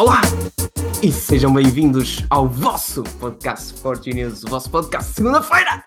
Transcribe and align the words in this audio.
Olá! 0.00 0.22
E 1.02 1.12
sejam 1.12 1.52
bem-vindos 1.52 2.24
ao 2.30 2.48
vosso 2.48 3.02
podcast 3.20 3.78
Forte 3.82 4.14
News, 4.14 4.42
o 4.44 4.48
vosso 4.48 4.70
podcast 4.70 5.10
de 5.10 5.16
segunda-feira! 5.16 5.84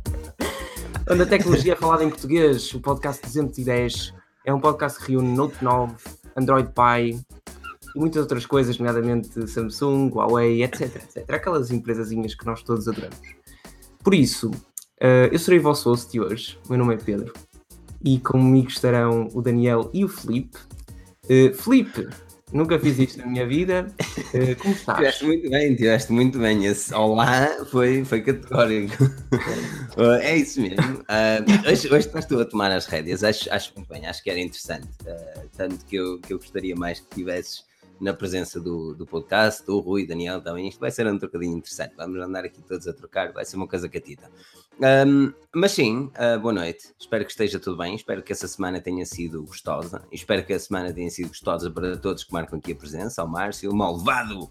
Onde 1.10 1.20
a 1.20 1.26
tecnologia 1.26 1.74
é 1.74 1.76
falada 1.76 2.04
em 2.04 2.08
português, 2.08 2.72
o 2.72 2.80
podcast 2.80 3.20
210 3.22 4.14
é 4.46 4.54
um 4.54 4.58
podcast 4.58 4.98
que 4.98 5.12
reúne 5.12 5.36
Note 5.36 5.62
9, 5.62 5.94
Android 6.34 6.70
Pie 6.72 7.20
e 7.94 7.98
muitas 7.98 8.22
outras 8.22 8.46
coisas, 8.46 8.78
nomeadamente 8.78 9.46
Samsung, 9.46 10.08
Huawei, 10.08 10.62
etc, 10.64 10.96
etc. 10.96 11.30
Aquelas 11.34 11.70
empresazinhas 11.70 12.34
que 12.34 12.46
nós 12.46 12.62
todos 12.62 12.88
adoramos. 12.88 13.20
Por 14.02 14.14
isso, 14.14 14.48
uh, 14.48 15.28
eu 15.30 15.38
serei 15.38 15.58
o 15.58 15.64
vosso 15.64 15.90
host 15.90 16.10
de 16.10 16.18
hoje, 16.18 16.58
meu 16.66 16.78
nome 16.78 16.94
é 16.94 16.96
Pedro, 16.96 17.34
e 18.02 18.18
comigo 18.18 18.68
estarão 18.68 19.28
o 19.34 19.42
Daniel 19.42 19.90
e 19.92 20.02
o 20.02 20.08
Felipe. 20.08 20.56
Uh, 21.24 21.52
Felipe, 21.52 22.08
nunca 22.52 22.78
fiz 22.78 22.98
isto 22.98 23.18
na 23.18 23.26
minha 23.26 23.46
vida, 23.46 23.86
uh, 23.98 24.56
como 24.60 24.74
estás? 24.74 24.98
Tiveste 24.98 25.24
muito 25.24 25.50
bem, 25.50 25.74
tiveste 25.74 26.12
muito 26.12 26.38
bem. 26.38 26.66
Esse 26.66 26.94
olá 26.94 27.64
foi, 27.70 28.04
foi 28.04 28.20
categórico. 28.22 29.04
uh, 29.96 30.12
é 30.20 30.36
isso 30.36 30.60
mesmo. 30.60 31.00
Uh, 31.00 31.68
hoje, 31.68 31.88
hoje 31.88 32.06
estás 32.06 32.26
tu 32.26 32.38
a 32.40 32.44
tomar 32.44 32.70
as 32.70 32.86
rédeas, 32.86 33.24
acho, 33.24 33.52
acho 33.52 33.72
muito 33.76 33.88
bem, 33.88 34.06
acho 34.06 34.22
que 34.22 34.30
era 34.30 34.40
interessante. 34.40 34.88
tanto 35.56 35.84
que 35.86 35.96
eu, 35.96 36.18
que 36.20 36.32
eu 36.32 36.38
gostaria 36.38 36.76
mais 36.76 37.00
que 37.00 37.14
tivesses 37.14 37.64
na 38.02 38.12
presença 38.12 38.60
do, 38.60 38.94
do 38.94 39.06
podcast, 39.06 39.64
do 39.64 39.78
Rui, 39.78 40.04
Daniel 40.04 40.40
também. 40.40 40.66
Isto 40.66 40.80
vai 40.80 40.90
ser 40.90 41.06
um 41.06 41.16
trocadinho 41.16 41.56
interessante. 41.56 41.94
Vamos 41.96 42.20
andar 42.20 42.44
aqui 42.44 42.60
todos 42.60 42.88
a 42.88 42.92
trocar, 42.92 43.32
vai 43.32 43.44
ser 43.44 43.54
uma 43.54 43.68
coisa 43.68 43.88
catita. 43.88 44.28
Um, 45.06 45.32
mas 45.54 45.70
sim, 45.70 46.10
uh, 46.18 46.40
boa 46.40 46.52
noite. 46.52 46.92
Espero 46.98 47.24
que 47.24 47.30
esteja 47.30 47.60
tudo 47.60 47.76
bem. 47.76 47.94
Espero 47.94 48.20
que 48.20 48.32
essa 48.32 48.48
semana 48.48 48.80
tenha 48.80 49.06
sido 49.06 49.44
gostosa. 49.44 50.02
Espero 50.10 50.44
que 50.44 50.52
a 50.52 50.58
semana 50.58 50.92
tenha 50.92 51.08
sido 51.10 51.28
gostosa 51.28 51.70
para 51.70 51.96
todos 51.96 52.24
que 52.24 52.32
marcam 52.32 52.58
aqui 52.58 52.72
a 52.72 52.76
presença. 52.76 53.22
Ao 53.22 53.28
Márcio, 53.28 53.70
o 53.70 53.76
Malvado 53.76 54.50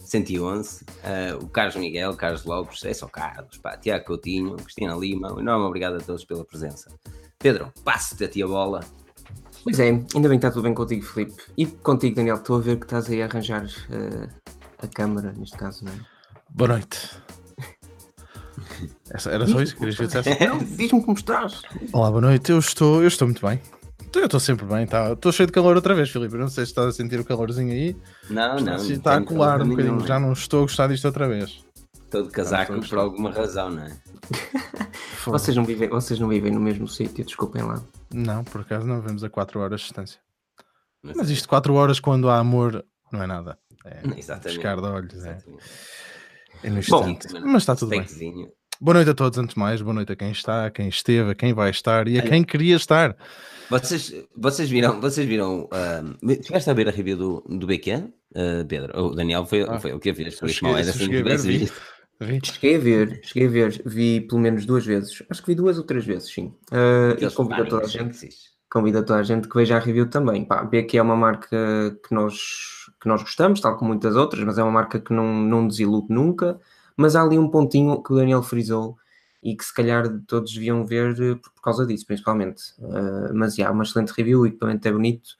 111, 0.00 0.82
uh, 0.82 0.86
ah, 1.04 1.38
o 1.40 1.48
Carlos 1.48 1.76
Miguel, 1.76 2.16
Carlos 2.16 2.44
Lopes, 2.44 2.84
é 2.84 2.92
só 2.92 3.06
Carlos, 3.06 3.56
pá, 3.58 3.76
Tiago 3.76 4.04
Coutinho, 4.04 4.56
Cristina 4.56 4.96
Lima. 4.96 5.32
Um 5.32 5.38
enorme 5.38 5.64
obrigado 5.64 5.94
a 5.94 6.00
todos 6.00 6.24
pela 6.24 6.44
presença. 6.44 6.90
Pedro, 7.38 7.72
passe-te 7.84 8.24
a 8.24 8.28
ti 8.28 8.42
a 8.42 8.48
bola 8.48 8.80
Pois 9.62 9.78
é, 9.78 9.88
ainda 9.88 10.28
bem 10.28 10.38
que 10.38 10.46
está 10.46 10.50
tudo 10.50 10.62
bem 10.62 10.74
contigo, 10.74 11.04
Filipe. 11.04 11.34
E 11.56 11.66
contigo, 11.66 12.16
Daniel, 12.16 12.36
estou 12.36 12.56
a 12.56 12.60
ver 12.60 12.76
que 12.76 12.86
estás 12.86 13.08
aí 13.10 13.22
a 13.22 13.26
arranjar 13.26 13.64
uh, 13.64 14.28
a 14.82 14.86
câmara, 14.86 15.32
neste 15.36 15.56
caso, 15.56 15.84
não 15.84 15.92
é? 15.92 15.96
Boa 16.48 16.68
noite. 16.68 17.10
Essa, 19.10 19.30
era 19.30 19.46
só 19.46 19.60
isso 19.60 19.74
que 19.74 19.80
querias 19.80 19.96
que 19.96 20.02
eu 20.02 20.06
dissesse? 20.06 20.76
Diz-me 20.76 21.02
como 21.02 21.16
estás. 21.16 21.62
Olá, 21.92 22.10
boa 22.10 22.22
noite. 22.22 22.50
Eu 22.50 22.58
estou, 22.58 23.02
eu 23.02 23.08
estou 23.08 23.28
muito 23.28 23.46
bem. 23.46 23.60
Eu 24.14 24.24
estou 24.24 24.40
sempre 24.40 24.66
bem, 24.66 24.86
tá? 24.86 25.12
estou 25.12 25.30
cheio 25.30 25.46
de 25.46 25.52
calor 25.52 25.76
outra 25.76 25.94
vez, 25.94 26.10
Filipe. 26.10 26.36
Não 26.36 26.48
sei 26.48 26.64
se 26.64 26.72
estás 26.72 26.88
a 26.88 26.92
sentir 26.92 27.20
o 27.20 27.24
calorzinho 27.24 27.72
aí. 27.72 27.96
Não, 28.28 28.56
não. 28.56 28.78
Se 28.78 28.94
está 28.94 29.16
a 29.16 29.22
colar 29.22 29.62
um 29.62 29.68
bocadinho. 29.68 30.04
Já 30.06 30.18
não 30.18 30.32
estou 30.32 30.60
a 30.60 30.62
gostar 30.62 30.88
disto 30.88 31.04
outra 31.04 31.28
vez. 31.28 31.64
Estou 32.10 32.24
de 32.24 32.30
casaco 32.30 32.80
por 32.88 32.98
alguma 32.98 33.30
razão, 33.30 33.70
não 33.70 33.84
é? 33.84 33.96
vocês, 35.24 35.56
não 35.56 35.64
vivem, 35.64 35.88
vocês 35.88 36.18
não 36.18 36.26
vivem 36.26 36.50
no 36.50 36.58
mesmo 36.58 36.88
sítio, 36.88 37.24
desculpem 37.24 37.62
lá. 37.62 37.80
Não, 38.12 38.42
por 38.42 38.62
acaso 38.62 38.84
não 38.84 39.00
vivemos 39.00 39.22
a 39.22 39.30
4 39.30 39.60
horas 39.60 39.80
de 39.80 39.86
distância. 39.86 40.20
Mas, 41.00 41.16
Mas 41.16 41.30
isto 41.30 41.48
4 41.48 41.72
horas 41.72 42.00
quando 42.00 42.28
há 42.28 42.36
amor 42.36 42.84
não 43.12 43.22
é 43.22 43.28
nada. 43.28 43.56
É 43.84 44.00
Exatamente. 44.18 44.58
de 44.58 44.66
olhos. 44.66 45.24
É, 45.24 45.38
é 46.64 46.70
no 46.70 46.80
instante. 46.80 47.28
Bom, 47.28 47.40
mas 47.44 47.62
está 47.62 47.76
tudo 47.76 47.90
bem. 47.90 48.04
Boa 48.80 48.94
noite 48.94 49.10
a 49.10 49.14
todos, 49.14 49.38
antes 49.38 49.54
de 49.54 49.60
mais. 49.60 49.80
Boa 49.80 49.94
noite 49.94 50.10
a 50.10 50.16
quem 50.16 50.32
está, 50.32 50.66
a 50.66 50.70
quem 50.72 50.88
esteve, 50.88 51.30
a 51.30 51.34
quem 51.36 51.52
vai 51.52 51.70
estar 51.70 52.08
e 52.08 52.18
a 52.18 52.22
quem 52.22 52.42
queria 52.42 52.74
estar. 52.74 53.16
Vocês, 53.70 54.12
vocês 54.36 54.68
viram, 54.68 55.00
vocês 55.00 55.28
viram, 55.28 55.66
uh, 55.66 56.70
a 56.70 56.72
ver 56.72 56.88
a 56.88 56.90
review 56.90 57.16
do, 57.16 57.44
do 57.48 57.68
BQ, 57.68 57.94
uh, 57.94 58.66
Pedro? 58.66 59.00
O 59.00 59.14
Daniel 59.14 59.46
foi, 59.46 59.62
ah, 59.62 59.78
foi 59.78 59.92
o 59.92 60.00
que 60.00 60.12
fez, 60.12 60.40
por 60.40 60.50
isso 60.50 60.64
mal 60.64 60.76
era 60.76 60.90
assim 60.90 61.08
Cheguei 62.44 62.76
a 62.76 62.78
ver, 62.78 63.20
cheguei 63.22 63.48
a 63.48 63.50
ver, 63.50 63.82
vi 63.86 64.20
pelo 64.20 64.40
menos 64.40 64.66
duas 64.66 64.84
vezes, 64.84 65.22
acho 65.30 65.40
que 65.42 65.48
vi 65.48 65.54
duas 65.54 65.78
ou 65.78 65.84
três 65.84 66.04
vezes, 66.04 66.30
sim. 66.32 66.54
Uh, 66.70 67.16
e 67.18 67.30
convido 67.30 67.62
a 67.62 67.66
toda 67.66 67.84
a 67.84 67.88
gente, 67.88 68.28
convido 68.70 68.98
a 68.98 69.02
toda 69.02 69.20
a 69.20 69.22
gente 69.22 69.48
que 69.48 69.54
veja 69.54 69.76
a 69.76 69.80
review 69.80 70.08
também. 70.08 70.44
Pá, 70.44 70.62
BQ 70.62 70.98
é 70.98 71.02
uma 71.02 71.16
marca 71.16 71.98
que 72.06 72.14
nós, 72.14 72.36
que 73.00 73.08
nós 73.08 73.22
gostamos, 73.22 73.60
tal 73.60 73.76
como 73.76 73.90
muitas 73.90 74.16
outras, 74.16 74.44
mas 74.44 74.58
é 74.58 74.62
uma 74.62 74.70
marca 74.70 75.00
que 75.00 75.12
não, 75.12 75.32
não 75.32 75.66
desilude 75.66 76.08
nunca. 76.10 76.60
Mas 76.96 77.16
há 77.16 77.22
ali 77.22 77.38
um 77.38 77.48
pontinho 77.48 78.02
que 78.02 78.12
o 78.12 78.16
Daniel 78.16 78.42
frisou 78.42 78.98
e 79.42 79.56
que 79.56 79.64
se 79.64 79.72
calhar 79.72 80.06
todos 80.26 80.52
deviam 80.52 80.84
ver 80.84 81.18
eh, 81.20 81.34
por 81.34 81.62
causa 81.62 81.86
disso, 81.86 82.06
principalmente. 82.06 82.62
Uh, 82.78 83.34
mas 83.34 83.54
já, 83.54 83.62
yeah, 83.62 83.74
uma 83.74 83.84
excelente 83.84 84.10
review, 84.10 84.40
o 84.40 84.46
equipamento 84.46 84.86
é 84.86 84.92
bonito, 84.92 85.30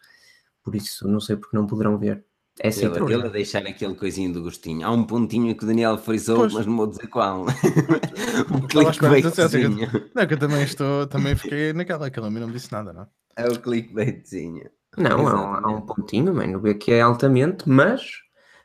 por 0.63 0.75
isso 0.75 1.07
não 1.07 1.21
sei 1.21 1.37
porque 1.37 1.57
não 1.57 1.67
poderão 1.67 1.99
ver. 1.99 2.25
É 2.63 2.69
assim 2.69 2.85
ele, 2.85 3.15
ele 3.15 3.27
a 3.27 3.29
deixar 3.29 3.67
aquele 3.67 3.95
coisinho 3.95 4.35
do 4.35 4.43
gostinho. 4.43 4.87
Há 4.87 4.91
um 4.91 5.03
pontinho 5.03 5.55
que 5.57 5.65
o 5.65 5.67
Daniel 5.67 5.97
frisou, 5.97 6.41
pois. 6.41 6.53
mas 6.53 6.67
não 6.67 6.77
vou 6.77 6.87
dizer 6.87 7.07
qual. 7.07 7.47
o 8.53 8.69
clickbaitzinho. 8.69 9.89
Não, 10.15 10.27
que 10.27 10.35
eu 10.35 10.39
também 10.39 10.63
estou, 10.63 11.07
também 11.07 11.35
fiquei 11.35 11.73
naquela, 11.73 12.07
aquela 12.07 12.27
a 12.27 12.31
mim 12.31 12.41
não 12.41 12.49
me 12.49 12.53
disse 12.53 12.71
nada, 12.71 12.93
não? 12.93 13.07
É 13.35 13.49
o 13.49 13.59
clickbaitzinho. 13.59 14.69
Não, 14.99 15.27
há, 15.27 15.61
há, 15.65 15.71
um 15.71 15.81
pontinho, 15.81 16.35
mano. 16.35 16.59
O 16.59 16.75
que 16.75 16.93
é 16.93 17.01
altamente, 17.01 17.67
mas, 17.67 18.03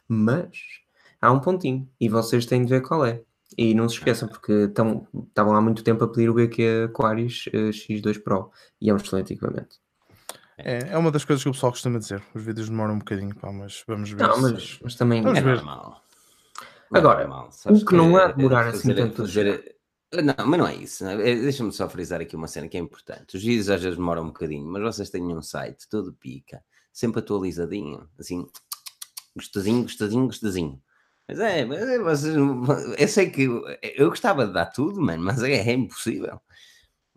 mas, 0.10 0.58
há 1.22 1.32
um 1.32 1.40
pontinho. 1.40 1.90
E 1.98 2.10
vocês 2.10 2.46
têm 2.46 2.66
de 2.66 2.70
ver 2.70 2.82
qual 2.82 3.06
é. 3.06 3.22
E 3.58 3.74
não 3.74 3.88
se 3.88 3.96
esqueçam, 3.96 4.28
porque 4.28 4.52
estavam 4.64 5.56
há 5.56 5.62
muito 5.62 5.84
tempo 5.84 6.04
a 6.04 6.08
pedir 6.10 6.30
o 6.30 6.34
BQ 6.34 6.90
Aquarius 6.90 7.46
uh, 7.48 7.70
X2 7.70 8.22
Pro. 8.22 8.52
E 8.82 8.90
é 8.90 8.94
um 8.94 8.98
excelente 8.98 9.32
equipamento. 9.32 9.78
É, 10.58 10.92
é 10.92 10.98
uma 10.98 11.12
das 11.12 11.26
coisas 11.26 11.44
que 11.44 11.50
o 11.50 11.52
pessoal 11.52 11.72
costuma 11.72 12.00
dizer. 12.00 12.24
Os 12.34 12.44
vídeos 12.44 12.70
demoram 12.70 12.96
um 12.96 13.00
bocadinho, 13.00 13.36
pá, 13.36 13.52
mas 13.52 13.84
vamos 13.88 14.10
ver. 14.10 14.28
Não, 14.28 14.42
mas, 14.42 14.80
mas 14.82 14.96
também 14.96 15.22
vamos 15.22 15.40
é 15.40 15.42
ver. 15.42 15.56
normal. 15.56 16.02
Agora, 16.94 17.24
é 17.24 17.28
normal. 17.28 17.50
o 17.66 17.86
que 17.86 17.96
não 17.96 18.16
há 18.16 18.28
de 18.28 18.38
demorar 18.38 18.68
assim 18.68 18.94
tanto. 18.94 19.18
Fazer... 19.18 19.76
Não, 20.14 20.48
mas 20.48 20.60
não 20.60 20.68
é 20.68 20.76
isso. 20.76 21.06
É? 21.06 21.14
é, 21.32 21.36
deixa-me 21.36 21.72
só 21.72 21.90
frisar 21.90 22.22
aqui 22.22 22.36
uma 22.36 22.48
cena 22.48 22.70
que 22.70 22.78
é 22.78 22.80
importante. 22.80 23.36
Os 23.36 23.44
vídeos 23.44 23.70
às 23.70 23.82
vezes 23.82 23.98
demoram 23.98 24.24
um 24.24 24.28
bocadinho, 24.28 24.66
mas 24.66 24.82
vocês 24.82 25.10
têm 25.10 25.24
um 25.24 25.42
site 25.42 25.90
todo 25.90 26.14
pica, 26.14 26.64
sempre 26.94 27.20
atualizadinho, 27.20 28.08
assim, 28.18 28.48
gostosinho, 29.36 29.84
gostosinho, 29.84 30.26
gostosinho. 30.26 30.82
Mas 31.28 31.40
é, 31.40 31.66
mas 31.66 31.82
é, 31.82 32.00
vocês, 32.00 32.36
eu 32.36 33.08
sei 33.08 33.30
que 33.30 33.50
eu 33.98 34.10
gostava 34.10 34.46
de 34.46 34.54
dar 34.54 34.68
tudo, 34.68 35.02
mano, 35.02 35.24
mas 35.24 35.42
é, 35.44 35.54
é 35.54 35.74
impossível. 35.74 36.40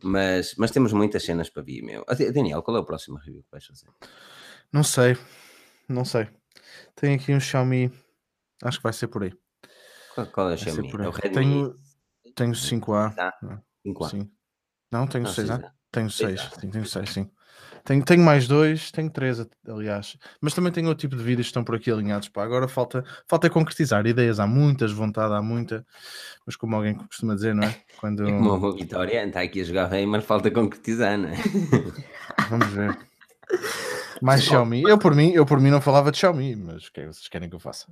Mas, 0.02 0.54
mas 0.56 0.70
temos 0.70 0.92
muitas 0.92 1.24
cenas 1.24 1.50
para 1.50 1.62
vir, 1.62 1.82
meu. 1.82 2.04
Daniel, 2.32 2.62
qual 2.62 2.76
é 2.76 2.80
o 2.80 2.84
próximo 2.84 3.18
review 3.18 3.42
que 3.42 3.50
vais 3.50 3.64
fazer? 3.64 3.88
Não 4.72 4.84
sei, 4.84 5.16
não 5.88 6.04
sei. 6.04 6.28
Tem 6.94 7.14
aqui 7.14 7.32
um 7.32 7.40
Xiaomi, 7.40 7.92
acho 8.62 8.78
que 8.78 8.82
vai 8.84 8.92
ser 8.92 9.08
por 9.08 9.24
aí. 9.24 9.32
Qual, 10.14 10.26
qual 10.28 10.50
é 10.50 10.54
o 10.54 10.58
Xiaomi? 10.58 10.90
É 10.90 11.08
o 11.08 11.10
Redmi? 11.10 11.34
Tenho, 11.34 11.74
tenho 12.34 12.52
5A. 12.52 13.14
5A. 13.84 14.10
Sim. 14.10 14.30
Não, 14.90 15.06
tenho 15.06 15.24
6A. 15.24 15.72
Tenho 15.90 16.10
6, 16.10 16.40
sim, 16.60 16.70
tenho 16.70 16.86
6, 16.86 17.10
sim. 17.10 17.30
Tenho, 17.88 18.04
tenho 18.04 18.22
mais 18.22 18.46
dois, 18.46 18.90
tenho 18.90 19.08
três, 19.08 19.42
aliás. 19.66 20.18
Mas 20.42 20.52
também 20.52 20.70
tenho 20.70 20.88
outro 20.88 21.00
tipo 21.00 21.16
de 21.16 21.22
vídeos 21.22 21.46
que 21.46 21.52
estão 21.52 21.64
por 21.64 21.74
aqui 21.74 21.90
alinhados. 21.90 22.28
Pá. 22.28 22.44
Agora 22.44 22.68
falta, 22.68 23.02
falta 23.26 23.48
concretizar 23.48 24.06
ideias. 24.06 24.38
Há 24.38 24.46
muitas, 24.46 24.92
vontade 24.92 25.32
há 25.32 25.40
muita. 25.40 25.86
Mas 26.44 26.54
como 26.54 26.76
alguém 26.76 26.94
costuma 26.94 27.34
dizer, 27.34 27.54
não 27.54 27.62
é? 27.66 27.74
Quando... 27.98 28.28
É 28.28 28.30
como 28.36 28.56
uma 28.56 28.72
vitória, 28.74 29.24
está 29.24 29.40
aqui 29.40 29.62
a 29.62 29.64
jogar 29.64 29.86
bem, 29.86 30.04
mas 30.04 30.22
falta 30.22 30.50
concretizar, 30.50 31.16
não 31.16 31.30
é? 31.30 31.36
Vamos 32.50 32.66
ver. 32.66 32.94
Mais 34.20 34.42
Xiaomi. 34.42 34.82
Eu 34.82 34.98
por, 34.98 35.14
mim, 35.14 35.30
eu 35.32 35.46
por 35.46 35.58
mim 35.58 35.70
não 35.70 35.80
falava 35.80 36.12
de 36.12 36.18
Xiaomi, 36.18 36.56
mas 36.56 36.88
o 36.88 36.92
que 36.92 37.00
é 37.00 37.04
que 37.04 37.14
vocês 37.14 37.28
querem 37.28 37.48
que 37.48 37.56
eu 37.56 37.60
faça? 37.60 37.86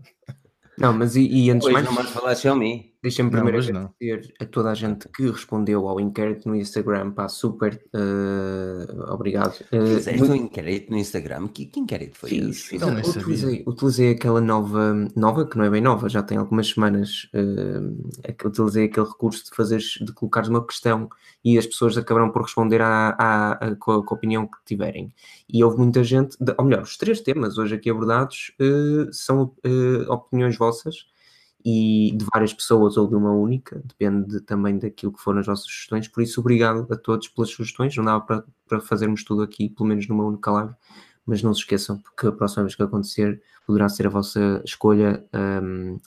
Não, 0.77 0.93
mas 0.93 1.17
e, 1.17 1.27
e 1.27 1.51
antes 1.51 1.65
pois 1.65 1.73
mais... 1.73 1.87
não 1.87 1.93
mais 1.95 2.11
falar 2.11 2.35
Xiaomi. 2.35 2.93
Deixem-me 3.06 3.31
primeiro 3.31 3.61
agradecer 3.61 4.35
a 4.41 4.44
toda 4.47 4.73
a 4.73 4.75
gente 4.75 5.08
que 5.11 5.31
respondeu 5.31 5.87
ao 5.87 6.00
inquérito 6.00 6.49
no 6.49 6.56
Instagram, 6.56 7.12
pá, 7.12 7.29
super 7.29 7.81
uh, 7.94 9.12
obrigado. 9.12 9.61
Uh, 9.73 9.94
Fizeste 9.94 10.23
um 10.25 10.35
inquérito 10.35 10.91
no 10.91 10.99
Instagram? 10.99 11.47
Que, 11.47 11.67
que 11.67 11.79
inquérito 11.79 12.19
foi 12.19 12.31
fiz, 12.31 12.64
Fiz, 12.64 12.81
não, 12.81 12.99
utilizei, 12.99 13.62
utilizei 13.64 14.11
aquela 14.11 14.41
nova, 14.41 14.93
nova, 15.14 15.47
que 15.47 15.56
não 15.56 15.64
é 15.64 15.70
bem 15.70 15.81
nova, 15.81 16.08
já 16.08 16.20
tem 16.20 16.37
algumas 16.37 16.67
semanas, 16.67 17.31
uh, 17.32 18.49
utilizei 18.49 18.87
aquele 18.87 19.06
recurso 19.06 19.44
de 19.44 19.50
fazer, 19.55 19.79
de 19.79 20.12
colocares 20.12 20.49
uma 20.49 20.67
questão 20.67 21.08
e 21.44 21.56
as 21.56 21.64
pessoas 21.64 21.97
acabaram 21.97 22.32
por 22.32 22.43
responder 22.43 22.81
à, 22.81 23.11
à, 23.11 23.53
à 23.53 23.76
com, 23.76 23.93
a, 23.93 24.05
com, 24.05 24.14
a, 24.14 24.17
opinião 24.17 24.49
que 24.49 24.58
tiverem. 24.64 25.14
E 25.49 25.62
houve 25.62 25.79
muita 25.79 26.03
gente, 26.03 26.37
de, 26.41 26.53
ou 26.58 26.64
melhor, 26.64 26.82
os 26.82 26.97
três 26.97 27.20
temas 27.20 27.56
hoje 27.56 27.76
aqui 27.76 27.88
abordados 27.88 28.50
uh, 28.61 29.12
são 29.12 29.55
opiniões 30.08 30.56
vossas 30.56 31.06
e 31.69 32.13
de 32.17 32.25
várias 32.33 32.55
pessoas 32.55 32.97
ou 32.97 33.09
de 33.09 33.17
uma 33.17 33.33
única, 33.33 33.83
depende 33.85 34.41
também 34.43 34.79
daquilo 34.79 35.13
que 35.13 35.21
foram 35.21 35.41
as 35.41 35.47
vossas 35.47 35.65
sugestões. 35.65 36.07
Por 36.07 36.23
isso, 36.23 36.39
obrigado 36.39 36.87
a 36.93 36.97
todos 36.97 37.27
pelas 37.27 37.51
sugestões. 37.51 37.97
Não 37.97 38.05
dava 38.05 38.21
para, 38.21 38.45
para 38.69 38.81
fazermos 38.81 39.25
tudo 39.25 39.43
aqui, 39.43 39.69
pelo 39.69 39.89
menos 39.89 40.07
numa 40.07 40.25
única 40.25 40.49
live, 40.53 40.73
mas 41.27 41.43
não 41.43 41.53
se 41.53 41.63
esqueçam, 41.63 41.99
porque 41.99 42.29
a 42.29 42.31
próxima 42.31 42.63
vez 42.63 42.77
que 42.77 42.85
acontecer 42.85 43.43
poderá 43.67 43.89
ser 43.89 44.07
a 44.07 44.11
vossa 44.11 44.63
escolha. 44.65 45.27
Um, 45.35 45.99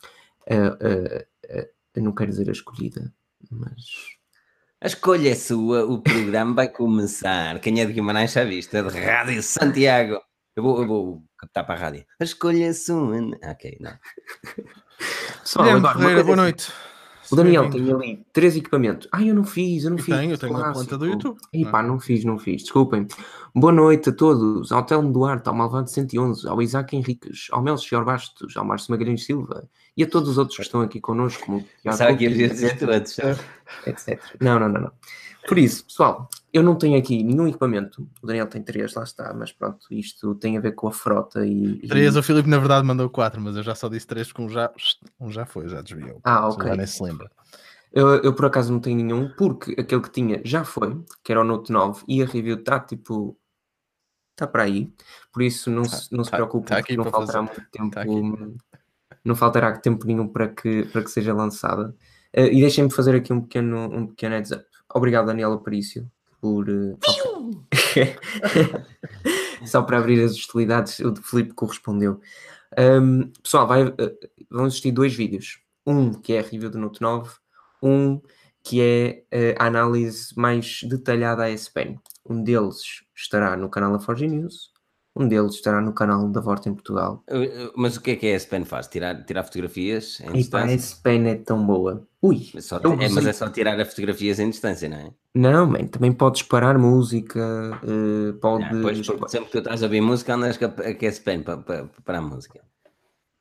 não 1.98 2.14
quero 2.14 2.32
dizer 2.32 2.48
a 2.48 2.54
escolhida, 2.54 3.14
mas. 3.52 3.84
A 4.80 4.88
escolha 4.88 5.30
é 5.30 5.36
sua, 5.36 5.84
o 5.84 6.02
programa 6.02 6.54
vai 6.54 6.70
começar. 6.70 7.60
Quem 7.60 7.82
é 7.82 7.86
de 7.86 7.92
Guimarães 7.92 8.32
já 8.32 8.46
vista, 8.46 8.82
de 8.82 8.98
Rádio 8.98 9.44
Santiago. 9.44 10.22
Eu 10.56 10.64
vou, 10.64 10.82
eu 10.82 10.88
vou 10.88 11.24
captar 11.38 11.66
para 11.66 11.76
a 11.76 11.78
rádio. 11.78 12.06
A 12.18 12.24
escolha 12.24 12.68
é 12.68 12.72
sua. 12.72 13.18
Ok, 13.44 13.78
não. 13.82 13.92
Pessoal, 15.42 15.70
agora, 15.70 15.98
Ferreira, 15.98 16.24
boa 16.24 16.36
noite. 16.36 16.72
O 17.32 17.36
Daniel 17.36 17.70
tem 17.70 17.92
ali 17.92 18.26
três 18.34 18.56
equipamentos. 18.56 19.08
Ah, 19.12 19.22
eu 19.24 19.36
não 19.36 19.44
fiz, 19.44 19.84
eu 19.84 19.92
não 19.92 19.98
eu 19.98 20.04
fiz. 20.04 20.16
Tenho, 20.16 20.32
eu 20.32 20.38
tenho 20.38 20.58
a 20.58 20.74
conta 20.74 20.98
do 20.98 21.06
YouTube. 21.06 21.38
E 21.54 21.64
pá, 21.64 21.84
não 21.84 22.00
fiz, 22.00 22.26
não 22.26 22.40
fiz. 22.40 22.64
Desculpem. 22.64 23.08
Boa 23.54 23.72
noite 23.72 24.10
a 24.10 24.12
todos. 24.12 24.72
Ao 24.72 24.84
Telmo 24.84 25.12
Duarte, 25.14 25.48
ao 25.48 25.54
Malvado 25.54 25.90
111, 25.90 26.48
ao 26.48 26.60
Isaac 26.60 26.96
Henriques, 26.96 27.48
ao 27.52 27.62
Melchior 27.62 28.04
Bastos, 28.04 28.58
ao 28.58 28.66
Márcio 28.66 28.92
Magalhães 28.92 29.26
Silva 29.26 29.70
e 29.96 30.04
a 30.04 30.08
todos 30.08 30.30
os 30.30 30.38
outros 30.40 30.58
que 30.58 30.64
estão 30.64 30.82
aqui 30.82 31.00
connosco. 31.00 31.64
Sabe 31.92 32.18
que 32.18 32.24
ia 32.24 32.50
dizer 32.50 32.78
todos, 32.80 33.20
etc. 33.86 34.20
Não, 34.40 34.60
não, 34.60 34.68
não, 34.68 34.82
não. 34.82 34.92
Por 35.48 35.60
isso, 35.60 35.86
pessoal, 35.86 36.30
eu 36.52 36.64
não 36.64 36.76
tenho 36.76 36.98
aqui 36.98 37.24
nenhum 37.24 37.48
equipamento. 37.48 38.08
O 38.22 38.28
Daniel 38.28 38.48
tem 38.48 38.62
três, 38.62 38.94
lá 38.94 39.04
está, 39.04 39.34
mas 39.34 39.52
pronto, 39.52 39.86
isto 39.92 40.36
tem 40.36 40.58
a 40.58 40.62
ver 40.62 40.74
com 40.74 40.88
a 40.88 40.92
frota 40.92 41.46
e. 41.46 41.88
Três, 41.88 42.16
e... 42.16 42.20
o 42.20 42.24
Filipe 42.24 42.50
na 42.50 42.58
verdade 42.58 42.86
mandou 42.86 43.10
quatro, 43.10 43.42
mas 43.42 43.56
eu 43.56 43.64
já 43.64 43.76
só 43.76 43.88
disse 43.88 44.08
três 44.08 44.28
porque 44.28 44.42
um 44.42 44.50
já, 44.50 44.72
um 45.20 45.32
já 45.32 45.46
foi, 45.46 45.68
já 45.68 45.82
desviou. 45.82 46.20
Ah, 46.24 46.48
ok. 46.48 46.68
Já 46.68 46.76
nem 46.76 46.88
se 46.88 47.04
lembra. 47.04 47.30
Eu, 47.92 48.22
eu, 48.22 48.34
por 48.34 48.46
acaso 48.46 48.72
não 48.72 48.80
tenho 48.80 48.98
nenhum, 48.98 49.30
porque 49.36 49.76
aquele 49.80 50.02
que 50.02 50.12
tinha 50.12 50.42
já 50.46 50.64
foi, 50.64 51.04
que 51.24 51.32
era 51.32 51.42
o 51.42 51.44
Note 51.44 51.72
9, 51.72 52.04
e 52.08 52.22
a 52.22 52.26
review 52.26 52.58
está 52.58 52.80
tipo. 52.80 53.38
Está 54.32 54.48
para 54.48 54.64
aí, 54.64 54.90
por 55.34 55.42
isso 55.42 55.70
não, 55.70 55.84
tá, 55.84 55.90
se, 55.90 56.16
não 56.16 56.24
se 56.24 56.32
tá, 56.32 56.38
preocupe, 56.38 56.70
tá 56.70 56.82
não 56.96 57.04
faltará 57.04 57.46
fazer. 57.46 57.60
muito 57.60 57.72
tempo. 57.72 57.92
Tá 57.92 58.06
não 59.24 59.36
faltará 59.36 59.78
tempo 59.78 60.08
nenhum 60.08 60.28
para 60.30 60.48
que, 60.48 60.86
para 60.86 61.04
que 61.04 61.12
seja 61.12 61.34
lançada. 61.34 61.94
Uh, 62.36 62.46
e 62.46 62.62
deixem-me 62.62 62.90
fazer 62.90 63.16
aqui 63.16 63.34
um 63.34 63.42
pequeno, 63.42 63.94
um 63.94 64.08
pequeno 64.08 64.36
heads 64.36 64.52
up. 64.52 64.64
Obrigado, 64.94 65.26
Daniel 65.26 65.54
Aparício, 65.54 66.10
por. 66.40 66.70
Uh, 66.70 66.98
só 69.66 69.82
para 69.82 69.98
abrir 70.00 70.24
as 70.24 70.32
hostilidades, 70.34 71.00
o 71.00 71.12
de 71.12 71.22
Felipe 71.22 71.54
correspondeu. 71.54 72.20
Um, 72.78 73.32
pessoal, 73.42 73.68
vai, 73.68 73.86
uh, 73.86 73.96
vão 74.50 74.68
existir 74.68 74.92
dois 74.92 75.14
vídeos. 75.14 75.60
Um 75.86 76.14
que 76.14 76.34
é 76.34 76.40
a 76.40 76.44
review 76.44 76.70
do 76.70 76.78
Note 76.78 77.02
9, 77.02 77.32
um 77.82 78.22
que 78.64 78.82
é 78.82 79.56
a 79.58 79.66
análise 79.66 80.38
mais 80.38 80.82
detalhada 80.84 81.44
à 81.44 81.50
S-Pen. 81.50 81.98
Um 82.26 82.44
deles 82.44 83.04
estará 83.16 83.56
no 83.56 83.70
canal 83.70 83.94
da 83.94 84.00
Forge 84.00 84.28
News 84.28 84.69
um 85.20 85.28
deles 85.28 85.56
estará 85.56 85.82
no 85.82 85.92
canal 85.92 86.30
da 86.30 86.40
Vorta 86.40 86.70
em 86.70 86.74
Portugal. 86.74 87.24
Mas 87.76 87.98
o 87.98 88.02
que 88.02 88.12
é 88.12 88.16
que 88.16 88.26
a 88.26 88.30
S-Pen 88.36 88.64
faz? 88.64 88.88
Tirar, 88.88 89.26
tirar 89.26 89.44
fotografias 89.44 90.22
em 90.22 90.30
e 90.30 90.34
distância? 90.34 90.68
a 90.68 90.72
S-Pen 90.72 91.28
é 91.28 91.36
tão 91.36 91.66
boa. 91.66 92.08
Ui! 92.22 92.50
Mas, 92.54 92.66
só, 92.66 92.78
é, 92.78 93.10
mas 93.10 93.26
é 93.26 93.34
só 93.34 93.50
tirar 93.50 93.78
as 93.78 93.90
fotografias 93.90 94.40
em 94.40 94.50
distância, 94.50 94.88
não 94.88 94.98
é? 94.98 95.12
Não, 95.36 95.68
man, 95.68 95.88
também 95.88 96.14
podes 96.14 96.42
parar 96.42 96.78
música, 96.78 97.40
uh, 97.84 98.34
podes... 98.40 98.72
Não, 98.72 98.82
pois, 98.82 99.06
sempre 99.30 99.48
que 99.48 99.52
tu 99.52 99.58
estás 99.60 99.84
a 99.84 99.86
ouvir 99.86 100.02
música, 100.02 100.36
andas 100.36 100.58
com 100.58 100.66
a, 100.66 101.06
S-Pen 101.06 101.44
para, 101.44 101.58
para, 101.58 101.90
para 102.06 102.18
a 102.18 102.22
música. 102.22 102.62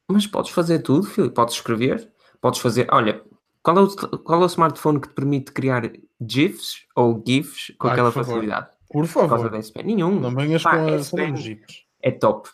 Mas 0.08 0.26
podes 0.26 0.50
fazer 0.50 0.80
tudo, 0.80 1.06
filho. 1.06 1.30
Podes 1.30 1.54
escrever, 1.54 2.10
podes 2.40 2.60
fazer... 2.60 2.88
Olha, 2.90 3.22
qual 3.62 3.78
é, 3.78 3.80
o, 3.82 3.88
qual 4.18 4.40
é 4.40 4.44
o 4.44 4.46
smartphone 4.46 5.00
que 5.00 5.08
te 5.08 5.14
permite 5.14 5.52
criar 5.52 5.90
GIFs 6.20 6.86
ou 6.96 7.22
GIFs 7.24 7.72
com 7.78 7.86
Ai, 7.86 7.92
aquela 7.92 8.10
facilidade? 8.10 8.68
Por 8.90 9.06
favor. 9.06 9.50
Por 9.50 9.84
Nenhum. 9.84 10.18
Não 10.18 10.34
venhas 10.34 10.62
Pá, 10.62 10.70
com 10.70 10.94
a 10.94 11.04
falando 11.04 11.58
É 12.02 12.10
top. 12.10 12.48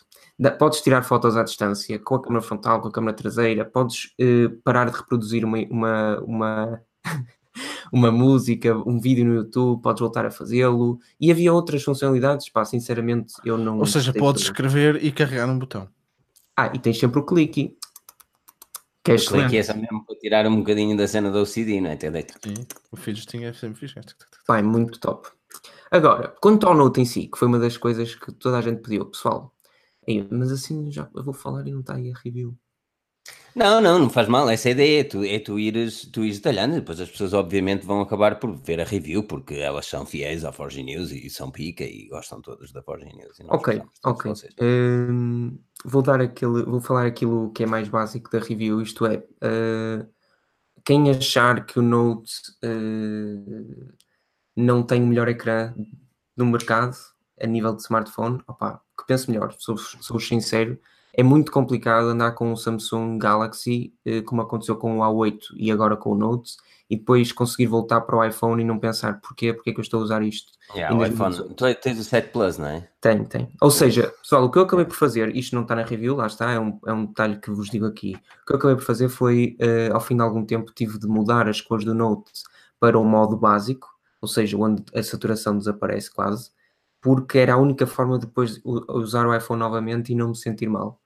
Podes 0.59 0.81
tirar 0.81 1.01
fotos 1.03 1.37
à 1.37 1.43
distância 1.43 1.97
com 1.97 2.15
a 2.15 2.21
câmera 2.21 2.41
frontal, 2.41 2.81
com 2.81 2.89
a 2.89 2.91
câmera 2.91 3.15
traseira, 3.15 3.63
podes 3.63 4.13
uh, 4.19 4.49
parar 4.63 4.89
de 4.89 4.97
reproduzir 4.97 5.45
uma, 5.45 5.59
uma, 5.69 6.19
uma, 6.19 6.81
uma, 7.91 8.11
música, 8.11 8.75
um 8.75 8.99
vídeo 8.99 9.23
no 9.23 9.33
YouTube, 9.35 9.81
podes 9.81 10.01
voltar 10.01 10.25
a 10.25 10.31
fazê-lo. 10.31 10.99
E 11.21 11.31
havia 11.31 11.53
outras 11.53 11.83
funcionalidades, 11.83 12.49
pá, 12.49 12.65
sinceramente 12.65 13.33
eu 13.45 13.57
não. 13.57 13.79
Ou 13.79 13.85
seja, 13.85 14.11
podes 14.11 14.43
escrever 14.43 15.01
e 15.01 15.09
carregar 15.09 15.49
um 15.49 15.57
botão. 15.57 15.87
Ah, 16.57 16.69
e 16.73 16.79
tens 16.79 16.99
sempre 16.99 17.19
o 17.19 17.23
clique. 17.23 17.77
Que 19.03 19.11
é 19.11 19.15
o 19.15 19.25
clique 19.25 19.57
é 19.57 19.63
só 19.63 19.73
mesmo 19.73 20.03
para 20.03 20.17
tirar 20.17 20.47
um 20.47 20.57
bocadinho 20.57 20.97
da 20.97 21.07
cena 21.07 21.31
do 21.31 21.39
OCD, 21.39 21.79
não 21.79 21.91
é? 21.91 21.97
Sim, 21.97 22.65
o 22.91 22.97
fidgeting 22.97 23.43
é 23.43 23.53
sempre 23.53 23.79
fixe. 23.79 24.01
Vai, 24.47 24.61
muito 24.63 24.99
top. 24.99 25.29
Agora, 25.95 26.35
quanto 26.41 26.67
ao 26.67 26.75
Note 26.75 26.99
em 26.99 27.05
si, 27.05 27.27
que 27.27 27.37
foi 27.37 27.47
uma 27.47 27.57
das 27.57 27.77
coisas 27.77 28.15
que 28.15 28.29
toda 28.33 28.57
a 28.57 28.61
gente 28.61 28.81
pediu, 28.81 29.05
pessoal, 29.05 29.55
mas 30.29 30.51
assim 30.51 30.91
já 30.91 31.09
eu 31.15 31.23
vou 31.23 31.33
falar 31.33 31.65
e 31.65 31.71
não 31.71 31.79
está 31.79 31.95
aí 31.95 32.11
a 32.11 32.17
review. 32.21 32.53
Não, 33.55 33.79
não, 33.79 33.97
não 33.97 34.09
faz 34.09 34.27
mal. 34.27 34.49
Essa 34.49 34.67
é 34.67 34.71
ideia 34.73 34.99
é 34.99 35.03
tu, 35.05 35.23
é 35.23 35.39
tu, 35.39 35.57
ires, 35.57 36.05
tu 36.11 36.25
ires 36.25 36.39
detalhando. 36.39 36.75
Depois 36.75 36.99
as 36.99 37.09
pessoas, 37.09 37.31
obviamente, 37.31 37.85
vão 37.85 38.01
acabar 38.01 38.37
por 38.41 38.53
ver 38.57 38.81
a 38.81 38.83
review, 38.83 39.23
porque 39.23 39.53
elas 39.53 39.85
são 39.85 40.05
fiéis 40.05 40.43
à 40.43 40.51
Forge 40.51 40.83
News 40.83 41.11
e 41.11 41.29
são 41.29 41.49
pica 41.49 41.85
e 41.85 42.09
gostam 42.09 42.41
todas 42.41 42.73
da 42.73 42.83
Forge 42.83 43.05
News. 43.05 43.37
ok, 43.47 43.81
ok. 44.03 44.33
Hum, 44.61 45.57
vou, 45.85 46.01
dar 46.01 46.19
aquele, 46.19 46.63
vou 46.63 46.81
falar 46.81 47.05
aquilo 47.05 47.53
que 47.53 47.63
é 47.63 47.65
mais 47.65 47.87
básico 47.87 48.29
da 48.29 48.39
review. 48.39 48.81
Isto 48.81 49.05
é, 49.05 49.19
uh, 49.19 50.05
quem 50.83 51.09
achar 51.09 51.65
que 51.65 51.79
o 51.79 51.81
Note 51.81 52.33
uh, 52.65 53.95
não 54.55 54.83
tem 54.83 55.03
o 55.03 55.07
melhor 55.07 55.27
ecrã 55.27 55.73
no 56.35 56.45
mercado 56.45 56.95
a 57.41 57.45
nível 57.45 57.75
de 57.75 57.81
smartphone, 57.81 58.41
opa, 58.47 58.81
que 58.97 59.05
pense 59.05 59.29
melhor, 59.29 59.53
sou, 59.57 59.77
sou 59.77 60.19
sincero, 60.19 60.79
é 61.13 61.23
muito 61.23 61.51
complicado 61.51 62.07
andar 62.07 62.31
com 62.31 62.51
o 62.51 62.57
Samsung 62.57 63.17
Galaxy, 63.17 63.93
eh, 64.05 64.21
como 64.21 64.41
aconteceu 64.41 64.75
com 64.75 64.99
o 64.99 65.01
A8 65.01 65.39
e 65.55 65.71
agora 65.71 65.95
com 65.95 66.11
o 66.11 66.15
Note, 66.15 66.53
e 66.89 66.97
depois 66.97 67.31
conseguir 67.31 67.67
voltar 67.67 68.01
para 68.01 68.17
o 68.17 68.23
iPhone 68.23 68.61
e 68.61 68.65
não 68.65 68.77
pensar 68.77 69.19
porquê, 69.19 69.53
porque 69.53 69.69
é 69.69 69.73
que 69.73 69.79
eu 69.79 69.83
estou 69.83 70.01
a 70.01 70.03
usar 70.03 70.21
isto. 70.21 70.51
Yeah, 70.75 70.95
o 70.95 71.05
iPhone, 71.05 71.35
tu 71.55 71.73
tens 71.75 71.99
o 71.99 72.03
7 72.03 72.29
Plus, 72.31 72.57
não 72.57 72.67
é? 72.67 72.87
Tem, 73.01 73.23
tem. 73.23 73.49
Ou 73.61 73.71
seja, 73.71 74.13
pessoal, 74.21 74.43
o 74.43 74.51
que 74.51 74.57
eu 74.57 74.63
acabei 74.63 74.85
por 74.85 74.95
fazer, 74.95 75.35
isto 75.35 75.55
não 75.55 75.63
está 75.63 75.75
na 75.75 75.83
review, 75.83 76.15
lá 76.15 76.27
está, 76.27 76.51
é 76.51 76.59
um, 76.59 76.77
é 76.85 76.93
um 76.93 77.05
detalhe 77.05 77.39
que 77.39 77.49
vos 77.49 77.69
digo 77.69 77.85
aqui. 77.85 78.15
O 78.43 78.45
que 78.45 78.53
eu 78.53 78.57
acabei 78.57 78.75
por 78.75 78.83
fazer 78.83 79.09
foi, 79.09 79.57
uh, 79.61 79.95
ao 79.95 80.01
fim 80.01 80.15
de 80.15 80.21
algum 80.21 80.45
tempo, 80.45 80.71
tive 80.75 80.99
de 80.99 81.07
mudar 81.07 81.47
as 81.47 81.59
cores 81.59 81.85
do 81.85 81.93
Note 81.93 82.31
para 82.79 82.99
o 82.99 83.03
modo 83.03 83.35
básico, 83.35 83.94
ou 84.25 84.27
seja, 84.27 84.57
onde 84.57 84.83
a 84.95 85.03
saturação 85.03 85.55
desaparece 85.55 86.11
quase, 86.11 86.49
porque 86.99 87.37
era 87.37 87.53
a 87.53 87.57
única 87.57 87.85
forma 87.85 88.17
de 88.17 88.25
depois 88.25 88.59
usar 88.63 89.27
o 89.27 89.35
iPhone 89.35 89.59
novamente 89.59 90.11
e 90.11 90.15
não 90.15 90.29
me 90.29 90.35
sentir 90.35 90.67
mal. 90.67 90.99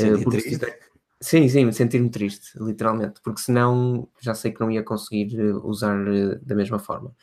Uh, 0.00 0.20
porque, 0.24 0.40
sim, 1.22 1.48
sim, 1.48 1.64
me 1.64 1.72
sentir-me 1.72 2.10
triste, 2.10 2.58
literalmente, 2.60 3.20
porque 3.22 3.40
senão 3.40 4.08
já 4.20 4.34
sei 4.34 4.50
que 4.50 4.60
não 4.60 4.68
ia 4.68 4.82
conseguir 4.82 5.38
eh, 5.38 5.52
usar 5.62 5.96
uh, 5.96 6.44
da 6.44 6.56
mesma 6.56 6.80
forma. 6.80 7.14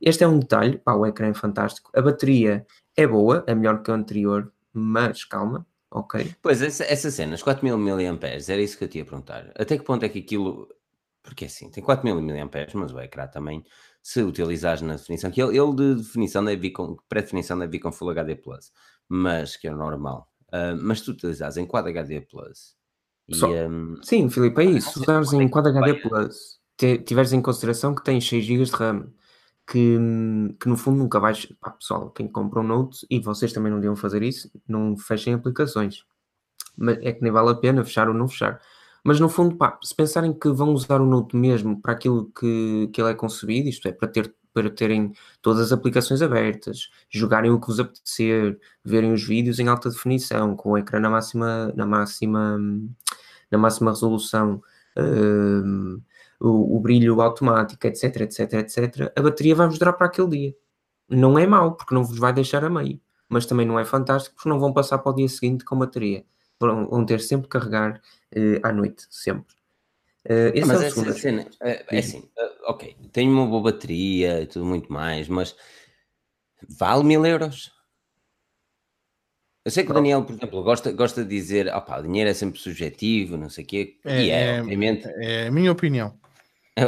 Este 0.00 0.24
é 0.24 0.26
um 0.26 0.40
detalhe, 0.40 0.78
pá, 0.78 0.94
o 0.94 1.06
ecrã 1.06 1.28
é 1.28 1.34
fantástico, 1.34 1.92
a 1.94 2.02
bateria 2.02 2.66
é 2.96 3.06
boa, 3.06 3.44
é 3.46 3.54
melhor 3.54 3.82
que 3.82 3.92
a 3.92 3.94
anterior, 3.94 4.52
mas 4.72 5.24
calma, 5.24 5.64
ok? 5.92 6.34
Pois, 6.42 6.60
essa, 6.62 6.82
essa 6.82 7.08
cena, 7.08 7.36
os 7.36 7.42
4000 7.42 7.78
mAh, 7.78 8.18
era 8.48 8.60
isso 8.60 8.76
que 8.76 8.82
eu 8.82 8.88
te 8.88 8.98
ia 8.98 9.04
perguntar. 9.04 9.52
Até 9.54 9.78
que 9.78 9.84
ponto 9.84 10.04
é 10.04 10.08
que 10.08 10.18
aquilo. 10.18 10.68
Porque 11.22 11.44
assim, 11.44 11.70
tem 11.70 11.84
4000 11.84 12.20
mAh, 12.20 12.50
mas 12.74 12.92
o 12.92 12.98
ecrã 12.98 13.28
também 13.28 13.64
se 14.02 14.22
utilizares 14.22 14.82
na 14.82 14.94
definição, 14.94 15.30
que 15.30 15.42
ele, 15.42 15.58
ele 15.58 15.74
de 15.74 15.94
definição 15.96 16.44
deve 16.44 16.62
vir 16.62 16.70
com, 16.70 16.96
pré-definição 17.08 17.58
deve 17.58 17.72
vir 17.72 17.80
com 17.80 17.92
Full 17.92 18.10
HD+, 18.10 18.40
mas 19.08 19.56
que 19.56 19.68
é 19.68 19.70
normal. 19.70 20.28
Uh, 20.48 20.76
mas 20.80 20.98
se 21.00 21.04
tu 21.04 21.10
utilizares 21.12 21.56
em 21.56 21.66
Quad 21.66 21.86
HD+, 21.86 22.26
e, 23.28 23.44
um, 23.44 23.96
Sim, 24.02 24.28
Filipe, 24.28 24.60
é 24.60 24.64
isso. 24.64 24.92
Se 24.94 25.00
usares 25.00 25.32
em 25.32 25.48
Quad 25.48 25.68
HD+, 25.68 26.98
tiveres 27.04 27.32
em 27.32 27.40
consideração 27.40 27.94
que 27.94 28.02
tens 28.02 28.28
6 28.28 28.44
GB 28.44 28.64
de 28.64 28.72
RAM, 28.72 29.12
que, 29.70 29.96
que 30.58 30.68
no 30.68 30.76
fundo 30.76 30.98
nunca 30.98 31.20
vais... 31.20 31.46
Pá, 31.60 31.70
pessoal, 31.70 32.10
quem 32.10 32.26
compra 32.26 32.60
um 32.60 32.64
Note, 32.64 33.06
e 33.08 33.20
vocês 33.20 33.52
também 33.52 33.70
não 33.70 33.78
deviam 33.78 33.94
fazer 33.94 34.22
isso, 34.22 34.50
não 34.66 34.96
fechem 34.96 35.34
aplicações. 35.34 36.04
Mas 36.76 36.98
é 37.02 37.12
que 37.12 37.22
nem 37.22 37.30
vale 37.30 37.50
a 37.50 37.54
pena 37.54 37.84
fechar 37.84 38.08
ou 38.08 38.14
não 38.14 38.26
fechar 38.26 38.60
mas 39.04 39.18
no 39.20 39.28
fundo, 39.28 39.56
pá, 39.56 39.78
se 39.82 39.94
pensarem 39.94 40.32
que 40.32 40.48
vão 40.50 40.72
usar 40.72 41.00
o 41.00 41.06
Note 41.06 41.36
mesmo 41.36 41.80
para 41.80 41.92
aquilo 41.92 42.30
que, 42.38 42.88
que 42.92 43.00
ele 43.00 43.10
é 43.10 43.14
concebido, 43.14 43.68
isto 43.68 43.88
é, 43.88 43.92
para, 43.92 44.08
ter, 44.08 44.34
para 44.52 44.70
terem 44.70 45.12
todas 45.40 45.66
as 45.66 45.72
aplicações 45.72 46.22
abertas, 46.22 46.90
jogarem 47.08 47.50
o 47.50 47.60
que 47.60 47.68
vos 47.68 47.80
apetecer, 47.80 48.58
verem 48.84 49.12
os 49.12 49.22
vídeos 49.24 49.58
em 49.58 49.68
alta 49.68 49.88
definição, 49.90 50.54
com 50.56 50.72
o 50.72 50.78
ecrã 50.78 51.00
na 51.00 51.10
máxima, 51.10 51.72
na 51.74 51.86
máxima, 51.86 52.58
na 53.50 53.58
máxima 53.58 53.90
resolução, 53.90 54.62
um, 54.96 56.00
o, 56.40 56.76
o, 56.76 56.80
brilho 56.80 57.20
automático, 57.20 57.86
etc, 57.86 58.22
etc, 58.22 58.52
etc, 58.54 59.12
a 59.16 59.22
bateria 59.22 59.54
vai-vos 59.54 59.78
durar 59.78 59.94
para 59.94 60.06
aquele 60.06 60.28
dia. 60.28 60.54
Não 61.08 61.38
é 61.38 61.46
mau, 61.46 61.74
porque 61.76 61.94
não 61.94 62.04
vos 62.04 62.18
vai 62.18 62.32
deixar 62.32 62.64
a 62.64 62.70
meio, 62.70 63.00
mas 63.28 63.46
também 63.46 63.66
não 63.66 63.78
é 63.78 63.84
fantástico, 63.84 64.36
porque 64.36 64.48
não 64.48 64.60
vão 64.60 64.72
passar 64.72 64.98
para 64.98 65.12
o 65.12 65.14
dia 65.14 65.28
seguinte 65.28 65.64
com 65.64 65.78
bateria. 65.78 66.24
Vão 66.60 67.06
ter 67.06 67.20
sempre 67.20 67.48
que 67.48 67.58
carregar 67.58 68.00
uh, 68.36 68.60
à 68.62 68.72
noite, 68.72 69.06
sempre. 69.08 69.54
Uh, 70.26 70.52
esse 70.54 70.66
mas 70.66 70.82
é 70.82 70.86
essa 70.88 71.12
cena, 71.14 71.46
é, 71.62 71.96
é 71.96 71.98
assim, 71.98 72.18
uh, 72.18 72.70
ok, 72.70 72.94
tenho 73.10 73.32
uma 73.32 73.46
boa 73.46 73.72
bateria 73.72 74.42
e 74.42 74.46
tudo 74.46 74.66
muito 74.66 74.92
mais, 74.92 75.26
mas 75.28 75.56
vale 76.68 77.04
mil 77.04 77.24
euros? 77.24 77.72
Eu 79.64 79.70
sei 79.70 79.84
que 79.84 79.90
o 79.90 79.94
Daniel, 79.94 80.24
por 80.24 80.34
exemplo, 80.34 80.62
gosta, 80.62 80.92
gosta 80.92 81.22
de 81.22 81.30
dizer, 81.30 81.74
opá, 81.74 81.98
o 81.98 82.02
dinheiro 82.02 82.28
é 82.28 82.34
sempre 82.34 82.60
subjetivo, 82.60 83.38
não 83.38 83.48
sei 83.48 83.64
o 83.64 83.66
quê, 83.66 83.98
é, 84.04 84.22
e 84.22 84.30
é, 84.30 84.56
é, 84.56 84.60
obviamente. 84.60 85.06
É 85.06 85.46
a 85.46 85.50
minha 85.50 85.72
opinião. 85.72 86.18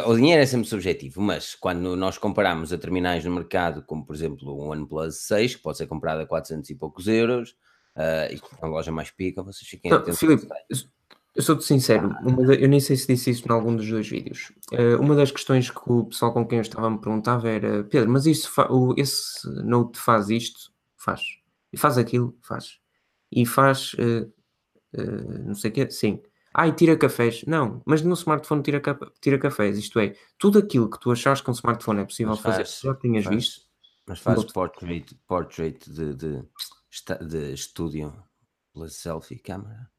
O 0.06 0.14
dinheiro 0.14 0.42
é 0.42 0.46
sempre 0.46 0.66
subjetivo, 0.66 1.20
mas 1.20 1.54
quando 1.54 1.96
nós 1.96 2.16
comparamos 2.16 2.72
a 2.72 2.78
terminais 2.78 3.24
no 3.24 3.34
mercado, 3.34 3.82
como 3.82 4.06
por 4.06 4.14
exemplo 4.14 4.50
o 4.50 4.70
OnePlus 4.70 5.16
6, 5.26 5.56
que 5.56 5.62
pode 5.62 5.78
ser 5.78 5.86
comprado 5.86 6.20
a 6.20 6.26
400 6.26 6.70
e 6.70 6.74
poucos 6.74 7.08
euros, 7.08 7.54
uh, 7.96 8.32
e 8.32 8.40
a 8.60 8.66
loja 8.66 8.92
mais 8.92 9.10
pica, 9.10 9.42
vocês 9.42 9.68
fiquem 9.68 9.90
não, 9.90 9.98
atentos. 9.98 10.18
Filipe, 10.18 10.46
eu 11.34 11.42
sou-te 11.42 11.64
sincero, 11.64 12.12
ah. 12.12 12.54
eu 12.54 12.68
nem 12.68 12.78
sei 12.78 12.94
se 12.96 13.06
disse 13.06 13.30
isso 13.30 13.48
em 13.48 13.50
algum 13.50 13.74
dos 13.74 13.88
dois 13.88 14.06
vídeos. 14.06 14.52
Uh, 14.70 15.00
uma 15.00 15.14
das 15.14 15.30
questões 15.30 15.70
que 15.70 15.80
o 15.86 16.04
pessoal 16.04 16.32
com 16.32 16.46
quem 16.46 16.58
eu 16.58 16.62
estava 16.62 16.90
me 16.90 16.98
perguntava 16.98 17.48
era: 17.48 17.84
Pedro, 17.84 18.10
mas 18.10 18.26
isso 18.26 18.50
o, 18.68 18.94
esse 18.98 19.48
Note 19.64 19.98
faz 19.98 20.28
isto? 20.28 20.70
Faz. 20.96 21.22
E 21.72 21.78
faz 21.78 21.96
aquilo? 21.96 22.36
Faz. 22.42 22.78
E 23.30 23.46
faz 23.46 23.94
uh, 23.94 24.30
uh, 24.94 25.46
não 25.46 25.54
sei 25.54 25.70
o 25.70 25.74
quê? 25.74 25.90
Sim. 25.90 26.20
Ah, 26.54 26.68
e 26.68 26.72
tira 26.72 26.96
cafés? 26.98 27.44
Não, 27.46 27.80
mas 27.86 28.02
no 28.02 28.12
smartphone 28.12 28.62
tira, 28.62 28.82
tira 29.22 29.38
cafés. 29.38 29.78
Isto 29.78 29.98
é, 30.00 30.14
tudo 30.36 30.58
aquilo 30.58 30.90
que 30.90 31.00
tu 31.00 31.10
achas 31.10 31.40
que 31.40 31.48
um 31.48 31.54
smartphone 31.54 32.02
é 32.02 32.04
possível 32.04 32.36
fazer, 32.36 32.66
já 32.66 32.94
tinhas 32.94 33.24
faz, 33.24 33.36
visto. 33.36 33.62
Mas 34.06 34.18
faz 34.18 34.44
portrait, 34.52 35.06
portrait 35.26 35.78
de, 35.90 36.14
de, 36.14 36.44
de 37.28 37.52
estúdio 37.52 38.12
pela 38.72 38.88
selfie 38.88 39.38
câmera. 39.38 39.90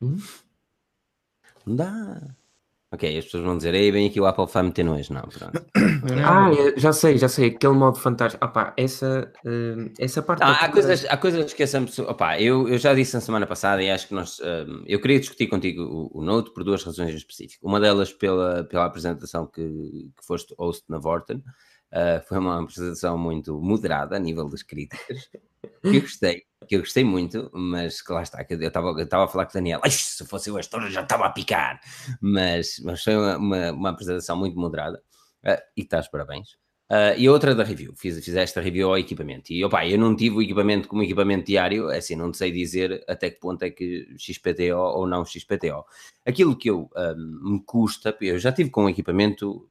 Hum? 0.00 0.18
Não 1.66 1.76
dá. 1.76 2.36
Ok, 2.92 3.18
as 3.18 3.24
pessoas 3.24 3.44
vão 3.44 3.56
dizer, 3.56 3.72
aí 3.72 3.88
vem 3.92 4.08
aqui 4.08 4.20
o 4.20 4.26
Apple 4.26 4.46
vai 4.46 4.64
meter 4.64 4.82
nojo. 4.82 5.14
Não, 5.14 5.22
pronto. 5.22 5.64
ah, 6.26 6.50
já 6.76 6.92
sei, 6.92 7.16
já 7.18 7.28
sei, 7.28 7.50
aquele 7.50 7.74
modo 7.74 7.96
fantástico. 7.96 8.44
Opa, 8.44 8.74
essa, 8.76 9.32
uh, 9.44 9.92
essa 9.96 10.20
parte. 10.20 10.42
Ah, 10.42 10.64
há, 10.64 10.68
coisas, 10.68 11.06
há 11.08 11.16
coisas 11.16 11.52
que 11.52 11.62
essa 11.62 11.80
pessoa. 11.80 12.10
Opa, 12.10 12.40
eu, 12.40 12.68
eu 12.68 12.78
já 12.78 12.92
disse 12.92 13.14
na 13.14 13.20
semana 13.20 13.46
passada 13.46 13.80
e 13.80 13.88
acho 13.88 14.08
que 14.08 14.14
nós. 14.14 14.40
Uh, 14.40 14.82
eu 14.86 15.00
queria 15.00 15.20
discutir 15.20 15.46
contigo 15.46 15.82
o, 15.82 16.18
o, 16.18 16.24
Note 16.24 16.52
por 16.52 16.64
duas 16.64 16.82
razões 16.82 17.14
específicas. 17.14 17.62
Uma 17.62 17.78
delas 17.78 18.12
pela, 18.12 18.64
pela 18.64 18.86
apresentação 18.86 19.46
que, 19.46 19.62
que 19.62 20.26
foste 20.26 20.52
host 20.58 20.82
na 20.88 20.98
Vorten. 20.98 21.44
Uh, 21.92 22.22
foi 22.26 22.38
uma 22.38 22.62
apresentação 22.62 23.18
muito 23.18 23.60
moderada 23.60 24.16
a 24.16 24.18
nível 24.18 24.48
das 24.48 24.62
críticas. 24.62 25.28
Que 25.82 25.96
eu 25.96 26.00
gostei, 26.00 26.42
que 26.68 26.76
eu 26.76 26.80
gostei 26.80 27.04
muito, 27.04 27.50
mas 27.52 28.02
que 28.02 28.12
lá 28.12 28.22
está, 28.22 28.42
que 28.44 28.54
eu 28.54 28.68
estava 28.68 29.24
a 29.24 29.28
falar 29.28 29.44
com 29.44 29.50
o 29.50 29.54
Daniel, 29.54 29.80
se 29.88 30.26
fosse 30.26 30.48
eu 30.48 30.56
a 30.56 30.60
história 30.60 30.90
já 30.90 31.02
estava 31.02 31.26
a 31.26 31.30
picar, 31.30 31.80
mas, 32.20 32.80
mas 32.84 33.02
foi 33.02 33.16
uma, 33.16 33.36
uma, 33.36 33.72
uma 33.72 33.90
apresentação 33.90 34.36
muito 34.36 34.58
moderada 34.58 35.02
uh, 35.44 35.60
e 35.76 35.82
estás 35.82 36.08
parabéns. 36.08 36.52
Uh, 36.90 37.14
e 37.16 37.28
outra 37.28 37.54
da 37.54 37.62
review, 37.62 37.94
fiz, 37.94 38.22
fiz 38.24 38.34
esta 38.34 38.60
review 38.60 38.88
ao 38.88 38.98
equipamento. 38.98 39.52
E 39.52 39.64
opa, 39.64 39.86
eu 39.86 39.96
não 39.96 40.16
tive 40.16 40.36
o 40.36 40.42
equipamento 40.42 40.88
como 40.88 41.02
equipamento 41.02 41.46
diário, 41.46 41.88
é 41.88 41.98
assim, 41.98 42.16
não 42.16 42.32
sei 42.34 42.50
dizer 42.50 43.04
até 43.06 43.30
que 43.30 43.38
ponto 43.38 43.62
é 43.62 43.70
que 43.70 44.08
XPTO 44.18 44.76
ou 44.76 45.06
não 45.06 45.24
XPTO. 45.24 45.84
Aquilo 46.26 46.56
que 46.56 46.68
eu 46.68 46.90
um, 46.96 47.52
me 47.52 47.62
custa, 47.64 48.16
eu 48.20 48.38
já 48.38 48.50
tive 48.50 48.70
com 48.70 48.88
equipamento 48.88 49.68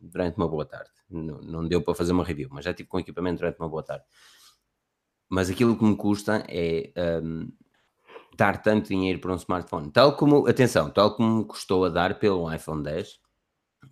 durante 0.00 0.36
uma 0.36 0.48
boa 0.48 0.64
tarde, 0.64 0.90
não, 1.08 1.40
não 1.40 1.68
deu 1.68 1.82
para 1.82 1.94
fazer 1.94 2.12
uma 2.12 2.24
review, 2.24 2.48
mas 2.50 2.64
já 2.64 2.72
tive 2.72 2.88
com 2.88 2.98
equipamento 2.98 3.38
durante 3.38 3.58
uma 3.58 3.68
boa 3.68 3.82
tarde 3.82 4.04
mas 5.30 5.48
aquilo 5.48 5.78
que 5.78 5.84
me 5.84 5.96
custa 5.96 6.44
é 6.48 6.92
um, 7.22 7.48
dar 8.36 8.60
tanto 8.60 8.88
dinheiro 8.88 9.20
para 9.20 9.32
um 9.32 9.36
smartphone. 9.36 9.90
Tal 9.92 10.16
como, 10.16 10.46
atenção, 10.48 10.90
tal 10.90 11.14
como 11.14 11.38
me 11.38 11.44
custou 11.44 11.84
a 11.84 11.88
dar 11.88 12.18
pelo 12.18 12.52
iPhone 12.52 12.82
10, 12.82 13.20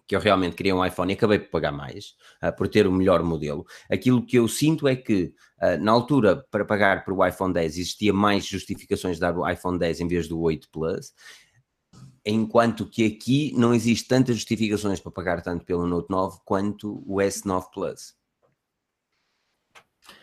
que 0.07 0.17
eu 0.17 0.21
realmente 0.21 0.57
queria 0.57 0.75
um 0.75 0.85
iPhone 0.85 1.12
e 1.12 1.17
acabei 1.17 1.38
por 1.38 1.50
pagar 1.50 1.71
mais, 1.71 2.17
uh, 2.43 2.55
por 2.55 2.67
ter 2.67 2.88
o 2.88 2.93
melhor 2.93 3.23
modelo. 3.23 3.65
Aquilo 3.88 4.25
que 4.27 4.37
eu 4.37 4.49
sinto 4.49 4.88
é 4.88 4.97
que, 4.97 5.33
uh, 5.62 5.81
na 5.81 5.93
altura, 5.93 6.45
para 6.50 6.65
pagar 6.65 7.05
por 7.05 7.15
o 7.15 7.25
iPhone 7.25 7.55
10, 7.55 7.79
existia 7.79 8.12
mais 8.12 8.45
justificações 8.45 9.17
de 9.17 9.21
dar 9.21 9.38
o 9.38 9.49
iPhone 9.49 9.79
10 9.79 10.00
em 10.00 10.09
vez 10.09 10.27
do 10.27 10.41
8 10.41 10.69
Plus, 10.73 11.12
enquanto 12.30 12.87
que 12.87 13.06
aqui 13.06 13.52
não 13.56 13.75
existe 13.75 14.06
tantas 14.06 14.37
justificações 14.37 15.00
para 15.00 15.12
pagar 15.12 15.42
tanto 15.42 15.64
pelo 15.64 15.87
Note 15.87 16.11
9 16.11 16.38
quanto 16.44 17.02
o 17.06 17.16
S9 17.16 17.70
Plus. 17.73 18.14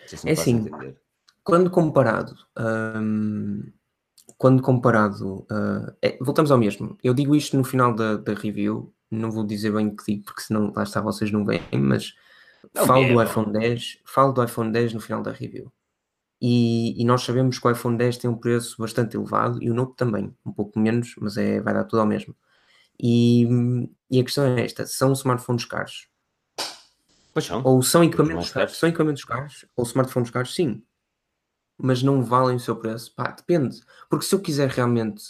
Se 0.05 0.27
é 0.27 0.33
assim, 0.33 0.69
quando 1.43 1.69
comparado, 1.69 2.35
um, 2.57 3.63
quando 4.37 4.61
comparado, 4.61 5.47
uh, 5.51 5.95
é, 6.01 6.17
voltamos 6.21 6.51
ao 6.51 6.57
mesmo. 6.57 6.97
Eu 7.03 7.13
digo 7.13 7.35
isto 7.35 7.57
no 7.57 7.63
final 7.63 7.93
da, 7.93 8.17
da, 8.17 8.33
review, 8.33 8.93
não 9.09 9.31
vou 9.31 9.45
dizer 9.45 9.71
bem 9.71 9.87
o 9.87 9.95
que 9.95 10.03
digo, 10.05 10.23
porque 10.23 10.41
senão 10.41 10.71
lá 10.75 10.83
está 10.83 11.01
vocês 11.01 11.31
não 11.31 11.45
veem, 11.45 11.61
mas 11.73 12.13
não 12.73 12.85
falo 12.85 13.07
do 13.07 13.23
iPhone 13.23 13.51
10, 13.51 13.99
falo 14.05 14.33
do 14.33 14.43
iPhone 14.43 14.71
10 14.71 14.93
no 14.93 14.99
final 14.99 15.21
da 15.21 15.31
review. 15.31 15.71
E, 16.41 17.01
e, 17.01 17.05
nós 17.05 17.23
sabemos 17.23 17.57
que 17.57 17.67
o 17.67 17.71
iPhone 17.71 17.97
10 17.97 18.17
tem 18.17 18.29
um 18.29 18.37
preço 18.37 18.75
bastante 18.77 19.15
elevado 19.15 19.63
e 19.63 19.71
o 19.71 19.73
Note 19.73 19.95
também, 19.95 20.35
um 20.45 20.51
pouco 20.51 20.77
menos, 20.77 21.15
mas 21.19 21.37
é, 21.37 21.61
vai 21.61 21.73
dar 21.73 21.85
tudo 21.85 22.01
ao 22.01 22.05
mesmo. 22.05 22.35
E, 22.99 23.47
e 24.11 24.19
a 24.19 24.23
questão 24.23 24.43
é 24.45 24.63
esta: 24.63 24.85
são 24.85 25.13
smartphones 25.13 25.65
caros? 25.65 26.07
Pois 27.33 27.45
são. 27.45 27.61
Ou 27.63 27.81
são 27.81 28.03
equipamentos 28.03 28.49
caros? 28.49 28.77
São 28.77 28.89
equipamentos 28.89 29.23
caros? 29.23 29.65
Ou 29.75 29.85
smartphones 29.85 30.29
caros? 30.29 30.53
Sim 30.53 30.83
mas 31.77 32.01
não 32.01 32.23
valem 32.23 32.55
o 32.55 32.59
seu 32.59 32.75
preço? 32.75 33.13
Pá, 33.15 33.31
depende. 33.31 33.81
Porque 34.09 34.25
se 34.25 34.33
eu 34.33 34.39
quiser 34.39 34.69
realmente 34.69 35.23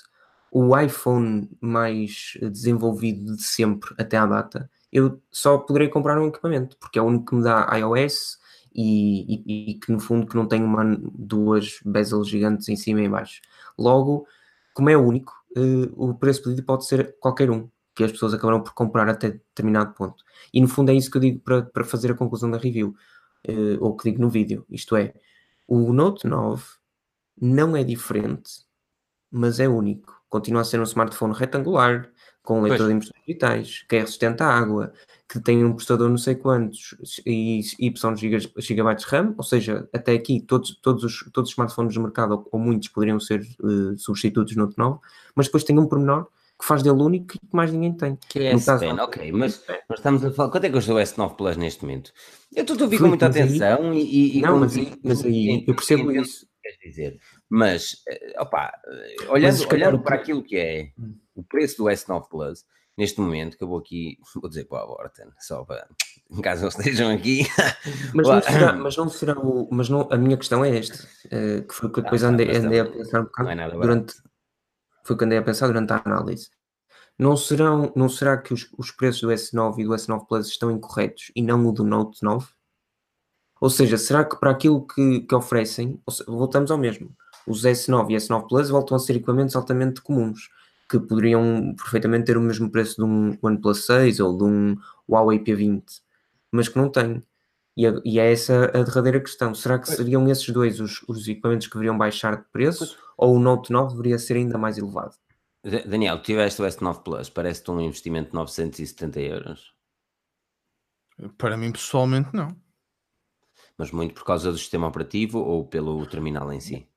o 0.51 0.77
iPhone 0.77 1.49
mais 1.59 2.37
desenvolvido 2.41 3.35
de 3.35 3.43
sempre 3.43 3.93
até 3.97 4.17
à 4.17 4.25
data, 4.25 4.69
eu 4.91 5.21
só 5.31 5.57
poderei 5.57 5.89
comprar 5.89 6.19
um 6.19 6.27
equipamento, 6.27 6.77
porque 6.77 6.99
é 6.99 7.01
o 7.01 7.05
único 7.05 7.25
que 7.25 7.35
me 7.35 7.43
dá 7.43 7.67
iOS 7.77 8.37
e, 8.75 9.35
e, 9.45 9.71
e 9.71 9.73
que 9.75 9.91
no 9.91 9.99
fundo 9.99 10.27
que 10.27 10.35
não 10.35 10.45
tem 10.45 10.61
uma, 10.61 10.83
duas 10.99 11.79
bezels 11.85 12.27
gigantes 12.27 12.67
em 12.67 12.75
cima 12.75 13.01
e 13.01 13.05
em 13.05 13.09
baixo. 13.09 13.41
Logo, 13.77 14.27
como 14.73 14.89
é 14.89 14.97
único, 14.97 15.33
uh, 15.57 16.09
o 16.09 16.13
preço 16.13 16.43
pedido 16.43 16.63
pode 16.63 16.85
ser 16.85 17.15
qualquer 17.19 17.49
um, 17.49 17.69
que 17.95 18.03
as 18.03 18.11
pessoas 18.11 18.33
acabarão 18.33 18.61
por 18.61 18.73
comprar 18.73 19.07
até 19.07 19.31
determinado 19.31 19.93
ponto. 19.93 20.23
E 20.53 20.59
no 20.59 20.67
fundo 20.67 20.91
é 20.91 20.93
isso 20.93 21.09
que 21.09 21.17
eu 21.17 21.21
digo 21.21 21.39
para, 21.39 21.85
fazer 21.85 22.11
a 22.11 22.15
conclusão 22.15 22.51
da 22.51 22.57
review, 22.57 22.93
uh, 23.47 23.77
ou 23.79 23.95
que 23.95 24.11
digo 24.11 24.21
no 24.21 24.29
vídeo, 24.29 24.65
isto 24.69 24.97
é, 24.97 25.13
o 25.67 25.93
Note 25.93 26.27
9 26.27 26.63
não 27.41 27.77
é 27.77 27.83
diferente, 27.83 28.65
mas 29.31 29.59
é 29.59 29.67
único. 29.69 30.21
Continua 30.29 30.61
a 30.61 30.65
ser 30.65 30.81
um 30.81 30.83
smartphone 30.83 31.33
retangular, 31.33 32.11
com 32.45 32.61
leitor 32.61 32.87
de 32.87 32.93
impressões 32.93 33.21
digitais, 33.25 33.85
que 33.89 33.95
é 33.95 33.99
resistente 33.99 34.41
à 34.43 34.47
água, 34.47 34.93
que 35.27 35.39
tem 35.39 35.65
um 35.65 35.73
processador 35.73 36.07
não 36.07 36.17
sei 36.17 36.35
quantos 36.35 36.95
e 37.25 37.61
Y 37.79 38.15
gigabytes 38.57 39.05
de 39.05 39.11
RAM, 39.11 39.33
ou 39.37 39.43
seja, 39.43 39.89
até 39.91 40.13
aqui 40.13 40.39
todos, 40.39 40.79
todos, 40.81 41.03
os, 41.03 41.29
todos 41.33 41.49
os 41.49 41.53
smartphones 41.53 41.95
do 41.95 42.01
mercado, 42.01 42.35
ou, 42.35 42.47
ou 42.51 42.59
muitos, 42.59 42.87
poderiam 42.89 43.19
ser 43.19 43.41
uh, 43.61 43.97
substitutos 43.97 44.55
no 44.55 44.65
Note 44.65 44.77
9, 44.77 44.99
mas 45.35 45.47
depois 45.47 45.63
tem 45.63 45.77
um 45.77 45.87
pormenor 45.87 46.27
que 46.57 46.65
faz 46.65 46.81
dele 46.81 47.01
único 47.01 47.35
e 47.35 47.39
que 47.39 47.55
mais 47.55 47.71
ninguém 47.71 47.93
tem. 47.93 48.17
Que 48.29 48.39
é 48.39 48.53
S 48.53 48.79
Pen, 48.79 48.99
ok, 48.99 49.31
mas 49.31 49.61
nós 49.89 49.99
estamos 49.99 50.23
a 50.23 50.31
falar. 50.31 50.51
Quanto 50.51 50.63
é 50.63 50.69
que 50.69 50.75
custa 50.75 50.93
o 50.93 50.97
S9 50.97 51.35
Plus 51.35 51.57
neste 51.57 51.83
momento? 51.83 52.13
Eu 52.55 52.61
estou 52.61 52.77
a 52.77 52.83
ouvir 52.83 52.99
com 52.99 53.07
muita 53.07 53.25
atenção 53.25 53.91
aí, 53.91 53.99
e, 53.99 54.37
e, 54.37 54.41
Não, 54.41 54.59
mas, 54.59 54.77
aí, 54.77 54.93
mas 55.03 55.25
aí 55.25 55.65
eu 55.67 55.75
percebo 55.75 56.11
isso. 56.11 56.47
Queres 56.61 56.79
dizer, 56.79 57.19
mas 57.49 57.97
eh, 58.07 58.33
opa, 58.39 58.73
eh, 58.87 59.29
olhando, 59.29 59.59
mas, 59.59 59.71
olhando 59.71 59.99
para 59.99 60.15
aquilo 60.15 60.41
que 60.41 60.57
é 60.57 60.89
hum. 60.97 61.13
O 61.35 61.43
preço 61.43 61.77
do 61.77 61.83
S9 61.85 62.27
Plus, 62.29 62.65
neste 62.97 63.19
momento, 63.19 63.57
que 63.57 63.63
eu 63.63 63.67
vou 63.67 63.79
aqui, 63.79 64.17
vou 64.33 64.49
dizer 64.49 64.65
para 64.65 64.83
a 64.83 64.85
Vorten, 64.85 65.27
só 65.39 65.63
para 65.63 65.87
em 66.31 66.41
caso 66.41 66.61
não 66.61 66.69
estejam 66.69 67.11
aqui. 67.11 67.43
Mas 68.13 68.27
não 68.27 68.41
será, 68.41 68.73
mas 68.73 68.97
não 68.97 69.09
será 69.09 69.39
o, 69.39 69.67
mas 69.71 69.89
não, 69.89 70.07
a 70.11 70.17
minha 70.17 70.37
questão 70.37 70.65
é 70.65 70.75
esta, 70.75 71.07
uh, 71.25 71.61
que 71.67 71.73
foi 71.73 71.91
que 71.91 72.01
depois 72.01 72.23
andei, 72.23 72.55
andei 72.55 72.79
a 72.79 72.85
pensar 72.85 73.21
um 73.21 73.25
bocado 73.25 73.49
é 73.49 73.69
durante, 73.69 74.15
foi 75.03 75.15
o 75.15 75.19
que 75.19 75.25
andei 75.25 75.37
a 75.37 75.43
pensar 75.43 75.67
durante 75.67 75.93
a 75.93 76.01
análise. 76.03 76.49
Não, 77.17 77.37
serão, 77.37 77.93
não 77.95 78.09
será 78.09 78.37
que 78.37 78.53
os, 78.53 78.67
os 78.77 78.91
preços 78.91 79.21
do 79.21 79.27
S9 79.27 79.79
e 79.79 79.83
do 79.85 79.91
S9 79.91 80.27
Plus 80.27 80.47
estão 80.47 80.71
incorretos 80.71 81.31
e 81.35 81.41
não 81.41 81.65
o 81.65 81.71
do 81.71 81.83
Note 81.83 82.23
9? 82.23 82.47
Ou 83.61 83.69
seja, 83.69 83.97
será 83.97 84.25
que 84.25 84.37
para 84.37 84.51
aquilo 84.51 84.85
que, 84.85 85.21
que 85.21 85.35
oferecem, 85.35 86.01
voltamos 86.27 86.71
ao 86.71 86.77
mesmo, 86.77 87.15
os 87.47 87.63
S9 87.63 88.11
e 88.11 88.15
S9 88.15 88.47
Plus 88.47 88.69
voltam 88.69 88.97
a 88.97 88.99
ser 88.99 89.15
equipamentos 89.15 89.55
altamente 89.55 90.01
comuns, 90.01 90.49
que 90.89 90.99
poderiam 90.99 91.73
perfeitamente 91.75 92.25
ter 92.25 92.37
o 92.37 92.41
mesmo 92.41 92.69
preço 92.69 92.97
de 92.97 93.03
um 93.03 93.37
OnePlus 93.41 93.85
6 93.85 94.19
ou 94.19 94.37
de 94.37 94.43
um 94.43 94.75
Huawei 95.09 95.39
P20, 95.39 95.83
mas 96.51 96.67
que 96.67 96.77
não 96.77 96.89
têm. 96.89 97.23
E, 97.77 97.85
a, 97.85 97.93
e 98.05 98.19
é 98.19 98.31
essa 98.31 98.65
a 98.65 98.83
derradeira 98.83 99.19
questão. 99.19 99.53
Será 99.53 99.77
que 99.77 99.89
seriam 99.89 100.29
esses 100.29 100.47
dois 100.49 100.79
os, 100.79 101.03
os 101.07 101.27
equipamentos 101.27 101.67
que 101.67 101.73
deveriam 101.73 101.97
baixar 101.97 102.37
de 102.37 102.43
preço 102.51 102.97
ou 103.17 103.35
o 103.35 103.39
Note 103.39 103.71
9 103.71 103.91
deveria 103.91 104.17
ser 104.17 104.37
ainda 104.37 104.57
mais 104.57 104.77
elevado? 104.77 105.15
Daniel, 105.87 106.21
tiveste 106.21 106.61
o 106.61 106.65
S9 106.65 107.03
Plus, 107.03 107.29
parece-te 107.29 107.71
um 107.71 107.81
investimento 107.81 108.29
de 108.29 108.35
970 108.35 109.19
euros? 109.19 109.73
Para 111.37 111.57
mim, 111.57 111.71
pessoalmente, 111.71 112.29
não. 112.33 112.55
Mas 113.77 113.91
muito 113.91 114.13
por 114.13 114.23
causa 114.23 114.51
do 114.51 114.57
sistema 114.57 114.87
operativo 114.87 115.39
ou 115.39 115.65
pelo 115.65 116.05
terminal 116.05 116.51
em 116.53 116.59
si? 116.59 116.87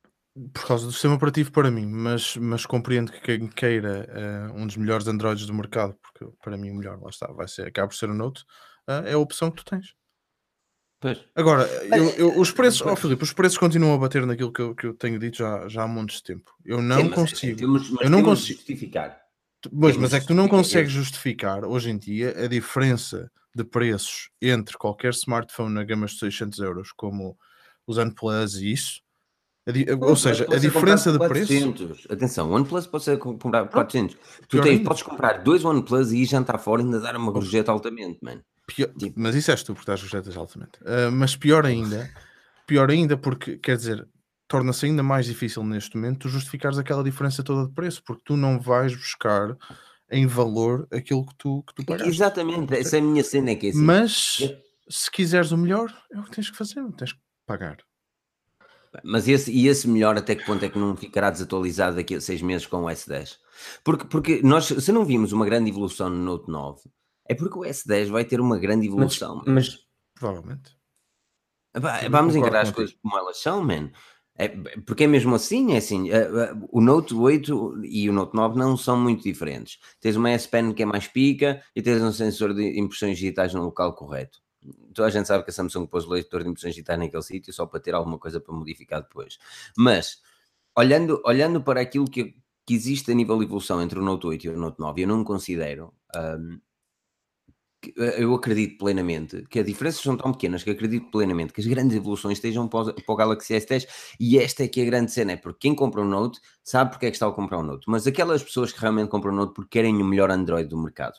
Por 0.53 0.67
causa 0.67 0.85
do 0.85 0.91
sistema 0.91 1.15
operativo 1.15 1.51
para 1.51 1.71
mim, 1.71 1.85
mas, 1.85 2.37
mas 2.37 2.65
compreendo 2.65 3.11
que 3.11 3.19
quem 3.19 3.47
queira 3.47 4.07
uh, 4.51 4.53
um 4.55 4.65
dos 4.65 4.77
melhores 4.77 5.07
Androids 5.07 5.45
do 5.45 5.53
mercado, 5.53 5.97
porque 6.01 6.25
para 6.41 6.55
mim 6.55 6.71
o 6.71 6.75
melhor, 6.75 7.01
lá 7.01 7.09
está, 7.09 7.27
vai 7.27 7.47
ser, 7.47 7.67
acaba 7.67 7.87
por 7.87 7.95
ser 7.95 8.09
o 8.09 8.13
Note, 8.13 8.43
uh, 8.87 9.05
é 9.05 9.13
a 9.13 9.17
opção 9.17 9.51
que 9.51 9.57
tu 9.57 9.65
tens. 9.65 9.95
Pois. 11.01 11.17
Agora, 11.33 11.63
eu, 11.95 12.09
eu, 12.11 12.39
os 12.39 12.51
preços, 12.51 12.81
oh, 12.81 12.95
Filipe, 12.95 13.23
os 13.23 13.31
preços 13.31 13.57
continuam 13.57 13.95
a 13.95 13.97
bater 13.97 14.25
naquilo 14.25 14.51
que 14.51 14.61
eu, 14.61 14.75
que 14.75 14.85
eu 14.85 14.93
tenho 14.93 15.17
dito 15.17 15.37
já, 15.37 15.67
já 15.67 15.83
há 15.83 15.87
montes 15.87 16.17
de 16.17 16.23
tempo. 16.23 16.51
Eu 16.65 16.81
não 16.81 17.03
Sim, 17.03 17.09
consigo. 17.09 17.57
Temos, 17.57 18.01
eu 18.01 18.09
não 18.09 18.21
consigo 18.21 18.57
justificar. 18.57 19.17
Pois, 19.77 19.97
mas 19.97 20.13
é 20.13 20.19
que 20.19 20.27
tu 20.27 20.33
não 20.33 20.47
consegues 20.47 20.91
justificar 20.91 21.65
hoje 21.65 21.89
em 21.89 21.97
dia 21.97 22.37
a 22.43 22.47
diferença 22.47 23.31
de 23.55 23.63
preços 23.63 24.29
entre 24.41 24.77
qualquer 24.77 25.11
smartphone 25.11 25.73
na 25.73 25.83
gama 25.83 26.05
de 26.05 26.17
600 26.17 26.59
euros, 26.59 26.91
como 26.91 27.37
os 27.87 27.97
OnePlus 27.97 28.55
e 28.55 28.71
isso, 28.71 29.01
ou 30.01 30.15
seja, 30.15 30.45
a 30.51 30.57
diferença 30.57 31.11
de 31.11 31.19
preço. 31.19 31.53
Atenção, 32.09 32.49
o 32.49 32.53
OnePlus 32.53 32.87
pode 32.87 33.03
ser 33.03 33.17
comprar 33.17 33.65
por 33.65 33.73
400. 33.73 34.17
Tu 34.47 34.61
tens, 34.61 34.83
podes 34.83 35.03
comprar 35.03 35.43
dois 35.43 35.63
OnePlus 35.63 36.11
e 36.11 36.25
jantar 36.25 36.57
fora 36.59 36.81
e 36.81 36.85
ainda 36.85 36.99
dar 36.99 37.15
uma 37.15 37.31
gorjeta 37.31 37.71
altamente, 37.71 38.19
mano. 38.21 38.41
Pior, 38.67 38.89
tipo. 38.97 39.19
Mas 39.19 39.35
isso 39.35 39.51
és 39.51 39.63
tu, 39.63 39.73
porque 39.73 39.91
estás 39.91 40.01
gorjetas 40.01 40.37
altamente. 40.37 40.79
Uh, 40.81 41.11
mas 41.11 41.35
pior 41.35 41.65
ainda, 41.65 42.09
pior 42.67 42.89
ainda, 42.89 43.17
porque 43.17 43.57
quer 43.57 43.77
dizer, 43.77 44.07
torna-se 44.47 44.85
ainda 44.85 45.03
mais 45.03 45.25
difícil 45.25 45.63
neste 45.63 45.95
momento 45.95 46.19
tu 46.19 46.29
justificares 46.29 46.77
aquela 46.77 47.03
diferença 47.03 47.43
toda 47.43 47.67
de 47.67 47.73
preço, 47.73 48.03
porque 48.05 48.23
tu 48.25 48.37
não 48.37 48.59
vais 48.59 48.95
buscar 48.95 49.57
em 50.11 50.25
valor 50.25 50.87
aquilo 50.91 51.25
que 51.25 51.35
tu, 51.37 51.63
que 51.67 51.73
tu 51.75 51.85
pagaste. 51.85 52.09
Exatamente, 52.09 52.73
essa 52.75 52.97
é 52.97 52.99
a 52.99 53.03
minha 53.03 53.23
cena. 53.23 53.51
É 53.51 53.55
que 53.55 53.67
é 53.67 53.69
assim. 53.69 53.81
Mas 53.81 54.37
se 54.89 55.11
quiseres 55.11 55.51
o 55.51 55.57
melhor, 55.57 55.93
é 56.11 56.19
o 56.19 56.23
que 56.23 56.31
tens 56.31 56.49
que 56.49 56.57
fazer, 56.57 56.83
tens 56.97 57.13
que 57.13 57.19
pagar. 57.45 57.77
Mas 59.03 59.27
esse, 59.27 59.51
e 59.51 59.67
esse 59.67 59.87
melhor 59.87 60.17
até 60.17 60.35
que 60.35 60.45
ponto 60.45 60.63
é 60.63 60.69
que 60.69 60.79
não 60.79 60.95
ficará 60.95 61.29
desatualizado 61.29 61.95
daqui 61.95 62.15
a 62.15 62.21
seis 62.21 62.41
meses 62.41 62.65
com 62.65 62.83
o 62.83 62.85
S10? 62.85 63.37
Porque, 63.83 64.05
porque 64.05 64.41
nós, 64.43 64.65
se 64.65 64.91
não 64.91 65.05
vimos 65.05 65.31
uma 65.31 65.45
grande 65.45 65.69
evolução 65.69 66.09
no 66.09 66.23
Note 66.23 66.49
9, 66.49 66.81
é 67.27 67.35
porque 67.35 67.57
o 67.57 67.61
S10 67.61 68.07
vai 68.07 68.25
ter 68.25 68.41
uma 68.41 68.57
grande 68.57 68.87
evolução. 68.87 69.43
Mas, 69.45 69.69
mas... 69.69 69.79
provavelmente. 70.15 70.75
vamos 72.09 72.35
encarar 72.35 72.61
as 72.61 72.71
coisas 72.71 72.95
como 73.01 73.17
elas 73.17 73.39
são, 73.39 73.63
man. 73.63 73.91
É, 74.35 74.47
porque 74.85 75.03
é 75.03 75.07
mesmo 75.07 75.35
assim, 75.35 75.73
é 75.73 75.77
assim, 75.77 76.09
o 76.71 76.79
Note 76.79 77.13
8 77.13 77.81
e 77.83 78.09
o 78.09 78.13
Note 78.13 78.33
9 78.33 78.57
não 78.57 78.77
são 78.77 78.97
muito 78.97 79.21
diferentes. 79.21 79.77
Tens 79.99 80.15
uma 80.15 80.31
S 80.31 80.47
Pen 80.47 80.73
que 80.73 80.81
é 80.81 80.85
mais 80.85 81.07
pica 81.07 81.61
e 81.75 81.81
tens 81.81 82.01
um 82.01 82.11
sensor 82.11 82.53
de 82.53 82.79
impressões 82.79 83.17
digitais 83.17 83.53
no 83.53 83.63
local 83.63 83.93
correto 83.93 84.39
toda 84.93 85.07
a 85.07 85.11
gente 85.11 85.27
sabe 85.27 85.43
que 85.43 85.49
a 85.49 85.53
Samsung 85.53 85.87
pôs 85.87 86.05
o 86.05 86.09
leitor 86.09 86.43
de 86.43 86.49
impressões 86.49 86.73
digitais 86.73 86.99
naquele 86.99 87.23
sítio 87.23 87.53
só 87.53 87.65
para 87.65 87.79
ter 87.79 87.93
alguma 87.93 88.17
coisa 88.17 88.39
para 88.39 88.53
modificar 88.53 89.01
depois. 89.01 89.37
Mas, 89.77 90.21
olhando, 90.77 91.21
olhando 91.25 91.61
para 91.61 91.81
aquilo 91.81 92.09
que, 92.09 92.35
que 92.65 92.73
existe 92.73 93.11
a 93.11 93.15
nível 93.15 93.37
de 93.37 93.45
evolução 93.45 93.81
entre 93.81 93.99
o 93.99 94.03
Note 94.03 94.27
8 94.27 94.45
e 94.45 94.49
o 94.49 94.57
Note 94.57 94.79
9, 94.79 95.01
eu 95.01 95.07
não 95.07 95.23
considero. 95.23 95.93
Um, 96.15 96.59
eu 97.95 98.33
acredito 98.33 98.77
plenamente 98.77 99.45
que 99.49 99.59
as 99.59 99.65
diferenças 99.65 100.01
são 100.01 100.17
tão 100.17 100.33
pequenas 100.33 100.63
que 100.63 100.69
acredito 100.69 101.09
plenamente 101.09 101.53
que 101.53 101.61
as 101.61 101.67
grandes 101.67 101.95
evoluções 101.95 102.37
estejam 102.37 102.67
para 102.67 102.93
o, 103.07 103.15
Galaxy 103.15 103.53
S10 103.53 103.87
e 104.19 104.37
esta 104.37 104.63
é 104.65 104.67
que 104.67 104.81
é 104.81 104.83
a 104.83 104.85
grande 104.85 105.11
cena, 105.11 105.31
é 105.31 105.37
porque 105.37 105.59
quem 105.61 105.73
compra 105.73 106.01
um 106.01 106.05
Note 106.05 106.41
sabe 106.61 106.91
porque 106.91 107.05
é 107.05 107.09
que 107.09 107.15
está 107.15 107.27
a 107.27 107.31
comprar 107.31 107.59
um 107.59 107.63
Note, 107.63 107.85
mas 107.87 108.05
aquelas 108.05 108.43
pessoas 108.43 108.73
que 108.73 108.81
realmente 108.81 109.07
compram 109.09 109.31
um 109.31 109.35
Note 109.37 109.53
porque 109.53 109.79
querem 109.79 109.95
o 109.95 110.05
melhor 110.05 110.29
Android 110.29 110.67
do 110.67 110.77
mercado, 110.77 111.15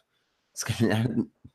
se 0.55 0.65
calhar 0.65 1.07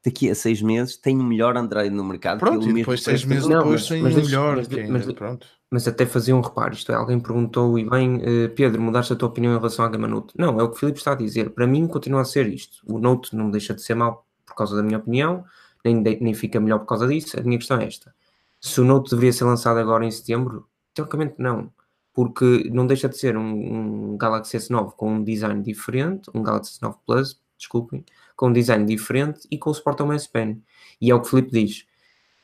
daqui 0.05 0.29
a 0.29 0.35
seis 0.35 0.61
meses 0.61 0.97
tem 0.97 1.19
o 1.19 1.23
melhor 1.23 1.57
Android 1.57 1.89
no 1.89 2.03
mercado. 2.03 2.39
Pronto, 2.39 2.69
e 2.69 2.73
depois 2.73 3.03
seis 3.03 3.25
meses 3.25 3.47
não, 3.47 3.59
depois 3.59 3.87
tem 3.87 4.01
o 4.01 4.05
melhor. 4.05 4.57
Mas, 4.57 5.05
mas, 5.05 5.11
pronto. 5.13 5.47
mas 5.71 5.87
até 5.87 6.05
fazia 6.05 6.35
um 6.35 6.41
reparo, 6.41 6.73
isto 6.73 6.91
é, 6.91 6.95
alguém 6.95 7.19
perguntou 7.19 7.77
e 7.79 7.89
bem, 7.89 8.17
uh, 8.17 8.49
Pedro, 8.55 8.81
mudaste 8.81 9.13
a 9.13 9.15
tua 9.15 9.29
opinião 9.29 9.53
em 9.53 9.57
relação 9.57 9.83
à 9.83 9.89
Gama 9.89 10.07
Note? 10.07 10.33
Não, 10.37 10.59
é 10.59 10.63
o 10.63 10.69
que 10.69 10.75
o 10.75 10.79
Filipe 10.79 10.99
está 10.99 11.13
a 11.13 11.15
dizer. 11.15 11.49
Para 11.49 11.65
mim 11.65 11.87
continua 11.87 12.21
a 12.21 12.25
ser 12.25 12.47
isto. 12.47 12.77
O 12.85 12.99
Note 12.99 13.35
não 13.35 13.49
deixa 13.49 13.73
de 13.73 13.81
ser 13.81 13.95
mau 13.95 14.25
por 14.45 14.55
causa 14.55 14.75
da 14.75 14.83
minha 14.83 14.99
opinião, 14.99 15.43
nem, 15.83 15.95
nem 16.01 16.33
fica 16.33 16.59
melhor 16.59 16.79
por 16.79 16.85
causa 16.85 17.07
disso. 17.07 17.39
A 17.39 17.43
minha 17.43 17.57
questão 17.57 17.79
é 17.79 17.85
esta. 17.85 18.13
Se 18.61 18.79
o 18.79 18.85
Note 18.85 19.09
deveria 19.09 19.33
ser 19.33 19.45
lançado 19.45 19.77
agora 19.79 20.05
em 20.05 20.11
setembro, 20.11 20.67
teoricamente 20.93 21.35
não. 21.39 21.71
Porque 22.13 22.69
não 22.71 22.87
deixa 22.87 23.09
de 23.09 23.17
ser 23.17 23.35
um, 23.35 24.13
um 24.13 24.17
Galaxy 24.17 24.55
S9 24.57 24.93
com 24.95 25.15
um 25.15 25.23
design 25.23 25.61
diferente, 25.61 26.29
um 26.33 26.41
Galaxy 26.41 26.79
S9 26.79 26.95
Plus, 27.05 27.41
desculpem, 27.57 28.05
com 28.35 28.49
um 28.49 28.53
design 28.53 28.85
diferente 28.85 29.47
e 29.49 29.57
com 29.57 29.69
o 29.69 29.73
suporte 29.73 30.01
ao 30.01 30.11
S 30.13 30.29
Pen. 30.29 30.61
E 30.99 31.11
é 31.11 31.15
o 31.15 31.21
que 31.21 31.27
o 31.27 31.29
Felipe 31.29 31.51
diz, 31.51 31.85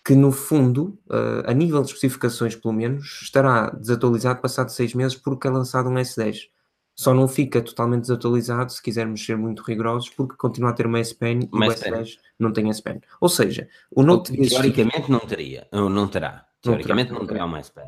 que 0.03 0.15
no 0.15 0.31
fundo, 0.31 0.99
uh, 1.09 1.43
a 1.45 1.53
nível 1.53 1.81
de 1.81 1.87
especificações 1.87 2.55
pelo 2.55 2.73
menos, 2.73 3.21
estará 3.21 3.69
desatualizado 3.69 4.41
passado 4.41 4.69
seis 4.69 4.93
meses 4.93 5.15
porque 5.15 5.47
é 5.47 5.51
lançado 5.51 5.89
um 5.89 5.93
S10. 5.93 6.49
Só 6.95 7.13
não 7.13 7.27
fica 7.27 7.61
totalmente 7.61 8.01
desatualizado 8.01 8.71
se 8.71 8.81
quisermos 8.81 9.25
ser 9.25 9.37
muito 9.37 9.63
rigorosos, 9.63 10.09
porque 10.09 10.35
continua 10.35 10.71
a 10.71 10.73
ter 10.73 10.85
uma 10.85 10.99
S 10.99 11.15
Pen 11.15 11.39
e 11.51 11.55
o 11.55 11.59
S10 11.59 12.17
não 12.37 12.51
tem 12.51 12.69
S 12.69 12.81
Pen. 12.81 12.99
Ou 13.19 13.29
seja, 13.29 13.67
o 13.89 14.03
Note 14.03 14.31
devia 14.31 14.49
Teoricamente 14.49 15.09
não 15.09 15.19
teria, 15.19 15.67
não 15.71 16.07
terá. 16.07 16.45
Teoricamente 16.61 17.11
não 17.11 17.25
terá, 17.25 17.45
uma 17.45 17.59
S 17.59 17.71
Pen. 17.71 17.85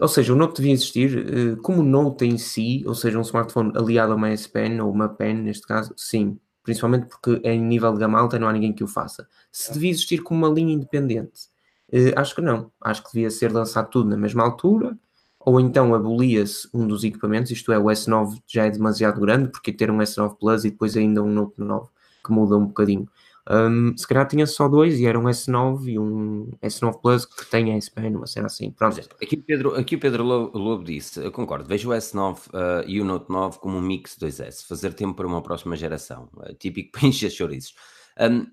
Ou 0.00 0.08
seja, 0.08 0.32
o 0.32 0.36
Note 0.36 0.56
devia 0.56 0.72
existir 0.72 1.18
uh, 1.18 1.56
como 1.58 1.82
Note 1.82 2.24
em 2.24 2.38
si, 2.38 2.84
ou 2.86 2.94
seja, 2.94 3.18
um 3.18 3.22
smartphone 3.22 3.72
aliado 3.76 4.12
a 4.12 4.16
uma 4.16 4.30
S 4.30 4.48
Pen 4.48 4.80
ou 4.80 4.90
uma 4.90 5.08
Pen 5.08 5.34
neste 5.34 5.66
caso, 5.66 5.92
sim, 5.96 6.38
principalmente 6.68 7.06
porque 7.06 7.40
em 7.48 7.58
nível 7.62 7.94
de 7.94 7.98
gama 7.98 8.18
alta 8.18 8.38
não 8.38 8.46
há 8.46 8.52
ninguém 8.52 8.74
que 8.74 8.84
o 8.84 8.86
faça. 8.86 9.26
Se 9.50 9.72
devia 9.72 9.88
existir 9.90 10.18
como 10.18 10.44
uma 10.44 10.54
linha 10.54 10.74
independente, 10.74 11.48
eh, 11.90 12.12
acho 12.14 12.34
que 12.34 12.42
não. 12.42 12.70
Acho 12.78 13.02
que 13.04 13.14
devia 13.14 13.30
ser 13.30 13.50
lançado 13.50 13.88
tudo 13.88 14.10
na 14.10 14.18
mesma 14.18 14.42
altura, 14.42 14.94
ou 15.40 15.58
então 15.58 15.94
abolia-se 15.94 16.68
um 16.74 16.86
dos 16.86 17.04
equipamentos, 17.04 17.50
isto 17.50 17.72
é, 17.72 17.78
o 17.78 17.84
S9 17.84 18.38
já 18.46 18.66
é 18.66 18.70
demasiado 18.70 19.18
grande, 19.18 19.48
porque 19.48 19.72
ter 19.72 19.90
um 19.90 19.96
S9 19.96 20.36
Plus 20.38 20.66
e 20.66 20.70
depois 20.70 20.94
ainda 20.94 21.22
um 21.22 21.32
Note 21.32 21.54
9, 21.56 21.88
que 22.22 22.30
muda 22.30 22.58
um 22.58 22.66
bocadinho. 22.66 23.08
Um, 23.50 23.96
se 23.96 24.06
calhar 24.06 24.28
tinha 24.28 24.46
só 24.46 24.68
dois 24.68 25.00
e 25.00 25.06
era 25.06 25.18
um 25.18 25.24
S9 25.24 25.86
e 25.86 25.98
um 25.98 26.50
S9 26.62 27.00
Plus 27.00 27.24
que 27.24 27.46
tem 27.50 27.72
a 27.72 27.76
S 27.76 27.90
Pen, 27.90 28.14
uma 28.14 28.26
cena 28.26 28.46
assim. 28.46 28.70
Pronto. 28.72 29.00
Aqui 29.22 29.36
o 29.36 29.42
Pedro, 29.42 29.74
aqui 29.74 29.96
o 29.96 29.98
Pedro 29.98 30.22
Lobo 30.22 30.84
disse, 30.84 31.18
eu 31.24 31.32
concordo, 31.32 31.66
vejo 31.66 31.90
o 31.90 31.92
S9 31.94 32.48
uh, 32.48 32.84
e 32.86 33.00
o 33.00 33.04
Note 33.04 33.30
9 33.30 33.58
como 33.58 33.78
um 33.78 33.80
mix 33.80 34.18
2S, 34.18 34.66
fazer 34.66 34.92
tempo 34.92 35.14
para 35.14 35.26
uma 35.26 35.42
próxima 35.42 35.76
geração, 35.76 36.28
uh, 36.36 36.54
típico 36.54 36.92
para 36.92 37.06
encher 37.08 37.30
chouriços. 37.30 37.74
Um, 38.20 38.46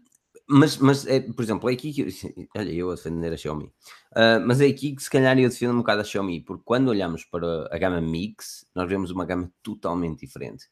mas, 0.47 0.77
mas 0.77 1.05
é, 1.07 1.19
por 1.19 1.43
exemplo, 1.43 1.69
é 1.69 1.73
aqui 1.73 1.91
que 1.91 2.07
olha, 2.55 2.71
eu 2.71 2.89
a 2.89 2.95
defender 2.95 3.33
a 3.33 3.37
Xiaomi, 3.37 3.65
uh, 3.65 4.39
mas 4.45 4.61
é 4.61 4.67
aqui 4.67 4.95
que 4.95 5.03
se 5.03 5.09
calhar 5.09 5.37
eu 5.37 5.49
defendo 5.49 5.73
um 5.73 5.79
bocado 5.79 6.01
a 6.01 6.03
Xiaomi, 6.05 6.39
porque 6.39 6.63
quando 6.63 6.87
olhamos 6.87 7.25
para 7.25 7.67
a 7.69 7.77
gama 7.77 7.99
Mix, 7.99 8.65
nós 8.73 8.87
vemos 8.87 9.11
uma 9.11 9.25
gama 9.25 9.51
totalmente 9.61 10.21
diferente. 10.25 10.65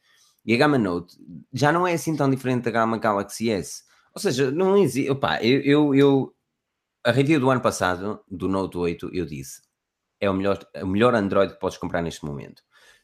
E 0.46 0.54
a 0.54 0.58
gama 0.58 0.78
Note 0.78 1.18
já 1.52 1.72
não 1.72 1.86
é 1.86 1.94
assim 1.94 2.16
tão 2.16 2.30
diferente 2.30 2.64
da 2.64 2.72
gama 2.72 2.98
Galaxy 2.98 3.50
S. 3.50 3.84
Ou 4.16 4.22
seja, 4.22 4.52
não 4.52 4.78
existe. 4.78 5.10
Opa, 5.10 5.42
eu, 5.44 5.62
eu, 5.62 5.96
eu, 5.96 6.36
a 7.04 7.12
review 7.12 7.40
do 7.40 7.50
ano 7.50 7.62
passado, 7.62 8.24
do 8.30 8.48
Note 8.48 8.78
8, 8.78 9.10
eu 9.14 9.26
disse: 9.26 9.62
é 10.20 10.30
o 10.30 10.34
melhor, 10.34 10.60
o 10.82 10.88
melhor 10.88 11.14
Android 11.16 11.54
que 11.54 11.60
podes 11.60 11.78
comprar 11.78 12.02
neste 12.02 12.24
momento. 12.26 12.64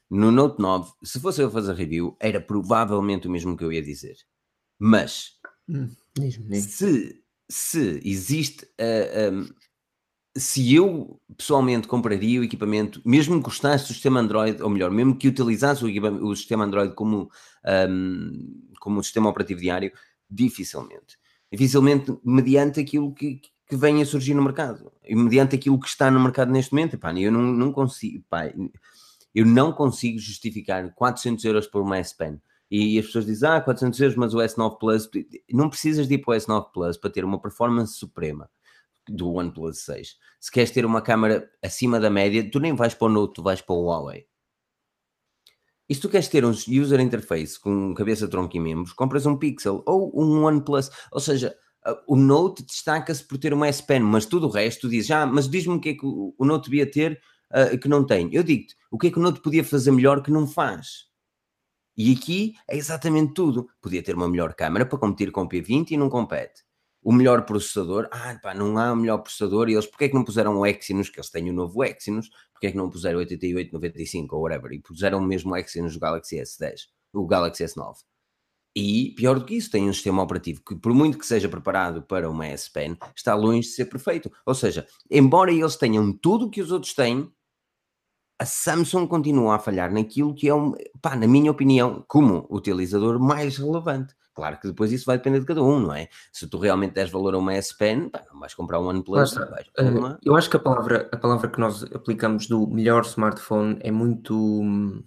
No 0.10 0.32
Note 0.32 0.60
9, 0.60 0.92
se 1.04 1.20
fosse 1.20 1.42
eu 1.42 1.52
fazer 1.52 1.74
review, 1.76 2.16
era 2.20 2.40
provavelmente 2.40 3.28
o 3.28 3.32
mesmo 3.32 3.58
que 3.58 3.64
eu 3.64 3.72
ia 3.72 3.82
dizer. 3.82 4.16
Mas, 4.80 5.34
hum, 5.68 5.90
se, 6.54 7.22
se 7.50 8.02
existe. 8.04 8.66
Uh, 8.80 9.34
um, 9.34 9.50
se 10.38 10.74
eu 10.74 11.20
pessoalmente 11.36 11.88
compraria 11.88 12.40
o 12.40 12.44
equipamento, 12.44 13.02
mesmo 13.04 13.38
que 13.38 13.44
gostasse 13.44 13.86
do 13.86 13.94
sistema 13.94 14.22
Android, 14.22 14.62
ou 14.62 14.70
melhor, 14.70 14.90
mesmo 14.90 15.18
que 15.18 15.28
utilizasse 15.28 15.84
o, 15.84 16.28
o 16.28 16.36
sistema 16.36 16.64
Android 16.64 16.94
como, 16.94 17.30
um, 17.90 18.70
como 18.80 19.04
sistema 19.04 19.30
operativo 19.30 19.60
diário, 19.60 19.92
Dificilmente. 20.30 21.18
Dificilmente 21.52 22.16
mediante 22.24 22.80
aquilo 22.80 23.14
que, 23.14 23.42
que 23.68 23.76
vem 23.76 24.02
a 24.02 24.06
surgir 24.06 24.34
no 24.34 24.44
mercado. 24.44 24.92
E 25.04 25.16
mediante 25.16 25.56
aquilo 25.56 25.80
que 25.80 25.88
está 25.88 26.12
no 26.12 26.20
mercado 26.20 26.52
neste 26.52 26.74
momento. 26.74 26.96
Epá, 26.96 27.14
eu 27.14 27.32
não, 27.32 27.42
não 27.42 27.72
consigo, 27.72 28.24
eu 29.34 29.46
não 29.46 29.72
consigo 29.72 30.20
justificar 30.20 30.94
400 30.94 31.44
euros 31.46 31.68
por 31.68 31.82
uma 31.82 31.98
S 31.98 32.16
Pen. 32.16 32.40
E 32.72 33.00
as 33.00 33.08
pessoas 33.08 33.26
dizem, 33.26 33.50
ah, 33.50 33.60
400 33.60 34.00
euros, 34.00 34.16
mas 34.16 34.34
o 34.36 34.38
S9 34.38 34.78
Plus, 34.78 35.10
não 35.52 35.70
precisas 35.70 36.08
de 36.08 36.14
ir 36.14 36.18
para 36.20 36.34
o 36.34 36.38
S9 36.38 36.72
Plus 36.72 36.98
para 36.98 37.10
ter 37.10 37.26
uma 37.26 37.42
performance 37.42 37.96
suprema 37.96 38.48
do 39.08 39.34
OnePlus 39.34 39.80
6. 39.80 40.18
Se 40.40 40.52
queres 40.52 40.70
ter 40.70 40.86
uma 40.86 41.02
câmera 41.02 41.50
acima 41.64 42.00
da 42.00 42.12
média, 42.12 42.48
tu 42.50 42.60
nem 42.60 42.76
vais 42.76 42.94
para 42.94 43.08
o 43.08 43.10
Note, 43.10 43.34
tu 43.34 43.44
vais 43.44 43.60
para 43.60 43.74
o 43.76 43.86
Huawei. 43.86 44.28
E 45.90 45.96
se 45.96 46.02
tu 46.02 46.08
queres 46.08 46.28
ter 46.28 46.46
um 46.46 46.52
user 46.52 47.00
interface 47.00 47.60
com 47.60 47.94
cabeça, 47.96 48.28
tronco 48.28 48.56
e 48.56 48.60
membros, 48.60 48.94
compras 48.94 49.26
um 49.26 49.36
Pixel 49.36 49.82
ou 49.88 50.12
um 50.16 50.44
OnePlus. 50.44 50.92
Ou 51.12 51.20
seja, 51.20 51.56
o 52.08 52.16
Note 52.16 52.64
destaca-se 52.64 53.24
por 53.24 53.40
ter 53.40 53.54
uma 53.54 53.68
S 53.68 53.82
Pen, 53.82 54.02
mas 54.02 54.26
tudo 54.26 54.48
o 54.48 54.52
resto, 54.52 54.82
tu 54.82 54.90
dizes, 54.90 55.10
ah, 55.10 55.26
mas 55.26 55.50
diz-me 55.50 55.76
o 55.76 55.80
que 55.80 55.90
é 55.90 55.94
que 55.94 56.06
o 56.06 56.46
Note 56.46 56.70
devia 56.70 56.90
ter 56.90 57.20
uh, 57.52 57.78
que 57.78 57.88
não 57.88 58.06
tem. 58.06 58.30
Eu 58.32 58.44
digo-te, 58.44 58.76
o 58.92 58.98
que 58.98 59.08
é 59.08 59.12
que 59.12 59.18
o 59.18 59.22
Note 59.22 59.42
podia 59.42 59.64
fazer 59.64 59.92
melhor 59.92 60.22
que 60.22 60.30
não 60.30 60.46
faz? 60.46 61.08
E 61.98 62.14
aqui 62.14 62.54
é 62.70 62.78
exatamente 62.78 63.34
tudo. 63.34 63.68
Podia 63.82 64.04
ter 64.04 64.16
uma 64.16 64.30
melhor 64.30 64.54
câmera 64.54 64.86
para 64.86 65.00
competir 65.00 65.32
com 65.32 65.42
o 65.42 65.50
P20 65.50 65.92
e 65.92 65.98
não 65.98 66.10
compete 66.10 66.69
o 67.10 67.12
melhor 67.12 67.44
processador. 67.44 68.08
Ah, 68.12 68.38
pá, 68.40 68.54
não 68.54 68.78
há 68.78 68.94
o 68.94 68.96
melhor 68.96 69.18
processador. 69.18 69.68
E 69.68 69.74
eles, 69.74 69.88
porque 69.88 70.06
é 70.06 70.10
que 70.10 70.14
não 70.14 70.24
puseram 70.24 70.60
o 70.60 70.64
Exynos, 70.64 71.10
que 71.10 71.20
eles 71.20 71.32
têm 71.32 71.50
o 71.50 71.54
novo 71.54 71.84
Exynos, 71.84 72.30
porque 72.54 72.68
é 72.68 72.72
que 72.72 72.78
não 72.78 72.88
puseram 72.88 73.18
o 73.18 73.22
8895 73.22 74.36
ou 74.36 74.44
whatever, 74.44 74.72
e 74.74 74.80
puseram 74.80 75.18
o 75.18 75.22
mesmo 75.24 75.58
Exynos 75.58 75.96
do 75.96 76.00
Galaxy 76.00 76.36
S10, 76.36 76.82
o 77.12 77.26
Galaxy 77.26 77.64
S9. 77.64 77.96
E, 78.76 79.16
pior 79.18 79.40
do 79.40 79.46
que 79.46 79.56
isso, 79.56 79.72
tem 79.72 79.90
um 79.90 79.94
sistema 79.94 80.22
operativo 80.22 80.62
que, 80.64 80.76
por 80.76 80.94
muito 80.94 81.18
que 81.18 81.26
seja 81.26 81.50
preparado 81.50 82.04
para 82.04 82.30
uma 82.30 82.46
S 82.46 82.72
Pen, 82.72 82.96
está 83.16 83.34
longe 83.34 83.62
de 83.62 83.74
ser 83.74 83.86
perfeito. 83.86 84.32
Ou 84.46 84.54
seja, 84.54 84.86
embora 85.10 85.52
eles 85.52 85.76
tenham 85.78 86.14
tudo 86.14 86.46
o 86.46 86.50
que 86.52 86.62
os 86.62 86.72
outros 86.72 86.94
têm, 86.94 87.28
a 88.38 88.46
Samsung 88.46 89.08
continua 89.08 89.56
a 89.56 89.60
falhar 89.60 89.92
naquilo 89.92 90.36
que 90.36 90.48
é, 90.48 90.54
um, 90.54 90.76
pá, 91.02 91.16
na 91.16 91.28
minha 91.28 91.50
opinião, 91.50 92.06
como 92.08 92.48
utilizador 92.52 93.20
mais 93.20 93.58
relevante, 93.58 94.14
Claro 94.36 94.58
que 94.60 94.68
depois 94.68 94.92
isso 94.92 95.06
vai 95.06 95.18
depender 95.18 95.40
de 95.42 95.46
cada 95.46 95.62
um, 95.62 95.80
não 95.80 95.94
é? 95.94 96.08
Se 96.32 96.48
tu 96.48 96.58
realmente 96.60 96.94
des 96.94 97.10
valor 97.10 97.34
a 97.34 97.38
uma 97.38 97.54
S 97.54 97.76
Pen, 97.78 98.10
pá, 98.10 98.24
não 98.32 98.40
vais 98.40 98.54
comprar 98.54 98.80
um 98.80 98.88
OnePlus, 98.88 99.34
Mas, 99.36 99.50
vais 99.50 99.66
eh, 99.78 99.84
uma... 99.84 100.18
Eu 100.24 100.36
acho 100.36 100.50
que 100.50 100.56
a 100.56 100.60
palavra, 100.60 101.10
a 101.12 101.18
palavra 101.18 101.50
que 101.50 101.60
nós 101.60 101.84
aplicamos 101.94 102.48
do 102.48 102.66
melhor 102.68 103.04
smartphone 103.04 103.78
é 103.82 103.92
muito 103.92 105.04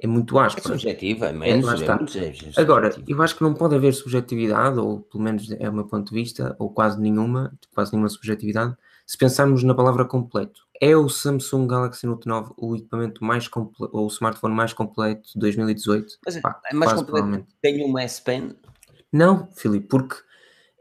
é 0.00 0.06
muito 0.06 0.38
É 0.38 0.44
áspera. 0.44 0.68
subjetiva, 0.68 1.26
é 1.26 1.30
É, 1.30 1.32
menos, 1.32 1.68
é, 1.70 1.74
está. 1.74 1.96
muito 1.96 2.12
subjetivo. 2.12 2.52
Agora, 2.60 2.94
eu 3.06 3.20
acho 3.22 3.34
que 3.36 3.42
não 3.42 3.52
pode 3.54 3.74
haver 3.74 3.92
subjetividade, 3.94 4.78
ou 4.78 5.00
pelo 5.00 5.24
menos 5.24 5.50
é 5.50 5.68
o 5.68 5.72
meu 5.72 5.86
ponto 5.86 6.10
de 6.10 6.14
vista, 6.14 6.54
ou 6.58 6.70
quase 6.70 7.00
nenhuma, 7.00 7.52
quase 7.74 7.92
nenhuma 7.92 8.08
subjetividade, 8.08 8.76
se 9.08 9.16
pensarmos 9.16 9.64
na 9.64 9.74
palavra 9.74 10.04
completo. 10.04 10.60
É 10.82 10.94
o 10.94 11.08
Samsung 11.08 11.66
Galaxy 11.66 12.06
Note 12.06 12.28
9 12.28 12.52
o 12.58 12.76
equipamento 12.76 13.24
mais 13.24 13.48
completo, 13.48 13.90
ou 13.96 14.04
o 14.04 14.08
smartphone 14.08 14.54
mais 14.54 14.74
completo 14.74 15.22
de 15.32 15.38
2018? 15.40 16.18
Mas 16.26 16.36
é- 16.36 16.40
Pá, 16.42 16.60
é 16.70 16.74
mais 16.74 16.92
completo. 16.92 17.46
Tenho 17.62 17.86
uma 17.86 18.02
S 18.02 18.20
Pen, 18.20 18.54
Não, 19.10 19.48
Filipe, 19.56 19.88
porque 19.88 20.16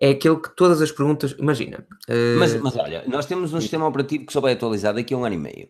é 0.02 0.10
aquele 0.10 0.36
que 0.42 0.54
todas 0.58 0.82
as 0.82 0.92
perguntas. 0.92 1.34
Imagina. 1.40 1.88
eh, 2.10 2.36
mas, 2.38 2.54
mas 2.60 2.76
olha, 2.76 3.06
nós 3.08 3.26
temos 3.26 3.54
um 3.54 3.62
sistema 3.62 3.88
operativo 3.88 4.26
que 4.26 4.34
só 4.34 4.42
vai 4.42 4.52
atualizar 4.54 4.94
daqui 4.94 5.14
a 5.14 5.18
um 5.18 5.24
ano 5.24 5.36
e 5.36 5.40
meio. 5.40 5.70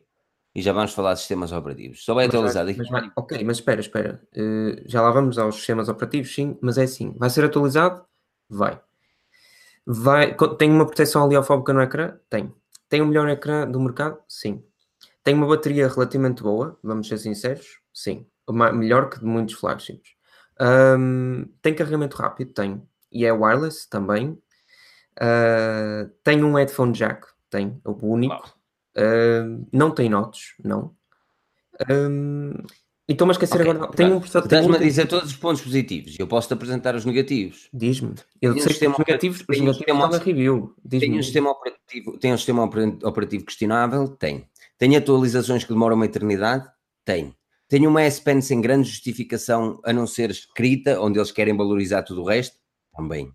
E 0.56 0.62
já 0.64 0.74
vamos 0.74 0.94
falar 0.94 1.14
de 1.14 1.20
sistemas 1.20 1.52
operativos. 1.52 2.04
Só 2.04 2.16
vai 2.16 2.26
Mas 2.26 2.34
atualizar 2.34 2.66
daqui 2.66 2.80
mas 2.80 2.90
a 2.90 2.92
um 2.92 2.98
ano 2.98 3.12
ok, 3.16 3.44
mas 3.44 3.58
espera, 3.58 3.80
espera. 3.80 4.28
Eh, 4.36 4.82
já 4.88 5.04
lá 5.04 5.12
vamos 5.12 5.38
aos 5.38 5.54
sistemas 5.58 5.88
operativos, 5.88 6.34
sim, 6.34 6.58
mas 6.60 6.80
é 6.80 6.84
assim: 6.86 7.14
vai 7.20 7.30
ser 7.30 7.46
atualizado? 7.46 8.04
Vai. 8.50 8.82
Vai 9.88 10.36
tem 10.58 10.72
uma 10.72 10.86
proteção 10.88 11.24
oleofóbica 11.26 11.74
no 11.74 11.82
ecrã? 11.82 12.18
Tem. 12.30 12.54
Tem 12.90 13.02
o 13.02 13.08
melhor 13.08 13.30
ecrã 13.30 13.70
do 13.70 13.80
mercado? 13.82 14.20
Sim. 14.28 14.64
Tem 15.24 15.36
uma 15.36 15.48
bateria 15.48 15.88
relativamente 15.90 16.44
boa, 16.44 16.78
vamos 16.84 17.08
ser 17.08 17.18
sinceros? 17.20 17.68
Sim. 17.94 18.28
Ma- 18.50 18.72
melhor 18.74 19.10
que 19.10 19.20
de 19.20 19.26
muitos 19.26 19.56
flagships. 19.56 20.12
Ahm, 20.60 21.46
tem 21.62 21.76
carregamento 21.76 22.18
rápido? 22.18 22.54
Tem. 22.54 22.82
E 23.12 23.26
é 23.26 23.34
wireless 23.34 23.90
também. 23.90 24.38
Ah, 25.20 26.10
tem 26.24 26.44
um 26.44 26.54
headphone 26.56 26.94
jack? 26.94 27.28
Tem. 27.50 27.82
O 27.86 27.94
único. 28.14 28.54
Ahm, 28.98 29.66
não 29.74 29.92
tem 29.94 30.10
notes? 30.10 30.56
Não. 30.64 30.96
Ahm, 31.90 32.54
e 33.08 33.14
estou-me 33.14 33.32
a 33.32 33.34
esquecer 33.34 33.62
Ok, 33.62 33.72
agora. 33.72 33.92
Tem 33.94 34.06
um 34.12 34.20
tem 34.20 34.42
Estás-me 34.42 34.72
um- 34.72 34.76
a 34.76 34.80
dizer 34.80 35.08
todos 35.08 35.30
os 35.32 35.36
pontos 35.36 35.62
positivos 35.62 36.16
e 36.18 36.22
eu 36.22 36.28
posso-te 36.28 36.54
apresentar 36.54 36.96
os 36.96 37.06
negativos. 37.06 37.70
Diz-me. 37.74 38.14
Eu 38.42 38.52
Tem 38.52 38.52
um 38.52 38.54
sei 38.56 38.64
que 38.64 38.70
sistema 38.70 38.94
os 38.94 39.00
negativos, 39.00 39.40
os 39.42 39.46
tem 39.46 39.56
um 39.62 39.66
negativos 39.66 39.78
sistema 39.96 40.18
review. 40.24 40.76
Tem 40.90 41.20
um 41.20 41.24
sistema 41.24 41.50
operativo, 41.52 42.18
tem 42.20 42.34
um 42.34 42.38
sistema 42.38 42.64
opera- 42.64 42.98
operativo 43.04 43.46
questionável? 43.46 44.08
Tem. 44.10 44.48
Tem 44.78 44.96
atualizações 44.96 45.64
que 45.64 45.74
demoram 45.74 45.96
uma 45.96 46.06
eternidade? 46.06 46.68
Tem. 47.06 47.34
Tem 47.70 47.86
uma 47.88 48.02
S 48.02 48.22
Pen 48.22 48.40
sem 48.42 48.62
grande 48.62 48.88
justificação, 48.90 49.80
a 49.84 49.92
não 49.92 50.06
ser 50.08 50.30
escrita, 50.32 51.02
onde 51.02 51.20
eles 51.20 51.32
querem 51.32 51.56
valorizar 51.56 52.04
tudo 52.04 52.22
o 52.22 52.26
resto? 52.26 52.58
Também. 52.96 53.32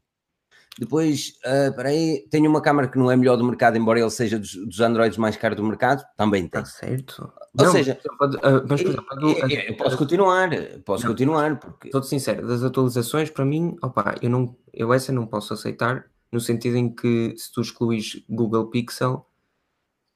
Depois, 0.79 1.35
ah, 1.45 1.67
espera 1.69 1.89
aí, 1.91 2.27
tem 2.31 2.47
uma 2.47 2.61
câmara 2.63 2.89
que 2.89 2.99
não 2.99 3.11
é 3.11 3.17
melhor 3.17 3.37
do 3.37 3.45
mercado, 3.45 3.77
embora 3.77 4.01
ele 4.01 4.11
seja 4.11 4.39
dos, 4.39 4.55
dos 4.55 4.81
Androids 4.81 5.19
mais 5.19 5.37
caros 5.37 5.57
do 5.57 5.63
mercado? 5.65 6.03
Também 6.17 6.49
tem. 6.49 6.63
Está 6.63 6.65
certo. 6.65 7.31
Ou 7.59 7.67
seja, 7.71 7.99
pode- 8.19 8.39
ah, 8.43 8.65
mas, 8.69 8.81
por 8.83 8.89
exemplo, 8.91 9.07
a 9.11 9.15
do- 9.17 9.29
Eu, 9.31 9.49
eu- 9.49 9.61
eu 9.69 9.77
posso 9.77 9.99
continuar, 9.99 10.49
posso 10.85 11.05
Não. 11.05 11.11
continuar, 11.13 11.59
porque 11.61 11.89
Estou 11.89 12.03
sincero, 12.03 12.47
das 12.47 12.63
atualizações, 12.63 13.29
para 13.29 13.45
mim, 13.45 13.77
opa, 13.83 14.15
eu, 14.23 14.31
não, 14.31 14.57
eu 14.73 14.93
essa 14.95 15.13
não 15.13 15.27
posso 15.27 15.53
aceitar, 15.53 16.07
no 16.33 16.41
sentido 16.41 16.77
em 16.79 16.89
que 16.95 17.35
se 17.37 17.53
tu 17.53 17.61
excluís 17.61 18.25
Google 18.29 18.71
Pixel, 18.71 19.27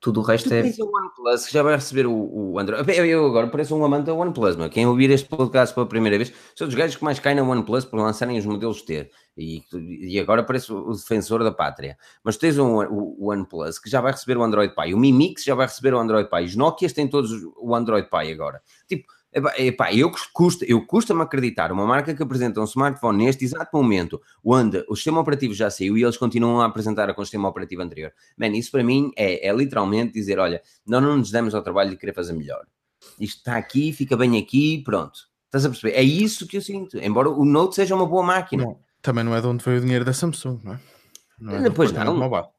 tudo 0.01 0.21
o 0.21 0.23
resto 0.23 0.49
Tu 0.49 0.55
é. 0.55 0.63
tens 0.63 0.79
o 0.79 0.91
OnePlus 0.95 1.47
que 1.47 1.53
já 1.53 1.63
vai 1.63 1.75
receber 1.75 2.07
o, 2.07 2.13
o 2.13 2.59
Android. 2.59 2.91
Eu, 2.97 3.05
eu 3.07 3.27
agora 3.27 3.49
pareço 3.49 3.75
um 3.75 3.85
amante 3.85 4.07
da 4.07 4.15
OnePlus, 4.15 4.57
meu. 4.57 4.69
Quem 4.69 4.87
ouvir 4.87 5.11
este 5.11 5.29
podcast 5.29 5.75
pela 5.75 5.87
primeira 5.87 6.17
vez 6.17 6.33
são 6.55 6.67
dos 6.67 6.77
gajos 6.77 6.97
que 6.97 7.05
mais 7.05 7.19
caem 7.19 7.37
na 7.37 7.43
OnePlus 7.43 7.85
por 7.85 7.99
lançarem 7.99 8.39
os 8.39 8.45
modelos 8.45 8.83
T. 8.83 9.11
E, 9.37 9.63
e 9.75 10.21
agora 10.21 10.43
pareço 10.43 10.77
o 10.77 10.93
defensor 10.93 11.43
da 11.43 11.51
pátria. 11.51 11.97
Mas 12.23 12.37
tens 12.37 12.59
um, 12.59 12.77
o, 12.77 13.17
o 13.19 13.31
OnePlus 13.31 13.79
que 13.79 13.91
já 13.91 14.01
vai 14.01 14.13
receber 14.13 14.37
o 14.37 14.43
Android 14.43 14.75
Pie. 14.75 14.95
O 14.95 14.99
Mi 14.99 15.13
Mix 15.13 15.45
já 15.45 15.55
vai 15.55 15.67
receber 15.67 15.95
o 15.95 15.99
Android 15.99 16.29
Pie. 16.29 16.45
Os 16.45 16.57
Nokias 16.57 16.93
têm 16.93 17.09
todos 17.09 17.31
o 17.57 17.75
Android 17.75 18.09
Pie 18.09 18.33
agora. 18.33 18.61
Tipo, 18.87 19.07
epá, 19.59 19.93
eu 19.93 20.11
custa, 20.33 20.65
eu 20.65 20.85
custa-me 20.87 21.23
acreditar 21.23 21.71
uma 21.71 21.87
marca 21.87 22.15
que 22.15 22.23
apresenta 22.23 22.61
um 22.61 22.65
smartphone 22.65 23.25
neste 23.25 23.45
exato 23.45 23.77
momento, 23.77 24.21
onde 24.45 24.85
o 24.89 24.95
sistema 24.95 25.21
operativo 25.21 25.53
já 25.55 25.71
saiu 25.71 25.97
e 25.97 26.03
eles 26.03 26.17
continuam 26.17 26.61
a 26.61 26.67
apresentar 26.67 27.13
com 27.15 27.21
o 27.21 27.25
sistema 27.25 27.49
operativo 27.49 27.83
anterior. 27.83 28.13
Man, 28.37 28.49
isso 28.49 28.71
para 28.71 28.83
mim 28.83 29.11
é, 29.17 29.47
é 29.47 29.53
literalmente 29.53 30.13
dizer: 30.13 30.39
olha, 30.39 30.63
nós 30.87 31.03
não 31.03 31.17
nos 31.19 31.31
demos 31.31 31.55
ao 31.55 31.63
trabalho 31.63 31.91
de 31.91 31.97
querer 31.97 32.15
fazer 32.15 32.33
melhor. 32.33 32.65
Isto 33.21 33.39
está 33.39 33.57
aqui, 33.57 33.93
fica 33.93 34.17
bem 34.17 34.39
aqui, 34.39 34.83
pronto. 34.85 35.19
Estás 35.47 35.65
a 35.65 35.69
perceber? 35.69 35.95
É 35.97 36.03
isso 36.03 36.47
que 36.47 36.57
eu 36.57 36.61
sinto. 36.61 36.99
Embora 36.99 37.31
o 37.31 37.45
Note 37.45 37.77
seja 37.77 37.95
uma 37.95 38.07
boa 38.07 38.23
máquina. 38.23 38.65
Não, 38.65 38.79
também 39.01 39.23
não 39.23 39.35
é 39.35 39.41
de 39.41 39.47
onde 39.47 39.65
veio 39.65 39.79
o 39.79 39.81
dinheiro 39.81 40.05
da 40.05 40.13
Samsung, 40.13 40.61
não 40.65 40.73
é? 40.75 40.81
Não 41.39 41.57
é 41.57 41.63
Depois 41.63 41.91
departamento 41.91 42.29
não. 42.29 42.56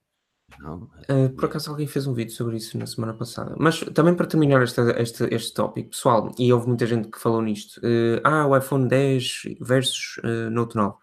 Não, 0.59 0.89
Ah, 1.09 1.29
por 1.35 1.45
acaso 1.45 1.69
alguém 1.69 1.87
fez 1.87 2.07
um 2.07 2.13
vídeo 2.13 2.33
sobre 2.33 2.57
isso 2.57 2.77
na 2.77 2.85
semana 2.87 3.13
passada. 3.13 3.55
Mas 3.59 3.79
também 3.93 4.15
para 4.15 4.25
terminar 4.25 4.63
este, 4.63 4.79
este, 4.99 5.23
este 5.33 5.53
tópico, 5.53 5.89
pessoal, 5.89 6.31
e 6.39 6.51
houve 6.51 6.67
muita 6.67 6.85
gente 6.85 7.09
que 7.09 7.19
falou 7.19 7.41
nisto. 7.41 7.79
eh, 7.83 8.21
ah, 8.23 8.47
o 8.47 8.57
iPhone 8.57 8.87
10 8.87 9.43
versus 9.59 10.19
eh, 10.23 10.49
Note 10.49 10.75
9. 10.75 10.95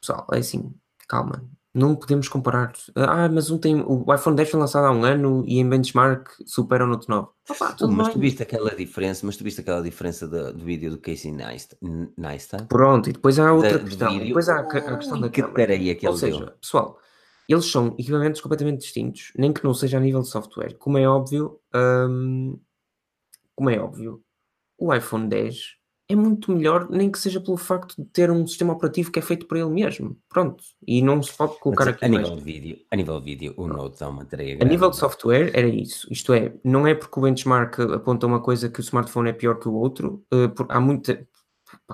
Pessoal, 0.00 0.26
é 0.32 0.38
assim, 0.38 0.74
calma. 1.08 1.44
Não 1.72 1.94
podemos 1.94 2.26
comparar. 2.28 2.72
Ah, 2.94 3.28
mas 3.28 3.50
um 3.50 3.58
tem, 3.58 3.80
o 3.86 4.04
iPhone 4.12 4.34
10 4.34 4.50
foi 4.50 4.60
lançado 4.60 4.86
há 4.86 4.90
um 4.90 5.04
ano 5.04 5.44
e 5.46 5.58
em 5.58 5.68
benchmark 5.68 6.28
supera 6.46 6.84
o 6.84 6.86
Note 6.86 7.08
9. 7.08 7.28
Opa, 7.50 7.72
tudo 7.72 7.92
mas 7.92 8.06
bem. 8.08 8.14
tu 8.14 8.20
viste 8.20 8.42
aquela 8.42 8.74
diferença, 8.74 9.24
mas 9.26 9.36
tu 9.36 9.44
viste 9.44 9.60
aquela 9.60 9.82
diferença 9.82 10.26
do, 10.26 10.52
do 10.54 10.64
vídeo 10.64 10.90
do 10.90 10.98
Casey 10.98 11.30
Neistat? 11.30 11.78
Neistat? 12.16 12.64
Pronto, 12.66 13.10
e 13.10 13.12
depois 13.12 13.38
há 13.38 13.52
outra 13.52 13.78
Da- 13.78 13.84
questão. 13.84 14.10
vídeo? 14.12 14.26
Depois 14.28 14.48
há 14.48 14.56
a, 14.56 14.60
a 14.60 14.96
questão 14.96 15.20
da 15.20 15.28
que 15.28 15.40
câmara. 15.42 15.54
tareia 15.66 15.94
que 15.94 16.08
Ou 16.08 16.16
seja, 16.16 16.38
deu. 16.38 16.50
pessoal, 16.60 16.98
eles 17.48 17.70
são 17.70 17.88
equipamentos 17.98 18.40
completamente 18.40 18.80
distintos, 18.80 19.32
nem 19.36 19.52
que 19.52 19.62
não 19.64 19.72
seja 19.74 19.98
a 19.98 20.00
nível 20.00 20.20
de 20.20 20.28
software. 20.28 20.74
Como 20.78 20.98
é 20.98 21.08
óbvio, 21.08 21.60
hum, 21.74 22.58
como 23.54 23.70
é 23.70 23.78
óbvio, 23.78 24.22
o 24.78 24.92
iPhone 24.94 25.28
10 25.28 25.76
é 26.08 26.14
muito 26.14 26.52
melhor, 26.52 26.88
nem 26.88 27.10
que 27.10 27.18
seja 27.18 27.40
pelo 27.40 27.56
facto 27.56 27.96
de 28.00 28.04
ter 28.10 28.30
um 28.30 28.46
sistema 28.46 28.72
operativo 28.72 29.10
que 29.10 29.18
é 29.18 29.22
feito 29.22 29.46
para 29.46 29.58
ele 29.58 29.70
mesmo. 29.70 30.16
Pronto. 30.28 30.62
E 30.86 31.02
não 31.02 31.20
se 31.20 31.36
pode 31.36 31.58
colocar 31.58 31.86
Mas 31.86 31.94
aqui 31.94 32.04
a 32.04 32.08
mais. 32.08 32.22
nível 32.22 32.36
de 32.36 32.44
vídeo, 32.44 32.78
a 32.92 32.96
nível 32.96 33.18
de 33.18 33.24
vídeo, 33.24 33.54
o 33.56 33.66
Note 33.66 33.98
dá 33.98 34.08
uma 34.08 34.24
tarefa 34.24 34.52
A 34.52 34.56
grande. 34.58 34.72
nível 34.72 34.90
de 34.90 34.96
software 34.98 35.50
era 35.52 35.66
isso. 35.66 36.06
Isto 36.12 36.32
é, 36.32 36.54
não 36.62 36.86
é 36.86 36.94
porque 36.94 37.18
o 37.18 37.22
benchmark 37.22 37.80
aponta 37.80 38.24
uma 38.26 38.40
coisa 38.40 38.68
que 38.68 38.78
o 38.78 38.82
smartphone 38.82 39.30
é 39.30 39.32
pior 39.32 39.58
que 39.58 39.68
o 39.68 39.74
outro. 39.74 40.24
por- 40.54 40.66
há 40.68 40.78
muita. 40.80 41.26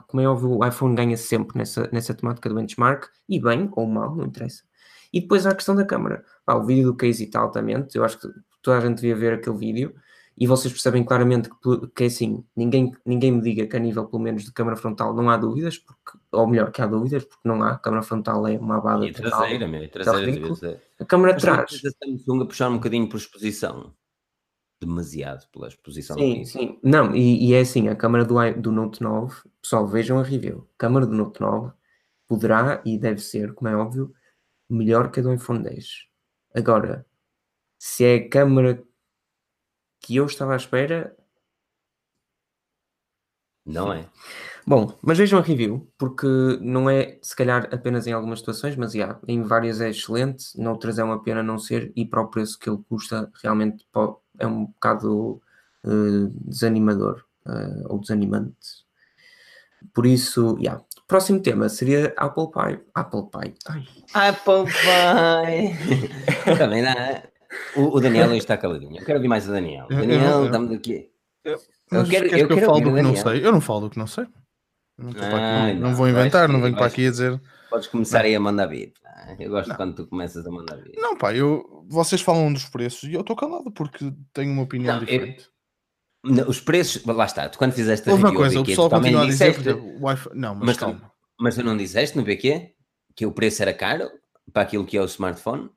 Como 0.09 0.21
é 0.21 0.29
óbvio, 0.29 0.59
o 0.59 0.67
iPhone 0.67 0.95
ganha 0.95 1.17
sempre 1.17 1.57
nessa, 1.57 1.89
nessa 1.91 2.13
temática 2.13 2.47
do 2.51 2.55
benchmark, 2.55 3.07
e 3.27 3.41
bem 3.41 3.71
ou 3.75 3.87
mal, 3.87 4.15
não 4.15 4.27
interessa. 4.27 4.63
E 5.13 5.21
depois 5.21 5.47
há 5.47 5.51
a 5.51 5.55
questão 5.55 5.75
da 5.75 5.85
câmara. 5.85 6.25
Pá, 6.45 6.55
o 6.55 6.65
vídeo 6.65 6.85
do 6.85 6.97
Casey 6.97 7.27
está 7.27 7.41
altamente, 7.41 7.97
eu 7.97 8.05
acho 8.05 8.19
que 8.19 8.29
toda 8.63 8.79
a 8.79 8.81
gente 8.81 8.97
devia 8.97 9.17
ver 9.17 9.35
aquele 9.35 9.57
vídeo, 9.57 9.95
e 10.37 10.47
vocês 10.47 10.73
percebem 10.73 11.05
claramente 11.05 11.51
que, 11.51 11.87
que 11.95 12.05
é 12.05 12.07
assim, 12.07 12.45
ninguém, 12.57 12.93
ninguém 13.05 13.33
me 13.33 13.43
diga 13.43 13.67
que 13.67 13.77
a 13.77 13.79
nível, 13.79 14.07
pelo 14.07 14.23
menos, 14.23 14.45
de 14.45 14.53
câmara 14.53 14.77
frontal 14.77 15.15
não 15.15 15.29
há 15.29 15.37
dúvidas, 15.37 15.77
porque, 15.77 16.19
ou 16.33 16.47
melhor, 16.47 16.71
que 16.71 16.81
há 16.81 16.87
dúvidas, 16.87 17.25
porque 17.25 17.47
não 17.47 17.63
há, 17.63 17.73
a 17.73 17.79
câmara 17.79 18.03
frontal 18.03 18.47
é 18.49 18.59
uma 18.59 18.79
abada 18.79 19.07
E 19.07 19.13
total. 19.13 19.41
traseira, 19.41 19.69
meu, 19.69 19.85
e 19.85 19.89
traseira. 19.89 20.81
A 20.99 21.05
câmara 21.05 21.35
de 21.35 21.45
Mas 21.47 21.55
trás, 21.55 21.71
tens 21.71 21.85
a 21.85 22.07
Samsung 22.07 22.43
a 22.43 22.47
puxar 22.47 22.71
um 22.71 22.75
bocadinho 22.75 23.09
por 23.09 23.19
exposição. 23.19 23.93
Demasiado 24.81 25.47
pela 25.53 25.69
exposição. 25.69 26.17
Sim, 26.17 26.45
sim. 26.45 26.79
Não, 26.83 27.15
e, 27.15 27.51
e 27.51 27.55
é 27.55 27.61
assim, 27.61 27.89
a 27.89 27.95
câmara 27.95 28.25
do, 28.25 28.35
do 28.61 28.73
Note 28.73 29.03
9, 29.03 29.35
pessoal, 29.61 29.87
vejam 29.87 30.19
a 30.19 30.23
review. 30.23 30.67
A 30.75 30.79
câmara 30.79 31.07
do 31.07 31.15
Note 31.15 31.41
9 31.41 31.73
poderá 32.27 32.81
e 32.85 32.99
deve 32.99 33.21
ser, 33.21 33.53
como 33.55 33.69
é 33.69 33.77
óbvio, 33.77 34.13
melhor 34.73 35.11
que 35.11 35.21
a 35.21 35.23
do 35.23 35.33
iPhone 35.35 35.63
10. 35.63 36.07
Agora, 36.55 37.07
se 37.79 38.05
é 38.05 38.17
a 38.17 38.31
câmara 38.31 38.83
que 40.01 40.17
eu 40.17 40.27
estava 40.27 40.53
à 40.55 40.57
espera, 40.57 41.17
Não 43.65 43.93
é? 43.93 44.09
bom, 44.67 44.99
mas 45.03 45.19
vejam 45.19 45.39
a 45.39 45.43
review, 45.43 45.89
porque 45.97 46.27
não 46.61 46.91
é, 46.91 47.19
se 47.23 47.37
calhar, 47.37 47.69
apenas 47.73 48.07
em 48.07 48.13
algumas 48.13 48.41
situações, 48.41 48.77
mas 48.77 48.93
já, 48.93 49.21
em 49.29 49.43
várias 49.43 49.81
é 49.81 49.91
excelente, 49.91 50.59
noutras 50.61 50.99
é 50.99 51.05
uma 51.05 51.23
pena 51.23 51.43
não 51.43 51.59
ser, 51.59 51.93
e 51.95 52.05
para 52.05 52.23
o 52.23 52.29
preço 52.29 52.59
que 52.59 52.69
ele 52.69 52.83
custa, 52.89 53.31
realmente 53.43 53.87
é 54.39 54.47
um 54.47 54.67
bocado 54.67 55.41
eh, 55.85 56.29
desanimador, 56.45 57.25
eh, 57.47 57.83
ou 57.89 58.01
desanimante. 58.01 58.85
Por 59.95 60.07
isso, 60.07 60.57
já. 60.61 60.81
Próximo 61.07 61.41
tema 61.41 61.69
seria 61.69 62.15
Apple 62.17 62.51
Pie. 62.51 62.81
Apple 62.95 63.23
Pie. 63.31 63.55
Ai. 63.69 63.85
Apple 64.15 64.65
Pie! 64.73 66.09
Também 66.59 66.83
dá. 66.83 67.23
O, 67.77 67.97
o 67.97 68.01
Daniel 68.01 68.29
hoje 68.29 68.39
está 68.39 68.57
caladinho. 68.57 68.97
Eu 68.99 69.05
quero 69.05 69.19
ouvir 69.19 69.29
mais 69.29 69.47
o 69.49 69.53
Daniel. 69.53 69.87
Eu- 69.91 69.99
eu 69.99 70.07
Daniel, 70.07 70.21
não- 70.31 70.45
eu- 70.45 70.51
dá-me 70.51 70.69
daqui. 70.77 71.11
Mas 71.91 72.09
quero- 72.09 72.27
eu 72.27 72.31
que 72.31 72.41
eu 72.41 72.49
quero 72.49 72.67
falo 72.67 72.81
do 72.81 72.95
que 72.95 73.03
não 73.03 73.17
sei? 73.17 73.47
Eu 73.47 73.53
não 73.53 73.61
falo 73.61 73.81
do 73.81 73.91
que 73.91 73.99
não 73.99 74.07
sei. 74.07 74.27
Não, 74.99 75.13
para 75.13 75.27
aqui, 75.27 75.35
não, 75.37 75.75
não, 75.75 75.89
não 75.91 75.95
vou 75.97 76.09
inventar, 76.09 76.49
não 76.49 76.61
venho 76.61 76.77
para 76.77 76.87
aqui 76.87 77.07
a 77.07 77.11
dizer. 77.11 77.41
Podes 77.69 77.89
começar 77.89 78.21
aí 78.25 78.35
a 78.35 78.41
mandar 78.41 78.67
vir. 78.67 78.93
pá. 79.03 79.37
Eu 79.39 79.51
gosto 79.51 79.75
quando 79.75 79.95
tu 79.95 80.07
começas 80.07 80.47
a 80.47 80.51
mandar 80.51 80.77
vir. 80.77 80.93
Não, 80.97 81.17
pá, 81.17 81.35
eu, 81.35 81.85
vocês 81.89 82.21
falam 82.21 82.53
dos 82.53 82.67
preços 82.67 83.09
e 83.09 83.15
eu 83.15 83.21
estou 83.23 83.35
calado 83.37 83.71
porque 83.73 84.13
tenho 84.33 84.53
uma 84.53 84.63
opinião 84.63 84.95
Não, 84.97 85.03
eu- 85.03 85.07
diferente. 85.07 85.49
Não, 86.25 86.49
Os 86.49 86.61
preços, 86.61 87.05
lá 87.05 87.25
está, 87.25 87.49
tu 87.49 87.59
quando 87.59 87.73
fizeste 87.73 88.09
a 88.09 88.13
Houve 88.13 88.23
uma 88.23 88.29
review 88.31 88.41
coisa, 88.43 88.61
o 88.61 88.63
vi 88.63 88.67
que 88.67 88.71
pessoal 88.73 88.89
tu 88.89 88.91
também 88.93 89.13
continua 89.13 89.25
a 89.27 89.31
dizer, 89.31 89.49
disseste- 89.51 89.69
exemplo, 89.71 90.31
o. 90.33 90.35
Não, 90.37 90.55
mas, 90.55 90.67
Mas 90.67 90.77
calma. 90.77 90.95
calma. 91.01 91.13
Mas 91.41 91.55
tu 91.57 91.63
não 91.65 91.77
disseste 91.77 92.17
no 92.17 92.25
PQ 92.25 92.75
que 93.17 93.27
o 93.27 93.33
preço 93.33 93.61
era 93.63 93.75
caro 93.75 94.09
para 94.53 94.63
aquilo 94.63 94.87
que 94.87 94.97
é 94.97 95.03
o 95.03 95.07
smartphone? 95.07 95.69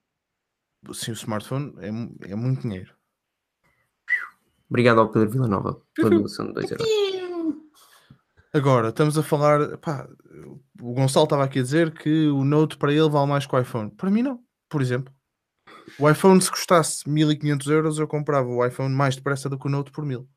Sim, 0.93 1.11
o 1.11 1.13
smartphone 1.15 1.73
é, 1.79 1.87
é 2.31 2.35
muito 2.35 2.61
dinheiro. 2.61 2.93
Obrigado 4.69 4.99
ao 4.99 5.09
Pedro 5.11 5.29
Villanova 5.31 5.81
pela 5.95 6.09
doação 6.11 6.47
de 6.47 6.53
2 6.53 6.71
euros. 6.71 6.87
Agora, 8.53 8.89
estamos 8.89 9.17
a 9.17 9.23
falar. 9.23 9.77
Pá, 9.79 10.07
o 10.81 10.93
Gonçalo 10.93 11.25
estava 11.25 11.43
aqui 11.43 11.59
a 11.59 11.63
dizer 11.63 11.91
que 11.93 12.27
o 12.27 12.43
Note 12.45 12.77
para 12.77 12.93
ele 12.93 13.09
vale 13.09 13.27
mais 13.29 13.45
que 13.45 13.55
o 13.55 13.59
iPhone. 13.59 13.89
Para 13.91 14.09
mim, 14.09 14.21
não. 14.21 14.39
Por 14.69 14.81
exemplo, 14.81 15.13
o 15.99 16.09
iPhone, 16.09 16.41
se 16.41 16.49
custasse 16.49 17.07
1500 17.09 17.67
euros, 17.67 17.99
eu 17.99 18.07
comprava 18.07 18.47
o 18.47 18.65
iPhone 18.65 18.93
mais 18.93 19.15
depressa 19.15 19.49
do 19.49 19.57
que 19.59 19.67
o 19.67 19.69
Note 19.69 19.91
por 19.91 20.05
1000. 20.05 20.27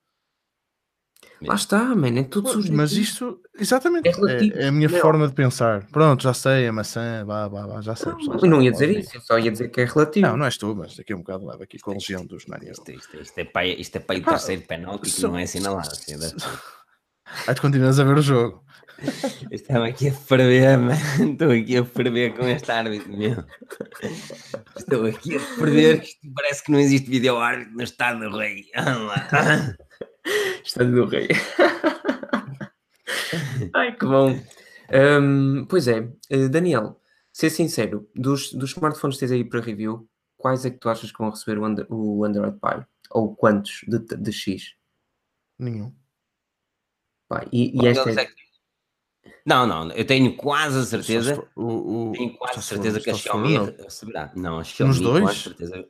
Lá 1.41 1.55
está, 1.55 1.95
man, 1.95 2.19
é 2.19 2.25
tudo 2.25 2.49
subjetivo. 2.49 2.77
Mas 2.77 2.93
isto, 2.93 3.41
exatamente, 3.59 4.09
é, 4.09 4.13
é, 4.13 4.65
é 4.65 4.69
a 4.69 4.73
minha 4.73 4.89
não. 4.89 4.99
forma 4.99 5.29
de 5.29 5.35
pensar. 5.35 5.87
Pronto, 5.93 6.23
já 6.23 6.35
sei, 6.35 6.67
a 6.67 6.73
maçã, 6.73 7.25
vá, 7.25 7.47
vá, 7.47 7.67
vá 7.67 7.81
já 7.81 7.95
sei. 7.95 8.13
Não, 8.13 8.39
eu 8.41 8.51
não 8.51 8.63
ia 8.63 8.73
dizer 8.73 8.91
isso, 8.91 9.17
eu 9.17 9.21
só 9.21 9.39
ia 9.39 9.51
dizer 9.51 9.69
que 9.69 9.81
é 9.81 9.85
relativo. 9.85 10.27
Não, 10.27 10.37
não 10.37 10.47
és 10.47 10.57
tu, 10.57 10.75
mas 10.75 10.97
daqui 10.97 11.13
a 11.13 11.17
um 11.17 11.21
bocado 11.21 11.47
leva 11.47 11.63
aqui 11.63 11.79
com 11.79 11.93
a 11.93 11.95
legião 11.95 12.27
dos 12.27 12.47
Nani. 12.47 12.71
Isto, 12.71 12.91
isto, 12.91 13.17
isto, 13.17 13.39
é 13.39 13.45
pai, 13.45 13.71
isto 13.71 13.97
é 13.97 14.01
pai 14.01 14.19
o 14.19 14.25
terceiro 14.25 14.63
penalti 14.63 15.11
que 15.11 15.23
não 15.23 15.39
é 15.39 15.45
assinalado. 15.45 15.89
Assim, 15.89 16.17
Aí 17.47 17.55
tu 17.55 17.63
continuas 17.63 18.01
a 18.01 18.05
ver 18.05 18.19
o 18.19 18.23
jogo. 18.23 18.65
Estava 19.53 19.87
aqui 19.87 20.09
a 20.09 20.13
ferver, 20.13 20.77
mano. 20.77 21.33
Estou 21.33 21.51
aqui 21.53 21.77
a 21.77 21.85
ferver 21.85 22.35
com 22.35 22.49
este 22.49 22.71
árbitro, 22.73 23.17
meu. 23.17 23.45
Estou 24.77 25.07
aqui 25.07 25.37
a 25.37 25.41
ferver. 25.41 26.03
Parece 26.35 26.65
que 26.65 26.73
não 26.73 26.81
existe 26.81 27.09
vídeo 27.09 27.37
árbitro 27.37 27.75
no 27.75 27.83
estado 27.83 28.21
do 28.21 28.37
rei. 28.37 28.65
Estado 30.65 30.93
do 30.93 31.07
rei. 31.07 31.29
Ai, 33.75 33.97
que 33.97 34.07
bom. 34.07 34.39
Um, 34.93 35.67
pois 35.67 35.89
é, 35.89 36.11
eh, 36.31 36.49
Daniel, 36.49 37.01
ser 37.33 37.51
sincero, 37.51 38.09
dos, 38.15 38.53
dos 38.53 38.71
smartphones 38.71 39.17
que 39.17 39.21
tens 39.21 39.33
aí 39.33 39.45
para 39.45 39.61
review, 39.61 40.09
quais 40.37 40.65
é 40.65 40.71
que 40.71 40.79
tu 40.79 40.89
achas 40.89 41.13
que 41.13 41.19
vão 41.19 41.31
receber 41.31 41.59
o, 41.59 41.65
Android, 41.65 41.93
o 41.93 42.25
Android 42.25 42.59
Pie? 42.59 42.87
Ou 43.11 43.35
quantos 43.35 43.81
de, 43.87 43.99
de 43.99 44.33
X? 44.33 44.75
Nenhum. 45.59 45.95
Pá, 47.29 47.47
e, 47.53 47.81
e 47.81 47.87
esta 47.87 48.11
é... 48.11 48.29
Não, 49.45 49.67
não, 49.67 49.91
eu 49.93 50.07
tenho 50.07 50.37
quase 50.37 50.79
a 50.79 50.85
certeza. 50.85 51.47
O, 51.57 52.11
o, 52.11 52.13
tenho 52.13 52.37
quase 52.37 52.59
a 52.59 52.63
certeza 52.63 53.01
que 53.01 53.11
a 53.11 53.15
Xiaomi 53.15 53.57
receberá. 53.83 54.31
Não, 54.35 54.59
a 54.59 54.65
Xiaomi, 54.65 54.95
Nos 54.95 55.03
dois? 55.03 55.43
certeza. 55.43 55.87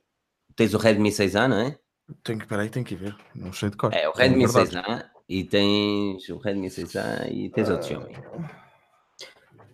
Tens 0.54 0.74
o 0.74 0.78
Redmi 0.78 1.10
6A, 1.10 1.48
não 1.48 1.58
é? 1.58 1.78
Tenho 2.22 2.38
que, 2.38 2.46
peraí, 2.46 2.70
tenho 2.70 2.84
que 2.84 2.94
ver. 2.94 3.14
Não 3.34 3.52
sei 3.52 3.70
de 3.70 3.76
cor. 3.76 3.92
É, 3.92 4.08
o 4.08 4.12
Redmi 4.12 4.44
é 4.44 4.46
6A 4.46 5.04
e 5.28 5.44
tens 5.44 6.28
o 6.30 6.38
Redmi 6.38 6.68
6A 6.68 7.30
e 7.30 7.50
tens 7.50 7.68
outro 7.68 7.86
Xiaomi. 7.86 8.16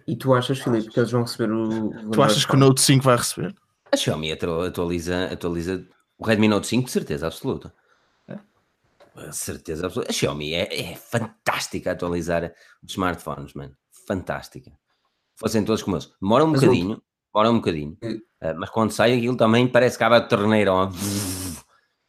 E 0.06 0.16
tu 0.16 0.34
achas, 0.34 0.58
Filipe, 0.58 0.90
que 0.90 0.98
eles 0.98 1.10
vão 1.10 1.22
receber 1.22 1.52
o. 1.52 2.10
Tu 2.10 2.22
achas 2.22 2.44
que 2.44 2.54
o 2.54 2.58
Note 2.58 2.80
5 2.80 3.04
vai 3.04 3.16
receber? 3.16 3.54
A 3.90 3.96
Xiaomi 3.96 4.32
atualiza, 4.32 5.32
atualiza 5.32 5.86
o 6.18 6.26
Redmi 6.26 6.48
Note 6.48 6.66
5 6.66 6.86
de 6.86 6.90
certeza 6.90 7.26
absoluta. 7.28 7.72
É? 8.26 9.32
Certeza 9.32 9.86
absoluta. 9.86 10.10
A 10.10 10.14
Xiaomi 10.14 10.54
é, 10.54 10.92
é 10.92 10.96
fantástica 10.96 11.90
a 11.90 11.92
atualizar 11.92 12.52
os 12.82 12.90
smartphones, 12.90 13.54
mano. 13.54 13.76
Fantástica. 14.06 14.72
Fossem 15.36 15.64
todos 15.64 15.82
como 15.82 15.96
eles. 15.96 16.12
Demora 16.20 16.44
um 16.44 16.48
mas 16.48 16.60
bocadinho, 16.60 17.02
demora 17.32 17.50
um 17.50 17.56
bocadinho. 17.56 17.96
Uh, 18.02 18.54
mas 18.58 18.70
quando 18.70 18.90
sai 18.90 19.16
aquilo 19.16 19.36
também 19.36 19.68
parece 19.68 19.96
que 19.96 20.02
acaba 20.02 20.20
de 20.20 20.28
torneira. 20.28 20.72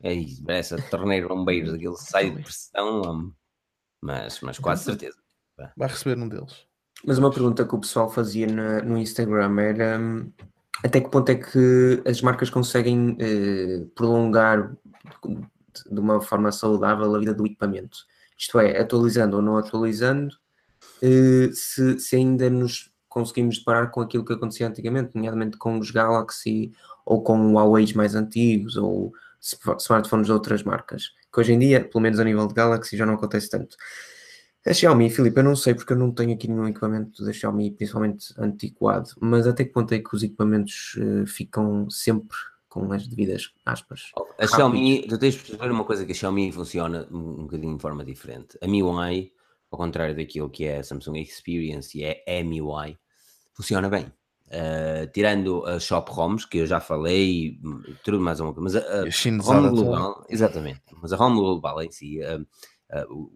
É 0.05 0.13
isso, 0.13 0.43
parece 0.45 0.75
a 0.75 0.81
torneira 0.83 1.27
bombeiros, 1.27 1.73
aquilo 1.73 1.97
sai 1.97 2.29
de 2.29 2.43
pressão, 2.43 3.33
mas, 3.99 4.39
mas 4.41 4.59
quase 4.59 4.83
certeza. 4.83 5.17
Vai 5.75 5.87
receber 5.87 6.21
um 6.21 6.29
deles. 6.29 6.67
Mas 7.03 7.17
uma 7.17 7.31
pergunta 7.31 7.65
que 7.65 7.73
o 7.73 7.79
pessoal 7.79 8.07
fazia 8.07 8.45
no, 8.45 8.83
no 8.83 8.97
Instagram 8.99 9.59
era 9.59 9.99
hum, 9.99 10.31
até 10.83 11.01
que 11.01 11.09
ponto 11.09 11.27
é 11.29 11.35
que 11.35 12.03
as 12.05 12.21
marcas 12.21 12.51
conseguem 12.51 13.17
eh, 13.19 13.87
prolongar 13.95 14.75
de 15.89 15.99
uma 15.99 16.21
forma 16.21 16.51
saudável 16.51 17.15
a 17.15 17.19
vida 17.19 17.33
do 17.33 17.47
equipamento? 17.47 17.97
Isto 18.37 18.59
é, 18.59 18.79
atualizando 18.79 19.37
ou 19.37 19.41
não 19.41 19.57
atualizando, 19.57 20.35
eh, 21.01 21.49
se, 21.51 21.99
se 21.99 22.15
ainda 22.15 22.47
nos 22.47 22.91
conseguimos 23.09 23.57
deparar 23.57 23.89
com 23.89 24.01
aquilo 24.01 24.23
que 24.23 24.33
acontecia 24.33 24.67
antigamente, 24.67 25.15
nomeadamente 25.15 25.57
com 25.57 25.79
os 25.79 25.89
Galaxy 25.89 26.73
ou 27.03 27.23
com 27.23 27.53
Huawei 27.53 27.91
mais 27.95 28.13
antigos 28.13 28.77
ou 28.77 29.11
smartphones 29.79 30.25
de 30.25 30.31
outras 30.31 30.63
marcas, 30.63 31.11
que 31.31 31.39
hoje 31.39 31.53
em 31.53 31.59
dia, 31.59 31.83
pelo 31.83 32.01
menos 32.01 32.19
a 32.19 32.23
nível 32.23 32.47
de 32.47 32.53
Galaxy, 32.53 32.97
já 32.97 33.05
não 33.05 33.13
acontece 33.13 33.49
tanto. 33.49 33.75
A 34.65 34.73
Xiaomi, 34.73 35.11
Filipe, 35.11 35.37
eu 35.37 35.43
não 35.43 35.55
sei 35.55 35.75
porque 35.75 35.93
eu 35.93 35.97
não 35.97 36.11
tenho 36.11 36.33
aqui 36.33 36.47
nenhum 36.47 36.67
equipamento 36.67 37.23
da 37.23 37.31
Xiaomi, 37.31 37.69
principalmente 37.69 38.33
antiquado, 38.35 39.09
mas 39.21 39.45
até 39.45 39.63
que 39.63 39.71
ponto 39.71 39.93
é 39.93 39.99
que 39.99 40.15
os 40.15 40.23
equipamentos 40.23 40.95
uh, 40.95 41.27
ficam 41.27 41.87
sempre 41.87 42.35
com 42.67 42.91
as 42.91 43.07
devidas 43.07 43.53
aspas? 43.63 44.11
A 44.39 44.47
Xiaomi, 44.47 45.05
tu 45.07 45.19
tens 45.19 45.35
de 45.35 45.41
perceber 45.41 45.71
uma 45.71 45.85
coisa 45.85 46.03
que 46.03 46.13
a 46.13 46.15
Xiaomi 46.15 46.51
funciona 46.51 47.07
um, 47.11 47.41
um 47.41 47.43
bocadinho 47.43 47.75
de 47.75 47.81
forma 47.81 48.03
diferente. 48.03 48.57
A 48.59 48.67
MIUI, 48.67 49.31
ao 49.69 49.77
contrário 49.77 50.15
daquilo 50.15 50.49
que 50.49 50.65
é 50.65 50.79
a 50.79 50.83
Samsung 50.83 51.19
Experience 51.19 51.95
e 51.95 52.03
é 52.03 52.23
a 52.27 52.43
MIUI, 52.43 52.97
funciona 53.53 53.87
bem. 53.87 54.11
Uh, 54.47 55.07
tirando 55.11 55.65
as 55.65 55.83
shop 55.83 56.11
ROMs, 56.11 56.45
que 56.47 56.59
eu 56.59 56.67
já 56.67 56.79
falei, 56.79 57.59
tudo 58.03 58.19
mais 58.19 58.39
uma 58.39 58.53
coisa, 58.53 58.63
mas 58.63 58.75
a, 58.75 59.01
a 59.01 59.59
ROM 59.59 59.69
global, 59.71 60.25
exatamente, 60.29 60.81
mas 61.01 61.11
a 61.11 61.15
ROM 61.15 61.33
global 61.33 61.81
em 61.81 61.91
si, 61.91 62.19
uh, 62.21 62.41
uh, 62.95 63.11
o, 63.11 63.31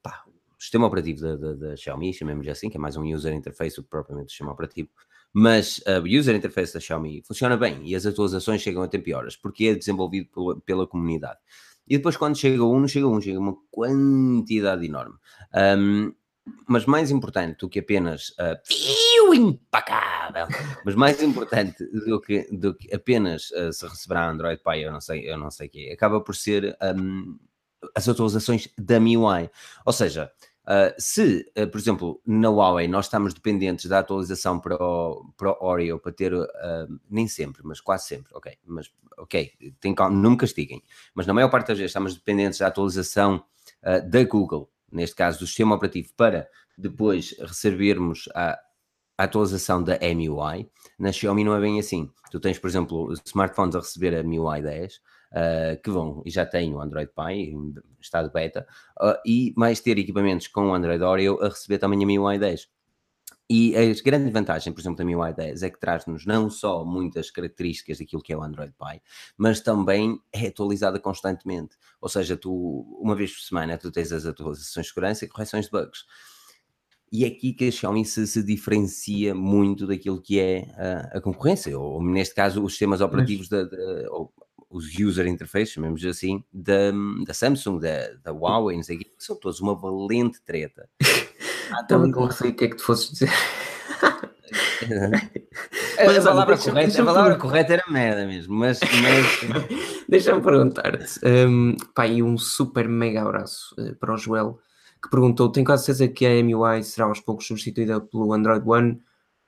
pá, 0.00 0.22
o, 0.28 0.62
sistema 0.62 0.86
operativo 0.86 1.20
da, 1.20 1.36
da, 1.36 1.52
da 1.54 1.76
Xiaomi, 1.76 2.14
chamemos 2.14 2.46
assim, 2.46 2.70
que 2.70 2.76
é 2.76 2.80
mais 2.80 2.96
um 2.96 3.02
user 3.02 3.34
interface 3.34 3.74
do 3.76 3.82
que 3.82 3.90
propriamente 3.90 4.28
o 4.28 4.30
sistema 4.30 4.52
operativo, 4.52 4.88
mas 5.32 5.82
o 6.00 6.06
user 6.06 6.36
interface 6.36 6.72
da 6.72 6.78
Xiaomi 6.78 7.20
funciona 7.26 7.56
bem 7.56 7.80
e 7.84 7.96
as 7.96 8.06
atualizações 8.06 8.62
chegam 8.62 8.84
a 8.84 8.86
tempo 8.86 9.08
e 9.08 9.14
horas, 9.14 9.34
porque 9.34 9.66
é 9.66 9.74
desenvolvido 9.74 10.28
pela, 10.32 10.60
pela 10.60 10.86
comunidade. 10.86 11.40
E 11.86 11.96
depois, 11.96 12.16
quando 12.16 12.38
chega 12.38 12.64
um, 12.64 12.80
não 12.80 12.88
chega 12.88 13.06
um, 13.06 13.20
chega 13.20 13.38
uma 13.38 13.56
quantidade 13.70 14.86
enorme. 14.86 15.16
Um, 15.76 16.12
mas 16.66 16.86
mais 16.86 17.10
importante 17.10 17.58
do 17.58 17.68
que 17.68 17.78
apenas 17.78 18.30
uh, 18.30 18.58
impecável, 19.34 20.46
mas 20.84 20.94
mais 20.94 21.22
importante 21.22 21.84
do 21.84 22.20
que, 22.20 22.48
do 22.50 22.74
que 22.74 22.94
apenas 22.94 23.50
uh, 23.50 23.72
se 23.72 23.86
receberá 23.86 24.28
Android 24.28 24.60
Pie, 24.62 24.82
eu 24.82 24.92
não 24.92 25.00
sei, 25.00 25.30
eu 25.30 25.38
não 25.38 25.50
sei 25.50 25.68
que 25.68 25.90
acaba 25.90 26.20
por 26.20 26.34
ser 26.34 26.76
um, 26.82 27.38
as 27.94 28.08
atualizações 28.08 28.68
da 28.78 28.98
MIUI. 28.98 29.50
Ou 29.84 29.92
seja, 29.92 30.30
uh, 30.64 30.94
se, 30.98 31.50
uh, 31.58 31.66
por 31.68 31.78
exemplo, 31.78 32.20
na 32.26 32.48
Huawei 32.48 32.88
nós 32.88 33.06
estamos 33.06 33.34
dependentes 33.34 33.86
da 33.86 34.00
atualização 34.00 34.58
para 34.58 34.76
o, 34.76 35.32
para 35.36 35.52
o 35.52 35.66
Oreo 35.66 35.98
para 35.98 36.12
ter, 36.12 36.34
uh, 36.34 36.46
nem 37.08 37.28
sempre, 37.28 37.62
mas 37.64 37.80
quase 37.80 38.06
sempre, 38.06 38.32
ok, 38.34 38.56
mas 38.64 38.90
ok, 39.18 39.52
tem, 39.80 39.94
não 40.10 40.32
me 40.32 40.36
castiguem, 40.36 40.82
mas 41.14 41.26
na 41.26 41.34
maior 41.34 41.48
parte 41.48 41.68
das 41.68 41.78
vezes 41.78 41.90
estamos 41.90 42.14
dependentes 42.14 42.58
da 42.58 42.66
atualização 42.66 43.44
da 44.08 44.24
Google 44.24 44.68
neste 44.94 45.16
caso 45.16 45.40
do 45.40 45.46
sistema 45.46 45.74
operativo, 45.74 46.12
para 46.16 46.48
depois 46.78 47.34
recebermos 47.40 48.28
a, 48.34 48.58
atualização 49.18 49.82
da 49.82 49.98
MIUI. 49.98 50.68
Na 50.98 51.12
Xiaomi 51.12 51.44
não 51.44 51.54
é 51.54 51.60
bem 51.60 51.78
assim. 51.78 52.10
Tu 52.30 52.40
tens, 52.40 52.58
por 52.58 52.68
exemplo, 52.68 53.12
smartphones 53.24 53.76
a 53.76 53.78
receber 53.80 54.16
a 54.16 54.22
MIUI 54.22 54.62
10, 54.62 54.94
uh, 54.94 55.00
ah, 55.34 55.76
que 55.82 55.90
vão 55.90 56.22
e 56.24 56.30
já 56.30 56.44
têm 56.44 56.74
o 56.74 56.80
Android 56.80 57.10
Pie 57.14 57.50
em 57.50 57.74
estado 58.00 58.30
beta, 58.30 58.66
uh, 59.00 59.16
e 59.24 59.54
mais 59.56 59.80
ter 59.80 59.98
equipamentos 59.98 60.48
com 60.48 60.68
o 60.68 60.74
Android 60.74 61.02
Oreo 61.02 61.40
a 61.40 61.48
receber 61.48 61.78
também 61.78 62.02
a 62.02 62.06
MIUI 62.06 62.38
10. 62.38 62.68
E 63.48 63.76
a 63.76 64.02
grande 64.02 64.30
vantagem, 64.30 64.72
por 64.72 64.80
exemplo, 64.80 64.96
da 64.96 65.04
MIUI 65.04 65.34
10 65.34 65.62
é 65.62 65.70
que 65.70 65.78
traz-nos 65.78 66.24
não 66.24 66.48
só 66.48 66.82
muitas 66.82 67.30
características 67.30 67.98
daquilo 67.98 68.22
que 68.22 68.32
é 68.32 68.36
o 68.36 68.42
Android 68.42 68.72
Pie, 68.72 69.02
mas 69.36 69.60
também 69.60 70.18
é 70.32 70.46
atualizada 70.46 70.98
constantemente. 70.98 71.76
Ou 72.00 72.08
seja, 72.08 72.38
tu, 72.38 72.98
uma 73.00 73.14
vez 73.14 73.32
por 73.34 73.42
semana, 73.42 73.76
tu 73.76 73.92
tens 73.92 74.12
as 74.12 74.24
atualizações 74.24 74.86
de 74.86 74.92
segurança 74.92 75.24
e 75.24 75.28
correções 75.28 75.66
de 75.66 75.70
bugs. 75.70 76.04
E 77.14 77.24
é 77.24 77.28
aqui 77.28 77.52
que 77.52 77.68
a 77.68 77.70
Xiaomi 77.70 78.04
se, 78.04 78.26
se 78.26 78.42
diferencia 78.42 79.36
muito 79.36 79.86
daquilo 79.86 80.20
que 80.20 80.40
é 80.40 80.66
a, 80.76 81.18
a 81.18 81.20
concorrência, 81.20 81.78
ou, 81.78 82.02
neste 82.02 82.34
caso 82.34 82.60
os 82.60 82.72
sistemas 82.72 83.00
operativos, 83.00 83.48
mas... 83.48 83.70
da, 83.70 83.76
da 83.76 84.10
ou, 84.10 84.34
os 84.68 84.98
user 84.98 85.28
interfaces, 85.28 85.74
chamemos 85.74 86.04
assim, 86.04 86.42
da, 86.52 86.90
da 87.24 87.32
Samsung, 87.32 87.78
da, 87.78 88.08
da 88.24 88.32
Huawei, 88.32 88.76
não 88.76 88.82
sei 88.82 88.96
o 88.96 88.98
que, 88.98 89.12
são 89.16 89.36
todos 89.36 89.60
uma 89.60 89.76
valente 89.76 90.42
treta. 90.42 90.88
Também 91.86 92.10
não 92.10 92.28
sei 92.32 92.50
o 92.50 92.54
que 92.56 92.64
é 92.64 92.68
que 92.68 92.76
tu 92.78 92.82
fosses 92.82 93.12
dizer. 93.12 93.30
a, 95.96 96.20
palavra 96.20 96.56
deixa, 96.56 96.70
correta, 96.70 96.86
deixa 96.88 97.02
a 97.02 97.06
palavra 97.06 97.36
correta 97.36 97.72
era 97.74 97.84
merda 97.88 98.26
mesmo, 98.26 98.56
mas, 98.56 98.80
mas... 98.80 100.02
deixa-me 100.08 100.42
perguntar-te, 100.42 101.20
um, 101.24 101.76
pá, 101.94 102.08
e 102.08 102.24
um 102.24 102.36
super 102.36 102.88
mega 102.88 103.22
abraço 103.22 103.72
uh, 103.78 103.94
para 103.94 104.12
o 104.12 104.16
Joel, 104.16 104.58
que 105.04 105.10
perguntou, 105.10 105.52
tenho 105.52 105.66
quase 105.66 105.84
certeza 105.84 106.08
que 106.08 106.26
a 106.26 106.42
MUI 106.42 106.82
será 106.82 107.06
aos 107.06 107.20
poucos 107.20 107.46
substituída 107.46 108.00
pelo 108.00 108.32
Android 108.32 108.66
One 108.66 109.00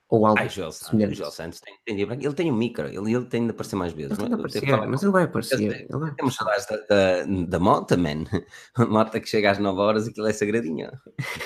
ou 0.08 0.24
algo 0.24 0.38
Ai, 0.38 0.48
Joel, 0.48 0.70
semelhante. 0.70 1.16
Joel 1.16 1.30
Santos 1.30 1.60
tem, 1.60 1.74
tem, 1.84 2.00
ele 2.00 2.34
tem 2.34 2.52
um 2.52 2.56
micro, 2.56 2.86
ele, 2.86 3.14
ele 3.14 3.24
tem 3.24 3.44
de 3.44 3.50
aparecer 3.50 3.76
mais 3.76 3.92
vezes. 3.92 4.12
Ele 4.12 4.28
tem 4.28 4.28
de 4.28 4.34
aparecer, 4.34 4.88
mas 4.88 5.02
ele 5.02 5.12
vai 5.12 5.24
aparecer. 5.24 5.60
Ele, 5.60 5.74
ele 5.74 5.98
vai 5.98 6.14
Temos 6.14 6.36
saudades 6.36 6.66
da, 6.66 6.76
da, 6.76 7.24
da 7.24 7.58
moto, 7.58 7.98
man. 7.98 8.24
A 8.76 8.84
moto 8.86 9.20
que 9.20 9.26
chega 9.26 9.50
às 9.50 9.58
9 9.58 9.80
horas 9.80 10.06
e 10.06 10.10
aquilo 10.10 10.28
é 10.28 10.32
sagradinho. 10.32 10.90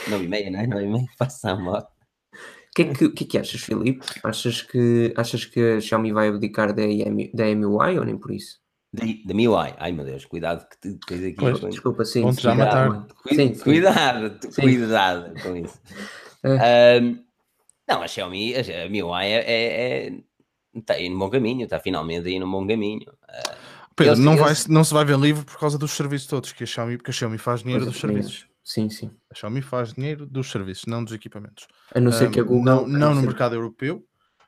9 0.08 0.24
e 0.24 0.28
meia, 0.28 0.50
não 0.50 0.60
é? 0.60 0.66
9 0.66 0.84
e 0.84 0.88
meia, 0.88 1.06
passa 1.18 1.52
a 1.52 1.56
moto. 1.56 1.88
O 2.34 2.74
que, 2.74 2.82
é 2.82 2.94
que, 2.94 3.08
que, 3.10 3.24
é 3.24 3.26
que 3.26 3.38
achas, 3.38 3.62
Filipe? 3.62 4.04
Achas 4.22 4.62
que, 4.62 5.12
achas 5.16 5.44
que 5.44 5.60
a 5.60 5.80
Xiaomi 5.80 6.12
vai 6.12 6.28
abdicar 6.28 6.72
da, 6.74 6.82
da 7.34 7.54
MUI 7.56 7.98
ou 7.98 8.04
nem 8.04 8.16
por 8.18 8.30
isso? 8.30 8.60
Da, 8.92 9.04
da 9.24 9.34
MIUI, 9.34 9.74
ai 9.78 9.92
meu 9.92 10.04
Deus, 10.04 10.24
cuidado 10.24 10.66
que 10.68 10.98
tens 11.06 11.24
aqui. 11.24 11.36
Pois, 11.36 11.60
desculpa, 11.60 12.04
sim. 12.04 12.22
Vão-te 12.22 12.42
já 12.42 12.54
matar. 12.54 13.06
Cuidado, 13.22 13.54
sim, 13.54 13.62
cuidado, 13.62 14.38
sim. 14.50 14.62
cuidado 14.62 15.42
com 15.42 15.56
isso. 15.56 15.80
É. 16.42 16.98
Um, 17.02 17.22
não, 17.86 18.02
a 18.02 18.08
Xiaomi, 18.08 18.54
a 18.54 18.88
MIUI 18.88 19.26
é, 19.26 19.36
é, 19.36 20.06
é, 20.06 20.12
está 20.74 20.94
aí 20.94 21.06
no 21.10 21.18
bom 21.18 21.28
caminho, 21.28 21.64
está 21.64 21.78
finalmente 21.78 22.26
aí 22.28 22.38
no 22.38 22.50
bom 22.50 22.66
caminho. 22.66 23.02
Uh, 23.02 23.56
Pedro, 23.94 24.14
eles, 24.14 24.18
não, 24.18 24.32
eles... 24.32 24.64
Vai, 24.64 24.74
não 24.74 24.82
se 24.82 24.94
vai 24.94 25.04
ver 25.04 25.18
livre 25.18 25.44
por 25.44 25.58
causa 25.58 25.76
dos 25.76 25.90
serviços 25.90 26.26
todos, 26.26 26.52
que 26.52 26.64
a 26.64 26.66
Xiaomi, 26.66 26.96
porque 26.96 27.10
a 27.10 27.12
Xiaomi 27.12 27.36
faz 27.36 27.62
dinheiro 27.62 27.84
dos 27.84 28.00
serviços. 28.00 28.46
Sim, 28.64 28.88
sim. 28.88 29.10
A 29.30 29.34
Xiaomi 29.34 29.60
faz 29.60 29.92
dinheiro 29.92 30.24
dos 30.24 30.50
serviços, 30.50 30.86
não 30.86 31.04
dos 31.04 31.12
equipamentos. 31.12 31.66
A 31.94 32.00
não 32.00 32.10
ser 32.10 32.28
um, 32.28 32.30
que 32.30 32.40
a 32.40 32.42
Google. 32.42 32.64
Não, 32.64 32.86
não 32.86 33.14
no 33.14 33.20
ser... 33.20 33.26
mercado 33.26 33.54
europeu, 33.54 34.02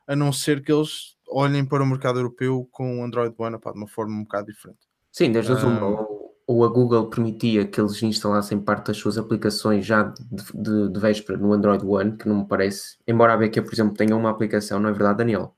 a 0.06 0.16
não 0.16 0.32
ser 0.32 0.62
que 0.62 0.72
eles 0.72 1.16
olhem 1.32 1.64
para 1.64 1.82
o 1.82 1.86
mercado 1.86 2.18
europeu 2.18 2.68
com 2.70 3.00
o 3.00 3.04
Android 3.04 3.34
One 3.36 3.56
opa, 3.56 3.72
de 3.72 3.78
uma 3.78 3.88
forma 3.88 4.14
um 4.14 4.22
bocado 4.22 4.46
diferente. 4.46 4.80
Sim, 5.10 5.32
desde 5.32 5.52
um... 5.52 5.82
ou, 5.84 6.34
ou 6.46 6.64
a 6.64 6.68
Google 6.68 7.08
permitia 7.08 7.66
que 7.66 7.80
eles 7.80 8.02
instalassem 8.02 8.60
parte 8.60 8.88
das 8.88 8.96
suas 8.96 9.18
aplicações 9.18 9.84
já 9.84 10.02
de, 10.02 10.44
de, 10.54 10.88
de 10.90 11.00
véspera 11.00 11.38
no 11.38 11.52
Android 11.52 11.84
One, 11.84 12.16
que 12.16 12.28
não 12.28 12.40
me 12.40 12.46
parece. 12.46 12.96
Embora 13.06 13.34
a 13.34 13.36
BQ, 13.36 13.62
por 13.62 13.72
exemplo, 13.72 13.94
tenha 13.94 14.16
uma 14.16 14.30
aplicação, 14.30 14.80
não 14.80 14.88
é 14.88 14.92
verdade, 14.92 15.18
Daniel? 15.18 15.54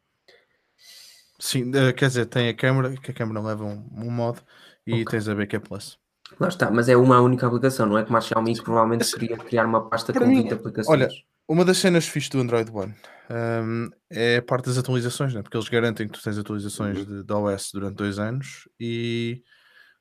Sim, 1.38 1.70
quer 1.96 2.08
dizer, 2.08 2.26
tem 2.26 2.48
a 2.48 2.54
câmera, 2.54 2.94
que 2.94 3.10
a 3.10 3.14
câmera 3.14 3.40
leva 3.40 3.64
um, 3.64 3.84
um 3.96 4.10
modo 4.10 4.40
e 4.86 4.92
okay. 4.92 5.04
tens 5.04 5.28
a 5.28 5.34
BQ 5.34 5.60
Plus. 5.60 5.98
Lá 6.40 6.48
está, 6.48 6.70
mas 6.70 6.88
é 6.88 6.96
uma 6.96 7.20
única 7.20 7.46
aplicação, 7.46 7.86
não 7.86 7.98
é 7.98 8.04
como 8.04 8.16
a 8.16 8.20
Xiaomi 8.20 8.54
que 8.54 8.62
provavelmente 8.62 9.10
queria 9.12 9.36
criar 9.36 9.66
uma 9.66 9.88
pasta 9.88 10.12
Para 10.12 10.24
com 10.24 10.30
mim, 10.30 10.42
20 10.42 10.54
aplicações. 10.54 10.88
Olha, 10.88 11.08
uma 11.48 11.64
das 11.64 11.78
cenas 11.78 12.06
fixas 12.06 12.30
do 12.30 12.40
Android 12.40 12.70
One 12.70 12.94
um, 13.30 13.90
é 14.10 14.36
a 14.36 14.42
parte 14.42 14.66
das 14.66 14.78
atualizações, 14.78 15.34
né? 15.34 15.42
porque 15.42 15.56
eles 15.56 15.68
garantem 15.68 16.06
que 16.06 16.12
tu 16.12 16.22
tens 16.22 16.38
atualizações 16.38 16.98
uhum. 16.98 17.04
de, 17.04 17.24
de 17.24 17.32
OS 17.32 17.70
durante 17.72 17.96
dois 17.96 18.18
anos 18.18 18.68
e 18.78 19.42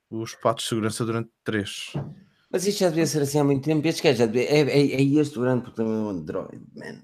os 0.09 0.35
patos 0.35 0.63
de 0.63 0.69
segurança 0.69 1.05
durante 1.05 1.29
três. 1.43 1.93
Mas 2.51 2.67
isto 2.67 2.79
já 2.79 2.89
devia 2.89 3.07
ser 3.07 3.21
assim 3.21 3.39
há 3.39 3.43
muito 3.43 3.63
tempo. 3.63 3.87
Este 3.87 4.13
já 4.13 4.25
devia, 4.25 4.43
é, 4.43 4.59
é, 4.61 4.95
é 4.95 5.01
este 5.01 5.35
durante 5.35 5.71
também 5.73 5.93
o 5.93 6.09
Android, 6.09 6.61
man. 6.75 7.01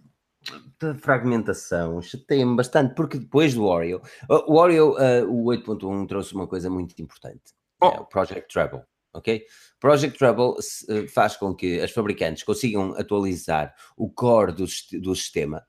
Da 0.79 0.95
fragmentação, 0.95 2.01
chateia-me 2.01 2.55
bastante, 2.55 2.95
porque 2.95 3.17
depois 3.17 3.53
do 3.53 3.65
Oreo, 3.65 4.01
o 4.29 4.55
Oreo, 4.55 4.93
uh, 4.93 5.27
o 5.27 5.45
8.1 5.45 6.07
trouxe 6.07 6.33
uma 6.33 6.47
coisa 6.47 6.69
muito 6.69 6.97
importante, 7.01 7.53
oh. 7.81 7.87
é 7.87 7.99
o 7.99 8.05
Project 8.05 8.47
Treble 8.53 8.83
ok? 9.13 9.43
Project 9.79 10.17
Trouble 10.17 10.55
eh, 10.89 11.07
faz 11.07 11.35
com 11.35 11.55
que 11.55 11.79
as 11.79 11.91
fabricantes 11.91 12.43
consigam 12.43 12.93
atualizar 12.97 13.73
o 13.97 14.09
core 14.09 14.51
do, 14.51 14.65
do 14.99 15.15
sistema 15.15 15.65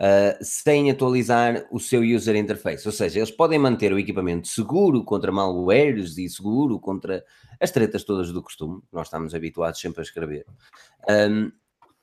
uh, 0.00 0.42
sem 0.42 0.90
atualizar 0.90 1.66
o 1.70 1.78
seu 1.78 2.02
user 2.02 2.36
interface, 2.36 2.86
ou 2.86 2.92
seja, 2.92 3.18
eles 3.18 3.30
podem 3.30 3.58
manter 3.58 3.92
o 3.92 3.98
equipamento 3.98 4.48
seguro 4.48 5.04
contra 5.04 5.30
malwares 5.30 6.16
e 6.16 6.28
seguro 6.28 6.80
contra 6.80 7.24
as 7.60 7.70
tretas 7.70 8.04
todas 8.04 8.32
do 8.32 8.42
costume, 8.42 8.80
nós 8.90 9.06
estamos 9.06 9.34
habituados 9.34 9.80
sempre 9.80 10.00
a 10.00 10.04
escrever. 10.04 10.46
Um, 11.08 11.52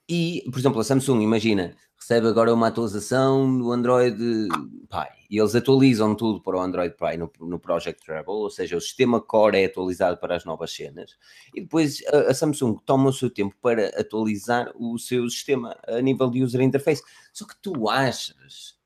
e, 0.10 0.43
por 0.50 0.60
exemplo, 0.60 0.80
a 0.80 0.84
Samsung, 0.84 1.22
imagina, 1.22 1.76
recebe 1.98 2.28
agora 2.28 2.54
uma 2.54 2.67
atualização 2.67 3.58
do 3.58 3.72
Android 3.74 4.15
Pie 4.17 5.28
e 5.30 5.38
eles 5.38 5.54
atualizam 5.54 6.15
tudo 6.15 6.41
para 6.41 6.56
o 6.56 6.62
Android 6.62 6.96
Pie 6.96 7.17
no, 7.17 7.30
no 7.41 7.60
Project 7.60 8.06
Treble, 8.06 8.32
ou 8.32 8.50
seja, 8.50 8.78
o 8.78 8.82
sistema 8.82 9.20
core 9.20 9.58
é 9.58 9.65
atualizado 9.65 10.17
para 10.17 10.38
as 10.38 10.46
novas 10.46 10.72
cenas 10.72 11.17
e 11.54 11.60
depois 11.60 12.02
a, 12.08 12.32
a, 12.32 12.34
Samsung 12.34 12.78
toma 12.86 13.10
o 13.10 13.13
seu 13.13 13.30
tempo 13.30 13.54
para 13.62 13.88
atualizar 14.00 14.72
o 14.76 14.98
seu 14.98 15.30
sistema 15.30 15.78
a 15.86 16.00
nível 16.02 16.30
de 16.30 16.41
user 16.41 16.62
interface. 16.62 17.04
Só 17.34 17.46
que 17.46 17.56
tu 17.62 17.89
achas, 17.89 18.78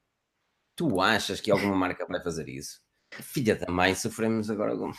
tu 0.76 1.00
achas 1.00 1.40
que 1.40 1.52
alguma 1.52 1.76
marca 1.76 2.06
vai 2.08 2.24
fazer 2.24 2.50
isso? 2.50 2.82
Filha 3.12 3.56
da 3.56 3.72
mãe, 3.72 3.94
sofremos 3.94 4.50
agora 4.50 4.72
algum. 4.72 4.90
Uh, 4.90 4.94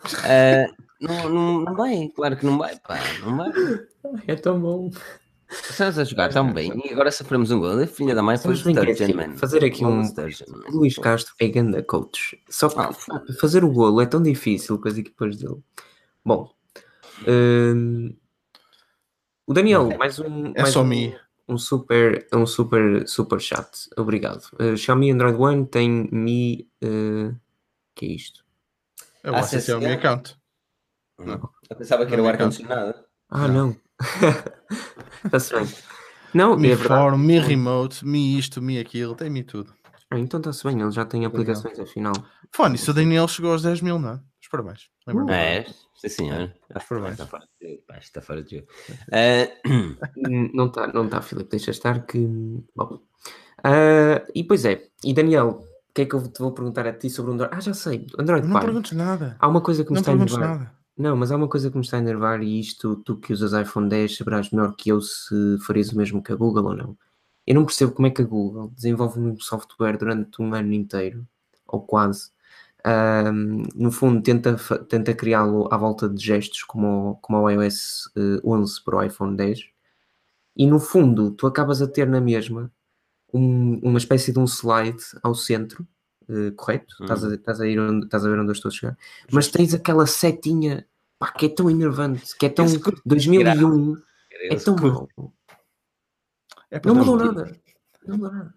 não, 1.00 1.28
não, 1.28 1.60
não 1.60 1.74
vai, 1.74 2.08
claro 2.14 2.36
que 2.36 2.44
não 2.44 2.58
vai, 2.58 2.76
pá, 2.80 2.98
não 3.20 3.36
vai. 3.36 3.50
É 4.26 4.34
tão 4.34 4.60
bom. 4.60 4.90
Estamos 5.50 5.98
a 5.98 6.04
jogar 6.04 6.32
tão 6.32 6.52
bem 6.52 6.72
e 6.84 6.92
agora 6.92 7.10
sofremos 7.10 7.50
um 7.50 7.58
gol. 7.58 7.84
Filha 7.86 8.14
da 8.14 8.22
mãe 8.22 8.36
foi 8.36 8.54
Sturgeon, 8.54 9.14
mano. 9.14 9.36
Fazer 9.36 9.64
aqui 9.64 9.84
um. 9.84 10.04
Sturgeon, 10.04 10.46
Luís 10.70 10.96
Castro 10.96 11.34
é 11.40 11.48
ganda 11.48 11.82
coach. 11.82 12.40
Só 12.48 12.68
que 12.68 12.78
ah, 12.78 12.92
fazer 13.40 13.64
o 13.64 13.70
golo 13.70 14.00
é 14.00 14.06
tão 14.06 14.22
difícil 14.22 14.78
com 14.78 14.88
as 14.88 14.96
equipas 14.96 15.36
dele. 15.36 15.58
Bom, 16.24 16.52
hum, 17.26 18.14
o 19.46 19.52
Daniel, 19.52 19.88
mais 19.98 20.20
um. 20.20 20.52
É 20.54 20.62
mais 20.62 20.72
só 20.72 20.82
um, 20.82 20.86
mim. 20.86 21.12
Um 21.50 21.58
super, 21.58 22.28
um 22.32 22.46
super, 22.46 23.08
super 23.08 23.40
chat. 23.40 23.90
Obrigado. 23.96 24.44
Uh, 24.54 24.76
Xiaomi 24.76 25.10
Android 25.10 25.36
One 25.36 25.66
tem 25.66 26.08
Mi. 26.12 26.68
Uh, 26.82 27.34
que 27.94 28.06
é 28.06 28.08
isto? 28.10 28.44
Eu 29.24 29.34
acho 29.34 29.60
que 29.60 29.70
é 29.70 29.76
o 29.76 29.80
Mi 29.80 29.86
account. 29.86 30.36
Não. 31.18 31.50
Eu 31.68 31.76
pensava 31.76 32.06
que 32.06 32.12
era 32.12 32.22
o 32.22 32.28
ar-condicionado. 32.28 32.94
Ah, 33.28 33.48
não. 33.48 33.76
Está-se 35.24 35.52
bem. 35.58 35.68
Não, 36.32 36.56
Mi 36.56 36.70
é 36.70 36.76
Forum, 36.76 37.18
Mi 37.18 37.40
Remote, 37.40 38.06
Mi 38.06 38.38
isto, 38.38 38.62
Mi 38.62 38.78
aquilo, 38.78 39.16
tem 39.16 39.28
Mi 39.28 39.42
tudo. 39.42 39.74
Ah, 40.08 40.18
então 40.18 40.38
está-se 40.38 40.64
bem, 40.64 40.80
ele 40.80 40.90
já 40.92 41.04
tem 41.04 41.24
aplicações 41.24 41.78
afinal. 41.78 42.14
Fone, 42.52 42.76
isso 42.76 42.92
o 42.92 42.94
Daniel 42.94 43.26
chegou 43.26 43.52
aos 43.52 43.62
10 43.62 43.80
mil, 43.80 43.98
não 43.98 44.10
é? 44.10 44.20
Parabéns. 44.50 44.90
Uh, 45.06 45.30
é, 45.30 45.64
sim 45.94 46.08
senhor. 46.08 46.52
Os 46.74 46.84
parabéns. 46.84 47.18
Está 48.00 48.20
fora 48.20 48.42
de 48.42 48.56
jogo. 48.56 48.68
Uh... 49.08 50.50
Não 50.54 50.66
está, 50.66 50.86
não 50.88 51.04
está, 51.04 51.22
Filipe, 51.22 51.50
deixa 51.50 51.70
estar 51.70 52.04
que. 52.06 52.18
Bom. 52.74 53.00
Uh, 53.60 54.24
e 54.34 54.42
pois 54.44 54.64
é, 54.64 54.88
e 55.04 55.12
Daniel, 55.12 55.64
o 55.90 55.92
que 55.94 56.02
é 56.02 56.06
que 56.06 56.14
eu 56.14 56.26
te 56.28 56.38
vou 56.40 56.52
perguntar 56.52 56.86
a 56.86 56.92
ti 56.92 57.10
sobre 57.10 57.30
o 57.30 57.34
Android? 57.34 57.54
Ah, 57.54 57.60
já 57.60 57.74
sei, 57.74 58.06
Android 58.18 58.46
Não 58.46 58.60
perguntes 58.60 58.92
nada. 58.92 59.36
Há 59.38 59.48
uma 59.48 59.60
coisa 59.60 59.84
que 59.84 59.90
me 59.90 59.96
não 59.96 60.00
está 60.00 60.12
a 60.12 60.14
enervar. 60.14 60.40
Nada. 60.40 60.72
Não, 60.96 61.16
mas 61.16 61.32
há 61.32 61.36
uma 61.36 61.48
coisa 61.48 61.70
que 61.70 61.76
me 61.76 61.82
está 61.82 61.96
a 61.96 62.00
enervar 62.00 62.42
e 62.42 62.60
isto, 62.60 62.96
tu 62.96 63.16
que 63.16 63.32
usas 63.32 63.52
iPhone 63.52 63.88
10 63.88 64.16
saberás 64.16 64.50
melhor 64.50 64.74
que 64.76 64.90
eu 64.90 65.00
se 65.00 65.58
farias 65.66 65.92
o 65.92 65.96
mesmo 65.96 66.22
que 66.22 66.32
a 66.32 66.36
Google 66.36 66.66
ou 66.66 66.76
não. 66.76 66.96
Eu 67.46 67.54
não 67.54 67.64
percebo 67.64 67.92
como 67.92 68.06
é 68.06 68.10
que 68.10 68.22
a 68.22 68.24
Google 68.24 68.70
desenvolve 68.74 69.18
um 69.18 69.38
software 69.40 69.96
durante 69.96 70.40
um 70.40 70.54
ano 70.54 70.72
inteiro, 70.72 71.26
ou 71.66 71.80
quase. 71.80 72.30
Um, 72.86 73.62
no 73.74 73.92
fundo, 73.92 74.22
tenta, 74.22 74.56
tenta 74.88 75.14
criá-lo 75.14 75.68
à 75.70 75.76
volta 75.76 76.08
de 76.08 76.24
gestos 76.24 76.62
como, 76.62 77.18
como 77.20 77.38
o 77.38 77.50
iOS 77.50 78.10
11 78.44 78.78
eh, 78.78 78.82
para 78.84 78.96
o 78.96 79.02
iPhone 79.02 79.36
10. 79.36 79.68
E 80.56 80.66
no 80.66 80.80
fundo, 80.80 81.30
tu 81.30 81.46
acabas 81.46 81.82
a 81.82 81.86
ter 81.86 82.08
na 82.08 82.20
mesma 82.20 82.72
um, 83.32 83.78
uma 83.82 83.98
espécie 83.98 84.32
de 84.32 84.38
um 84.38 84.46
slide 84.46 85.02
ao 85.22 85.34
centro, 85.34 85.86
uh, 86.28 86.52
correto? 86.56 86.94
Hum. 87.00 87.04
Estás, 87.04 87.24
a, 87.24 87.34
estás, 87.34 87.60
a 87.60 87.66
ir 87.66 87.78
onde, 87.78 88.06
estás 88.06 88.24
a 88.24 88.28
ver 88.28 88.38
onde 88.38 88.50
eu 88.50 88.54
estou 88.54 88.68
a 88.68 88.72
chegar. 88.72 88.98
Mas 89.30 89.48
tens 89.48 89.74
aquela 89.74 90.06
setinha 90.06 90.86
pá, 91.18 91.30
que 91.30 91.46
é 91.46 91.48
tão 91.48 91.70
enervante, 91.70 92.36
que 92.36 92.46
é 92.46 92.48
tão 92.48 92.66
2001, 93.04 93.96
é 94.50 94.56
tão 94.56 94.76
mau. 94.76 95.08
É 96.70 96.80
não 96.84 96.94
mudou 96.94 97.16
nada. 97.16 97.60
Não 98.06 98.16
mudou 98.16 98.32
nada. 98.32 98.54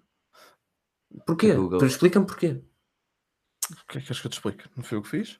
Porquê? 1.26 1.54
Explica-me 1.86 2.26
porquê. 2.26 2.62
O 3.72 3.76
que 3.88 3.98
é 3.98 4.02
que 4.02 4.08
queres 4.08 4.22
que 4.22 4.28
eu 4.28 4.32
te 4.32 4.34
explique? 4.34 4.70
Não 4.76 4.84
foi 4.84 4.98
o 4.98 5.02
que 5.02 5.10
fiz? 5.10 5.40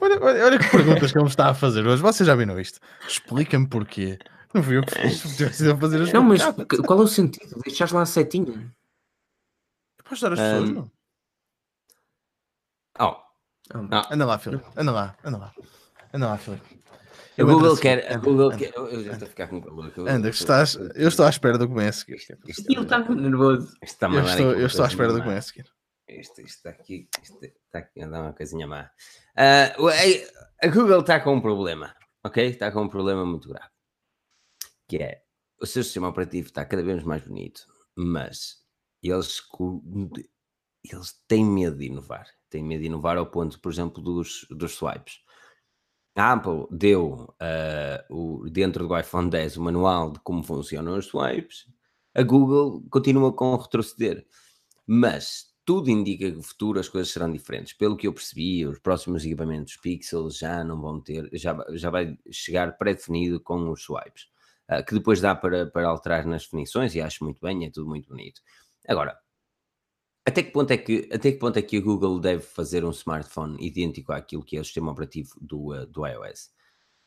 Olha, 0.00 0.22
olha, 0.22 0.44
olha 0.44 0.58
que 0.58 0.70
perguntas 0.70 1.10
que 1.10 1.18
ele 1.18 1.24
me 1.24 1.30
está 1.30 1.50
a 1.50 1.54
fazer 1.54 1.86
hoje. 1.86 2.02
Você 2.02 2.24
já 2.24 2.34
viu 2.34 2.60
isto? 2.60 2.80
Explica-me 3.08 3.68
porquê. 3.68 4.18
Não 4.52 4.62
fui 4.62 4.76
eu 4.76 4.82
que 4.82 4.94
fiz. 4.94 5.20
Fazer 5.80 6.02
as 6.02 6.12
não, 6.12 6.22
mas 6.22 6.42
qual 6.86 7.00
é 7.00 7.02
o 7.02 7.06
sentido? 7.06 7.60
Deixares 7.64 7.92
lá 7.92 8.02
a 8.02 8.06
setinha? 8.06 8.74
Podes 10.04 10.20
dar 10.20 10.32
as 10.32 10.38
pessoas, 10.38 10.70
um... 10.70 10.72
não? 10.72 10.90
Oh. 12.98 13.16
Ah. 13.90 14.08
Anda 14.10 14.24
lá, 14.24 14.38
Filipe. 14.38 14.64
Anda 14.76 14.92
lá, 14.92 15.16
anda 15.24 15.38
lá. 15.38 15.52
Anda 16.12 16.26
lá, 16.28 16.38
Filipe. 16.38 16.80
A 17.38 17.42
Google 17.42 17.72
assim. 17.72 17.82
quer. 17.82 18.12
A 18.12 18.16
Google 18.16 18.46
anda. 18.46 18.56
quer. 18.56 18.72
Eu 18.74 19.04
já 19.04 19.12
estou 19.12 19.26
a 19.26 19.28
ficar 19.28 19.48
com 19.48 19.60
calor. 19.60 19.92
Anda, 20.08 20.30
que 20.30 20.36
estás, 20.36 20.74
eu 20.94 21.08
estou 21.08 21.26
à 21.26 21.28
espera 21.28 21.58
do 21.58 21.68
que 21.68 21.74
vem 21.74 21.88
a 21.88 21.92
seguir. 21.92 22.18
Ele 22.30 22.80
está 22.80 22.98
nervoso. 22.98 23.76
Está 23.82 24.08
eu, 24.08 24.24
estou, 24.24 24.52
eu 24.52 24.66
estou 24.66 24.84
à 24.84 24.88
espera 24.88 25.12
do 25.12 25.20
que 25.20 25.28
vem 25.28 25.36
a 25.36 25.42
seguir. 25.42 25.66
Isto, 26.08 26.40
está 26.40 26.70
aqui. 26.70 27.08
Está 27.22 27.78
aqui 27.78 28.02
a 28.02 28.08
dar 28.08 28.22
uma 28.22 28.32
coisinha 28.32 28.66
má. 28.66 28.90
Uh, 29.36 29.88
a 30.62 30.68
Google 30.68 31.00
está 31.00 31.20
com 31.20 31.34
um 31.34 31.40
problema. 31.40 31.94
Ok? 32.24 32.46
Está 32.46 32.70
com 32.70 32.82
um 32.82 32.88
problema 32.88 33.24
muito 33.24 33.48
grave. 33.48 33.70
Que 34.88 34.98
é. 34.98 35.22
O 35.60 35.66
seu 35.66 35.82
sistema 35.82 36.08
operativo 36.08 36.48
está 36.48 36.64
cada 36.64 36.82
vez 36.82 37.02
mais 37.02 37.22
bonito, 37.26 37.66
mas 37.94 38.62
eles, 39.02 39.40
eles 40.84 41.24
têm 41.26 41.44
medo 41.44 41.78
de 41.78 41.86
inovar 41.86 42.26
tem 42.56 42.62
medo 42.62 42.80
de 42.80 42.86
inovar 42.86 43.16
ao 43.16 43.26
ponto, 43.26 43.60
por 43.60 43.72
exemplo, 43.72 44.02
dos, 44.02 44.46
dos 44.50 44.72
swipes. 44.74 45.20
A 46.16 46.32
Apple 46.32 46.66
deu 46.70 47.34
uh, 47.40 48.14
o, 48.14 48.48
dentro 48.50 48.88
do 48.88 48.98
iPhone 48.98 49.28
10 49.28 49.58
o 49.58 49.62
manual 49.62 50.12
de 50.12 50.20
como 50.20 50.42
funcionam 50.42 50.96
os 50.96 51.06
swipes, 51.06 51.66
a 52.14 52.22
Google 52.22 52.82
continua 52.90 53.32
com 53.32 53.54
retroceder. 53.56 54.26
Mas 54.86 55.54
tudo 55.66 55.90
indica 55.90 56.30
que 56.30 56.36
no 56.36 56.42
futuro 56.42 56.78
as 56.80 56.88
coisas 56.88 57.12
serão 57.12 57.30
diferentes. 57.30 57.72
Pelo 57.74 57.96
que 57.96 58.06
eu 58.06 58.12
percebi, 58.14 58.64
os 58.66 58.78
próximos 58.78 59.24
equipamentos 59.24 59.76
Pixel 59.76 60.30
já 60.30 60.64
não 60.64 60.80
vão 60.80 61.00
ter, 61.00 61.28
já, 61.32 61.56
já 61.72 61.90
vai 61.90 62.16
chegar 62.30 62.78
pré-definido 62.78 63.40
com 63.40 63.68
os 63.70 63.82
swipes. 63.82 64.28
uh, 64.70 64.84
que 64.86 64.94
depois 64.94 65.20
dá 65.20 65.34
para, 65.34 65.66
para 65.66 65.88
alterar 65.88 66.24
nas 66.26 66.44
definições 66.44 66.94
e 66.94 67.00
acho 67.00 67.24
muito 67.24 67.40
bem, 67.40 67.66
é 67.66 67.70
tudo 67.70 67.88
muito 67.88 68.08
bonito. 68.08 68.40
Agora, 68.88 69.18
até 70.24 70.42
que, 70.42 70.50
ponto 70.52 70.70
é 70.72 70.76
que, 70.78 71.08
até 71.12 71.32
que 71.32 71.38
ponto 71.38 71.58
é 71.58 71.62
que 71.62 71.76
a 71.76 71.80
Google 71.80 72.20
deve 72.20 72.42
fazer 72.42 72.84
um 72.84 72.90
smartphone 72.90 73.56
idêntico 73.64 74.12
àquilo 74.12 74.44
que 74.44 74.56
é 74.56 74.60
o 74.60 74.64
sistema 74.64 74.92
operativo 74.92 75.30
do, 75.40 75.72
uh, 75.74 75.86
do 75.86 76.06
iOS? 76.06 76.50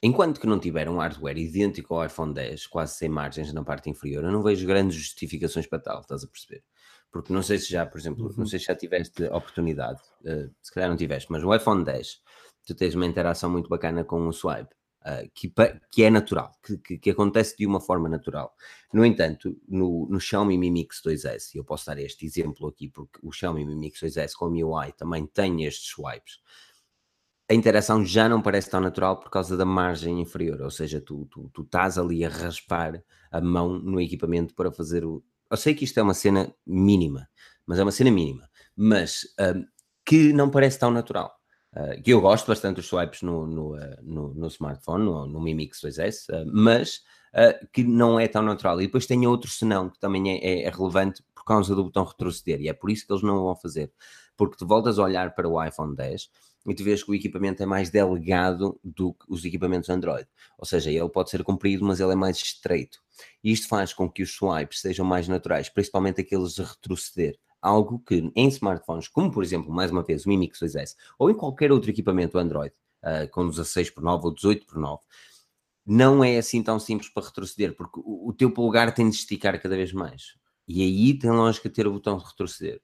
Enquanto 0.04 0.40
que 0.40 0.48
não 0.48 0.60
tiver 0.60 0.90
um 0.90 0.98
hardware 0.98 1.38
idêntico 1.38 1.94
ao 1.96 2.06
iPhone 2.06 2.34
10, 2.34 2.68
quase 2.68 2.96
sem 2.96 3.10
margens 3.10 3.54
na 3.54 3.64
parte 3.64 3.90
inferior, 3.90 4.24
eu 4.24 4.32
não 4.32 4.44
vejo 4.44 4.68
grandes 4.68 4.98
justificações 4.98 5.68
para 5.68 5.80
tal, 5.80 6.02
estás 6.02 6.24
a 6.24 6.28
perceber? 6.28 6.64
Porque 7.12 7.34
não 7.34 7.42
sei 7.42 7.58
se 7.58 7.70
já, 7.70 7.86
por 7.86 8.00
exemplo, 8.00 8.28
uhum. 8.28 8.34
não 8.38 8.46
sei 8.46 8.60
se 8.60 8.66
já 8.66 8.76
tiveste 8.76 9.24
oportunidade, 9.26 10.02
uh, 10.22 10.54
se 10.62 10.72
calhar 10.74 10.90
não 10.90 10.98
tiveste, 10.98 11.32
mas 11.32 11.44
o 11.44 11.54
iPhone 11.54 11.84
10, 11.84 12.22
tu 12.66 12.76
tens 12.76 12.96
uma 12.96 13.06
interação 13.06 13.50
muito 13.50 13.70
bacana 13.70 14.04
com 14.04 14.28
o 14.28 14.34
swipe. 14.34 14.78
Uh, 15.00 15.32
que, 15.34 15.50
que, 15.90 16.04
é 16.04 16.10
natural, 16.10 16.52
que, 16.62 16.78
que, 16.78 16.98
que, 16.98 17.10
acontece 17.10 17.56
de 17.58 17.66
uma 17.66 17.80
forma 17.80 18.10
natural. 18.10 18.54
No 18.94 19.06
entanto, 19.06 19.58
no, 19.66 20.06
no 20.10 20.20
Xiaomi 20.20 20.58
Mi 20.58 20.70
Mix 20.70 21.02
2S, 21.02 21.56
e 21.56 21.58
eu 21.58 21.64
posso 21.64 21.86
dar 21.86 21.98
este 21.98 22.26
exemplo 22.26 22.68
aqui 22.68 22.90
porque 22.90 23.18
o 23.24 23.32
Xiaomi 23.32 23.66
Mi 23.66 23.78
Mix 23.78 24.02
2S 24.02 24.34
com 24.34 24.48
o 24.48 24.52
MIUI 24.52 24.92
também 24.98 25.26
tem 25.26 25.64
estes 25.64 25.88
swipes, 25.88 26.42
a 27.50 27.54
interação 27.56 28.06
já 28.06 28.30
não 28.30 28.44
parece 28.44 28.70
tão 28.70 28.80
natural 28.80 29.20
por 29.20 29.32
causa 29.32 29.58
da 29.58 29.66
margem 29.66 30.22
inferior, 30.22 30.62
ou 30.62 30.70
seja, 30.70 31.02
tu, 31.02 31.26
tu, 31.32 31.50
tu 31.52 31.64
estás 31.64 31.98
ali 31.98 32.24
a 32.24 32.30
raspar 32.30 33.04
a 33.32 33.42
mão 33.42 33.80
no 33.80 34.00
equipamento 34.00 34.54
para 34.54 34.72
fazer 34.72 35.04
o. 35.04 35.24
Eu 35.50 35.58
sei 35.58 35.74
que 35.74 35.84
isto 35.84 36.00
é 36.00 36.04
uma 36.04 36.14
cena 36.14 36.54
mínima, 36.66 37.28
mas 37.66 37.80
é 37.80 37.84
uma 37.84 37.92
cena 37.92 38.12
mínima, 38.12 38.50
mas 38.76 39.24
uh, 39.40 39.66
que 40.06 40.32
não 40.34 40.50
parece 40.50 40.80
tão 40.80 40.92
natural. 40.92 41.40
Uh, 41.76 42.02
que 42.02 42.12
eu 42.12 42.20
gosto 42.20 42.48
bastante 42.48 42.78
dos 42.78 42.88
swipes 42.88 43.22
no, 43.22 43.46
no, 43.46 43.76
uh, 43.76 43.98
no, 44.02 44.34
no, 44.34 44.48
smartphone, 44.48 45.06
no, 45.06 45.28
no 45.28 45.40
Mi 45.40 45.54
Mix 45.54 45.82
2S, 45.82 46.30
uh, 46.30 46.52
mas 46.52 47.02
que 47.72 47.84
não 47.84 48.20
é 48.20 48.28
tão 48.28 48.42
natural. 48.42 48.82
E 48.82 48.88
depois 48.88 49.06
tem 49.06 49.28
outro 49.28 49.52
senão 49.52 49.88
que 49.88 50.00
também 50.00 50.32
é, 50.32 50.38
é, 50.38 50.64
é, 50.64 50.70
relevante 50.72 51.24
por 51.36 51.44
causa 51.44 51.76
do 51.76 51.84
botão 51.84 52.04
retroceder, 52.04 52.60
e 52.60 52.68
é 52.68 52.74
por 52.74 52.90
isso 52.90 53.06
que 53.06 53.14
eles 53.14 53.22
não 53.22 53.44
vão 53.44 53.56
fazer. 53.56 53.92
Porque 54.36 54.58
tu 54.58 54.66
voltas 54.66 54.98
a 54.98 55.04
olhar 55.04 55.36
para 55.36 55.48
o 55.48 55.64
iPhone 55.64 55.96
10 55.96 56.28
e 56.68 56.76
tu 56.76 56.84
vês 56.84 57.04
que 57.04 57.12
o 57.12 57.16
equipamento 57.16 57.64
é 57.64 57.66
mais 57.66 57.90
delgado 57.90 58.80
do 58.84 59.14
que 59.14 59.26
os 59.28 59.44
equipamentos 59.46 59.90
Android. 59.90 60.28
Ou 60.58 60.66
seja, 60.66 60.92
ele 60.92 61.10
pode 61.10 61.30
ser 61.30 61.44
comprido, 61.44 61.86
mas 61.86 62.00
ele 62.00 62.12
é 62.12 62.16
mais 62.16 62.38
estreito. 62.38 63.00
E 63.44 63.52
isto 63.52 63.68
faz 63.68 63.94
com 63.94 64.10
que 64.10 64.22
os 64.22 64.36
swipes 64.36 64.82
sejam 64.82 65.06
mais 65.06 65.28
naturais, 65.28 65.70
principalmente 65.70 66.22
aqueles 66.22 66.54
de 66.54 66.64
retroceder 66.64 67.38
algo 67.62 68.00
que 68.00 68.32
em 68.36 68.48
smartphones, 68.48 69.08
como 69.08 69.32
por 69.32 69.44
exemplo, 69.44 69.72
mais 69.72 69.92
uma 69.92 70.04
vez, 70.04 70.26
o 70.26 70.30
Mi 70.30 70.38
Mix 70.38 70.60
2S, 70.60 70.96
ou 71.18 71.30
em 71.30 71.34
qualquer 71.34 71.72
outro 71.72 71.90
equipamento 71.90 72.38
Android, 72.38 72.74
uh, 73.04 73.30
com 73.32 73.50
16 73.50 73.90
por 73.92 74.04
9 74.04 74.26
ou 74.26 74.34
18 74.34 74.66
por 74.66 74.78
9, 74.78 75.02
não 75.86 76.24
é 76.24 76.38
assim 76.38 76.62
tão 76.62 76.80
simples 76.80 77.10
para 77.10 77.26
retroceder, 77.26 77.76
porque 77.76 78.00
o, 78.00 78.30
o 78.30 78.34
teu 78.34 78.52
polegar 78.52 78.94
tem 78.94 79.10
de 79.10 79.16
esticar 79.16 79.60
cada 79.62 79.76
vez 79.76 79.92
mais. 79.92 80.38
E 80.68 80.84
aí 80.84 81.18
tem 81.18 81.32
lógica 81.32 81.70
ter 81.70 81.88
o 81.88 81.94
botão 81.94 82.18
de 82.18 82.26
retroceder. 82.26 82.80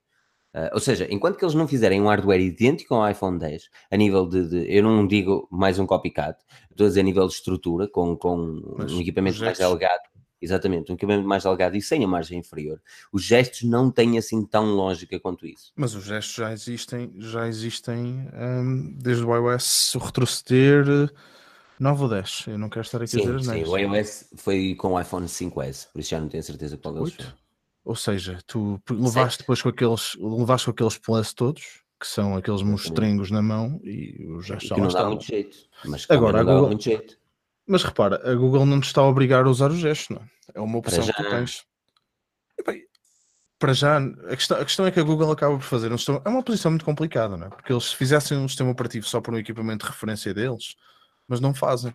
Uh, 0.56 0.70
ou 0.72 0.80
seja, 0.80 1.06
enquanto 1.10 1.36
que 1.36 1.44
eles 1.44 1.54
não 1.54 1.68
fizerem 1.68 2.00
um 2.00 2.06
hardware 2.06 2.40
idêntico 2.40 2.94
ao 2.94 3.10
iPhone 3.10 3.38
10, 3.38 3.68
a 3.90 3.96
nível 3.96 4.26
de, 4.26 4.48
de 4.48 4.74
eu 4.74 4.82
não 4.82 5.06
digo 5.06 5.46
mais 5.50 5.78
um 5.78 5.84
copycat, 5.84 6.42
estou 6.70 6.86
a 6.86 6.88
dizer 6.88 7.00
a 7.00 7.02
nível 7.02 7.26
de 7.26 7.34
estrutura, 7.34 7.86
com, 7.86 8.16
com 8.16 8.62
Mas 8.78 8.90
um 8.90 9.00
equipamento 9.00 9.38
mais 9.38 9.58
delgado, 9.58 10.02
Exatamente, 10.40 10.92
um 10.92 10.94
equipamento 10.94 11.26
mais 11.26 11.42
delgado 11.42 11.76
e 11.76 11.82
sem 11.82 12.04
a 12.04 12.06
margem 12.06 12.38
inferior. 12.38 12.80
Os 13.12 13.22
gestos 13.22 13.62
não 13.62 13.90
têm 13.90 14.16
assim 14.16 14.44
tão 14.44 14.66
lógica 14.66 15.18
quanto 15.18 15.46
isso. 15.46 15.72
Mas 15.74 15.94
os 15.94 16.04
gestos 16.04 16.34
já 16.34 16.52
existem, 16.52 17.12
já 17.18 17.48
existem 17.48 18.28
um, 18.34 18.94
desde 18.98 19.24
o 19.24 19.34
iOS 19.34 19.94
o 19.94 19.98
retroceder 19.98 21.10
9 21.80 22.02
ou 22.02 22.08
10. 22.08 22.44
Eu 22.48 22.58
não 22.58 22.68
quero 22.68 22.84
estar 22.84 22.98
aqui 22.98 23.10
sim, 23.10 23.28
a 23.28 23.36
dizer 23.36 23.64
Sim, 23.64 23.70
o 23.70 23.76
iOS 23.76 24.30
foi 24.36 24.74
com 24.74 24.92
o 24.92 25.00
iPhone 25.00 25.26
5S, 25.26 25.88
por 25.92 26.00
isso 26.00 26.10
já 26.10 26.20
não 26.20 26.28
tenho 26.28 26.42
certeza 26.42 26.76
qual 26.76 26.94
deles 26.94 27.14
foi. 27.14 27.26
Ou 27.86 27.94
seja, 27.94 28.40
tu 28.48 28.82
levaste 28.90 29.38
depois 29.38 29.62
com 29.62 29.68
aqueles, 29.68 30.16
levaste 30.16 30.64
com 30.64 30.72
aqueles 30.72 30.98
plus 30.98 31.32
todos, 31.32 31.62
que 32.00 32.06
são 32.06 32.36
aqueles 32.36 32.60
mostringos 32.60 33.30
na 33.30 33.40
mão 33.40 33.80
e 33.84 34.26
já 34.40 34.58
não 34.76 34.88
dá 34.88 35.04
muito 35.06 35.24
jeito. 35.24 35.56
Mas 35.84 36.04
agora 36.10 36.42
não 36.42 36.54
Google, 36.54 36.66
muito 36.66 36.82
jeito. 36.82 37.16
Mas 37.64 37.84
repara, 37.84 38.28
a 38.28 38.34
Google 38.34 38.66
não 38.66 38.80
te 38.80 38.86
está 38.86 39.02
a 39.02 39.04
obrigar 39.08 39.46
a 39.46 39.48
usar 39.48 39.70
o 39.70 39.76
gesto, 39.76 40.14
não 40.14 40.20
é? 40.20 40.28
É 40.54 40.60
uma 40.60 40.78
opção 40.78 41.06
que 41.06 41.12
tu 41.12 41.30
tens. 41.30 41.64
E, 42.58 42.62
bem, 42.64 42.82
para 43.56 43.72
já, 43.72 43.98
a 43.98 44.36
questão, 44.36 44.60
a 44.60 44.64
questão, 44.64 44.86
é 44.86 44.90
que 44.90 44.98
a 44.98 45.04
Google 45.04 45.30
acaba 45.30 45.56
por 45.56 45.62
fazer 45.62 45.92
um 45.92 45.96
sistema. 45.96 46.20
É 46.24 46.28
uma 46.28 46.42
posição 46.42 46.72
muito 46.72 46.84
complicada, 46.84 47.36
não 47.36 47.46
é? 47.46 47.50
Porque 47.50 47.72
eles 47.72 47.92
fizessem 47.92 48.36
um 48.36 48.48
sistema 48.48 48.72
operativo 48.72 49.06
só 49.06 49.20
para 49.20 49.32
um 49.32 49.38
equipamento 49.38 49.86
de 49.86 49.92
referência 49.92 50.34
deles, 50.34 50.74
mas 51.28 51.38
não 51.38 51.54
fazem. 51.54 51.94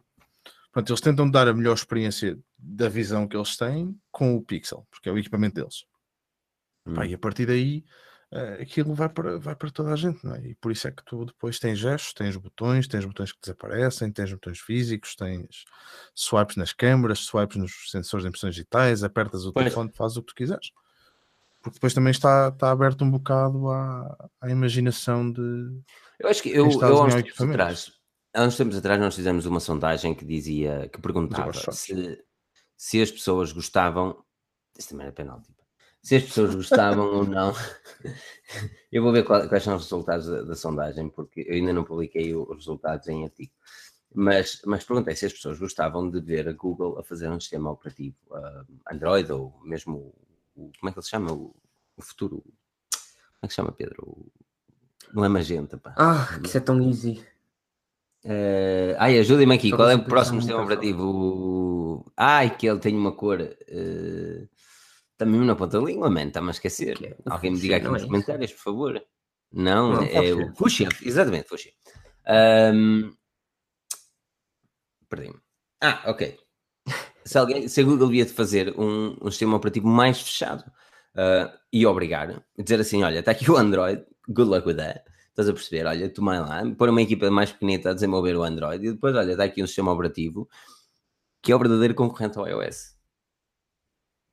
Portanto, 0.72 0.90
eles 0.92 1.02
tentam 1.02 1.30
dar 1.30 1.48
a 1.48 1.54
melhor 1.54 1.74
experiência 1.74 2.40
da 2.58 2.88
visão 2.88 3.28
que 3.28 3.36
eles 3.36 3.58
têm 3.58 4.00
com 4.10 4.36
o 4.36 4.42
Pixel, 4.42 4.88
porque 4.90 5.10
é 5.10 5.12
o 5.12 5.18
equipamento 5.18 5.56
deles. 5.56 5.86
Hum. 6.86 6.94
Pá, 6.94 7.06
e 7.06 7.14
a 7.14 7.18
partir 7.18 7.46
daí 7.46 7.84
uh, 8.32 8.62
aquilo 8.62 8.94
vai 8.94 9.10
para, 9.10 9.38
vai 9.38 9.54
para 9.54 9.70
toda 9.70 9.92
a 9.92 9.96
gente, 9.98 10.24
não 10.26 10.34
é? 10.34 10.48
E 10.48 10.56
por 10.56 10.72
isso 10.72 10.88
é 10.88 10.92
que 10.92 11.04
tu 11.04 11.26
depois 11.26 11.60
tens 11.60 11.78
gestos, 11.78 12.14
tens 12.14 12.38
botões, 12.38 12.88
tens 12.88 13.04
botões 13.04 13.34
que 13.34 13.40
desaparecem, 13.42 14.12
tens 14.12 14.32
botões 14.32 14.60
físicos, 14.60 15.16
tens 15.16 15.66
swipes 16.16 16.56
nas 16.56 16.72
câmaras, 16.72 17.20
swipes 17.20 17.58
nos 17.58 17.92
sensores 17.92 18.24
de 18.24 18.30
impressões 18.30 18.56
digitais, 18.56 19.04
apertas 19.04 19.46
o 19.46 19.52
pois. 19.52 19.66
telefone, 19.66 19.92
fazes 19.92 20.18
o 20.18 20.22
que 20.22 20.28
tu 20.28 20.36
quiseres. 20.36 20.72
Porque 21.62 21.76
depois 21.76 21.94
também 21.94 22.12
está, 22.12 22.48
está 22.48 22.72
aberto 22.72 23.04
um 23.04 23.12
bocado 23.12 23.70
à, 23.70 24.30
à 24.40 24.50
imaginação 24.50 25.32
de. 25.32 25.80
Eu 26.18 26.30
acho 26.30 26.42
que 26.42 26.50
eu, 26.50 26.70
eu 26.70 26.82
há 26.82 27.06
uns 27.06 27.16
tempos 27.16 27.42
atrás, 27.42 27.92
há 28.34 28.44
uns 28.44 28.58
tempos 28.58 28.78
atrás 28.78 29.00
nós 29.00 29.16
fizemos 29.16 29.46
uma 29.46 29.60
sondagem 29.60 30.14
que 30.14 30.26
dizia, 30.26 30.90
que 30.92 31.02
perguntava 31.02 31.52
se, 31.54 32.24
se 32.76 33.02
as 33.02 33.12
pessoas 33.12 33.52
gostavam. 33.52 34.24
Isso 34.78 34.90
também 34.90 35.06
era 35.06 35.14
penalti 35.14 35.54
se 36.02 36.16
as 36.16 36.24
pessoas 36.24 36.56
gostavam 36.56 37.06
ou 37.06 37.26
não. 37.26 37.54
Eu 38.92 39.04
vou 39.04 39.12
ver 39.12 39.24
quais 39.24 39.64
são 39.64 39.76
os 39.76 39.84
resultados 39.84 40.28
da, 40.28 40.42
da, 40.42 40.56
sondagem, 40.56 41.10
porque 41.10 41.46
eu 41.48 41.54
ainda 41.54 41.72
não 41.72 41.86
publiquei 41.86 42.36
os 42.36 42.58
resultados 42.58 43.08
em 43.08 43.24
artigo. 43.24 43.54
Mas, 44.14 44.62
mas 44.66 44.84
perguntei 44.84 45.16
se 45.16 45.26
as 45.26 45.32
pessoas 45.32 45.58
gostavam 45.58 46.10
de 46.10 46.20
ver 46.20 46.50
a 46.50 46.52
Google 46.52 47.00
a 47.00 47.04
fazer 47.04 47.30
um 47.30 47.40
sistema 47.40 47.72
operativo 47.72 48.18
uh, 48.30 48.66
Android 48.92 49.32
ou 49.32 49.58
mesmo 49.64 50.14
o, 50.54 50.70
como 50.78 50.90
é 50.90 50.92
que 50.92 51.00
ele 51.00 51.04
se 51.04 51.10
chama? 51.10 51.32
O, 51.32 51.56
o 51.96 52.02
futuro. 52.02 52.42
Como 52.42 53.44
é 53.44 53.48
que 53.48 53.54
se 53.54 53.56
chama, 53.56 53.72
Pedro? 53.72 54.04
O, 54.04 54.32
não 55.14 55.24
é 55.24 55.30
Magenta, 55.30 55.78
pá. 55.78 55.96
Ah, 55.98 56.38
que 56.42 56.48
isso 56.48 56.58
é 56.58 56.62
tão 56.62 56.82
easy. 56.82 57.26
Uh, 58.24 58.96
ai, 58.98 59.18
ajuda-me 59.18 59.56
aqui. 59.56 59.72
Qual 59.72 59.90
é 59.90 59.96
o 59.96 60.04
próximo 60.04 60.42
sistema 60.42 60.62
operativo? 60.62 61.04
O... 61.04 62.12
Ai, 62.16 62.56
que 62.56 62.68
ele 62.68 62.80
tem 62.80 62.96
uma 62.96 63.12
cor. 63.12 63.40
Uh... 63.42 64.48
Está 65.14 65.26
mesmo 65.26 65.46
na 65.46 65.56
ponta 65.56 65.80
da 65.80 65.86
língua, 65.86 66.10
man, 66.10 66.28
está-me 66.28 66.48
a 66.48 66.52
esquecer. 66.52 66.98
É, 67.04 67.16
Alguém 67.30 67.52
me 67.52 67.60
diga 67.60 67.78
aqui 67.78 67.88
nos 67.88 68.02
é 68.02 68.06
comentários, 68.06 68.52
por 68.54 68.64
favor. 68.64 69.04
Não, 69.54 69.94
não 69.94 70.04
é 70.04 70.34
o 70.34 70.56
Fuxia, 70.56 70.90
exatamente, 71.04 71.48
Fuxia. 71.48 71.72
Um... 72.74 73.14
Perdi-me. 75.08 75.40
Ah, 75.80 76.02
ok. 76.08 76.40
Se, 77.24 77.38
alguém, 77.38 77.68
se 77.68 77.82
a 77.82 77.84
Google 77.84 78.08
devia 78.08 78.26
de 78.26 78.34
fazer 78.34 78.74
um, 78.80 79.16
um 79.22 79.30
sistema 79.30 79.58
operativo 79.58 79.88
mais 79.88 80.20
fechado 80.20 80.64
uh, 81.16 81.56
e 81.72 81.86
obrigar, 81.86 82.44
dizer 82.58 82.80
assim: 82.80 83.04
olha, 83.04 83.20
está 83.20 83.32
aqui 83.32 83.52
o 83.52 83.58
Android, 83.58 84.04
good 84.28 84.50
luck 84.50 84.68
with 84.68 84.78
that. 84.78 85.04
Estás 85.32 85.50
a 85.50 85.54
perceber? 85.54 85.86
Olha, 85.86 86.10
tomai 86.14 86.40
lá, 86.40 86.62
pôr 86.78 86.90
uma 86.90 87.02
equipa 87.02 87.32
mais 87.32 87.52
pequenita 87.52 87.92
a 87.92 87.94
desenvolver 87.94 88.36
o 88.36 88.44
Android 88.44 88.86
e 88.86 88.92
depois, 88.92 89.16
olha, 89.16 89.32
está 89.32 89.44
aqui 89.46 89.64
um 89.64 89.68
sistema 89.68 89.92
operativo 89.92 90.48
que 91.42 91.52
é 91.52 91.56
o 91.56 91.60
verdadeiro 91.60 91.96
concorrente 91.96 92.38
ao 92.38 92.48
iOS. 92.48 92.96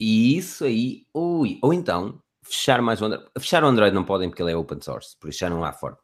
E 0.00 0.36
isso 0.36 0.64
aí, 0.64 1.06
ui, 1.14 1.58
ou 1.62 1.72
então 1.72 2.22
fechar 2.42 2.80
mais 2.82 3.00
o 3.00 3.06
Android. 3.06 3.30
Fechar 3.38 3.64
o 3.64 3.66
Android 3.66 3.94
não 3.94 4.04
podem 4.04 4.28
porque 4.28 4.42
ele 4.42 4.52
é 4.52 4.56
open 4.56 4.80
source, 4.80 5.16
por 5.18 5.30
isso 5.30 5.40
já 5.40 5.50
não 5.50 5.64
há 5.64 5.72
forma. 5.72 5.98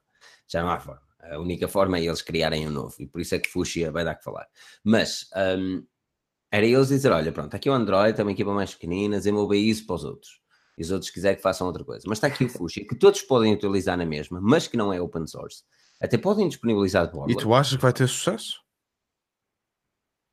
Já 0.49 0.63
não 0.63 0.71
há 0.71 0.81
forma. 0.81 1.03
A 1.21 1.39
única 1.39 1.69
forma 1.69 1.99
é 1.99 2.05
eles 2.05 2.23
criarem 2.23 2.67
um 2.67 2.71
novo, 2.71 2.95
e 2.99 3.07
por 3.07 3.21
isso 3.21 3.35
é 3.35 3.39
que 3.39 3.49
Fuxia 3.49 3.91
vai 3.91 4.05
dar 4.05 4.15
que 4.15 4.25
falar. 4.25 4.47
Mas 4.83 5.29
um, 5.59 5.85
era 6.51 6.67
eles 6.67 6.89
dizer: 6.89 7.11
olha, 7.13 7.33
pronto, 7.33 7.55
aqui 7.55 7.69
o 7.71 7.73
Android, 7.73 8.15
tem 8.15 8.25
uma 8.25 8.33
equipa 8.33 8.53
mais 8.53 8.75
pequenina, 8.75 9.17
desenvolver 9.19 9.59
isso 9.59 9.87
para 9.87 9.97
os 9.97 10.05
outros. 10.05 10.44
E 10.77 10.83
os 10.83 10.91
outros 10.91 11.11
quiserem 11.11 11.37
que 11.37 11.43
façam 11.43 11.67
outra 11.67 11.85
coisa. 11.85 12.05
Mas 12.07 12.19
está 12.19 12.27
aqui 12.27 12.45
o 12.45 12.49
Fuxia, 12.49 12.87
que 12.87 12.97
todos 12.97 13.23
podem 13.23 13.55
utilizar 13.55 13.97
na 13.97 14.05
mesma, 14.05 14.41
mas 14.41 14.67
que 14.67 14.77
não 14.77 14.93
é 14.93 15.01
open 15.01 15.27
source. 15.27 15.63
Até 16.01 16.19
podem 16.19 16.49
disponibilizar 16.49 17.11
de 17.11 17.33
E 17.33 17.37
tu 17.37 17.55
achas 17.55 17.77
que 17.77 17.83
vai 17.83 17.93
ter 17.93 18.09
sucesso? 18.09 18.65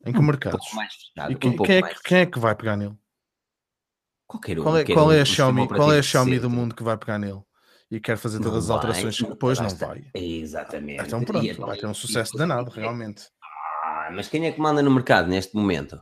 Em 0.06 0.12
que 0.12 0.20
um 0.20 0.24
mercados? 0.24 0.66
Fechado, 0.68 1.32
e 1.32 1.36
quem, 1.36 1.52
um 1.52 1.58
quem, 1.58 1.78
é 1.78 1.82
que, 1.82 2.04
quem 2.04 2.18
é 2.20 2.26
que 2.26 2.40
vai 2.40 2.56
pegar 2.56 2.76
nele? 2.76 2.98
Qualquer 4.28 4.60
um. 4.60 4.64
Qual 4.64 4.78
é, 4.78 4.86
qual 4.86 5.12
é 5.12 5.22
a 5.22 5.26
Xiaomi, 5.26 5.68
qual 5.68 5.94
é 5.94 6.00
a 6.00 6.04
Xiaomi 6.04 6.40
do 6.40 6.50
mundo 6.50 6.74
que 6.74 6.84
vai 6.84 6.98
pegar 6.98 7.20
nele? 7.20 7.42
E 7.90 8.00
quer 8.00 8.18
fazer 8.18 8.38
todas 8.40 8.68
não 8.68 8.76
as 8.76 8.82
alterações 8.82 9.18
que 9.18 9.28
depois 9.28 9.60
não 9.60 9.70
vai. 9.70 10.10
Exatamente. 10.16 11.04
Então 11.04 11.24
pronto, 11.24 11.46
então, 11.46 11.68
vai 11.68 11.78
ter 11.78 11.86
um 11.86 11.94
sucesso 11.94 12.38
danado, 12.38 12.72
realmente. 12.72 13.26
Ah, 13.44 14.10
mas 14.14 14.30
quem 14.30 14.48
é 14.48 14.52
que 14.52 14.60
manda 14.60 14.82
no 14.82 14.90
mercado 14.90 15.28
neste 15.28 15.56
momento? 15.56 16.02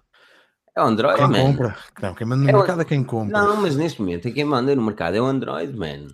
É 0.79 0.83
o 0.83 0.85
Android, 0.85 1.17
quem 1.17 1.27
man. 1.27 1.41
compra. 1.41 1.77
Não, 2.01 2.13
quem 2.13 2.27
manda 2.27 2.43
no 2.43 2.49
é 2.49 2.53
mercado 2.53 2.81
é 2.81 2.85
quem 2.85 3.03
compra. 3.03 3.43
Não, 3.43 3.61
mas 3.61 3.75
neste 3.75 4.01
momento 4.01 4.27
é 4.27 4.31
quem 4.31 4.45
manda 4.45 4.73
no 4.73 4.81
mercado 4.81 5.15
é 5.15 5.21
o 5.21 5.25
Android, 5.25 5.75
man. 5.75 6.07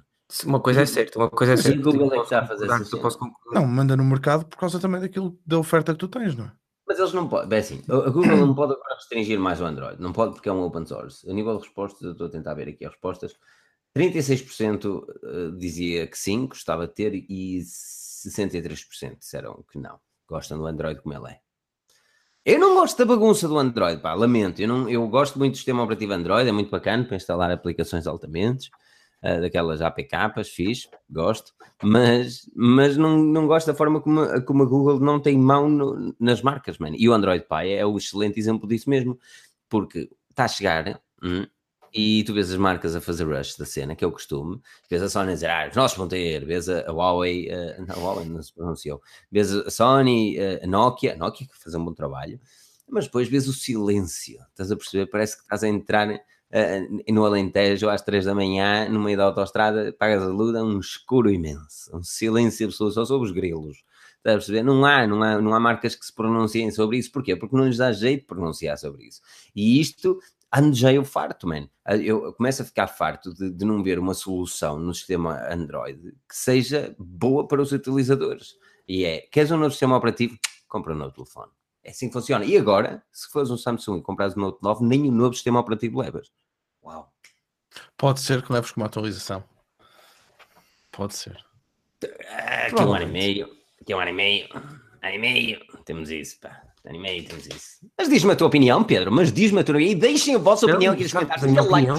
Uma 0.44 0.60
coisa 0.60 0.82
é 0.82 0.86
certa, 0.88 1.20
uma 1.20 1.30
coisa 1.30 1.54
é 1.54 1.58
certa. 1.58 1.82
Google 1.84 2.14
é 2.14 2.18
que 2.18 2.24
está 2.24 2.40
a 2.40 2.48
fazer 2.48 2.68
Não, 3.52 3.68
manda 3.68 3.96
no 3.96 4.04
mercado 4.04 4.46
por 4.46 4.58
causa 4.58 4.80
também 4.80 5.00
daquilo 5.00 5.38
da 5.46 5.60
oferta 5.60 5.94
que 5.94 6.00
tu 6.00 6.08
tens, 6.08 6.36
não 6.36 6.46
é? 6.46 6.52
Mas 6.88 6.98
eles 6.98 7.14
não 7.14 7.28
podem, 7.28 7.48
bem 7.48 7.60
assim, 7.60 7.82
a 7.90 8.10
Google 8.10 8.38
não 8.38 8.56
pode 8.56 8.76
restringir 8.96 9.40
mais 9.40 9.62
o 9.62 9.66
Android, 9.66 10.02
não 10.02 10.12
pode 10.12 10.34
porque 10.34 10.50
é 10.50 10.52
um 10.52 10.64
open 10.64 10.86
source. 10.86 11.30
A 11.30 11.34
nível 11.34 11.58
de 11.58 11.64
respostas, 11.64 12.02
eu 12.02 12.12
estou 12.12 12.28
a 12.28 12.30
tentar 12.30 12.54
ver 12.56 12.70
aqui 12.70 12.86
as 12.86 12.92
respostas, 12.92 13.36
36% 13.96 15.06
eh, 15.24 15.58
dizia 15.58 16.08
que 16.08 16.18
sim, 16.18 16.48
gostava 16.48 16.88
de 16.88 16.94
ter, 16.94 17.14
e 17.16 17.60
63% 17.60 19.20
disseram 19.20 19.64
que 19.72 19.80
não, 19.80 20.00
gostam 20.28 20.58
do 20.58 20.68
Android 20.68 21.02
como 21.02 21.16
ele 21.16 21.34
é. 21.34 21.45
Eu 22.46 22.60
não 22.60 22.76
gosto 22.76 23.00
da 23.00 23.06
bagunça 23.06 23.48
do 23.48 23.58
Android, 23.58 24.00
pá, 24.00 24.14
lamento. 24.14 24.62
Eu, 24.62 24.68
não, 24.68 24.88
eu 24.88 25.08
gosto 25.08 25.40
muito 25.40 25.54
do 25.54 25.56
sistema 25.56 25.82
operativo 25.82 26.14
Android, 26.14 26.48
é 26.48 26.52
muito 26.52 26.70
bacana 26.70 27.04
para 27.04 27.16
instalar 27.16 27.50
aplicações 27.50 28.06
altamente, 28.06 28.70
uh, 29.24 29.42
daquelas 29.42 29.82
APKs, 29.82 30.50
fiz, 30.50 30.88
gosto, 31.10 31.54
mas, 31.82 32.48
mas 32.56 32.98
não, 32.98 33.18
não 33.18 33.48
gosto 33.48 33.66
da 33.66 33.74
forma 33.74 34.00
como, 34.00 34.22
a, 34.22 34.40
como 34.42 34.62
a 34.62 34.66
Google 34.68 35.00
não 35.00 35.20
tem 35.20 35.36
mão 35.40 35.68
no, 35.68 36.16
nas 36.20 36.44
marcas, 36.44 36.78
mano. 36.78 36.96
E 37.00 37.10
o 37.10 37.14
Android 37.14 37.44
Pie 37.50 37.72
é 37.72 37.84
o 37.84 37.98
excelente 37.98 38.40
exemplo 38.40 38.70
disso 38.70 38.92
mesmo, 38.92 39.18
porque 39.68 40.08
está 40.30 40.46
a 40.46 40.48
chegar, 40.48 41.02
hum, 41.24 41.48
e 41.96 42.26
tu 42.26 42.34
vês 42.34 42.52
as 42.52 42.58
marcas 42.58 42.94
a 42.94 43.00
fazer 43.00 43.24
rush 43.24 43.56
da 43.56 43.66
cena, 43.66 43.96
que 43.96 44.04
é 44.04 44.08
o 44.08 44.12
costume, 44.12 44.62
vês 44.90 45.02
a 45.02 45.08
Sony 45.08 45.32
a 45.32 45.34
dizer, 45.34 45.50
ah, 45.50 45.68
os 45.70 45.76
nossos 45.78 45.98
vão 45.98 46.10
ter, 46.10 46.46
vês 46.46 46.68
a, 46.68 46.92
Huawei, 46.92 47.48
uh, 47.48 47.86
não, 47.88 47.96
a 47.96 48.00
Huawei 48.00 48.26
não 48.26 48.44
se 48.44 48.54
pronunciou, 48.54 49.02
vês 49.32 49.54
a 49.54 49.70
Sony, 49.70 50.38
uh, 50.38 50.66
a 50.66 50.68
Nokia, 50.68 51.14
a 51.14 51.16
Nokia 51.16 51.48
que 51.48 51.58
faz 51.58 51.74
um 51.74 51.86
bom 51.86 51.94
trabalho, 51.94 52.38
mas 52.90 53.06
depois 53.06 53.30
vês 53.30 53.48
o 53.48 53.54
silêncio, 53.54 54.38
estás 54.50 54.74
a 54.74 54.76
perceber? 54.76 55.06
Parece 55.06 55.38
que 55.38 55.44
estás 55.44 55.64
a 55.64 55.70
entrar 55.70 56.10
uh, 56.10 57.14
no 57.14 57.26
Alentejo 57.26 57.88
às 57.88 58.02
três 58.02 58.26
da 58.26 58.36
manhã, 58.36 58.90
no 58.90 59.00
meio 59.00 59.18
da 59.18 59.24
autostrada, 59.24 59.96
pagas 59.98 60.22
a 60.22 60.28
luz, 60.28 60.54
um 60.62 60.80
escuro 60.80 61.32
imenso, 61.32 61.96
um 61.96 62.04
silêncio 62.04 62.68
absoluto, 62.68 62.96
só 62.96 63.06
sobre 63.06 63.30
os 63.30 63.34
grilos. 63.34 63.86
Estás 64.18 64.38
a 64.38 64.38
perceber? 64.40 64.64
Não 64.64 64.84
há, 64.84 65.06
não, 65.06 65.22
há, 65.22 65.40
não 65.40 65.54
há 65.54 65.60
marcas 65.60 65.96
que 65.96 66.04
se 66.04 66.12
pronunciem 66.12 66.72
sobre 66.72 66.98
isso. 66.98 67.12
Porquê? 67.12 67.36
Porque 67.36 67.56
não 67.56 67.68
lhes 67.68 67.78
dá 67.78 67.92
jeito 67.92 68.22
de 68.22 68.26
pronunciar 68.26 68.76
sobre 68.76 69.06
isso. 69.06 69.22
E 69.56 69.80
isto 69.80 70.20
ando 70.56 70.76
já 70.76 70.94
eu 70.94 71.04
farto, 71.04 71.48
man. 71.48 71.68
Eu 72.04 72.34
começo 72.34 72.62
a 72.62 72.66
ficar 72.66 72.88
farto 72.88 73.34
de, 73.34 73.52
de, 73.52 73.66
não 73.66 73.84
ver 73.84 74.00
uma 74.00 74.14
solução 74.14 74.80
no 74.80 74.94
sistema 74.94 75.42
Android 75.52 76.12
que 76.28 76.36
seja 76.36 76.96
boa 76.98 77.48
para 77.48 77.62
os 77.62 77.72
utilizadores. 77.72 78.56
E 78.88 79.04
é, 79.04 79.22
queres 79.32 79.52
um 79.52 79.58
novo 79.58 79.72
sistema 79.72 79.98
operativo? 79.98 80.38
Compra 80.68 80.94
um 80.94 80.98
novo 80.98 81.14
telefone. 81.14 81.52
É 81.84 81.92
assim 81.92 82.08
que 82.08 82.14
funciona. 82.14 82.46
E 82.46 82.58
agora, 82.58 83.04
se 83.12 83.30
fores 83.30 83.52
um 83.52 83.58
Samsung 83.58 84.00
e 84.00 84.02
comprares 84.02 84.36
um 84.36 84.42
Note 84.42 84.60
9, 84.62 84.86
nem 84.86 85.10
um 85.10 85.12
novo 85.12 85.36
sistema 85.36 85.60
operativo 85.60 86.02
levas. 86.02 86.32
Uau. 86.84 87.14
Pode 87.98 88.22
ser 88.22 88.42
que 88.42 88.52
leves 88.52 88.72
com 88.72 88.82
uma 88.82 88.88
atualização. 88.88 89.44
Pode 90.92 91.16
ser. 91.16 91.38
Aqui 92.68 92.82
um 92.82 92.94
ano 92.94 93.04
e 93.04 93.12
meio. 93.12 93.50
Aqui 93.82 93.94
um 93.94 94.00
ano 94.00 94.10
e 94.10 94.14
meio. 94.14 94.48
Ano 95.06 95.16
e 95.16 95.20
meio. 95.20 95.60
Temos 95.86 96.10
isso, 96.10 96.40
pá. 96.40 96.64
Anime 96.84 97.24
temos 97.24 97.46
isso. 97.46 97.88
Mas 97.96 98.10
diz-me 98.10 98.32
a 98.32 98.36
tua 98.36 98.48
opinião, 98.48 98.84
Pedro, 98.84 99.12
mas 99.12 99.32
diz-me 99.32 99.60
a 99.60 99.64
tua 99.64 99.76
opinião 99.76 99.92
e 99.92 99.96
deixem 99.96 100.34
a 100.34 100.40
vossa 100.40 100.66
opinião 100.66 100.94
aqui 100.94 101.04
nos 101.04 101.14
comentários. 101.14 101.44
Aquele 101.44 101.70
like, 101.70 101.92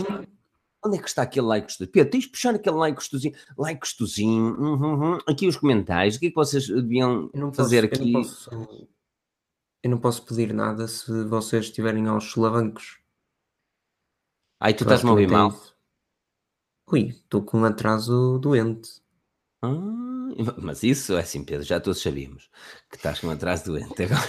onde 0.84 0.96
é 0.96 1.00
que 1.00 1.08
está 1.08 1.22
aquele 1.22 1.46
like 1.46 1.66
gostosinho? 1.66 1.92
Pedro, 1.92 2.10
tens 2.10 2.24
de 2.24 2.30
puxar 2.30 2.54
aquele 2.54 2.76
like 2.76 2.96
gostosinho. 2.96 3.34
Like 3.56 3.80
gostosinho. 3.80 4.60
Uhum, 4.60 4.94
uhum. 4.94 5.18
Aqui 5.24 5.46
os 5.46 5.56
comentários. 5.56 6.16
O 6.16 6.20
que 6.20 6.26
é 6.26 6.28
que 6.30 6.34
vocês 6.34 6.66
deviam 6.66 7.30
fazer 7.54 7.88
posso, 7.88 8.02
aqui? 8.02 8.10
Eu 8.10 8.12
não, 8.12 8.22
posso, 8.22 8.50
eu 9.84 9.90
não, 9.90 9.98
posso, 9.98 10.22
pedir 10.24 10.52
nada 10.52 10.88
se 10.88 11.24
vocês 11.24 11.66
estiverem 11.66 12.08
aos 12.08 12.24
solavancos. 12.24 12.98
Ai, 14.60 14.74
tu 14.74 14.82
estás-me 14.82 15.10
a 15.10 15.12
ouvir 15.12 15.30
mal? 15.30 15.56
Ui, 16.90 17.08
estou 17.08 17.42
com 17.42 17.58
um 17.58 17.64
atraso 17.64 18.38
doente. 18.40 19.00
Ah. 19.62 20.15
Mas 20.58 20.82
isso 20.82 21.16
é 21.16 21.20
assim, 21.20 21.44
Pedro, 21.44 21.64
já 21.64 21.78
todos 21.78 22.02
sabíamos 22.02 22.50
que 22.90 22.96
estás 22.96 23.20
com 23.20 23.28
um 23.28 23.30
atraso 23.30 23.66
doente 23.66 24.02
agora. 24.02 24.28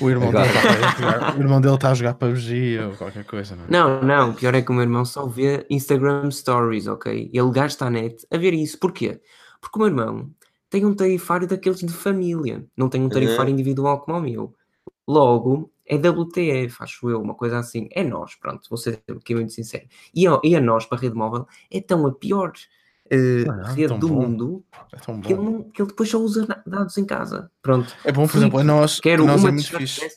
O 0.00 0.10
irmão, 0.10 0.28
agora... 0.28 0.46
Dele, 0.46 0.58
está 0.58 0.70
a 0.70 0.90
jogar, 0.96 1.36
o 1.36 1.40
irmão 1.40 1.60
dele 1.60 1.74
está 1.74 1.90
a 1.90 1.94
jogar 1.94 2.14
PUBG 2.14 2.78
ou 2.80 2.92
qualquer 2.96 3.24
coisa, 3.24 3.56
não 3.56 3.64
é? 3.64 3.70
Não, 3.70 4.02
não, 4.02 4.34
pior 4.34 4.54
é 4.54 4.62
que 4.62 4.70
o 4.70 4.74
meu 4.74 4.82
irmão 4.82 5.04
só 5.04 5.26
vê 5.26 5.66
Instagram 5.70 6.30
Stories, 6.30 6.86
ok? 6.86 7.30
Ele 7.32 7.50
gasta 7.50 7.86
a 7.86 7.90
net 7.90 8.26
a 8.30 8.36
ver 8.36 8.54
isso. 8.54 8.78
Porquê? 8.78 9.20
Porque 9.60 9.78
o 9.78 9.82
meu 9.82 9.88
irmão 9.88 10.30
tem 10.68 10.84
um 10.84 10.94
tarifário 10.94 11.46
daqueles 11.46 11.80
de 11.80 11.92
família, 11.92 12.66
não 12.76 12.88
tem 12.88 13.02
um 13.02 13.08
tarifário 13.08 13.46
uhum. 13.46 13.58
individual 13.58 14.00
como 14.00 14.18
o 14.18 14.20
meu. 14.20 14.54
Logo, 15.06 15.72
é 15.86 15.96
WTF, 15.96 16.76
acho 16.80 17.08
eu, 17.08 17.20
uma 17.20 17.34
coisa 17.34 17.58
assim. 17.58 17.88
É 17.92 18.02
nós, 18.02 18.34
pronto, 18.34 18.68
vou 18.68 18.76
ser 18.76 19.02
aqui 19.08 19.34
muito 19.34 19.52
sincero. 19.52 19.86
E 20.14 20.26
a, 20.26 20.40
e 20.42 20.56
a 20.56 20.60
nós, 20.60 20.84
para 20.84 20.98
a 20.98 21.00
rede 21.00 21.14
móvel, 21.14 21.46
é 21.70 21.80
tão 21.80 22.06
a 22.06 22.12
pior 22.12 22.52
uh, 23.12 23.74
rede 23.74 23.98
do 23.98 24.08
bom. 24.08 24.22
mundo 24.22 24.64
é 24.92 25.20
que, 25.20 25.32
ele 25.32 25.42
não, 25.42 25.62
que 25.70 25.82
ele 25.82 25.88
depois 25.88 26.08
só 26.08 26.18
usa 26.18 26.46
dados 26.66 26.96
em 26.98 27.04
casa. 27.04 27.50
Pronto. 27.62 27.94
É 28.04 28.12
bom, 28.12 28.26
por 28.26 28.36
exemplo, 28.36 28.62
nós, 28.62 29.00
quero 29.00 29.26
nós 29.26 29.40
uma 29.40 29.48
é 29.48 29.52
muito 29.52 29.76
fixe. 29.76 30.08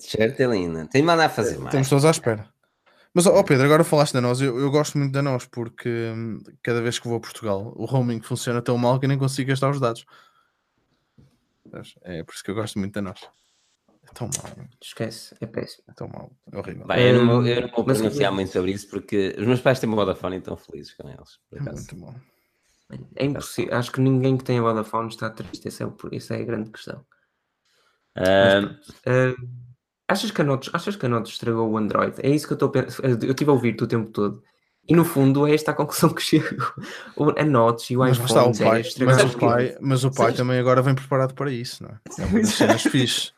Certo, 0.00 0.40
é 0.40 0.46
linda. 0.46 0.86
Tem 0.86 1.02
mandar 1.02 1.26
a 1.26 1.28
fazer 1.28 1.56
mais. 1.56 1.66
Estamos 1.66 1.88
todos 1.88 2.04
à 2.04 2.10
espera. 2.10 2.48
Mas, 3.12 3.26
ó 3.26 3.38
oh 3.38 3.44
Pedro, 3.44 3.64
agora 3.64 3.82
falaste 3.82 4.12
da 4.12 4.20
nós. 4.20 4.40
Eu, 4.40 4.58
eu, 4.58 4.70
gosto 4.70 4.98
muito 4.98 5.12
da 5.12 5.22
nós 5.22 5.46
porque 5.46 6.12
hum, 6.14 6.40
cada 6.62 6.80
vez 6.80 6.98
que 6.98 7.08
vou 7.08 7.16
a 7.16 7.20
Portugal 7.20 7.72
o 7.74 7.84
roaming 7.84 8.20
funciona 8.20 8.62
tão 8.62 8.78
mal 8.78 9.00
que 9.00 9.08
nem 9.08 9.18
consigo 9.18 9.48
gastar 9.48 9.70
os 9.70 9.80
dados. 9.80 10.04
É 12.02 12.22
por 12.22 12.32
isso 12.32 12.44
que 12.44 12.50
eu 12.50 12.54
gosto 12.54 12.78
muito 12.78 12.94
da 12.94 13.02
nós. 13.02 13.20
É 14.08 14.14
tão 14.14 14.28
mal. 14.28 14.66
Esquece, 14.82 15.34
é 15.40 15.46
péssimo. 15.46 15.84
É 15.88 15.92
tão 15.92 16.08
mal, 16.08 16.32
é 16.50 16.58
horrível. 16.58 16.86
Bem, 16.86 17.08
eu, 17.08 17.24
não 17.24 17.26
vou, 17.26 17.46
eu 17.46 17.62
não 17.62 17.68
vou 17.68 17.84
pronunciar 17.84 18.32
muito 18.32 18.50
sobre 18.50 18.72
isso 18.72 18.88
porque 18.88 19.34
os 19.38 19.46
meus 19.46 19.60
pais 19.60 19.78
têm 19.78 19.88
uma 19.88 19.96
Vodafone 19.96 20.36
e 20.36 20.38
estão 20.38 20.56
felizes 20.56 20.94
com 20.94 21.08
eles. 21.08 21.38
É 21.52 21.60
muito 21.60 21.96
bom. 21.96 22.14
É 23.16 23.24
impossível. 23.24 23.76
Acho 23.76 23.92
que 23.92 24.00
ninguém 24.00 24.36
que 24.36 24.44
tenha 24.44 24.62
Vodafone 24.62 25.08
está 25.08 25.28
triste. 25.28 25.68
Essa 25.68 25.84
é, 25.84 26.16
essa 26.16 26.34
é 26.36 26.40
a 26.40 26.44
grande 26.44 26.70
questão. 26.70 27.04
Uh... 28.16 28.62
Mas, 29.04 29.34
uh, 29.34 29.36
achas, 30.08 30.30
que 30.30 30.40
a 30.40 30.44
Notes, 30.44 30.70
achas 30.72 30.96
que 30.96 31.04
a 31.04 31.08
Notes 31.08 31.32
estragou 31.32 31.70
o 31.70 31.76
Android? 31.76 32.14
É 32.22 32.30
isso 32.30 32.46
que 32.46 32.54
eu 32.54 32.56
estou 32.56 32.68
a 32.70 32.72
pensar. 32.72 33.04
Eu 33.04 33.16
estive 33.16 33.50
a 33.50 33.54
ouvir-te 33.54 33.84
o 33.84 33.86
tempo 33.86 34.10
todo. 34.10 34.42
E 34.88 34.96
no 34.96 35.04
fundo 35.04 35.46
é 35.46 35.54
esta 35.54 35.72
a 35.72 35.74
conclusão 35.74 36.08
que 36.08 36.22
chego. 36.24 36.72
A 37.36 37.44
Notes 37.44 37.90
e 37.90 37.96
o 37.96 38.00
mas 38.00 38.16
iPhone. 38.16 38.50
Está, 38.50 38.64
o 38.64 38.70
pai, 38.70 38.80
é 38.80 39.04
mas, 39.04 39.34
o 39.34 39.38
pai, 39.38 39.76
mas 39.80 40.04
o 40.04 40.10
pai 40.10 40.32
também 40.32 40.58
agora 40.58 40.80
vem 40.80 40.94
preparado 40.94 41.34
para 41.34 41.52
isso, 41.52 41.82
não 41.82 41.90
é? 41.90 42.22
É 42.22 42.24
uma 42.24 42.40
das 42.40 42.54
cenas 42.54 42.82
fixe. 42.82 43.32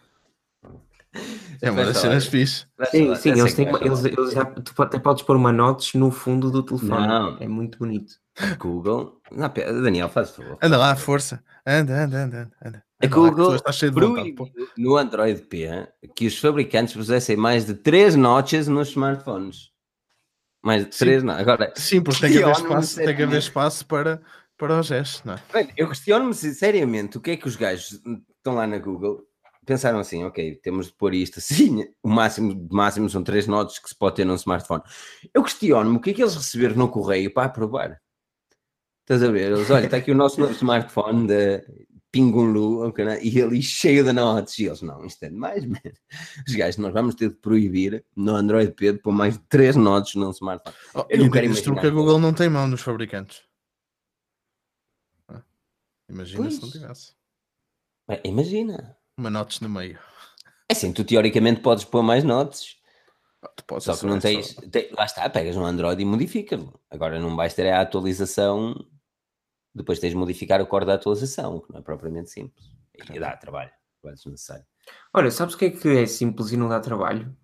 É 1.62 1.70
uma 1.70 1.84
das 1.84 1.98
cenas 1.98 2.26
fixe. 2.26 2.66
Sim, 2.90 3.14
sim, 3.16 3.30
eles 3.30 3.54
têm, 3.54 3.68
eles, 3.68 4.04
eles 4.04 4.32
já, 4.32 4.44
tu 4.44 4.82
até 4.82 4.98
podes 4.98 5.22
pôr 5.22 5.36
uma 5.36 5.52
notes 5.52 5.94
no 5.94 6.10
fundo 6.10 6.50
do 6.50 6.62
telefone. 6.62 7.06
Não. 7.06 7.36
É 7.38 7.48
muito 7.48 7.78
bonito. 7.78 8.14
Google. 8.58 9.20
Não, 9.30 9.52
Daniel, 9.82 10.08
faz 10.08 10.30
favor. 10.30 10.56
Anda 10.62 10.78
lá, 10.78 10.96
força. 10.96 11.42
Anda, 11.66 12.04
anda, 12.04 12.24
anda. 12.24 12.50
anda. 12.64 12.84
A 13.02 13.06
Google 13.06 13.54
está 13.54 13.72
cheio 13.72 13.92
de 13.92 14.00
vontade, 14.00 14.34
no 14.76 14.96
Android 14.96 15.40
P 15.42 15.88
que 16.14 16.26
os 16.26 16.38
fabricantes 16.38 16.94
pusessem 16.94 17.36
mais 17.36 17.64
de 17.64 17.74
3 17.74 18.14
notches 18.14 18.68
nos 18.68 18.90
smartphones. 18.90 19.70
Mais 20.62 20.84
de 20.84 20.90
3 20.90 21.22
não. 21.22 21.34
Agora, 21.34 21.72
sim, 21.76 22.02
porque 22.02 22.20
tem 22.20 22.32
que 22.32 22.42
haver 22.42 22.56
espaço, 22.56 22.96
tem 22.96 23.16
que 23.16 23.22
haver 23.22 23.38
espaço 23.38 23.86
para, 23.86 24.20
para 24.58 24.78
os 24.78 24.86
gestos, 24.86 25.24
não 25.24 25.34
é? 25.34 25.42
Bem, 25.52 25.72
eu 25.76 25.88
questiono-me 25.88 26.34
seriamente 26.34 27.16
o 27.16 27.20
que 27.20 27.30
é 27.30 27.36
que 27.36 27.48
os 27.48 27.56
gajos 27.56 28.02
estão 28.36 28.54
lá 28.54 28.66
na 28.66 28.78
Google 28.78 29.26
pensaram 29.70 30.00
assim, 30.00 30.24
ok, 30.24 30.56
temos 30.56 30.86
de 30.86 30.92
pôr 30.94 31.14
isto 31.14 31.38
assim, 31.38 31.84
o 32.02 32.08
máximo, 32.08 32.66
máximo 32.72 33.08
são 33.08 33.22
três 33.22 33.46
notas 33.46 33.78
que 33.78 33.88
se 33.88 33.94
pode 33.94 34.16
ter 34.16 34.24
num 34.24 34.34
smartphone. 34.34 34.82
Eu 35.32 35.44
questiono-me 35.44 35.96
o 35.96 36.00
que 36.00 36.10
é 36.10 36.12
que 36.12 36.22
eles 36.22 36.34
receberam 36.34 36.74
no 36.74 36.88
correio 36.88 37.32
para 37.32 37.46
aprovar. 37.46 38.00
Estás 39.02 39.22
a 39.22 39.30
ver? 39.30 39.52
Eles, 39.52 39.70
olha, 39.70 39.84
está 39.84 39.98
aqui 39.98 40.10
o 40.10 40.14
nosso 40.16 40.40
novo 40.40 40.52
smartphone 40.54 41.28
da 41.28 41.62
Pingunlu, 42.10 42.88
okay, 42.88 43.04
e 43.22 43.40
ali 43.40 43.62
cheio 43.62 44.02
de 44.02 44.12
notas. 44.12 44.58
E 44.58 44.64
eles, 44.64 44.82
não, 44.82 45.04
isto 45.06 45.22
é 45.22 45.28
demais, 45.28 45.64
man. 45.66 45.78
Os 46.48 46.54
gajos, 46.56 46.78
nós 46.78 46.92
vamos 46.92 47.14
ter 47.14 47.28
de 47.28 47.36
proibir 47.36 48.04
no 48.16 48.34
Android 48.34 48.72
P 48.72 48.94
de 48.94 48.98
pôr 48.98 49.12
mais 49.12 49.34
de 49.38 49.44
três 49.44 49.76
notas 49.76 50.16
num 50.16 50.30
smartphone. 50.30 50.74
Oh, 50.94 51.06
eu 51.08 51.18
não 51.18 51.30
quero 51.30 51.46
imaginar. 51.46 51.80
que 51.80 51.86
a 51.86 51.90
Google 51.90 52.18
não 52.18 52.34
tem 52.34 52.48
mão 52.48 52.66
nos 52.66 52.80
fabricantes. 52.80 53.40
Ah, 55.28 55.44
imagina 56.08 56.42
pois. 56.42 56.54
se 56.54 56.62
não 56.62 56.70
tivesse. 56.70 57.12
Imagina 58.24 58.99
uma 59.20 59.30
notes 59.30 59.60
no 59.60 59.68
meio. 59.68 59.98
É 60.68 60.72
assim, 60.72 60.92
tu 60.92 61.04
teoricamente 61.04 61.60
podes 61.60 61.84
pôr 61.84 62.02
mais 62.02 62.24
notes. 62.24 62.76
Só 63.78 63.96
que 63.96 64.06
não 64.06 64.18
tens, 64.18 64.56
lá 64.96 65.04
está, 65.04 65.28
pegas 65.30 65.56
no 65.56 65.64
Android 65.64 66.00
e 66.02 66.04
modificas-lo. 66.04 66.78
Agora 66.90 67.18
não 67.18 67.36
vais 67.36 67.54
ter 67.54 67.70
a 67.70 67.80
atualização, 67.80 68.74
depois 69.74 69.98
tens 69.98 70.10
de 70.10 70.16
modificar 70.16 70.60
o 70.60 70.66
core 70.66 70.84
da 70.84 70.94
atualização, 70.94 71.60
que 71.60 71.72
não 71.72 71.80
é 71.80 71.82
propriamente 71.82 72.30
simples. 72.30 72.66
E 73.12 73.18
dá 73.18 73.36
trabalho, 73.36 73.70
trabalho 74.00 74.16
desnecessário. 74.16 74.66
Olha, 75.14 75.30
sabes 75.30 75.54
o 75.54 75.58
que 75.58 75.66
é 75.66 75.70
que 75.70 75.88
é 75.88 76.06
simples 76.06 76.52
e 76.52 76.56
não 76.56 76.68
dá 76.68 76.80
trabalho? 76.80 77.34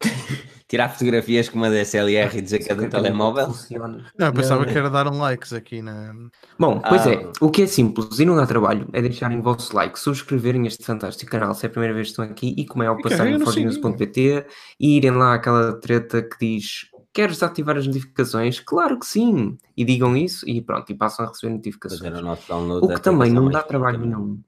tirar 0.68 0.88
fotografias 0.88 1.48
com 1.48 1.58
uma 1.58 1.70
DSLR 1.70 2.38
e 2.38 2.42
dizer 2.42 2.58
que 2.58 2.70
é 2.70 2.74
do 2.74 2.88
telemóvel? 2.88 3.54
Não, 4.18 4.26
eu 4.26 4.32
pensava 4.32 4.64
não, 4.64 4.72
que 4.72 4.78
era 4.78 4.90
dar 4.90 5.06
um 5.06 5.18
likes 5.18 5.52
aqui 5.52 5.80
na. 5.80 6.14
Bom, 6.58 6.80
pois 6.80 7.06
é, 7.06 7.14
ah. 7.14 7.20
é, 7.22 7.32
o 7.40 7.50
que 7.50 7.62
é 7.62 7.66
simples 7.66 8.18
e 8.18 8.24
não 8.24 8.36
dá 8.36 8.46
trabalho 8.46 8.88
é 8.92 9.00
deixarem 9.00 9.38
o 9.38 9.42
vosso 9.42 9.74
like, 9.74 9.98
subscreverem 9.98 10.66
este 10.66 10.84
fantástico 10.84 11.30
canal 11.30 11.54
se 11.54 11.66
é 11.66 11.68
a 11.68 11.70
primeira 11.70 11.94
vez 11.94 12.08
que 12.08 12.12
estão 12.12 12.24
aqui 12.24 12.54
e 12.56 12.66
como 12.66 12.82
é 12.82 12.86
ao 12.86 13.00
passar 13.00 13.26
em 13.26 13.38
forginews.pt 13.38 14.46
e 14.80 14.96
irem 14.96 15.12
lá 15.12 15.34
àquela 15.34 15.74
treta 15.80 16.22
que 16.22 16.36
diz 16.38 16.90
Queres 17.16 17.42
ativar 17.42 17.78
as 17.78 17.86
notificações? 17.86 18.60
Claro 18.60 18.98
que 18.98 19.06
sim! 19.06 19.56
E 19.74 19.86
digam 19.86 20.14
isso 20.14 20.46
e 20.46 20.60
pronto, 20.60 20.92
e 20.92 20.94
passam 20.94 21.24
a 21.24 21.28
receber 21.30 21.54
notificações. 21.54 22.20
O, 22.50 22.84
o 22.84 22.88
que 22.88 23.00
também 23.00 23.32
não 23.32 23.48
dá 23.48 23.62
trabalho 23.62 23.98
nenhum. 23.98 24.38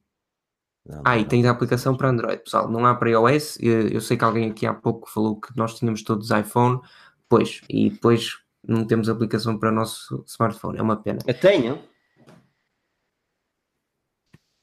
Não, 0.88 1.02
ah, 1.04 1.14
não, 1.14 1.20
e 1.20 1.24
tens 1.26 1.44
a 1.44 1.50
aplicação 1.50 1.94
para 1.94 2.08
Android, 2.08 2.42
pessoal. 2.42 2.68
Não 2.68 2.86
há 2.86 2.94
para 2.94 3.10
iOS. 3.10 3.58
Eu 3.60 4.00
sei 4.00 4.16
que 4.16 4.24
alguém 4.24 4.50
aqui 4.50 4.66
há 4.66 4.72
pouco 4.72 5.08
falou 5.10 5.38
que 5.38 5.54
nós 5.56 5.74
tínhamos 5.74 6.02
todos 6.02 6.30
iPhone. 6.30 6.80
Pois, 7.28 7.60
e 7.68 7.90
depois 7.90 8.38
não 8.66 8.86
temos 8.86 9.08
aplicação 9.08 9.58
para 9.58 9.68
o 9.68 9.74
nosso 9.74 10.24
smartphone. 10.26 10.78
É 10.78 10.82
uma 10.82 10.96
pena. 10.96 11.18
Eu 11.26 11.38
tenho. 11.38 11.82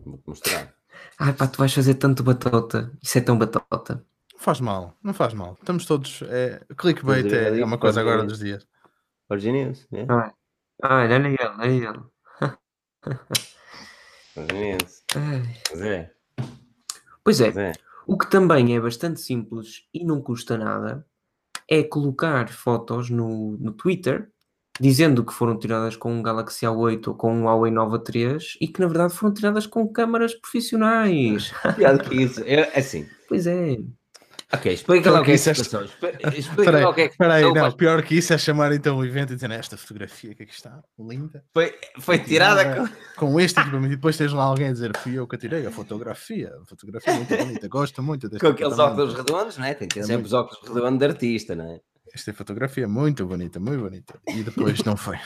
Vou-te 0.03 0.27
mostrar. 0.27 0.73
Ai 1.19 1.33
pá, 1.33 1.47
tu 1.47 1.59
vais 1.59 1.73
fazer 1.73 1.93
tanto 1.95 2.23
batota. 2.23 2.91
Isso 3.03 3.17
é 3.19 3.21
tão 3.21 3.37
batota. 3.37 4.03
Não 4.33 4.39
faz 4.39 4.59
mal, 4.59 4.97
não 5.03 5.13
faz 5.13 5.33
mal. 5.33 5.55
Estamos 5.59 5.85
todos. 5.85 6.23
É, 6.23 6.65
clickbait 6.75 7.31
é, 7.31 7.59
é 7.59 7.65
uma 7.65 7.77
coisa 7.77 8.01
agora 8.01 8.23
dos 8.23 8.39
dias. 8.39 8.67
Originius, 9.29 9.87
é? 9.91 10.05
Ah, 10.09 10.33
olha 10.83 11.15
ele, 11.15 11.37
olha 11.41 11.67
ele. 11.71 12.03
Originius. 14.35 15.03
Pois 15.67 15.81
é. 15.81 16.14
Pois 17.25 17.41
é. 17.41 17.47
É. 17.47 17.71
O 18.05 18.17
que 18.17 18.29
também 18.29 18.75
é 18.75 18.79
bastante 18.79 19.19
simples 19.19 19.81
e 19.91 20.05
não 20.05 20.21
custa 20.21 20.55
nada 20.57 21.03
é 21.67 21.83
colocar 21.83 22.47
fotos 22.49 23.09
no, 23.09 23.57
no 23.57 23.73
Twitter 23.73 24.29
dizendo 24.79 25.25
que 25.25 25.33
foram 25.33 25.57
tiradas 25.57 25.95
com 25.95 26.13
um 26.13 26.21
Galaxy 26.21 26.65
A8 26.65 27.07
ou 27.07 27.15
com 27.15 27.33
um 27.33 27.45
Huawei 27.45 27.71
Nova 27.71 27.97
3 27.97 28.57
e 28.61 28.67
que 28.67 28.79
na 28.79 28.87
verdade 28.87 29.15
foram 29.15 29.33
tiradas 29.33 29.65
com 29.65 29.87
câmaras 29.87 30.35
profissionais. 30.35 31.51
Pior 31.75 31.97
que 31.97 32.15
isso. 32.15 32.43
É 32.45 32.77
assim. 32.77 33.07
Pois 33.27 33.47
é. 33.47 33.77
Ok, 34.53 34.71
explica 34.71 35.11
lá 35.11 35.21
o 35.21 35.23
que 35.23 35.31
é 35.31 35.37
passou. 35.37 35.83
Explica 35.83 36.71
lá 36.79 36.89
o 36.89 36.93
que 36.93 37.01
é 37.01 37.09
que 37.09 37.17
Peraí, 37.17 37.51
não, 37.51 37.71
pior 37.71 38.01
que 38.03 38.15
isso 38.15 38.33
é 38.33 38.37
chamar 38.37 38.71
então 38.73 38.97
o 38.97 39.05
evento 39.05 39.33
e 39.33 39.35
dizer 39.35 39.49
esta 39.51 39.75
fotografia 39.75 40.35
que 40.35 40.43
aqui 40.43 40.53
está, 40.53 40.83
linda. 40.99 41.43
Foi, 41.53 41.73
foi 41.99 42.19
tirada 42.19 42.75
com... 42.75 42.87
com 43.15 43.39
este 43.39 43.59
equipamento 43.59 43.93
e 43.93 43.95
depois 43.95 44.15
tens 44.17 44.33
lá 44.33 44.43
alguém 44.43 44.67
a 44.67 44.71
dizer 44.71 44.95
fui 44.97 45.13
eu 45.13 45.27
que 45.27 45.37
tirei 45.37 45.65
a 45.65 45.71
fotografia, 45.71 46.53
a 46.61 46.65
fotografia 46.65 47.13
é 47.13 47.17
muito 47.17 47.35
bonita, 47.35 47.67
gosto 47.67 48.03
muito 48.03 48.29
deste 48.29 48.45
Com 48.45 48.51
aqueles 48.51 48.77
óculos 48.77 49.13
redondos, 49.15 49.57
né? 49.57 49.73
Tem 49.73 49.87
que 49.87 49.95
ter 49.95 50.01
é 50.01 50.03
sempre 50.03 50.17
muito... 50.17 50.27
os 50.27 50.33
óculos 50.33 50.75
redondos 50.75 50.99
de 50.99 51.05
artista, 51.05 51.55
não 51.55 51.71
é? 51.71 51.79
Esta 52.13 52.33
fotografia 52.33 52.83
é 52.83 52.87
muito 52.87 53.25
bonita, 53.25 53.59
muito 53.59 53.81
bonita. 53.81 54.19
E 54.27 54.43
depois 54.43 54.81
não 54.83 54.95
foi. 54.95 55.17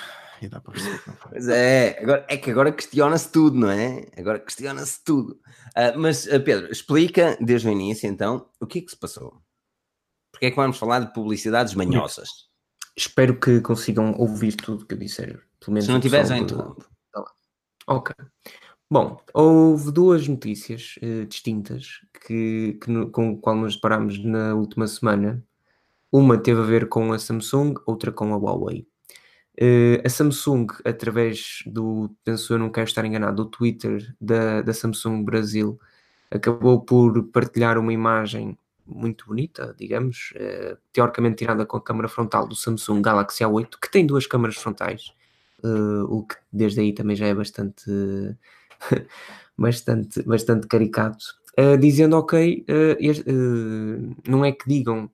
E 0.41 0.47
dá 0.47 0.59
para 0.59 0.73
perceber 0.73 0.99
que 0.99 1.09
não 1.09 1.15
foi. 1.17 1.31
Pois 1.31 1.47
é, 1.47 1.99
agora, 2.01 2.25
é 2.29 2.37
que 2.37 2.51
agora 2.51 2.71
questiona-se 2.71 3.31
tudo, 3.31 3.57
não 3.57 3.69
é? 3.69 4.07
Agora 4.17 4.39
questiona-se 4.39 5.03
tudo. 5.03 5.39
Uh, 5.75 5.97
mas, 5.97 6.25
uh, 6.25 6.41
Pedro, 6.43 6.71
explica 6.71 7.37
desde 7.41 7.67
o 7.67 7.71
início 7.71 8.07
então 8.07 8.49
o 8.59 8.65
que 8.65 8.79
é 8.79 8.81
que 8.81 8.91
se 8.91 8.97
passou. 8.97 9.41
Porque 10.31 10.45
é 10.45 10.49
que 10.49 10.55
vamos 10.55 10.77
falar 10.77 10.99
de 10.99 11.13
publicidades 11.13 11.73
manhosas? 11.73 12.29
Espero 12.95 13.39
que 13.39 13.61
consigam 13.61 14.13
ouvir 14.17 14.55
tudo 14.55 14.85
que 14.85 14.93
eu 14.93 14.97
disser. 14.97 15.41
Pelo 15.59 15.73
menos 15.73 15.85
Se 15.85 15.91
não 15.91 15.99
tiveres, 15.99 16.31
então. 16.31 16.75
Tá 17.11 17.25
ok. 17.87 18.15
Bom, 18.91 19.21
houve 19.33 19.91
duas 19.91 20.27
notícias 20.27 20.95
uh, 21.03 21.25
distintas 21.25 21.99
que, 22.25 22.79
que 22.81 22.89
no, 22.89 23.11
com 23.11 23.31
o 23.31 23.37
qual 23.37 23.55
nos 23.55 23.75
deparámos 23.75 24.23
na 24.23 24.55
última 24.55 24.87
semana. 24.87 25.43
Uma 26.11 26.39
teve 26.39 26.59
a 26.59 26.63
ver 26.63 26.89
com 26.89 27.13
a 27.13 27.19
Samsung, 27.19 27.75
outra 27.85 28.11
com 28.11 28.33
a 28.33 28.37
Huawei. 28.37 28.87
Uh, 29.61 29.99
a 30.05 30.09
Samsung, 30.09 30.67
através 30.85 31.63
do, 31.65 32.09
penso 32.23 32.53
eu 32.53 32.57
não 32.57 32.69
quero 32.69 32.87
estar 32.87 33.03
enganado, 33.03 33.43
do 33.43 33.49
Twitter 33.49 34.15
da, 34.19 34.61
da 34.61 34.73
Samsung 34.73 35.21
Brasil, 35.21 35.77
acabou 36.31 36.79
por 36.79 37.21
partilhar 37.23 37.77
uma 37.77 37.91
imagem 37.91 38.57
muito 38.85 39.25
bonita, 39.27 39.75
digamos, 39.77 40.31
uh, 40.37 40.77
teoricamente 40.93 41.35
tirada 41.35 41.65
com 41.65 41.75
a 41.75 41.83
câmera 41.83 42.07
frontal 42.07 42.47
do 42.47 42.55
Samsung 42.55 43.01
Galaxy 43.01 43.43
A8, 43.43 43.77
que 43.81 43.91
tem 43.91 44.05
duas 44.05 44.25
câmaras 44.25 44.55
frontais, 44.55 45.13
uh, 45.61 46.05
o 46.05 46.25
que 46.25 46.35
desde 46.53 46.79
aí 46.79 46.93
também 46.93 47.17
já 47.17 47.27
é 47.27 47.33
bastante, 47.35 47.83
bastante, 49.57 50.23
bastante 50.23 50.67
caricato, 50.67 51.37
dizendo, 51.81 52.15
ok, 52.15 52.65
não 54.25 54.45
é 54.45 54.53
que 54.53 54.69
digam 54.69 55.11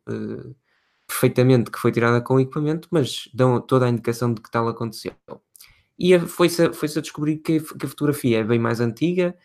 perfeitamente 1.07 1.71
que 1.71 1.79
foi 1.79 1.91
tirada 1.91 2.21
com 2.21 2.39
equipamento, 2.39 2.87
mas 2.91 3.29
dão 3.33 3.59
toda 3.61 3.85
a 3.85 3.89
indicação 3.89 4.33
de 4.33 4.41
que 4.41 4.49
tal 4.49 4.67
aconteceu. 4.67 5.13
E 5.97 6.17
foi-se 6.19 6.73
foi 6.73 6.89
a 6.89 7.01
descobrir 7.01 7.37
que, 7.37 7.59
que 7.59 7.85
a 7.85 7.89
fotografia 7.89 8.39
é 8.39 8.43
bem 8.43 8.59
mais 8.59 8.79
antiga, 8.79 9.35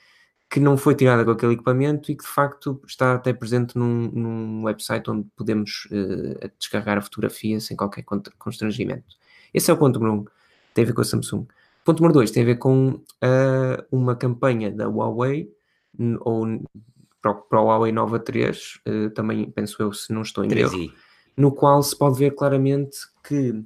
que 0.50 0.58
não 0.58 0.76
foi 0.76 0.96
tirada 0.96 1.24
com 1.24 1.30
aquele 1.30 1.52
equipamento 1.52 2.10
e 2.10 2.16
que 2.16 2.24
de 2.24 2.30
facto 2.30 2.80
está 2.84 3.14
até 3.14 3.32
presente 3.32 3.78
num, 3.78 4.10
num 4.10 4.64
website 4.64 5.08
onde 5.08 5.28
podemos 5.36 5.86
uh, 5.92 6.50
descarregar 6.58 6.98
a 6.98 7.00
fotografia 7.00 7.60
sem 7.60 7.76
qualquer 7.76 8.04
constrangimento. 8.36 9.14
Esse 9.54 9.70
é 9.70 9.74
o 9.74 9.76
ponto 9.76 10.00
número 10.00 10.22
um, 10.22 10.24
tem 10.74 10.82
a 10.82 10.86
ver 10.88 10.92
com 10.92 11.02
a 11.02 11.04
Samsung. 11.04 11.46
Ponto 11.84 11.98
número 11.98 12.14
dois 12.14 12.32
tem 12.32 12.42
a 12.42 12.46
ver 12.46 12.56
com 12.56 12.88
uh, 12.88 13.86
uma 13.92 14.16
campanha 14.16 14.72
da 14.72 14.88
Huawei, 14.88 15.48
ou 16.20 16.46
para 17.22 17.60
o 17.60 17.66
Huawei 17.66 17.92
Nova 17.92 18.18
3, 18.18 18.56
uh, 18.56 18.90
eh, 18.90 19.08
também 19.10 19.50
penso 19.50 19.80
eu, 19.82 19.92
se 19.92 20.12
não 20.12 20.22
estou 20.22 20.44
em 20.44 20.52
erro, 20.58 20.92
no 21.40 21.50
qual 21.50 21.82
se 21.82 21.96
pode 21.96 22.18
ver 22.18 22.32
claramente 22.32 22.98
que 23.24 23.64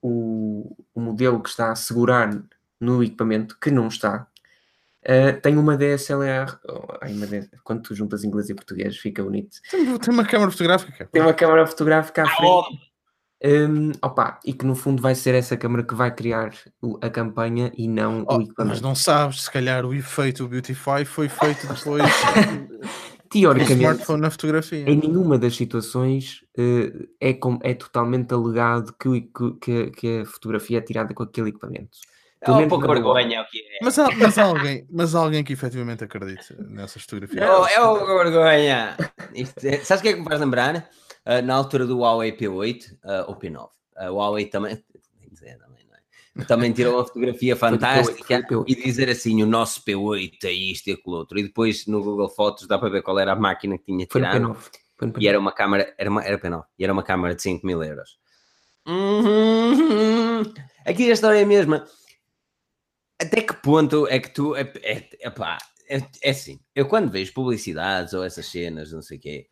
o, 0.00 0.76
o 0.94 1.00
modelo 1.00 1.40
que 1.40 1.48
está 1.48 1.70
a 1.70 1.76
segurar 1.76 2.42
no 2.80 3.02
equipamento, 3.02 3.56
que 3.60 3.70
não 3.70 3.86
está, 3.86 4.26
Uh, 5.04 5.40
tem 5.40 5.58
uma 5.58 5.76
DSLR. 5.76 6.48
Oh, 6.68 6.86
ai, 7.00 7.12
uma. 7.12 7.26
Quando 7.64 7.82
tu 7.82 7.92
juntas 7.92 8.22
inglês 8.22 8.48
e 8.48 8.54
português, 8.54 8.96
fica 8.96 9.20
bonito. 9.20 9.56
Tem, 9.68 9.98
tem 9.98 10.14
uma 10.14 10.24
câmera 10.24 10.52
fotográfica. 10.52 11.08
Tem 11.10 11.20
uma 11.20 11.34
câmera 11.34 11.66
fotográfica 11.66 12.22
à 12.22 12.26
frente. 12.26 12.92
Um, 13.44 13.90
opa, 14.00 14.38
e 14.44 14.52
que 14.52 14.64
no 14.64 14.76
fundo 14.76 15.02
vai 15.02 15.16
ser 15.16 15.34
essa 15.34 15.56
câmera 15.56 15.82
que 15.82 15.96
vai 15.96 16.14
criar 16.14 16.54
o, 16.80 16.96
a 17.02 17.10
campanha 17.10 17.72
e 17.76 17.88
não 17.88 18.24
oh, 18.28 18.36
o 18.36 18.42
equipamento. 18.42 18.76
Mas 18.76 18.80
não 18.80 18.94
sabes, 18.94 19.42
se 19.42 19.50
calhar 19.50 19.84
o 19.84 19.92
efeito 19.92 20.46
Beautify 20.46 21.04
foi 21.04 21.28
feito 21.28 21.66
depois. 21.66 22.04
Teoricamente, 23.32 23.80
smartphone 23.80 24.20
na 24.20 24.30
fotografia. 24.30 24.88
em 24.88 24.96
nenhuma 24.96 25.38
das 25.38 25.56
situações 25.56 26.44
uh, 26.58 27.08
é, 27.20 27.32
com, 27.32 27.58
é 27.62 27.74
totalmente 27.74 28.32
alegado 28.34 28.92
que, 28.92 29.28
que, 29.60 29.90
que 29.90 30.20
a 30.20 30.26
fotografia 30.26 30.78
é 30.78 30.80
tirada 30.80 31.14
com 31.14 31.22
aquele 31.22 31.48
equipamento. 31.48 31.98
É 32.44 32.50
um 32.50 32.68
pouco 32.68 32.88
vergonha 32.88 33.40
o 33.40 33.46
que 33.46 33.60
é. 33.60 33.78
Mas, 33.80 33.96
mas, 34.18 34.36
alguém, 34.36 34.86
mas 34.90 35.14
alguém 35.14 35.44
que 35.44 35.52
efetivamente 35.52 36.02
acredita 36.02 36.56
nessas 36.58 37.02
fotografias. 37.02 37.40
É, 37.40 37.74
é 37.74 37.80
uma 37.80 38.04
vergonha. 38.04 38.96
Isto 39.32 39.64
é, 39.64 39.78
sabes 39.78 40.00
o 40.00 40.02
que 40.02 40.08
é 40.08 40.12
que 40.14 40.18
me 40.18 40.24
faz 40.24 40.40
lembrar? 40.40 40.90
Uh, 41.24 41.40
na 41.44 41.54
altura 41.54 41.86
do 41.86 41.98
Huawei 41.98 42.32
P8 42.36 42.92
uh, 42.92 42.96
ah, 43.04 43.24
ou 43.28 43.36
P9. 43.38 43.68
Uh, 43.96 44.10
o 44.10 44.14
Huawei 44.16 44.46
também, 44.46 44.82
dizer, 45.30 45.56
também, 46.46 46.70
é? 46.70 46.74
tirou 46.74 46.94
uma 46.94 47.04
fotografia 47.04 47.54
fantástica 47.56 48.46
e 48.66 48.74
dizer 48.74 49.08
assim: 49.08 49.42
o 49.42 49.46
nosso 49.46 49.82
P8 49.84 50.44
é 50.44 50.52
isto 50.52 50.88
e 50.88 50.92
aquilo 50.92 51.16
outro. 51.16 51.38
E 51.38 51.42
depois 51.42 51.86
no 51.86 52.02
Google 52.02 52.28
Fotos 52.28 52.66
dá 52.66 52.78
para 52.78 52.88
ver 52.88 53.02
qual 53.02 53.18
era 53.18 53.32
a 53.32 53.36
máquina 53.36 53.76
que 53.78 53.84
tinha 53.84 54.06
tirado. 54.06 54.56
E 55.18 55.26
era 55.26 55.38
uma 55.38 55.52
câmera, 55.52 55.92
era, 55.98 56.08
uma, 56.08 56.22
era 56.22 56.38
P9, 56.38 56.64
e 56.78 56.84
era 56.84 56.92
uma 56.92 57.02
câmera 57.02 57.34
de 57.34 57.42
5 57.42 57.66
mil 57.66 57.82
euros. 57.82 58.18
Uhum. 58.86 60.42
Aqui 60.86 61.10
a 61.10 61.12
história 61.12 61.38
é 61.38 61.42
a 61.42 61.46
mesma 61.46 61.86
até 63.22 63.40
que 63.40 63.54
ponto 63.54 64.06
é 64.08 64.18
que 64.18 64.30
tu. 64.30 64.56
É, 64.56 64.72
é, 64.82 65.28
epá, 65.28 65.58
é, 65.88 65.98
é 66.22 66.30
assim, 66.30 66.60
eu 66.74 66.86
quando 66.88 67.10
vejo 67.10 67.32
publicidades 67.32 68.12
ou 68.14 68.24
essas 68.24 68.46
cenas, 68.46 68.92
não 68.92 69.02
sei 69.02 69.18
o 69.18 69.20
quê, 69.20 69.48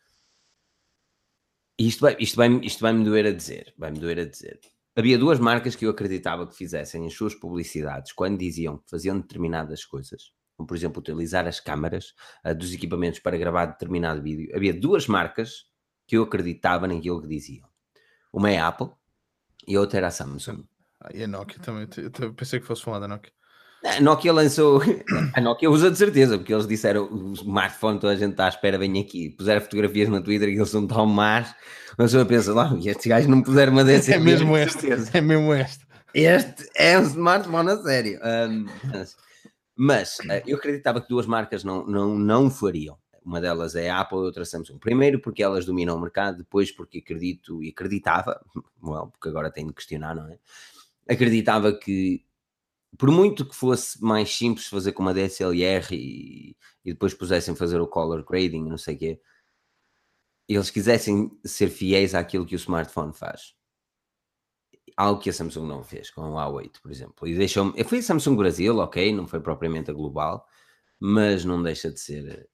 isto 1.79 2.01
vai, 2.01 2.17
isto, 2.19 2.37
vai, 2.37 2.49
isto 2.63 2.81
vai-me 2.81 3.05
doer 3.05 3.27
a 3.27 3.33
dizer. 3.33 3.73
Vai-me 3.79 3.99
doer 3.99 4.21
a 4.21 4.25
dizer. 4.25 4.61
Havia 4.97 5.17
duas 5.17 5.39
marcas 5.39 5.77
que 5.77 5.87
eu 5.87 5.91
acreditava 5.91 6.47
que 6.47 6.57
fizessem 6.57 7.07
as 7.07 7.15
suas 7.15 7.35
publicidades 7.35 8.13
quando 8.13 8.39
diziam 8.39 8.79
que 8.79 8.91
faziam 8.91 9.21
determinadas 9.21 9.85
coisas, 9.85 10.33
como 10.57 10.67
por 10.67 10.77
exemplo 10.77 11.01
utilizar 11.01 11.47
as 11.47 11.61
câmaras 11.61 12.15
uh, 12.45 12.55
dos 12.55 12.75
equipamentos 12.75 13.21
para 13.21 13.39
gravar 13.39 13.67
determinado 13.67 14.21
vídeo. 14.21 14.51
Havia 14.55 14.75
duas 14.75 15.07
marcas 15.07 15.67
que 16.07 16.17
eu 16.17 16.25
acreditava 16.25 16.89
naquilo 16.89 17.23
que 17.23 17.29
diziam. 17.29 17.69
Uma 18.33 18.51
é 18.51 18.59
a 18.59 18.67
Apple 18.67 18.91
e 19.67 19.77
a 19.77 19.81
outra 19.81 19.99
era 19.99 20.09
a 20.09 20.11
Samsung. 20.11 20.65
Ah, 21.01 21.11
e 21.15 21.23
a 21.23 21.29
Nokia 21.29 21.61
também. 21.61 21.89
Eu 22.21 22.35
pensei 22.35 22.59
que 22.59 22.67
fosse 22.67 22.83
falar 22.83 22.99
da 22.99 23.09
Nokia. 23.09 23.33
A 23.85 24.01
Nokia 24.01 24.33
lançou. 24.33 24.83
A 25.35 25.41
Nokia 25.41 25.71
usa 25.71 25.91
de 25.91 25.97
certeza, 25.97 26.37
porque 26.37 26.53
eles 26.53 26.67
disseram 26.67 27.05
o 27.11 27.33
smartphone, 27.33 27.99
toda 27.99 28.13
a 28.13 28.17
gente 28.17 28.33
está 28.33 28.47
à 28.47 28.49
espera, 28.49 28.79
vem 28.79 29.01
aqui. 29.01 29.31
Puseram 29.31 29.61
fotografias 29.61 30.09
no 30.09 30.23
Twitter 30.23 30.49
e 30.49 30.57
eles 30.57 30.69
são 30.69 30.87
tão 30.87 31.07
más. 31.07 31.55
Mas 31.97 32.13
eu 32.15 32.25
penso, 32.27 32.55
lá, 32.55 32.77
e 32.81 32.89
estes 32.89 33.07
gajos 33.07 33.29
não 33.29 33.43
puseram 33.43 33.73
uma 33.73 33.85
dessas. 33.85 34.09
É 34.15 34.19
mesmo 34.19 34.57
este. 34.57 34.89
É 35.13 35.21
mesmo 35.21 35.55
este. 35.55 35.87
Este 36.13 36.69
é 36.75 36.99
um 36.99 37.03
smartphone 37.03 37.71
a 37.71 37.77
sério. 37.83 38.21
Um, 38.23 38.67
mas, 38.93 39.17
mas 39.77 40.19
eh, 40.29 40.43
eu 40.47 40.57
acreditava 40.57 41.01
que 41.01 41.09
duas 41.09 41.27
marcas 41.27 41.63
não, 41.65 41.87
não, 41.87 42.19
não 42.19 42.51
fariam. 42.51 42.99
Uma 43.25 43.41
delas 43.41 43.77
é 43.77 43.91
a 43.91 44.01
Apple 44.01 44.19
e 44.19 44.23
outra 44.23 44.45
Samsung. 44.45 44.79
Primeiro 44.79 45.21
porque 45.21 45.43
elas 45.43 45.65
dominam 45.65 45.97
o 45.97 46.01
mercado, 46.01 46.39
depois 46.39 46.73
porque 46.73 46.99
acredito 46.99 47.63
e 47.63 47.69
acreditava, 47.69 48.41
well, 48.83 49.09
porque 49.09 49.29
agora 49.29 49.51
tenho 49.51 49.69
de 49.69 49.75
questionar, 49.75 50.15
não 50.15 50.29
é? 50.29 50.39
Acreditava 51.09 51.73
que 51.73 52.25
por 52.99 53.11
muito 53.11 53.47
que 53.47 53.55
fosse 53.55 54.03
mais 54.03 54.35
simples 54.35 54.67
fazer 54.67 54.93
com 54.93 55.03
uma 55.03 55.15
DSLR 55.15 55.87
e, 55.93 56.57
e 56.85 56.93
depois 56.93 57.15
pusessem 57.15 57.55
fazer 57.55 57.81
o 57.81 57.87
color 57.87 58.25
grading, 58.25 58.65
não 58.65 58.79
sei 58.79 58.95
o 58.95 58.99
quê, 58.99 59.21
eles 60.49 60.71
quisessem 60.71 61.31
ser 61.45 61.69
fiéis 61.69 62.15
àquilo 62.15 62.45
que 62.45 62.55
o 62.55 62.57
smartphone 62.57 63.13
faz. 63.13 63.55
Algo 64.97 65.21
que 65.21 65.31
a 65.31 65.33
Samsung 65.33 65.67
não 65.67 65.85
fez 65.85 66.11
com 66.11 66.23
o 66.33 66.35
A8, 66.35 66.81
por 66.83 66.91
exemplo. 66.91 67.29
E 67.29 67.35
deixou 67.35 67.73
Foi 67.85 67.99
a 67.99 68.03
Samsung 68.03 68.37
Brasil, 68.37 68.77
ok, 68.79 69.15
não 69.15 69.27
foi 69.27 69.41
propriamente 69.41 69.91
a 69.91 69.95
global, 69.95 70.45
mas 70.99 71.45
não 71.45 71.63
deixa 71.63 71.91
de 71.91 72.01
ser 72.01 72.49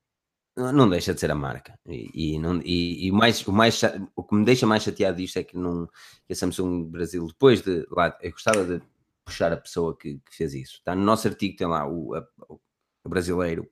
não 0.57 0.89
deixa 0.89 1.13
de 1.13 1.21
ser 1.21 1.31
a 1.31 1.35
marca. 1.35 1.79
E, 1.87 2.35
e, 2.35 2.39
não, 2.39 2.61
e, 2.65 3.07
e 3.07 3.13
mais, 3.13 3.47
o, 3.47 3.53
mais, 3.53 3.81
o 4.15 4.25
que 4.25 4.35
me 4.35 4.45
deixa 4.45 4.67
mais 4.67 4.83
chateado 4.83 5.19
disto 5.19 5.39
é 5.39 5.45
que, 5.45 5.57
não, 5.57 5.87
que 6.27 6.33
a 6.33 6.37
Samsung 6.37 6.85
Brasil, 6.85 7.27
depois 7.27 7.61
de 7.61 7.87
lá, 7.91 8.17
eu 8.23 8.31
gostava 8.31 8.65
de 8.65 8.83
puxar 9.27 9.53
a 9.53 9.57
pessoa 9.57 9.97
que, 9.99 10.15
que 10.21 10.35
fez 10.35 10.55
isso. 10.55 10.77
Está 10.79 10.95
no 10.95 11.03
nosso 11.03 11.27
artigo, 11.27 11.57
tem 11.57 11.67
lá 11.67 11.87
o, 11.87 12.15
a, 12.15 12.25
o 12.49 13.09
brasileiro, 13.09 13.69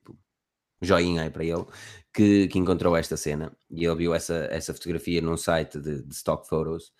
joinha 0.81 1.23
aí 1.23 1.29
para 1.29 1.45
ele, 1.45 1.65
que, 2.13 2.47
que 2.49 2.59
encontrou 2.59 2.95
esta 2.95 3.17
cena 3.17 3.55
e 3.71 3.85
ele 3.85 3.95
viu 3.95 4.13
essa, 4.13 4.47
essa 4.51 4.73
fotografia 4.73 5.21
num 5.21 5.37
site 5.37 5.79
de, 5.79 6.03
de 6.03 6.13
stock 6.13 6.47
photos. 6.47 6.91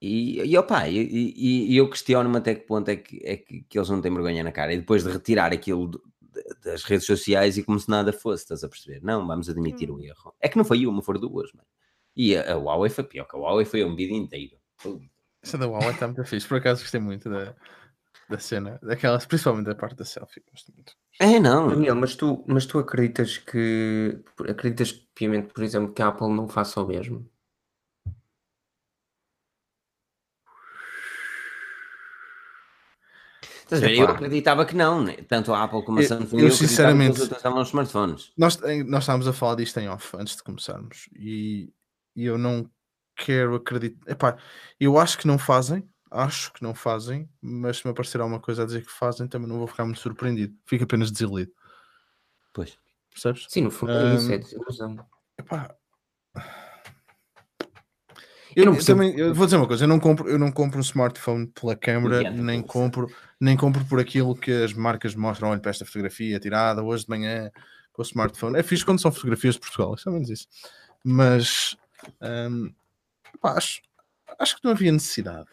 E, 0.00 0.42
e 0.42 0.58
opa, 0.58 0.88
e, 0.88 0.98
e, 0.98 1.72
e 1.72 1.76
eu 1.76 1.88
questiono-me 1.88 2.36
até 2.36 2.54
que 2.54 2.66
ponto 2.66 2.88
é, 2.90 2.96
que, 2.96 3.20
é 3.24 3.36
que, 3.36 3.62
que, 3.62 3.78
eles 3.78 3.88
não 3.88 4.02
têm 4.02 4.12
vergonha 4.12 4.44
na 4.44 4.52
cara. 4.52 4.74
E 4.74 4.78
depois 4.78 5.04
de 5.04 5.10
retirar 5.10 5.52
aquilo 5.52 5.90
das 6.62 6.84
redes 6.84 7.06
sociais 7.06 7.56
e 7.56 7.62
como 7.62 7.80
se 7.80 7.88
nada 7.88 8.12
fosse, 8.12 8.42
estás 8.42 8.62
a 8.62 8.68
perceber? 8.68 9.02
Não, 9.02 9.26
vamos 9.26 9.48
admitir 9.48 9.90
hum. 9.90 9.94
o 9.94 10.04
erro. 10.04 10.34
É 10.40 10.48
que 10.48 10.58
não 10.58 10.64
foi 10.64 10.86
uma, 10.86 11.00
foram 11.02 11.20
duas, 11.20 11.50
mano. 11.52 11.66
E 12.14 12.36
a, 12.36 12.52
a 12.52 12.56
Huawei 12.56 12.90
foi 12.90 13.04
pior, 13.04 13.24
que 13.24 13.36
a 13.36 13.38
Huawei 13.38 13.64
foi 13.64 13.84
um 13.84 13.96
vídeo 13.96 14.16
inteiro. 14.16 14.58
Essa 15.46 15.56
da 15.58 15.66
Huawei 15.66 15.90
está 15.90 16.08
muito 16.08 16.24
fixe, 16.24 16.48
por 16.48 16.58
acaso 16.58 16.82
gostei 16.82 17.00
muito 17.00 17.30
da, 17.30 17.54
da 18.28 18.36
cena, 18.36 18.80
daquela, 18.82 19.16
principalmente 19.18 19.66
da 19.66 19.76
parte 19.76 19.94
da 19.94 20.04
selfie, 20.04 20.42
gosto 20.50 20.72
muito. 20.74 20.92
É, 21.20 21.38
não. 21.38 21.68
Daniel, 21.68 21.94
mas 21.94 22.16
tu, 22.16 22.44
mas 22.48 22.66
tu 22.66 22.80
acreditas 22.80 23.38
que 23.38 24.18
acreditas 24.48 24.90
piamente, 25.14 25.54
por 25.54 25.62
exemplo, 25.62 25.94
que 25.94 26.02
a 26.02 26.08
Apple 26.08 26.30
não 26.30 26.48
faça 26.48 26.82
o 26.82 26.86
mesmo? 26.88 27.24
eu 33.70 34.08
acreditava 34.08 34.64
que 34.64 34.76
não, 34.76 35.02
né? 35.02 35.16
tanto 35.28 35.52
a 35.52 35.62
Apple 35.62 35.84
como 35.84 36.00
a 36.00 36.02
Samsung. 36.02 36.38
Eu, 36.40 36.46
eu 36.46 36.52
sinceramente, 36.52 37.20
que 37.20 37.34
estavam 37.34 37.58
nos 37.58 37.68
smartphones. 37.68 38.32
Nós, 38.36 38.58
nós 38.84 39.02
estávamos 39.04 39.26
a 39.28 39.32
falar 39.32 39.56
disto 39.56 39.78
em 39.78 39.88
off 39.88 40.16
antes 40.16 40.36
de 40.36 40.42
começarmos 40.42 41.08
e, 41.16 41.72
e 42.14 42.24
eu 42.24 42.36
não 42.36 42.68
quero 43.16 43.54
acreditar. 43.56 44.10
Epá, 44.10 44.36
eu 44.78 44.98
acho 44.98 45.18
que 45.18 45.26
não 45.26 45.38
fazem, 45.38 45.88
acho 46.10 46.52
que 46.52 46.62
não 46.62 46.74
fazem, 46.74 47.28
mas 47.40 47.78
se 47.78 47.86
me 47.86 47.90
aparecer 47.90 48.20
alguma 48.20 48.40
coisa 48.40 48.62
a 48.62 48.66
dizer 48.66 48.84
que 48.84 48.92
fazem, 48.92 49.26
também 49.26 49.48
não 49.48 49.58
vou 49.58 49.66
ficar 49.66 49.84
muito 49.84 50.00
surpreendido. 50.00 50.54
Fico 50.66 50.84
apenas 50.84 51.10
desiludido. 51.10 51.52
Pois. 52.52 52.78
Percebes? 53.10 53.46
Sim, 53.48 53.62
no 53.62 53.70
fundo 53.70 53.92
um, 53.92 54.12
é 54.12 54.14
isso, 54.14 54.32
é 54.32 54.38
desilusão. 54.38 55.06
Epá, 55.38 55.74
eu, 58.56 58.64
não 58.64 58.72
percebo. 58.72 59.00
Também, 59.00 59.18
eu 59.18 59.34
vou 59.34 59.44
dizer 59.44 59.58
uma 59.58 59.66
coisa, 59.66 59.84
eu 59.84 59.88
não 59.88 60.00
compro, 60.00 60.30
eu 60.30 60.38
não 60.38 60.50
compro 60.50 60.78
um 60.78 60.82
smartphone 60.82 61.46
pela 61.48 61.76
câmera, 61.76 62.30
nem 62.30 62.62
compro, 62.62 63.06
nem 63.38 63.54
compro 63.54 63.84
por 63.84 64.00
aquilo 64.00 64.34
que 64.34 64.50
as 64.50 64.72
marcas 64.72 65.14
mostram, 65.14 65.50
olha 65.50 65.60
para 65.60 65.70
esta 65.70 65.84
fotografia 65.84 66.40
tirada 66.40 66.82
hoje 66.82 67.04
de 67.04 67.10
manhã 67.10 67.50
com 67.92 68.00
o 68.00 68.04
smartphone. 68.04 68.58
É 68.58 68.62
fixe 68.62 68.82
quando 68.82 68.98
são 68.98 69.12
fotografias 69.12 69.56
de 69.56 69.60
Portugal, 69.60 69.94
é 69.94 70.10
menos 70.10 70.30
isso. 70.30 70.48
Mas 71.04 71.76
pá, 73.46 73.52
acho, 73.56 73.80
acho 74.40 74.56
que 74.56 74.64
não 74.64 74.72
havia 74.72 74.90
necessidade. 74.90 75.46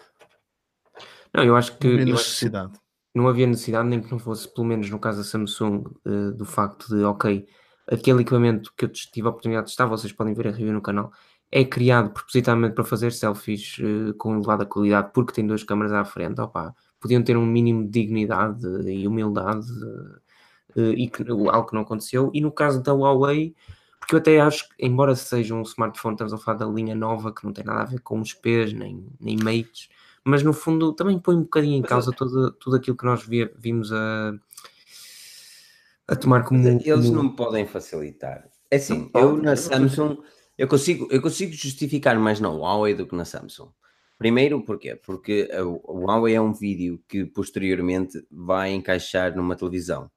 Não, 1.32 1.44
eu 1.44 1.56
acho 1.56 1.78
que 1.78 1.88
não 1.88 1.94
havia 1.94 2.14
necessidade. 2.14 2.74
Não 3.14 3.28
havia 3.28 3.46
necessidade, 3.46 3.88
nem 3.88 4.02
que 4.02 4.12
não 4.12 4.18
fosse, 4.18 4.52
pelo 4.52 4.66
menos 4.66 4.90
no 4.90 5.00
caso 5.00 5.20
da 5.20 5.24
Samsung, 5.24 5.84
uh, 6.06 6.32
do 6.32 6.46
facto 6.46 6.88
de, 6.88 7.04
ok, 7.04 7.48
aquele 7.88 8.22
equipamento 8.22 8.74
que 8.76 8.86
eu 8.86 8.90
tive 8.90 9.28
a 9.28 9.30
oportunidade 9.30 9.68
de 9.68 9.72
testar, 9.72 9.86
vocês 9.86 10.12
podem 10.12 10.34
ver 10.34 10.48
a 10.48 10.52
review 10.52 10.74
no 10.74 10.82
canal, 10.82 11.12
é 11.52 11.64
criado 11.64 12.10
propositadamente 12.10 12.74
para 12.74 12.84
fazer 12.84 13.12
selfies 13.12 13.78
uh, 13.78 14.16
com 14.16 14.34
elevada 14.34 14.66
qualidade 14.66 15.12
porque 15.14 15.34
tem 15.34 15.46
duas 15.46 15.64
câmaras 15.64 15.94
à 15.94 16.04
frente, 16.04 16.42
opa, 16.42 16.76
podiam 17.00 17.22
ter 17.22 17.38
um 17.38 17.46
mínimo 17.46 17.84
de 17.84 17.92
dignidade 17.92 18.66
e 18.90 19.08
humildade 19.08 19.68
uh, 20.76 20.82
e 20.82 21.08
que, 21.08 21.24
algo 21.30 21.68
que 21.68 21.76
não 21.76 21.84
aconteceu. 21.84 22.32
E 22.34 22.42
no 22.42 22.52
caso 22.52 22.82
da 22.82 22.94
Huawei, 22.94 23.54
porque 24.14 24.16
eu 24.16 24.20
até 24.20 24.42
acho 24.42 24.70
que, 24.70 24.76
embora 24.86 25.16
seja 25.16 25.56
um 25.56 25.64
smartphone, 25.64 26.14
estamos 26.14 26.34
a 26.34 26.38
falar 26.38 26.58
da 26.60 26.66
linha 26.66 26.94
nova 26.94 27.34
que 27.34 27.44
não 27.44 27.52
tem 27.52 27.66
nada 27.66 27.82
a 27.82 27.86
ver 27.86 28.00
com 28.00 28.20
os 28.20 28.34
P's 28.34 28.74
nem, 28.74 29.08
nem 29.20 29.38
mates, 29.38 29.90
mas 30.24 30.44
no 30.44 30.54
fundo 30.54 30.94
também 30.94 31.18
põe 31.18 31.36
um 31.36 31.42
bocadinho 31.42 31.78
em 31.78 31.82
causa 31.82 32.12
tudo, 32.12 32.52
tudo 32.52 32.76
aquilo 32.76 32.96
que 32.96 33.06
nós 33.06 33.26
vimos 33.58 33.92
a, 33.92 34.34
a 36.08 36.16
tomar 36.16 36.44
como. 36.44 36.66
Eles 36.68 36.86
como... 36.86 37.12
não 37.12 37.30
podem 37.30 37.66
facilitar. 37.66 38.48
É 38.70 38.76
assim, 38.76 39.10
eu 39.16 39.38
na 39.38 39.56
Samsung 39.56 40.18
eu 40.58 40.68
consigo, 40.68 41.08
eu 41.10 41.22
consigo 41.22 41.54
justificar 41.54 42.18
mais 42.20 42.40
na 42.40 42.50
Huawei 42.50 42.94
do 42.94 43.08
que 43.08 43.16
na 43.16 43.26
Samsung. 43.26 43.70
Primeiro, 44.18 44.64
porquê? 44.64 44.96
Porque 44.96 45.50
o 45.86 46.06
Huawei 46.06 46.36
é 46.36 46.42
um 46.42 46.54
vídeo 46.54 47.02
que 47.08 47.26
posteriormente 47.26 48.26
vai 48.32 48.72
encaixar 48.72 49.36
numa 49.36 49.56
televisão. 49.56 50.10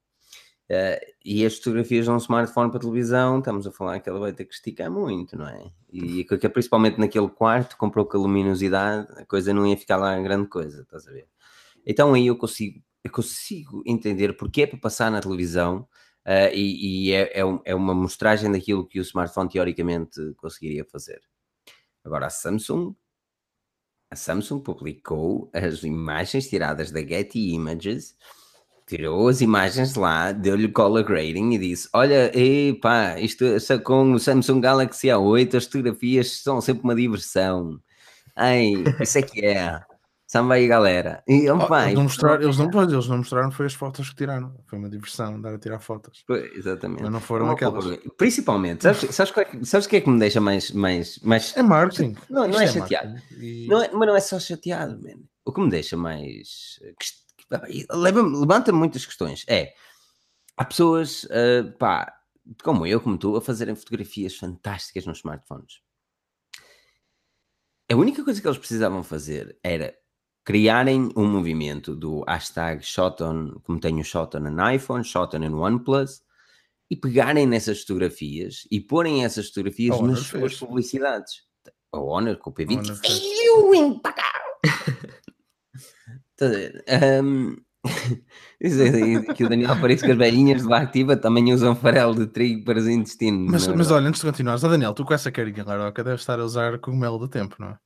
Uh, 0.69 0.99
e 1.23 1.45
as 1.45 1.55
fotografias 1.57 2.05
de 2.05 2.11
um 2.11 2.17
smartphone 2.17 2.69
para 2.69 2.81
televisão, 2.81 3.39
estamos 3.39 3.65
a 3.65 3.71
falar 3.71 4.01
que 4.01 4.09
ela 4.09 4.19
vai 4.19 4.33
ter 4.33 4.43
que 4.43 4.53
esticar 4.53 4.91
muito, 4.91 5.37
não 5.37 5.47
é? 5.47 5.71
E 5.89 6.25
que 6.25 6.49
principalmente 6.49 6.99
naquele 6.99 7.29
quarto, 7.29 7.77
comprou 7.77 8.05
com 8.05 8.17
a 8.17 8.21
luminosidade, 8.21 9.07
a 9.15 9.25
coisa 9.25 9.53
não 9.53 9.65
ia 9.65 9.77
ficar 9.77 9.95
lá 9.95 10.19
grande 10.19 10.47
coisa, 10.49 10.81
estás 10.81 11.07
a 11.07 11.11
ver? 11.11 11.27
Então 11.85 12.13
aí 12.13 12.27
eu 12.27 12.37
consigo, 12.37 12.83
eu 13.01 13.09
consigo 13.09 13.81
entender 13.85 14.33
porque 14.35 14.63
é 14.63 14.67
para 14.67 14.77
passar 14.77 15.09
na 15.09 15.21
televisão 15.21 15.87
uh, 16.25 16.53
e, 16.53 17.07
e 17.07 17.11
é, 17.13 17.39
é, 17.39 17.43
é, 17.63 17.73
uma 17.73 17.93
mostragem 17.93 18.51
daquilo 18.51 18.85
que 18.85 18.99
o 18.99 19.03
smartphone 19.03 19.49
teoricamente 19.49 20.19
conseguiria 20.35 20.83
fazer. 20.83 21.21
Agora 22.03 22.25
a 22.25 22.29
Samsung, 22.29 22.93
a 24.11 24.15
Samsung 24.17 24.59
publicou 24.59 25.49
as 25.53 25.83
imagens 25.83 26.49
tiradas 26.49 26.91
da 26.91 26.99
Getty 26.99 27.53
Images, 27.53 28.17
tirou 28.87 29.27
as 29.27 29.41
imagens 29.41 29.95
lá, 29.95 30.31
deu-lhe 30.31 30.69
color 30.69 31.03
grading 31.03 31.53
e 31.53 31.57
disse: 31.57 31.89
Olha, 31.93 32.31
epá, 32.33 33.19
isto 33.19 33.45
com 33.83 34.13
o 34.13 34.19
Samsung 34.19 34.61
Galaxy 34.61 35.07
A8 35.07 35.55
as 35.55 35.65
fotografias 35.65 36.41
são 36.41 36.61
sempre 36.61 36.83
uma 36.83 36.95
diversão. 36.95 37.79
Ai, 38.35 38.73
isso 38.99 39.17
é 39.19 39.21
que 39.21 39.45
é. 39.45 39.81
Samba 40.27 40.55
aí, 40.55 40.67
galera. 40.67 41.23
E, 41.25 41.49
oh, 41.49 41.55
eles, 41.55 41.93
não 41.95 42.03
mostraram, 42.03 42.43
eles, 42.43 42.57
não, 42.57 42.83
eles 42.83 43.07
não 43.07 43.17
mostraram, 43.19 43.49
foi 43.49 43.65
as 43.65 43.73
fotos 43.73 44.09
que 44.09 44.15
tiraram. 44.17 44.53
Foi 44.65 44.77
uma 44.77 44.89
diversão 44.89 45.35
andar 45.35 45.53
a 45.53 45.57
tirar 45.57 45.79
fotos. 45.79 46.21
Foi, 46.27 46.51
exatamente. 46.53 47.01
Mas 47.01 47.11
não 47.11 47.21
foram 47.21 47.49
aquelas. 47.49 47.97
Principalmente, 48.17 48.83
sabes, 48.83 49.15
sabes, 49.15 49.31
o 49.31 49.33
que, 49.33 49.65
sabes 49.65 49.87
que 49.87 49.95
é 49.95 50.01
que 50.01 50.09
me 50.09 50.19
deixa 50.19 50.41
mais. 50.41 50.71
mais, 50.71 51.17
mais... 51.19 51.55
É 51.55 51.63
marketing. 51.63 52.17
Não, 52.29 52.45
não 52.45 52.59
é, 52.59 52.65
é 52.65 52.67
chateado. 52.67 53.15
E... 53.39 53.67
Não 53.69 53.81
é, 53.81 53.89
mas 53.93 54.07
não 54.07 54.15
é 54.17 54.19
só 54.19 54.37
chateado, 54.37 55.01
man. 55.01 55.21
O 55.45 55.53
que 55.53 55.61
me 55.61 55.69
deixa 55.69 55.95
mais. 55.95 56.77
Levanta 57.91 58.71
muitas 58.71 59.05
questões. 59.05 59.45
É. 59.47 59.73
Há 60.55 60.65
pessoas, 60.65 61.23
uh, 61.25 61.71
pá, 61.77 62.13
como 62.63 62.85
eu, 62.85 62.99
como 62.99 63.17
tu, 63.17 63.35
a 63.35 63.41
fazerem 63.41 63.75
fotografias 63.75 64.35
fantásticas 64.35 65.05
nos 65.05 65.19
smartphones. 65.19 65.81
A 67.89 67.95
única 67.95 68.23
coisa 68.23 68.41
que 68.41 68.47
eles 68.47 68.57
precisavam 68.57 69.03
fazer 69.03 69.57
era 69.63 69.95
criarem 70.43 71.11
um 71.15 71.25
movimento 71.25 71.95
do 71.95 72.23
hashtag 72.27 72.83
Shoton, 72.83 73.59
como 73.63 73.79
tem 73.79 73.99
o 73.99 74.03
Shoton 74.03 74.39
no 74.39 74.71
iPhone, 74.71 75.03
Shoton 75.03 75.39
no 75.39 75.61
OnePlus, 75.61 76.21
e 76.89 76.95
pegarem 76.95 77.45
nessas 77.45 77.81
fotografias 77.81 78.65
e 78.71 78.79
porem 78.79 79.25
essas 79.25 79.49
fotografias 79.49 79.99
nas 80.01 80.19
suas 80.19 80.55
publicidades. 80.57 81.43
A 81.91 81.99
Honor 81.99 82.37
com 82.37 82.49
o 82.49 82.53
P20 82.53 82.87
feio 86.37 86.67
impecável. 86.67 87.23
um, 87.23 87.55
que 89.33 89.45
o 89.45 89.49
Daniel 89.49 89.75
parece 89.79 90.03
que 90.03 90.11
as 90.11 90.17
velhinhas 90.17 90.61
de 90.61 90.67
lá 90.67 90.81
ativa 90.81 91.15
também 91.15 91.53
usam 91.53 91.75
farelo 91.75 92.15
de 92.15 92.27
trigo 92.27 92.65
para 92.65 92.79
os 92.79 92.87
intestinos. 92.87 93.51
Mas, 93.51 93.67
mas 93.67 93.91
olha, 93.91 94.07
antes 94.07 94.21
de 94.21 94.27
continuares, 94.27 94.63
oh 94.63 94.69
Daniel, 94.69 94.93
tu 94.93 95.05
com 95.05 95.13
essa 95.13 95.31
carinha 95.31 95.63
laroca 95.65 96.03
deves 96.03 96.21
estar 96.21 96.39
a 96.39 96.43
usar 96.43 96.77
cogumelo 96.79 97.17
do 97.17 97.27
tempo, 97.27 97.55
não 97.59 97.69
é? 97.69 97.77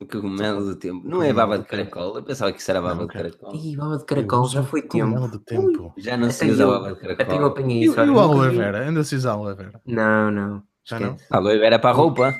O 0.00 0.06
cogumelo 0.06 0.64
do 0.64 0.76
tempo. 0.76 1.08
Não 1.08 1.22
é 1.22 1.32
baba 1.32 1.58
de 1.58 1.64
caracol? 1.64 2.16
Eu 2.16 2.22
pensava 2.22 2.52
que 2.52 2.60
isso 2.60 2.70
era 2.70 2.80
baba 2.80 3.04
de 3.04 3.12
caracol. 3.12 3.52
Ih, 3.52 3.76
baba 3.76 3.98
de 3.98 4.04
caracol, 4.04 4.48
já 4.48 4.62
foi 4.62 4.82
tempo. 4.82 5.26
do 5.26 5.40
tempo. 5.40 5.92
Já 5.98 6.16
não 6.16 6.30
se 6.30 6.48
usa 6.48 6.66
baba 6.66 6.94
de 6.94 7.00
caracol. 7.00 7.26
Até 7.26 7.36
eu 7.36 7.46
apanhei 7.46 7.84
isso. 7.84 8.00
E 8.00 8.10
o 8.10 8.20
aloe 8.20 8.56
vera? 8.56 8.86
Ainda 8.86 9.02
se 9.02 9.16
usa 9.16 9.32
aloe 9.32 9.56
vera? 9.56 9.80
Não, 9.84 10.30
não. 10.30 10.62
Já 10.84 11.00
não? 11.00 11.16
Aloe 11.30 11.58
vera 11.58 11.80
para 11.80 11.90
a 11.90 11.92
roupa. 11.92 12.32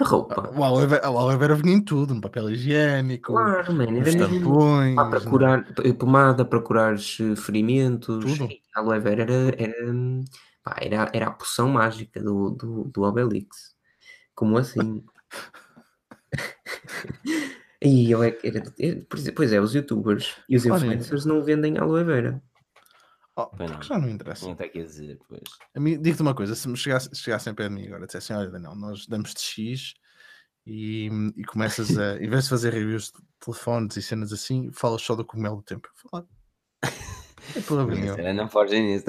Roupa. 0.00 0.50
O 0.56 0.62
aloe 0.62 0.86
vera, 0.86 1.10
o 1.10 1.18
aloe 1.18 1.36
vera 1.36 1.54
vinha 1.54 1.76
em 1.76 1.80
tudo, 1.80 2.14
no 2.14 2.20
papel 2.20 2.50
higiênico, 2.50 3.32
claro, 3.32 3.72
mano, 3.72 3.92
nos 3.92 4.14
tampões. 4.14 4.94
para 4.94 5.20
curar, 5.20 5.64
pomada 5.98 6.44
para 6.44 6.60
curar 6.60 6.96
ferimentos. 7.36 8.38
Tudo. 8.38 8.48
A 8.74 8.80
aloe 8.80 9.00
vera 9.00 9.22
era, 9.22 9.54
era, 9.56 9.74
pá, 10.62 10.76
era, 10.80 11.10
era 11.12 11.26
a 11.26 11.32
poção 11.32 11.68
mágica 11.68 12.20
do, 12.22 12.50
do, 12.50 12.84
do 12.84 13.02
Obelix. 13.02 13.74
Como 14.34 14.58
assim? 14.58 15.04
e 17.80 18.10
eu 18.10 18.22
é, 18.22 18.36
era, 18.42 18.62
pois 19.34 19.52
é, 19.52 19.60
os 19.60 19.74
youtubers 19.74 20.36
e 20.48 20.56
os 20.56 20.66
influencers 20.66 21.24
não 21.24 21.42
vendem 21.42 21.78
aloe 21.78 22.04
vera. 22.04 22.42
Oh, 23.36 23.50
não. 23.58 23.82
Já 23.82 23.98
não 23.98 24.08
interessa. 24.08 24.46
Não 24.46 24.54
tem 24.54 24.70
que 24.70 24.82
dizer, 24.82 25.18
pois. 25.28 25.42
Digo-te 26.00 26.22
uma 26.22 26.34
coisa: 26.34 26.54
se 26.54 26.68
me 26.68 26.76
chegasse, 26.76 27.10
chegassem 27.14 27.52
perto 27.54 27.74
de 27.74 27.80
mim 27.80 27.86
agora 27.88 28.06
dissessem, 28.06 28.36
olha, 28.36 28.50
Daniel, 28.50 28.76
nós 28.76 29.06
damos 29.06 29.34
de 29.34 29.40
X 29.40 29.94
e, 30.66 31.10
e 31.36 31.44
começas 31.44 31.98
a, 31.98 32.16
em 32.16 32.28
vez 32.28 32.44
de 32.44 32.50
fazer 32.50 32.72
reviews 32.72 33.06
de 33.06 33.18
telefones 33.44 33.96
e 33.96 34.02
cenas 34.02 34.32
assim, 34.32 34.70
falas 34.72 35.02
só 35.02 35.14
do 35.14 35.24
cogumelo 35.24 35.56
do 35.56 35.62
tempo. 35.62 35.88
Fala. 36.10 36.26
É 37.56 37.60
problema 37.60 37.94
nenhum. 37.94 38.34
Não 38.34 38.48
forgem 38.48 38.82
nisso. 38.82 39.04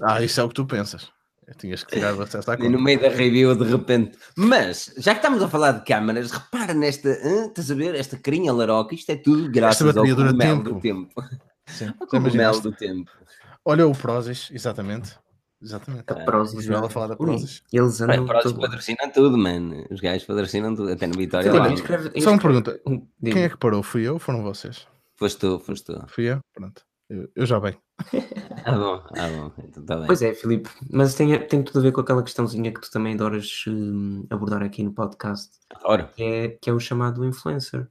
Ah, 0.00 0.22
isso 0.22 0.40
é 0.40 0.44
o 0.44 0.48
que 0.48 0.54
tu 0.54 0.66
pensas. 0.66 1.10
Tinhas 1.58 1.84
que 1.84 1.92
tirar 1.92 2.14
o 2.14 2.22
acesso 2.22 2.50
à 2.50 2.56
conta. 2.56 2.68
E 2.68 2.70
no 2.70 2.80
meio 2.80 3.00
da 3.00 3.08
review, 3.08 3.54
de 3.54 3.64
repente. 3.64 4.18
Mas, 4.36 4.92
já 4.98 5.12
que 5.12 5.20
estamos 5.20 5.40
a 5.42 5.48
falar 5.48 5.72
de 5.72 5.84
câmaras, 5.84 6.32
repara 6.32 6.74
nesta. 6.74 7.08
Hein, 7.08 7.46
estás 7.46 7.70
a 7.70 7.74
ver? 7.74 7.94
Esta 7.94 8.18
carinha 8.18 8.52
laroca, 8.52 8.94
isto 8.94 9.10
é 9.10 9.16
tudo 9.16 9.50
graças 9.50 9.96
ao 9.96 10.04
cogumelo 10.04 10.36
tempo. 10.36 10.62
do 10.62 10.80
tempo. 10.80 11.24
Sim. 11.66 11.92
O 12.00 12.06
cogumelo 12.06 12.60
do 12.60 12.72
tempo. 12.72 13.10
Olha 13.68 13.84
o 13.84 13.92
Prozis, 13.92 14.48
exatamente. 14.52 15.18
Exatamente. 15.60 16.04
A 16.06 16.14
Prozis. 16.14 16.64
Joel 16.64 16.84
a 16.84 16.88
falar 16.88 17.08
da 17.08 17.16
Prozis. 17.16 17.64
Eles 17.72 18.00
andam. 18.00 18.22
A 18.22 18.26
Prozis 18.28 18.52
patrocinam 18.52 19.10
tudo, 19.12 19.36
mano. 19.36 19.84
Os 19.90 20.00
gajos 20.00 20.24
patrocinam 20.24 20.72
tudo, 20.72 20.92
até 20.92 21.08
no 21.08 21.14
Vitória. 21.14 21.52
Olha, 21.52 21.74
escreve, 21.74 22.20
só 22.20 22.30
uma 22.30 22.40
pergunta: 22.40 22.80
quem 23.24 23.42
é 23.42 23.48
que 23.48 23.56
parou? 23.56 23.82
Fui 23.82 24.06
eu 24.06 24.14
ou 24.14 24.18
foram 24.20 24.44
vocês? 24.44 24.86
Foste 25.16 25.40
tu, 25.40 25.58
foste 25.58 25.86
tu. 25.86 26.00
Fui 26.06 26.30
eu? 26.30 26.38
Pronto. 26.54 26.80
Eu, 27.10 27.28
eu 27.34 27.44
já 27.44 27.58
bem. 27.58 27.76
ah, 28.64 28.72
bom, 28.72 29.02
ah, 29.16 29.28
bom. 29.28 29.52
Então, 29.64 29.84
tá 29.84 29.96
bem. 29.96 30.06
Pois 30.06 30.22
é, 30.22 30.32
Filipe, 30.32 30.70
mas 30.88 31.14
tem, 31.14 31.36
tem 31.46 31.62
tudo 31.62 31.80
a 31.80 31.82
ver 31.82 31.92
com 31.92 32.00
aquela 32.00 32.22
questãozinha 32.22 32.72
que 32.72 32.80
tu 32.80 32.90
também 32.90 33.14
adoras 33.14 33.64
uh, 33.66 34.26
abordar 34.30 34.62
aqui 34.62 34.84
no 34.84 34.92
podcast. 34.92 35.50
Adoro. 35.70 36.08
Que 36.14 36.22
é, 36.22 36.48
que 36.48 36.70
é 36.70 36.72
o 36.72 36.78
chamado 36.78 37.24
influencer. 37.24 37.88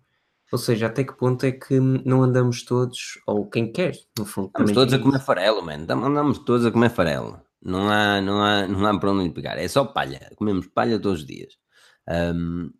Ou 0.51 0.59
seja, 0.59 0.87
até 0.87 1.03
que 1.03 1.13
ponto 1.13 1.45
é 1.45 1.51
que 1.51 1.79
não 1.79 2.21
andamos 2.21 2.63
todos, 2.63 3.19
ou 3.25 3.49
quem 3.49 3.71
quer, 3.71 3.95
no 4.17 4.25
fundo. 4.25 4.51
Andamos 4.55 4.73
todos 4.73 4.93
a 4.93 4.99
comer 4.99 5.19
farelo, 5.19 5.61
mano. 5.65 5.85
Andamos 5.89 6.39
todos 6.39 6.65
a 6.65 6.71
comer 6.71 6.89
farelo. 6.89 7.41
Não 7.61 7.89
há, 7.89 8.21
não 8.21 8.43
há, 8.43 8.67
não 8.67 8.85
há 8.85 8.99
para 8.99 9.11
onde 9.11 9.31
pegar. 9.31 9.57
É 9.57 9.67
só 9.67 9.83
palha. 9.83 10.31
Comemos 10.35 10.67
palha 10.67 10.99
todos 10.99 11.21
os 11.21 11.25
dias. 11.25 11.57
Um, 12.07 12.71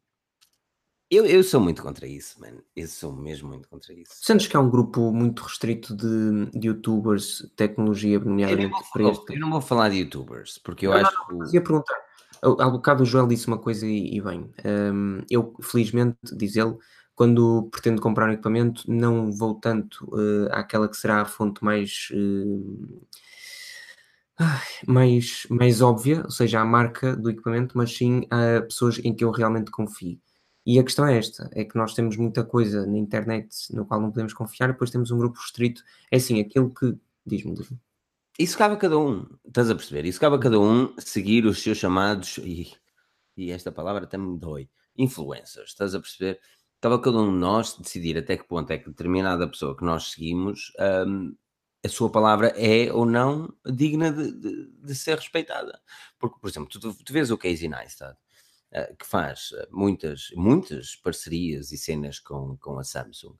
eu, 1.09 1.25
eu 1.25 1.43
sou 1.43 1.61
muito 1.61 1.81
contra 1.81 2.07
isso, 2.07 2.39
mano. 2.39 2.61
Eu 2.75 2.87
sou 2.87 3.13
mesmo 3.13 3.49
muito 3.49 3.67
contra 3.69 3.93
isso. 3.93 4.13
Sentes 4.21 4.47
que 4.47 4.57
há 4.57 4.59
um 4.59 4.69
grupo 4.69 5.11
muito 5.11 5.43
restrito 5.43 5.95
de, 5.95 6.49
de 6.51 6.67
youtubers, 6.67 7.51
tecnologia, 7.55 8.19
nomeadamente 8.19 8.75
para 8.91 9.09
este? 9.09 9.33
Eu 9.33 9.39
não 9.39 9.51
vou 9.51 9.61
falar 9.61 9.89
de 9.89 9.97
youtubers, 9.97 10.59
porque 10.59 10.87
eu 10.87 10.91
não, 10.91 10.97
acho 10.97 11.13
não, 11.29 11.37
não, 11.39 11.49
que. 11.49 11.59
perguntar. 11.61 11.95
Há 12.41 12.69
bocado 12.69 13.03
o 13.03 13.05
Joel 13.05 13.27
disse 13.27 13.47
uma 13.47 13.57
coisa 13.57 13.87
e, 13.87 14.17
e 14.17 14.21
bem. 14.21 14.51
Um, 14.65 15.21
eu, 15.29 15.55
felizmente, 15.61 16.17
diz 16.33 16.55
ele, 16.55 16.75
quando 17.15 17.69
pretendo 17.71 18.01
comprar 18.01 18.29
um 18.29 18.33
equipamento, 18.33 18.83
não 18.91 19.31
vou 19.31 19.55
tanto 19.55 20.05
uh, 20.13 20.49
àquela 20.51 20.87
que 20.87 20.97
será 20.97 21.21
a 21.21 21.25
fonte 21.25 21.63
mais. 21.63 22.09
Uh, 22.13 23.01
mais, 24.85 25.47
mais 25.49 25.81
óbvia, 25.81 26.21
ou 26.25 26.29
seja, 26.31 26.59
a 26.59 26.65
marca 26.65 27.15
do 27.15 27.29
equipamento, 27.29 27.77
mas 27.77 27.95
sim 27.95 28.23
a 28.29 28.61
pessoas 28.61 28.99
em 28.99 29.15
que 29.15 29.23
eu 29.23 29.31
realmente 29.31 29.71
confio. 29.71 30.19
E 30.65 30.79
a 30.79 30.83
questão 30.83 31.07
é 31.07 31.17
esta: 31.17 31.49
é 31.53 31.63
que 31.63 31.77
nós 31.77 31.93
temos 31.93 32.17
muita 32.17 32.43
coisa 32.43 32.85
na 32.85 32.97
internet 32.97 33.47
no 33.73 33.85
qual 33.85 34.01
não 34.01 34.09
podemos 34.09 34.33
confiar, 34.33 34.67
depois 34.67 34.89
temos 34.89 35.11
um 35.11 35.17
grupo 35.17 35.39
restrito. 35.39 35.83
É 36.11 36.17
assim, 36.17 36.39
aquilo 36.41 36.73
que. 36.73 36.97
Diz-me, 37.25 37.53
diz-me. 37.53 37.79
Isso 38.37 38.57
cabe 38.57 38.75
a 38.75 38.77
cada 38.77 38.99
um, 38.99 39.25
estás 39.47 39.69
a 39.69 39.75
perceber? 39.75 40.05
Isso 40.05 40.19
cabe 40.19 40.35
a 40.35 40.39
cada 40.39 40.59
um 40.59 40.93
seguir 40.99 41.45
os 41.45 41.63
seus 41.63 41.77
chamados, 41.77 42.37
e, 42.39 42.73
e 43.37 43.49
esta 43.49 43.71
palavra 43.71 44.03
até 44.03 44.17
me 44.17 44.37
dói, 44.37 44.69
influencers, 44.97 45.69
estás 45.69 45.95
a 45.95 45.99
perceber? 46.01 46.39
Cabe 46.81 46.95
a 46.95 46.99
cada 46.99 47.17
um 47.17 47.31
de 47.31 47.39
nós 47.39 47.77
decidir 47.77 48.17
até 48.17 48.37
que 48.37 48.43
ponto 48.43 48.71
é 48.71 48.77
que 48.77 48.89
determinada 48.89 49.47
pessoa 49.47 49.75
que 49.75 49.83
nós 49.83 50.11
seguimos, 50.11 50.71
um, 51.07 51.35
a 51.83 51.89
sua 51.89 52.09
palavra 52.09 52.47
é 52.55 52.91
ou 52.91 53.05
não 53.05 53.53
digna 53.65 54.11
de, 54.11 54.31
de, 54.31 54.71
de 54.71 54.95
ser 54.95 55.17
respeitada. 55.17 55.79
Porque, 56.19 56.39
por 56.39 56.49
exemplo, 56.49 56.69
tu, 56.69 56.93
tu 56.93 57.13
vês 57.13 57.29
o 57.31 57.37
Casey 57.37 57.67
Neistat, 57.67 58.17
eh, 58.71 58.95
que 58.97 59.05
faz 59.05 59.51
eh, 59.53 59.67
muitas, 59.71 60.31
muitas 60.35 60.95
parcerias 60.95 61.71
e 61.71 61.77
cenas 61.77 62.19
com, 62.19 62.57
com 62.57 62.79
a 62.79 62.83
Samsung. 62.83 63.35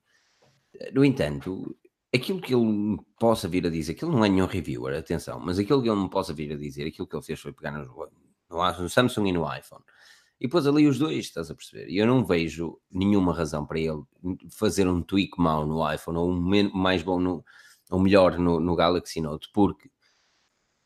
No 0.93 1.03
entanto, 1.03 1.75
aquilo 2.13 2.39
que 2.39 2.53
ele 2.53 2.65
me 2.65 2.99
possa 3.19 3.47
vir 3.47 3.65
a 3.65 3.69
dizer, 3.69 3.93
aquilo 3.93 4.11
não 4.11 4.23
é 4.23 4.29
nenhum 4.29 4.45
reviewer, 4.45 4.97
atenção, 4.97 5.39
mas 5.39 5.57
aquilo 5.57 5.81
que 5.81 5.89
ele 5.89 5.99
me 6.01 6.09
possa 6.09 6.33
vir 6.33 6.53
a 6.53 6.57
dizer, 6.57 6.87
aquilo 6.87 7.07
que 7.07 7.15
ele 7.15 7.23
fez 7.23 7.39
foi 7.39 7.51
pegar 7.51 7.71
no, 7.71 7.85
no, 7.85 8.81
no 8.81 8.89
Samsung 8.89 9.27
e 9.27 9.31
no 9.33 9.57
iPhone. 9.57 9.83
E 10.39 10.47
pôs 10.47 10.67
ali 10.67 10.87
os 10.87 10.97
dois, 10.99 11.25
estás 11.25 11.49
a 11.49 11.55
perceber? 11.55 11.89
E 11.89 11.97
eu 11.97 12.05
não 12.05 12.25
vejo 12.25 12.79
nenhuma 12.91 13.33
razão 13.33 13.65
para 13.65 13.79
ele 13.79 14.03
fazer 14.51 14.87
um 14.87 15.01
tweak 15.01 15.39
mau 15.39 15.65
no 15.65 15.91
iPhone 15.91 16.17
ou 16.17 16.29
um 16.29 16.71
mais 16.73 17.01
bom 17.01 17.19
no, 17.19 17.43
ou 17.89 17.99
melhor 17.99 18.37
no, 18.37 18.59
no 18.59 18.75
Galaxy 18.75 19.21
Note, 19.21 19.49
porque 19.53 19.89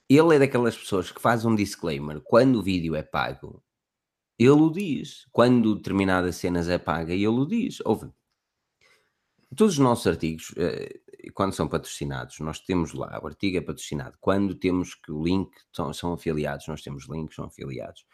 ele 0.08 0.36
é 0.36 0.40
daquelas 0.40 0.78
pessoas 0.78 1.12
que 1.12 1.22
faz 1.22 1.46
um 1.46 1.56
disclaimer 1.56 2.22
quando 2.22 2.60
o 2.60 2.64
vídeo 2.64 2.96
é 2.96 3.04
pago 3.04 3.64
ele 4.40 4.52
o 4.52 4.70
diz. 4.70 5.28
Quando 5.32 5.76
determinadas 5.76 6.38
cenas 6.38 6.70
é 6.70 6.78
paga, 6.78 7.14
ele 7.14 7.28
o 7.28 7.46
diz. 7.46 7.80
Ouve, 7.84 8.10
todos 9.56 9.74
os 9.74 9.80
nossos 9.80 10.08
artigos, 10.08 10.54
eh, 10.56 11.02
quando 11.34 11.54
são 11.54 11.68
patrocinados, 11.68 12.40
nós 12.40 12.60
temos 12.62 12.94
lá, 12.94 13.20
o 13.22 13.28
artigo 13.28 13.58
é 13.58 13.62
patrocinado. 13.62 14.18
Quando 14.22 14.56
temos 14.56 14.96
que 14.96 15.12
o 15.12 15.22
link 15.22 15.52
são, 15.74 15.92
são 15.94 16.14
afiliados, 16.14 16.68
nós 16.68 16.82
temos 16.82 17.08
links, 17.10 17.36
são 17.36 17.46
afiliados. 17.46 18.06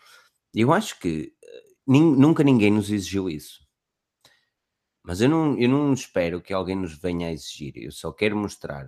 Eu 0.56 0.72
acho 0.74 1.00
que 1.00 1.34
eh, 1.44 1.64
nunca 1.86 2.44
ninguém 2.44 2.72
nos 2.72 2.90
exigiu 2.90 3.30
isso. 3.30 3.66
Mas 5.04 5.22
eu 5.22 5.30
não, 5.30 5.58
eu 5.60 5.70
não 5.70 5.94
espero 5.94 6.42
que 6.42 6.54
alguém 6.54 6.76
nos 6.76 6.98
venha 6.98 7.28
a 7.28 7.32
exigir. 7.32 7.74
Eu 7.76 7.92
só 7.92 8.12
quero 8.12 8.36
mostrar, 8.36 8.88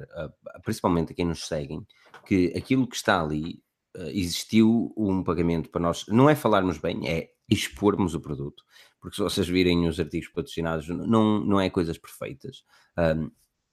principalmente 0.63 1.11
a 1.11 1.15
quem 1.15 1.25
nos 1.25 1.47
seguem, 1.47 1.85
que 2.25 2.53
aquilo 2.57 2.87
que 2.87 2.95
está 2.95 3.21
ali 3.21 3.61
eh, 3.95 4.11
existiu 4.11 4.93
um 4.97 5.23
pagamento 5.23 5.69
para 5.69 5.81
nós, 5.81 6.05
não 6.07 6.29
é 6.29 6.35
falarmos 6.35 6.77
bem, 6.77 7.07
é 7.07 7.29
expormos 7.49 8.13
o 8.13 8.19
produto, 8.19 8.63
porque 8.99 9.15
se 9.15 9.21
vocês 9.21 9.47
virem 9.47 9.87
os 9.87 9.99
artigos 9.99 10.29
patrocinados, 10.29 10.87
não, 10.89 11.39
não 11.43 11.59
é 11.59 11.69
coisas 11.69 11.97
perfeitas. 11.97 12.63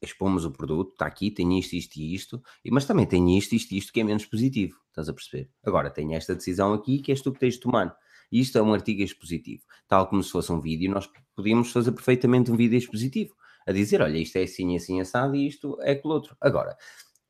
Expomos 0.02 0.44
o 0.44 0.50
produto, 0.50 0.92
está 0.92 1.06
aqui, 1.06 1.30
tem 1.30 1.58
isto, 1.58 1.74
isto 1.74 1.96
e 1.96 2.14
isto, 2.14 2.42
mas 2.70 2.84
também 2.84 3.06
tem 3.06 3.36
isto, 3.36 3.54
isto 3.54 3.72
e 3.72 3.78
isto 3.78 3.92
que 3.92 4.00
é 4.00 4.04
menos 4.04 4.26
positivo, 4.26 4.78
estás 4.88 5.08
a 5.08 5.12
perceber? 5.12 5.50
Agora, 5.64 5.90
tem 5.90 6.14
esta 6.14 6.34
decisão 6.34 6.72
aqui 6.72 6.98
que 6.98 7.12
és 7.12 7.20
tu 7.22 7.32
que 7.32 7.40
tens 7.40 7.54
de 7.54 7.60
tomar. 7.60 7.96
E 8.30 8.40
isto 8.40 8.58
é 8.58 8.62
um 8.62 8.72
artigo 8.72 9.02
expositivo, 9.02 9.62
tal 9.86 10.08
como 10.08 10.22
se 10.22 10.30
fosse 10.30 10.50
um 10.52 10.60
vídeo, 10.60 10.90
nós 10.90 11.08
podíamos 11.36 11.70
fazer 11.70 11.92
perfeitamente 11.92 12.50
um 12.50 12.56
vídeo 12.56 12.76
expositivo, 12.76 13.34
a 13.66 13.72
dizer, 13.72 14.02
olha, 14.02 14.18
isto 14.18 14.36
é 14.36 14.42
assim, 14.42 14.76
assim, 14.76 15.00
assado 15.00 15.34
e 15.36 15.46
isto 15.46 15.78
é 15.80 15.92
aquilo 15.92 16.14
outro. 16.14 16.36
Agora, 16.40 16.76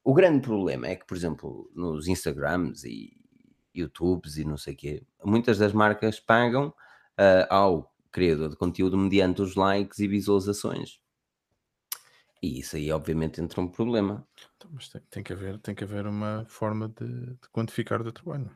o 0.02 0.12
grande 0.12 0.40
problema 0.40 0.88
é 0.88 0.96
que, 0.96 1.06
por 1.06 1.16
exemplo, 1.16 1.70
nos 1.74 2.08
Instagrams 2.08 2.84
e 2.84 3.12
YouTubes 3.74 4.36
e 4.36 4.44
não 4.44 4.56
sei 4.56 4.74
o 4.74 4.76
quê, 4.76 5.02
muitas 5.24 5.58
das 5.58 5.72
marcas 5.72 6.20
pagam 6.20 6.68
uh, 6.68 7.46
ao 7.48 7.94
criador 8.10 8.48
de 8.48 8.56
conteúdo 8.56 8.96
mediante 8.96 9.42
os 9.42 9.56
likes 9.56 9.98
e 9.98 10.06
visualizações. 10.06 11.00
E 12.44 12.60
isso 12.60 12.76
aí, 12.76 12.92
obviamente, 12.92 13.40
entra 13.40 13.60
um 13.60 13.68
problema. 13.68 14.26
Então, 14.56 14.70
mas 14.72 14.88
tem, 14.88 15.00
tem, 15.10 15.22
que 15.22 15.32
haver, 15.32 15.58
tem 15.58 15.74
que 15.74 15.84
haver 15.84 16.06
uma 16.06 16.44
forma 16.48 16.88
de, 16.88 17.06
de 17.06 17.48
quantificar 17.52 18.00
o 18.00 18.12
trabalho. 18.12 18.50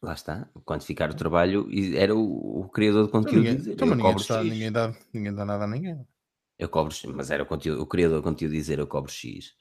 Lá 0.00 0.14
está, 0.14 0.48
quantificar 0.64 1.10
o 1.10 1.14
trabalho 1.14 1.68
era 1.96 2.14
o, 2.14 2.60
o 2.60 2.68
criador 2.68 3.04
de 3.04 3.08
então, 3.08 3.22
conteúdo. 3.22 3.48
Então, 3.48 3.58
ninguém, 3.58 3.72
então, 3.72 3.88
ninguém, 3.88 4.16
está, 4.16 4.44
ninguém, 4.44 4.72
dá, 4.72 4.94
ninguém 5.12 5.34
dá 5.34 5.44
nada 5.44 5.64
a 5.64 5.66
ninguém. 5.66 6.06
Eu 6.58 6.68
cobro, 6.68 6.94
mas 7.14 7.30
era 7.30 7.42
o, 7.42 7.46
conteúdo, 7.46 7.82
o 7.82 7.86
criador 7.86 8.18
de 8.18 8.24
conteúdo 8.24 8.52
dizer 8.52 8.78
eu 8.78 8.86
cobro 8.86 9.10
X 9.10 9.56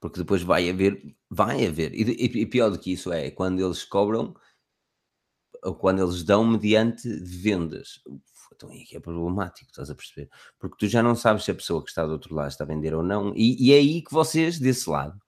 porque 0.00 0.20
depois 0.20 0.42
vai 0.42 0.68
haver, 0.68 1.16
vai 1.28 1.66
haver, 1.66 1.94
e, 1.94 2.02
e, 2.02 2.46
pior 2.46 2.70
do 2.70 2.78
que 2.78 2.92
isso 2.92 3.12
é 3.12 3.30
quando 3.30 3.64
eles 3.64 3.84
cobram 3.84 4.34
ou 5.62 5.74
quando 5.74 6.02
eles 6.02 6.22
dão 6.22 6.46
mediante 6.46 7.08
vendas. 7.08 8.00
Então 8.54 8.70
aí 8.70 8.84
é 8.92 9.00
problemático, 9.00 9.70
estás 9.70 9.90
a 9.90 9.94
perceber? 9.94 10.30
Porque 10.58 10.76
tu 10.78 10.86
já 10.88 11.02
não 11.02 11.14
sabes 11.14 11.44
se 11.44 11.50
a 11.50 11.54
pessoa 11.54 11.82
que 11.82 11.88
está 11.88 12.04
do 12.06 12.12
outro 12.12 12.34
lado 12.34 12.48
está 12.48 12.64
a 12.64 12.66
vender 12.66 12.94
ou 12.94 13.02
não, 13.02 13.34
e, 13.34 13.56
e 13.68 13.72
é 13.72 13.76
aí 13.78 14.02
que 14.02 14.12
vocês, 14.12 14.58
desse 14.58 14.88
lado, 14.88 15.18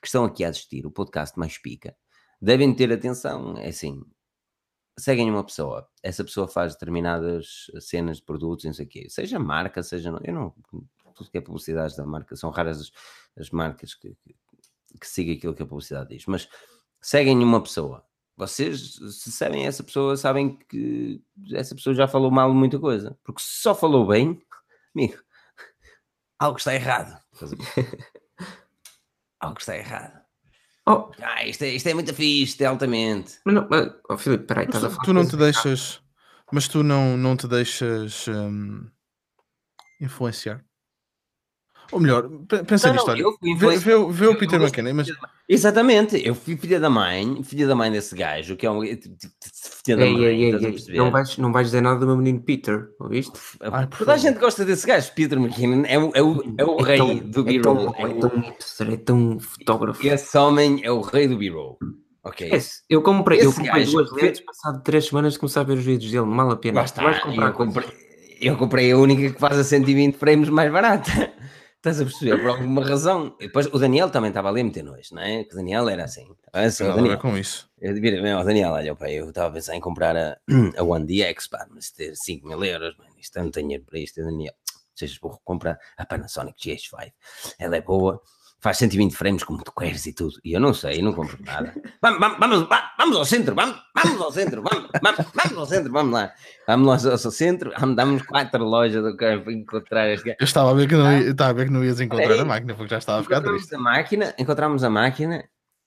que 0.00 0.06
estão 0.06 0.24
aqui 0.24 0.44
a 0.44 0.48
assistir, 0.48 0.86
o 0.86 0.90
podcast 0.90 1.38
mais 1.38 1.58
pica, 1.58 1.96
devem 2.40 2.74
ter 2.74 2.92
atenção. 2.92 3.56
É 3.58 3.68
assim, 3.68 4.02
seguem 4.98 5.30
uma 5.30 5.44
pessoa, 5.44 5.88
essa 6.02 6.24
pessoa 6.24 6.48
faz 6.48 6.74
determinadas 6.74 7.66
cenas 7.80 8.18
de 8.18 8.24
produtos, 8.24 8.64
não 8.64 8.72
sei 8.72 8.86
o 8.86 8.88
quê, 8.88 9.06
seja 9.08 9.38
marca, 9.38 9.82
seja. 9.82 10.10
Eu 10.22 10.34
não. 10.34 10.54
Tudo 11.14 11.30
que 11.30 11.38
é 11.38 11.40
publicidade 11.40 11.96
da 11.96 12.06
marca, 12.06 12.34
são 12.36 12.50
raras 12.50 12.80
as, 12.80 12.92
as 13.36 13.50
marcas 13.50 13.94
que, 13.94 14.14
que, 14.22 14.34
que 14.98 15.06
sigam 15.06 15.34
aquilo 15.34 15.54
que 15.54 15.62
a 15.62 15.66
publicidade 15.66 16.10
diz, 16.10 16.24
mas 16.26 16.48
seguem 17.00 17.38
uma 17.42 17.62
pessoa. 17.62 18.04
Vocês, 18.40 18.94
se 18.94 19.30
seguem 19.30 19.66
essa 19.66 19.84
pessoa, 19.84 20.16
sabem 20.16 20.58
que 20.66 21.22
essa 21.52 21.74
pessoa 21.74 21.94
já 21.94 22.08
falou 22.08 22.30
mal 22.30 22.50
de 22.50 22.56
muita 22.56 22.78
coisa, 22.78 23.14
porque 23.22 23.42
se 23.42 23.60
só 23.60 23.74
falou 23.74 24.06
bem, 24.06 24.42
amigo, 24.96 25.18
algo 26.38 26.56
está 26.56 26.74
errado. 26.74 27.20
algo 29.38 29.58
está 29.58 29.76
errado. 29.76 30.18
Oh. 30.88 31.10
Ah, 31.20 31.44
isto, 31.44 31.64
é, 31.64 31.68
isto 31.68 31.86
é 31.86 31.92
muito 31.92 32.14
fixe, 32.14 32.52
isto 32.52 32.62
é 32.62 32.64
altamente. 32.64 33.38
Mas 33.44 33.54
não, 33.54 33.68
mas, 33.68 33.92
oh, 34.08 34.16
Filipe, 34.16 34.44
peraí, 34.44 34.64
estás 34.64 34.84
a 34.84 34.88
falar. 34.88 35.04
Tu 35.04 35.12
não 35.12 35.28
te 35.28 35.36
deixas, 35.36 36.02
mas 36.50 36.66
tu 36.66 36.82
não, 36.82 37.18
não 37.18 37.36
te 37.36 37.46
deixas 37.46 38.26
hum, 38.26 38.90
influenciar 40.00 40.64
ou 41.92 42.00
melhor, 42.00 42.28
pensa 42.66 42.92
nisto, 42.92 43.10
olha, 43.10 43.24
vê, 43.56 43.76
vê, 43.76 43.96
vê, 44.10 44.26
o 44.26 44.38
Peter 44.38 44.60
McKinnon, 44.60 44.94
mas... 44.94 45.08
Exatamente, 45.48 46.24
eu 46.24 46.34
fui 46.34 46.56
filha 46.56 46.78
da 46.78 46.88
mãe, 46.88 47.42
filha 47.42 47.66
da 47.66 47.74
mãe 47.74 47.90
desse 47.90 48.14
gajo, 48.14 48.56
que 48.56 48.64
é 48.64 48.70
um 48.70 48.82
filha 48.82 49.96
da 49.96 50.04
mãe, 50.04 50.24
ei, 50.24 50.44
ei, 50.44 50.54
ei, 50.54 50.96
não, 50.96 51.10
vais, 51.10 51.36
não 51.38 51.52
vais 51.52 51.66
dizer 51.66 51.80
nada 51.80 52.00
do 52.00 52.06
meu 52.06 52.16
menino 52.16 52.40
Peter, 52.40 52.88
ouviste? 53.00 53.32
Ai, 53.60 53.88
Toda 53.98 54.12
a 54.12 54.16
gente 54.16 54.38
gosta 54.38 54.64
desse 54.64 54.86
gajo, 54.86 55.12
Peter 55.14 55.38
McKinnon, 55.38 55.84
é 55.86 55.98
o, 55.98 56.12
é 56.14 56.22
o, 56.22 56.54
é 56.56 56.64
o 56.64 56.80
é 56.80 56.84
rei 56.84 56.98
tão, 56.98 57.16
do 57.16 57.44
B-roll. 57.44 57.94
É, 57.96 58.08
tão, 58.08 58.08
é, 58.08 58.20
tão 58.20 58.40
hipster, 58.40 58.90
é 58.92 58.96
tão 58.96 59.40
fotógrafo. 59.40 60.06
Esse 60.06 60.38
homem 60.38 60.80
é 60.84 60.90
o 60.90 61.00
rei 61.00 61.26
do 61.26 61.36
B-roll. 61.36 61.78
Ok. 62.22 62.50
eu 62.88 63.02
comprei, 63.02 63.40
eu 63.40 63.52
comprei 63.52 63.84
duas 63.86 64.12
lentes, 64.12 64.40
passado 64.40 64.82
três 64.82 65.06
semanas 65.06 65.32
de 65.32 65.38
começar 65.38 65.62
a 65.62 65.64
ver 65.64 65.78
os 65.78 65.84
vídeos 65.84 66.12
dele, 66.12 66.26
vale 66.26 66.52
a 66.52 66.56
pena. 66.56 66.80
Basta, 66.82 67.02
vais 67.02 67.18
comprar 67.18 67.46
eu, 67.46 67.52
comprei, 67.54 67.88
eu 68.40 68.56
comprei 68.56 68.92
a 68.92 68.98
única 68.98 69.32
que 69.32 69.40
faz 69.40 69.58
a 69.58 69.64
120 69.64 70.16
frames 70.16 70.48
mais 70.50 70.70
barata. 70.70 71.32
Estás 71.80 71.98
a 71.98 72.04
perceber? 72.04 72.38
Por 72.38 72.50
alguma 72.50 72.84
razão. 72.84 73.34
E 73.40 73.46
depois 73.46 73.66
o 73.66 73.78
Daniel 73.78 74.10
também 74.10 74.28
estava 74.28 74.50
ali 74.50 74.60
a 74.60 74.64
meter 74.64 74.84
nojo, 74.84 75.14
não 75.14 75.22
é? 75.22 75.44
Que 75.44 75.54
o 75.54 75.56
Daniel 75.56 75.88
era 75.88 76.04
assim. 76.04 76.28
assim 76.52 76.84
não, 76.84 76.96
Daniel, 76.96 77.18
com 77.18 77.38
isso. 77.38 77.70
Eu, 77.80 77.94
o 77.94 78.44
Daniel, 78.44 78.72
olha, 78.72 78.94
pá, 78.94 79.10
eu 79.10 79.30
estava 79.30 79.48
a 79.48 79.52
pensar 79.52 79.74
em 79.74 79.80
comprar 79.80 80.14
a, 80.14 80.38
a 80.76 80.82
One 80.82 81.06
DX, 81.06 81.46
pá, 81.48 81.66
mas 81.70 81.90
ter 81.90 82.14
5 82.14 82.46
mil 82.46 82.62
euros, 82.62 82.94
mano, 82.98 83.14
isto 83.18 83.38
não 83.38 83.50
tenho 83.50 83.66
dinheiro 83.66 83.84
para 83.86 83.98
isto, 83.98 84.22
Daniel. 84.22 84.52
Sejas 84.94 85.16
burro, 85.16 85.40
compra 85.42 85.78
a 85.96 86.04
Panasonic 86.04 86.60
GH5. 86.60 87.12
Ela 87.58 87.76
é 87.76 87.80
boa, 87.80 88.20
faz 88.60 88.76
120 88.76 89.16
frames 89.16 89.42
como 89.42 89.62
tu 89.62 89.72
queres 89.72 90.06
e 90.06 90.12
tudo. 90.12 90.38
E 90.44 90.52
eu 90.52 90.60
não 90.60 90.74
sei, 90.74 91.00
não 91.00 91.12
compro 91.12 91.38
nada. 91.44 91.74
Vamos, 92.00 92.20
vamos, 92.20 92.38
vamos, 92.38 92.68
vamos 92.98 93.16
ao 93.16 93.24
centro, 93.24 93.54
vamos, 93.54 93.76
vamos 93.94 94.20
ao 94.20 94.32
centro, 94.32 94.62
vamos, 94.62 94.88
vamos, 95.02 95.26
vamos 95.34 95.58
ao 95.58 95.66
centro, 95.66 95.92
vamos 95.92 96.12
lá. 96.12 96.32
Vamos 96.66 97.04
lá 97.04 97.12
ao 97.12 97.18
centro, 97.18 97.72
andamos 97.82 98.22
quatro 98.22 98.64
lojas 98.64 99.02
do 99.02 99.16
carro 99.16 99.42
para 99.42 99.52
encontrar 99.52 100.08
este 100.10 100.28
Eu 100.28 100.44
estava 100.44 100.70
a 100.70 100.74
ver 100.74 100.86
que 100.86 100.94
não, 100.94 101.10
ia, 101.10 101.30
estava 101.30 101.50
a 101.50 101.52
ver 101.54 101.66
que 101.66 101.72
não 101.72 101.84
ias 101.84 102.00
encontrar 102.00 102.38
a 102.38 102.44
máquina, 102.44 102.74
porque 102.74 102.90
já 102.90 102.98
estava 102.98 103.20
a 103.20 103.22
ficar 103.22 103.40
triste. 103.40 103.74
A 103.74 103.78
máquina, 103.78 104.34
encontramos 104.38 104.84
a 104.84 104.90
máquina 104.90 105.42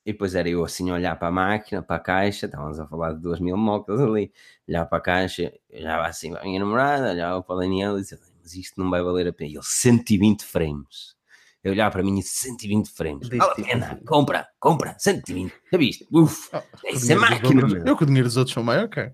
e 0.06 0.12
depois 0.12 0.36
era 0.36 0.50
eu 0.50 0.66
assim 0.66 0.90
a 0.90 0.96
olhar 0.96 1.16
para 1.18 1.28
a 1.28 1.32
máquina, 1.32 1.82
para 1.82 1.96
a 1.96 2.00
caixa, 2.00 2.48
estávamos 2.48 2.80
a 2.80 2.88
falar 2.88 3.14
de 3.14 3.22
duas 3.22 3.40
mil 3.40 3.56
mocas 3.56 4.02
ali, 4.02 4.32
olhar 4.68 4.86
para 4.86 4.98
a 4.98 5.02
caixa, 5.02 5.54
olhava 5.72 6.08
assim 6.08 6.32
para 6.32 6.42
a 6.42 6.44
minha 6.44 6.60
namorada, 6.60 7.12
olhava 7.12 7.42
para 7.42 7.56
o 7.56 7.60
Daniel 7.60 7.98
e 7.98 8.02
dizia, 8.02 8.20
mas 8.42 8.54
isto 8.56 8.82
não 8.82 8.90
vai 8.90 9.02
valer 9.02 9.28
a 9.28 9.34
pena. 9.34 9.52
E 9.52 9.54
ele, 9.54 9.64
120 9.64 10.44
frames 10.44 11.13
eu 11.64 11.72
olhar 11.72 11.90
para 11.90 12.04
mim 12.04 12.20
e 12.20 12.24
120 12.24 12.90
frames. 12.90 13.30
Vale 13.30 13.42
a 13.42 13.56
pena, 13.56 14.00
compra, 14.06 14.48
compra, 14.60 14.96
120. 15.00 15.54
Já 15.72 15.78
viste? 15.78 16.08
Uf, 16.12 16.50
oh, 16.54 16.88
essa 16.88 17.14
é 17.14 17.16
máquina. 17.16 17.62
Eu 17.86 17.96
que 17.96 18.04
o 18.04 18.06
dinheiro 18.06 18.28
dos 18.28 18.38
outros 18.38 18.54
são 18.54 18.64
maior, 18.64 18.86
ok. 18.86 19.12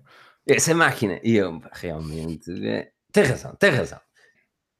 Essa 0.48 0.72
é 0.72 0.74
máquina. 0.74 1.20
E 1.22 1.36
eu, 1.36 1.62
realmente, 1.72 2.50
é... 2.66 2.90
tem 3.12 3.24
razão, 3.24 3.54
tem 3.54 3.70
razão. 3.70 4.00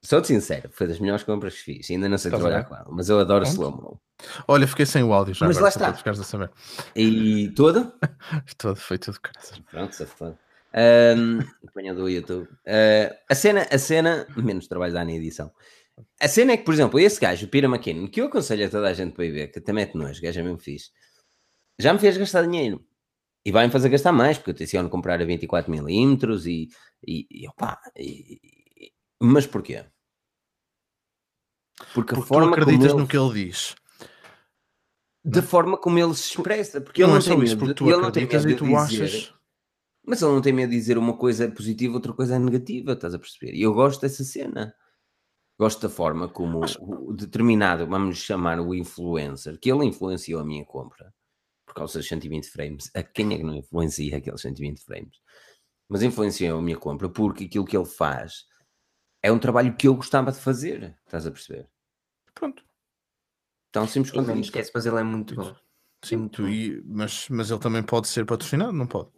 Sou-te 0.03 0.29
sincero, 0.29 0.71
foi 0.73 0.87
das 0.87 0.99
melhores 0.99 1.23
compras 1.23 1.55
que 1.57 1.63
fiz. 1.63 1.91
Ainda 1.91 2.09
não 2.09 2.17
sei 2.17 2.31
trabalhar 2.31 2.65
com 2.65 2.75
ela, 2.75 2.89
mas 2.91 3.09
eu 3.09 3.21
adoro 3.21 3.45
slow-mo. 3.45 4.01
Olha, 4.49 4.67
fiquei 4.67 4.87
sem 4.87 5.03
o 5.03 5.13
áudio 5.13 5.35
já. 5.35 5.47
Mas 5.47 5.59
agora, 5.59 5.75
lá 5.79 5.91
está. 5.91 6.11
A 6.11 6.15
saber. 6.15 6.51
E 6.97 7.51
todo? 7.51 7.93
todo, 8.57 8.77
foi 8.77 8.99
tudo, 8.99 9.19
graças. 9.23 9.59
Pronto, 9.71 10.07
foi. 10.07 10.35
Um, 10.73 11.41
apanha 11.69 11.95
do 11.95 12.09
YouTube. 12.09 12.45
Uh, 12.45 13.15
a 13.29 13.35
cena, 13.35 13.67
a 13.71 13.79
cena, 13.79 14.27
menos 14.37 14.69
trabalho 14.69 14.93
da 14.93 15.05
na 15.05 15.13
edição. 15.13 15.53
A 16.21 16.29
cena 16.29 16.53
é 16.53 16.57
que, 16.57 16.65
por 16.65 16.75
exemplo, 16.75 16.99
esse 16.99 17.21
gajo, 17.21 17.47
o 17.47 17.49
Pira 17.49 17.67
McKinnon, 17.69 18.09
que 18.09 18.21
eu 18.21 18.27
aconselho 18.27 18.67
a 18.67 18.71
toda 18.71 18.89
a 18.89 18.93
gente 18.93 19.13
para 19.13 19.25
ir 19.25 19.33
ver, 19.33 19.49
que 19.49 19.59
até 19.59 19.73
mete 19.73 19.95
nojo, 19.95 20.21
gajo 20.21 20.41
é 20.41 20.43
mesmo 20.43 20.59
fixe, 20.59 20.91
já 21.79 21.93
me 21.93 21.99
fez 21.99 22.17
gastar 22.17 22.43
dinheiro. 22.43 22.85
E 23.45 23.51
vai-me 23.51 23.73
fazer 23.73 23.89
gastar 23.89 24.13
mais, 24.13 24.37
porque 24.37 24.51
eu 24.51 24.55
tenciono 24.55 24.91
comprar 24.91 25.21
a 25.21 25.25
24mm 25.25 26.47
e, 26.47 26.69
e, 27.07 27.27
e 27.31 27.49
opa, 27.49 27.81
e, 27.97 28.39
e, 28.77 28.93
mas 29.19 29.47
porquê? 29.47 29.85
Porque, 31.95 32.15
porque 32.15 32.29
forma 32.29 32.55
tu 32.55 32.61
acreditas 32.61 32.93
ele, 32.93 33.01
no 33.01 33.09
que 33.09 33.17
ele 33.17 33.47
diz. 33.47 33.75
Da 35.25 35.43
forma 35.43 35.79
como 35.79 35.99
ele 35.99 36.15
se 36.15 36.29
expressa, 36.29 36.81
porque 36.81 37.03
não 37.03 37.17
ele 37.17 37.19
não, 37.19 37.21
é 37.21 37.29
tem 37.29 37.39
medo, 37.39 37.59
porque 37.59 37.75
tu 37.75 37.91
ele 37.91 37.97
não 37.97 38.11
tem 38.11 38.27
medo 38.27 38.47
de 38.47 38.55
dizer, 38.55 39.05
achas... 39.05 39.35
mas 40.05 40.21
ele 40.21 40.33
não 40.33 40.43
tem 40.43 40.53
medo 40.53 40.71
de 40.71 40.77
dizer 40.77 40.99
uma 40.99 41.17
coisa 41.17 41.45
é 41.45 41.51
positiva, 41.51 41.95
outra 41.95 42.13
coisa 42.13 42.37
é 42.37 42.39
negativa, 42.39 42.93
estás 42.93 43.15
a 43.15 43.19
perceber? 43.19 43.55
E 43.55 43.63
eu 43.63 43.73
gosto 43.73 44.03
dessa 44.03 44.23
cena. 44.23 44.75
Gosto 45.61 45.83
da 45.83 45.91
forma 45.91 46.27
como 46.27 46.63
o 46.81 47.13
determinado, 47.13 47.87
vamos 47.87 48.17
chamar 48.17 48.59
o 48.59 48.75
influencer, 48.75 49.61
que 49.61 49.71
ele 49.71 49.85
influenciou 49.85 50.41
a 50.41 50.45
minha 50.45 50.65
compra 50.65 51.13
por 51.67 51.75
causa 51.75 51.99
dos 51.99 52.09
120 52.09 52.49
frames. 52.49 52.91
A 52.95 53.03
quem 53.03 53.35
é 53.35 53.37
que 53.37 53.45
não 53.45 53.55
influencia 53.55 54.17
aqueles 54.17 54.41
120 54.41 54.83
frames? 54.83 55.21
Mas 55.87 56.03
influenciou 56.03 56.59
a 56.59 56.63
minha 56.63 56.79
compra 56.79 57.11
porque 57.11 57.45
aquilo 57.45 57.67
que 57.67 57.77
ele 57.77 57.85
faz 57.85 58.47
é 59.23 59.31
um 59.31 59.39
trabalho 59.39 59.77
que 59.77 59.87
eu 59.87 59.95
gostava 59.95 60.33
de 60.33 60.39
fazer. 60.39 60.97
Estás 61.05 61.27
a 61.27 61.31
perceber? 61.31 61.69
Pronto. 62.35 62.65
Tão 63.71 63.87
simples 63.87 64.15
quanto 64.15 64.31
isso. 64.31 64.41
Esquece, 64.41 64.71
mas 64.75 64.87
ele 64.87 64.99
é 64.99 65.03
muito 65.03 65.35
bom. 65.35 65.55
Sim, 66.03 66.17
muito 66.17 66.49
e, 66.49 66.83
mas, 66.87 67.29
mas 67.29 67.51
ele 67.51 67.61
também 67.61 67.83
pode 67.83 68.09
ser 68.09 68.25
patrocinado, 68.25 68.73
não 68.73 68.87
pode? 68.87 69.11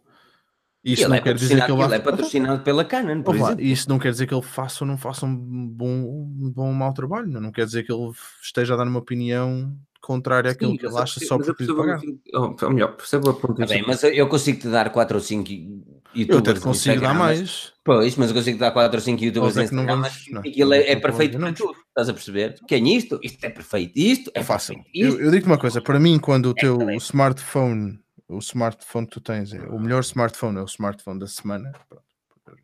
Isso 0.83 1.07
não 1.07 1.15
é 1.15 1.21
quer 1.21 1.33
dizer 1.33 1.65
que 1.65 1.71
ele, 1.71 1.81
ele 1.81 1.95
é 1.95 1.99
patrocinado 1.99 2.61
pela 2.61 2.83
Canon, 2.83 3.21
por 3.21 3.35
exemplo. 3.35 3.61
Isso 3.61 3.87
não 3.87 3.97
quer 3.97 4.11
dizer 4.11 4.27
que 4.27 4.33
ele 4.33 4.41
faça 4.41 4.83
ou 4.83 4.87
não 4.87 4.97
faça 4.97 5.25
um 5.25 5.35
bom, 5.35 5.87
um 5.87 6.51
bom 6.51 6.67
ou 6.67 6.73
mau 6.73 6.93
trabalho. 6.93 7.27
Não, 7.27 7.39
não 7.39 7.51
quer 7.51 7.65
dizer 7.65 7.83
que 7.83 7.91
ele 7.91 8.11
esteja 8.41 8.73
a 8.73 8.77
dar 8.77 8.85
uma 8.85 8.99
opinião 8.99 9.73
contrária 10.01 10.51
àquilo 10.51 10.71
Sim, 10.71 10.77
que 10.77 10.85
ele 10.85 10.97
acha 10.97 11.19
só 11.21 11.37
por 11.37 11.55
lhe 11.57 11.73
pagar. 11.73 12.01
Ou, 12.33 12.69
melhor, 12.71 12.97
percebo 12.97 13.29
a 13.29 13.33
ponto 13.33 13.63
ah, 13.63 13.65
bem, 13.65 13.83
mas 13.87 14.03
eu 14.03 14.27
consigo 14.27 14.59
te 14.59 14.67
dar 14.67 14.89
4 14.89 15.15
ou 15.15 15.23
5 15.23 15.49
youtubers 15.49 15.87
Eu 16.27 16.37
até 16.39 16.53
te 16.53 16.59
consigo 16.59 17.01
dar 17.01 17.13
mais. 17.13 17.71
Pois, 17.85 18.17
mas 18.17 18.29
eu 18.29 18.35
consigo 18.35 18.57
te 18.57 18.59
dar 18.59 18.71
4 18.71 18.97
ou 18.97 19.01
5 19.01 19.23
youtubers 19.23 19.55
é 19.55 19.63
Instagram, 19.63 19.85
vamos, 19.85 20.25
não, 20.29 20.41
aquilo 20.41 20.73
é, 20.73 20.91
é 20.91 20.95
perfeito 20.97 21.39
para 21.39 21.53
tudo. 21.53 21.73
Estás 21.87 22.09
a 22.09 22.13
perceber? 22.13 22.55
Quem 22.67 22.93
é 22.93 22.97
isto? 22.97 23.17
Isto 23.23 23.45
é 23.45 23.49
perfeito. 23.49 23.93
Isto 23.95 24.31
é, 24.35 24.41
é 24.41 24.43
fácil. 24.43 24.75
Isto, 24.93 25.15
eu, 25.15 25.25
eu 25.25 25.31
digo-te 25.31 25.47
uma 25.47 25.57
coisa, 25.57 25.81
para 25.81 25.99
mim, 25.99 26.19
quando 26.19 26.47
o 26.47 26.51
é 26.57 26.61
teu 26.61 26.77
o 26.77 26.91
smartphone 26.95 28.02
o 28.33 28.39
smartphone 28.39 29.05
que 29.07 29.13
tu 29.13 29.21
tens 29.21 29.53
é 29.53 29.59
o 29.67 29.79
melhor 29.79 30.01
smartphone 30.01 30.57
é 30.57 30.61
o 30.61 30.65
smartphone 30.65 31.19
da 31.19 31.27
semana. 31.27 31.71
Pronto, 31.89 32.03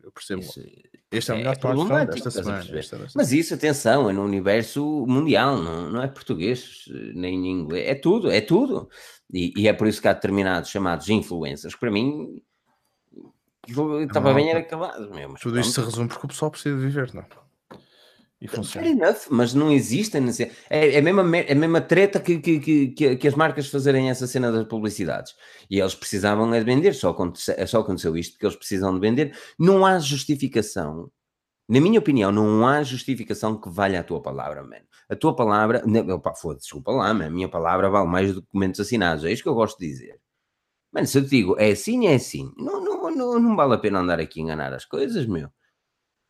eu 0.02 0.12
percebo. 0.12 0.42
Isso, 0.42 0.60
este 1.10 1.30
é 1.30 1.34
o 1.34 1.36
melhor 1.38 1.54
é 1.54 1.58
smartphone 1.58 2.06
desta 2.06 2.30
semana. 2.30 2.78
Esta, 2.78 2.98
Mas 3.14 3.32
isso, 3.32 3.54
atenção, 3.54 4.10
é 4.10 4.12
no 4.12 4.24
universo 4.24 5.06
mundial, 5.06 5.56
não, 5.56 5.90
não 5.90 6.02
é 6.02 6.08
português, 6.08 6.84
nem 7.14 7.46
inglês, 7.48 7.88
é 7.88 7.94
tudo, 7.94 8.30
é 8.30 8.40
tudo. 8.40 8.88
E, 9.32 9.52
e 9.56 9.68
é 9.68 9.72
por 9.72 9.86
isso 9.86 10.00
que 10.00 10.08
há 10.08 10.12
determinados 10.12 10.70
chamados 10.70 11.08
influencers, 11.08 11.74
para 11.74 11.90
mim 11.90 12.42
estava 13.66 14.34
bem 14.34 14.50
era 14.50 14.60
acabado. 14.60 15.10
Meu, 15.10 15.34
tudo 15.34 15.58
isto 15.58 15.72
se 15.72 15.80
resume 15.80 16.08
porque 16.08 16.26
o 16.26 16.28
pessoal 16.28 16.50
precisa 16.50 16.76
viver, 16.76 17.14
não? 17.14 17.24
E 18.40 18.48
funciona. 18.48 18.86
Fair 18.86 18.96
enough, 18.96 19.26
mas 19.30 19.52
não 19.52 19.70
existem. 19.70 20.24
É, 20.70 20.94
é, 20.94 20.98
a, 20.98 21.02
mesma, 21.02 21.36
é 21.36 21.52
a 21.52 21.54
mesma 21.54 21.80
treta 21.80 22.18
que, 22.18 22.38
que, 22.38 22.58
que, 22.90 23.16
que, 23.16 23.28
as 23.28 23.34
marcas 23.34 23.68
fazerem 23.68 24.08
essa 24.08 24.26
cena 24.26 24.50
das 24.50 24.66
publicidades. 24.66 25.34
E 25.68 25.78
eles 25.78 25.94
precisavam 25.94 26.52
é 26.54 26.58
de 26.58 26.64
vender, 26.64 26.94
só 26.94 27.10
aconteceu, 27.10 27.54
só 27.66 27.80
aconteceu 27.80 28.16
isto 28.16 28.32
porque 28.32 28.46
eles 28.46 28.56
precisam 28.56 28.94
de 28.94 29.00
vender. 29.00 29.36
Não 29.58 29.84
há 29.84 29.98
justificação, 29.98 31.10
na 31.68 31.80
minha 31.80 31.98
opinião, 31.98 32.32
não 32.32 32.66
há 32.66 32.82
justificação 32.82 33.60
que 33.60 33.68
valha 33.68 34.00
a 34.00 34.04
tua 34.04 34.22
palavra, 34.22 34.62
mano. 34.62 34.86
A 35.08 35.14
tua 35.14 35.36
palavra, 35.36 35.84
opa, 36.14 36.34
foda 36.34 36.58
desculpa 36.58 36.92
lá, 36.92 37.12
man, 37.12 37.26
a 37.26 37.30
minha 37.30 37.48
palavra 37.48 37.90
vale 37.90 38.08
mais 38.08 38.34
documentos 38.34 38.80
assinados. 38.80 39.24
É 39.24 39.32
isto 39.32 39.42
que 39.42 39.48
eu 39.50 39.54
gosto 39.54 39.78
de 39.78 39.86
dizer. 39.86 40.18
Mano, 40.92 41.06
se 41.06 41.18
eu 41.18 41.24
te 41.24 41.30
digo 41.30 41.56
é 41.58 41.70
assim, 41.72 42.06
é 42.06 42.14
assim. 42.14 42.50
Não, 42.56 42.82
não, 42.82 43.10
não, 43.10 43.38
não 43.38 43.56
vale 43.56 43.74
a 43.74 43.78
pena 43.78 44.00
andar 44.00 44.18
aqui 44.18 44.40
a 44.40 44.42
enganar 44.44 44.72
as 44.72 44.84
coisas, 44.86 45.26
meu. 45.26 45.50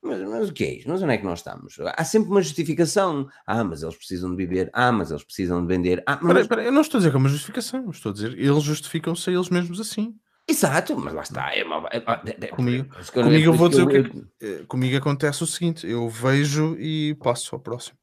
Mas, 0.02 0.20
mas 0.22 0.48
o 0.48 0.52
que 0.52 0.64
é 0.64 0.74
isto? 0.78 0.88
Mas 0.88 1.02
onde 1.02 1.12
é 1.12 1.18
que 1.18 1.24
nós 1.24 1.40
estamos? 1.40 1.76
Há 1.94 2.04
sempre 2.04 2.30
uma 2.30 2.40
justificação. 2.40 3.28
Ah, 3.46 3.62
mas 3.62 3.82
eles 3.82 3.96
precisam 3.96 4.30
de 4.30 4.36
viver. 4.36 4.70
Ah, 4.72 4.90
mas 4.90 5.10
eles 5.10 5.22
precisam 5.22 5.60
de 5.60 5.68
vender. 5.68 6.02
Ah, 6.06 6.18
mas... 6.22 6.34
Pera, 6.34 6.48
pera, 6.48 6.62
eu 6.64 6.72
não 6.72 6.80
estou 6.80 6.98
a 6.98 7.00
dizer 7.00 7.10
que 7.10 7.16
é 7.16 7.18
uma 7.18 7.28
justificação. 7.28 7.90
Estou 7.90 8.10
a 8.10 8.12
dizer 8.14 8.38
eles 8.38 8.62
justificam-se 8.62 9.28
a 9.28 9.32
eles 9.32 9.50
mesmos 9.50 9.78
assim. 9.78 10.14
Exato, 10.48 10.98
mas 10.98 11.14
lá 11.14 11.22
está. 11.22 11.54
É 11.54 11.62
uma... 11.62 11.88
é, 11.92 11.98
é, 11.98 12.46
comigo, 12.48 12.88
comigo 13.12 13.44
eu 13.44 13.52
vou 13.52 13.68
dizer 13.68 13.82
o 13.82 13.88
que, 13.88 14.26
é 14.40 14.64
comigo 14.64 14.96
acontece 14.96 15.44
o 15.44 15.46
seguinte: 15.46 15.86
eu 15.86 16.08
vejo 16.08 16.76
e 16.78 17.14
passo 17.22 17.54
ao 17.54 17.60
próximo. 17.60 17.96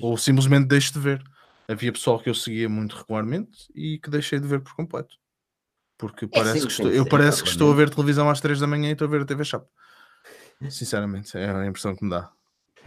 Ou 0.00 0.16
simplesmente 0.16 0.66
deixo 0.66 0.92
de 0.92 1.00
ver. 1.00 1.22
Havia 1.66 1.92
pessoal 1.92 2.18
que 2.20 2.28
eu 2.28 2.34
seguia 2.34 2.68
muito 2.68 2.96
regularmente 2.96 3.66
e 3.74 3.98
que 3.98 4.10
deixei 4.10 4.38
de 4.38 4.46
ver 4.46 4.60
por 4.60 4.74
completo. 4.74 5.16
Porque 5.96 6.26
parece 6.26 6.60
sim, 6.60 6.66
que 6.66 6.72
estou, 6.72 6.90
eu 6.90 7.06
parece 7.06 7.42
que 7.42 7.48
estou 7.48 7.72
a 7.72 7.74
ver 7.74 7.88
televisão 7.88 8.28
às 8.28 8.40
3 8.40 8.60
da 8.60 8.66
manhã 8.66 8.90
e 8.90 8.92
estou 8.92 9.06
a 9.06 9.10
ver 9.10 9.22
a 9.22 9.24
TV 9.24 9.44
Shop. 9.44 9.66
Sinceramente, 10.70 11.36
é 11.36 11.50
a 11.50 11.66
impressão 11.66 11.94
que 11.94 12.04
me 12.04 12.10
dá. 12.10 12.30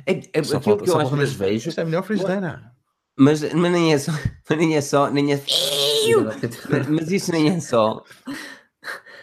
É, 0.06 0.14
é 0.14 0.18
aquilo 0.40 0.62
falta, 0.62 0.84
que 0.84 0.90
eu 0.90 1.00
às 1.00 1.10
vezes 1.10 1.34
vejo. 1.34 1.70
Isto 1.70 1.80
é 1.80 1.84
a 1.84 1.86
melhor 1.86 2.04
frigideira. 2.04 2.72
Mas, 3.18 3.42
mas 3.54 3.72
nem 3.72 3.94
é 3.94 3.98
só, 3.98 4.12
nem 4.56 4.76
é 4.76 4.82
só, 4.82 5.10
nem 5.10 5.34
é, 5.34 5.42
mas 6.90 7.12
isso 7.12 7.32
nem 7.32 7.50
é 7.50 7.60
só 7.62 8.04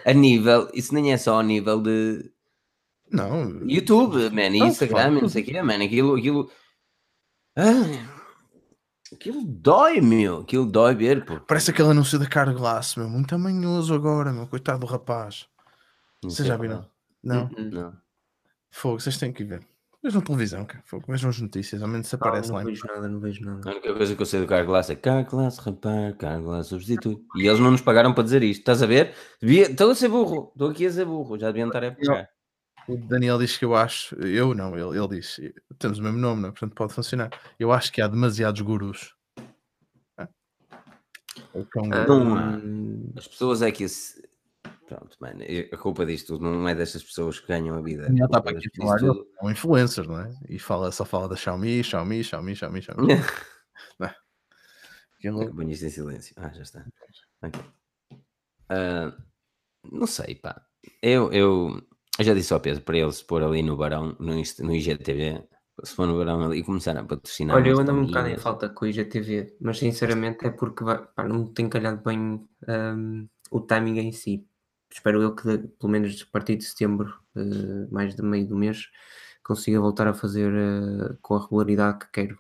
a 0.05 0.13
nível, 0.13 0.69
isso 0.73 0.95
nem 0.95 1.13
é 1.13 1.19
só 1.19 1.39
a 1.39 1.43
nível 1.43 1.81
de 1.81 2.33
não, 3.11 3.61
YouTube, 3.69 4.31
man, 4.31 4.49
não, 4.49 4.67
Instagram, 4.67 5.11
não 5.11 5.29
sei 5.29 5.43
o 5.43 5.45
quê, 5.45 5.63
man, 5.63 5.85
aquilo, 5.85 6.17
aquilo, 6.17 6.51
ah, 7.55 8.09
aquilo 9.13 9.45
dói, 9.45 10.01
meu, 10.01 10.39
aquilo 10.39 10.65
dói 10.65 10.95
ver, 10.95 11.27
pô. 11.27 11.39
Parece 11.41 11.71
aquele 11.71 11.91
anúncio 11.91 12.19
da 12.19 12.27
Carglass, 12.27 12.97
meu, 12.97 13.09
muito 13.09 13.35
amanhoso 13.35 13.93
agora, 13.93 14.33
meu, 14.33 14.47
coitado 14.47 14.81
do 14.81 14.87
rapaz. 14.87 15.47
Você 16.25 16.45
já 16.45 16.57
viram? 16.57 16.89
Não? 17.23 17.51
Não. 17.51 18.02
Fogo, 18.73 18.99
vocês 18.99 19.19
têm 19.19 19.33
que 19.33 19.45
ver. 19.45 19.61
Vejam 20.03 20.21
televisão, 20.21 20.65
cara. 20.65 20.83
Fogo, 20.85 21.05
vejam 21.07 21.31
as 21.31 21.41
notícias, 21.41 21.81
ao 21.81 21.87
menos 21.87 22.09
se 22.09 22.15
aparece 22.17 22.49
não, 22.49 22.57
lá. 22.57 22.65
Não 22.65 22.71
vejo 22.71 22.87
nada, 22.87 23.09
não 23.09 23.21
vejo 23.21 23.45
nada. 23.45 23.69
A 23.69 23.73
única 23.73 23.95
coisa 23.95 24.17
que 24.17 24.23
eu 24.23 24.27
sei 24.27 24.41
do 24.41 24.47
Carglass 24.47 24.91
é 24.91 24.97
Carglass, 24.97 25.59
repare, 25.59 26.15
Carglass 26.15 26.67
substitui. 26.69 27.23
E 27.37 27.47
eles 27.47 27.61
não 27.61 27.71
nos 27.71 27.83
pagaram 27.83 28.13
para 28.13 28.25
dizer 28.25 28.43
isto, 28.43 28.61
estás 28.61 28.83
a 28.83 28.87
ver? 28.87 29.15
Estou 29.41 29.91
a 29.91 29.95
ser 29.95 30.09
burro, 30.09 30.51
estou 30.53 30.71
aqui 30.71 30.87
a 30.87 30.91
ser 30.91 31.05
burro, 31.05 31.39
já 31.39 31.49
deviam 31.49 31.69
estar 31.69 31.85
a 31.85 31.93
pagar. 31.93 32.29
O 32.89 32.97
Daniel 32.97 33.39
diz 33.39 33.57
que 33.57 33.65
eu 33.65 33.77
acho, 33.77 34.17
eu 34.17 34.55
não, 34.55 34.77
ele, 34.77 34.99
ele 34.99 35.09
diz, 35.09 35.39
temos 35.79 35.99
o 35.99 36.03
mesmo 36.03 36.19
nome, 36.19 36.43
não? 36.43 36.49
É? 36.49 36.53
portanto 36.53 36.75
pode 36.75 36.93
funcionar. 36.93 37.31
Eu 37.59 37.71
acho 37.71 37.93
que 37.93 38.03
há 38.03 38.09
demasiados 38.09 38.61
gurus. 38.61 39.15
Não 41.77 42.35
há. 42.37 42.59
As 43.17 43.29
pessoas 43.29 43.63
é 43.63 43.71
que 43.71 43.85
esse... 43.85 44.32
Pronto, 44.87 45.17
mano, 45.21 45.43
a 45.73 45.77
culpa 45.77 46.05
disto 46.05 46.35
tudo 46.35 46.45
não 46.45 46.69
é 46.69 46.75
destas 46.75 47.03
pessoas 47.03 47.41
que 47.41 47.47
ganham 47.47 47.77
a 47.77 47.81
vida. 47.81 48.13
Já 48.15 48.25
está 48.25 48.41
para 48.41 48.59
aqui 48.59 48.69
falar, 48.77 48.99
tudo... 48.99 49.27
são 49.41 49.51
influencers, 49.51 50.09
não 50.09 50.21
é? 50.21 50.35
E 50.49 50.59
fala, 50.59 50.93
só 50.93 51.05
fala 51.05 51.29
da 51.29 51.37
Xiaomi, 51.37 51.83
Xiaomi, 51.83 52.23
Xiaomi, 52.23 52.55
Xiaomi, 52.55 52.83
Xiaomi. 52.83 53.15
Aquilo... 55.19 55.55
Põe 55.55 55.71
isto 55.71 55.87
em 55.87 55.91
silêncio. 55.91 56.35
Ah, 56.37 56.53
já 56.53 56.63
está. 56.63 56.85
Okay. 57.43 57.63
Uh, 58.71 59.13
não 59.91 60.07
sei, 60.07 60.35
pá. 60.35 60.61
Eu, 61.01 61.33
eu, 61.33 61.81
eu 62.19 62.25
já 62.25 62.35
disse 62.35 62.53
ao 62.53 62.61
Pedro 62.61 62.83
para 62.83 62.99
ele 62.99 63.13
se 63.13 63.25
pôr 63.25 63.43
ali 63.43 63.63
no 63.63 63.77
Barão, 63.77 64.17
no, 64.19 64.35
no 64.35 64.75
IGTV, 64.75 65.45
se 65.85 65.95
for 65.95 66.07
no 66.07 66.19
Barão 66.19 66.43
ali 66.43 66.59
e 66.59 66.65
começar 66.65 66.97
a 66.97 67.05
patrocinar. 67.05 67.57
Olha, 67.57 67.69
eu 67.71 67.79
ando 67.79 67.93
um 67.93 68.07
bocado 68.07 68.29
em 68.29 68.37
falta 68.37 68.69
com 68.69 68.85
o 68.85 68.89
IGTV, 68.89 69.57
mas 69.61 69.79
sinceramente 69.79 70.47
é 70.47 70.51
porque 70.51 70.85
pá, 70.85 71.29
não 71.29 71.47
tem 71.47 71.69
calhado 71.69 72.03
bem 72.03 72.47
um, 72.69 73.29
o 73.51 73.61
timing 73.61 73.99
em 73.99 74.13
si. 74.13 74.47
Espero 74.93 75.23
eu 75.23 75.35
que 75.35 75.59
pelo 75.59 75.91
menos 75.91 76.23
a 76.23 76.31
partir 76.31 76.57
de 76.57 76.65
setembro, 76.65 77.15
uh, 77.37 77.93
mais 77.93 78.15
de 78.15 78.23
meio 78.23 78.47
do 78.47 78.57
mês, 78.57 78.89
consiga 79.43 79.81
voltar 79.81 80.07
a 80.07 80.15
fazer 80.15 80.53
uh, 80.53 81.17
com 81.23 81.35
a 81.35 81.43
regularidade 81.43 82.01
que 82.01 82.13
quero. 82.13 82.39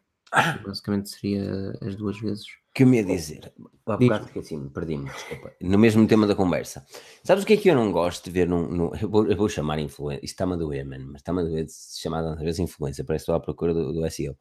Basicamente 0.64 1.11
seria 1.11 1.72
as 1.82 1.96
duas 1.96 2.18
vezes 2.18 2.46
que 2.74 2.84
eu 2.84 2.86
me 2.86 2.96
ia 2.96 3.05
dizer? 3.05 3.53
Há 3.84 3.96
bocado 3.98 4.28
que 4.28 4.38
assim, 4.38 4.68
perdi-me, 4.70 5.05
desculpa. 5.11 5.53
No 5.61 5.78
mesmo 5.78 6.07
tema 6.07 6.26
da 6.26 6.34
conversa. 6.34 6.86
Sabes 7.22 7.44
o 7.44 7.46
que 7.46 7.53
é 7.53 7.57
que 7.59 7.68
eu 7.68 7.74
não 7.74 7.92
gosto 7.92 8.24
de 8.24 8.30
ver 8.30 8.48
num. 8.48 8.66
num 8.66 8.94
eu, 8.94 9.09
vou, 9.11 9.26
eu, 9.26 9.36
vou, 9.36 9.48
chamar 9.48 9.78
influência. 9.78 10.24
Isto 10.24 10.34
está-me 10.34 10.55
a 10.55 10.57
doer, 10.57 10.86
mano. 10.86 11.07
Mas 11.12 11.20
está-me 11.20 11.42
a 11.42 11.44
doer 11.44 11.66
de 11.66 11.72
se 11.72 12.00
chamar 12.00 12.24
às 12.24 12.40
vezes 12.40 12.61
influência. 12.61 13.05
Parece 13.05 13.26
que 13.26 13.30
estou 13.30 13.34
à 13.34 13.40
procura 13.40 13.74
do, 13.74 13.92
do 13.92 14.11
SEO. 14.11 14.36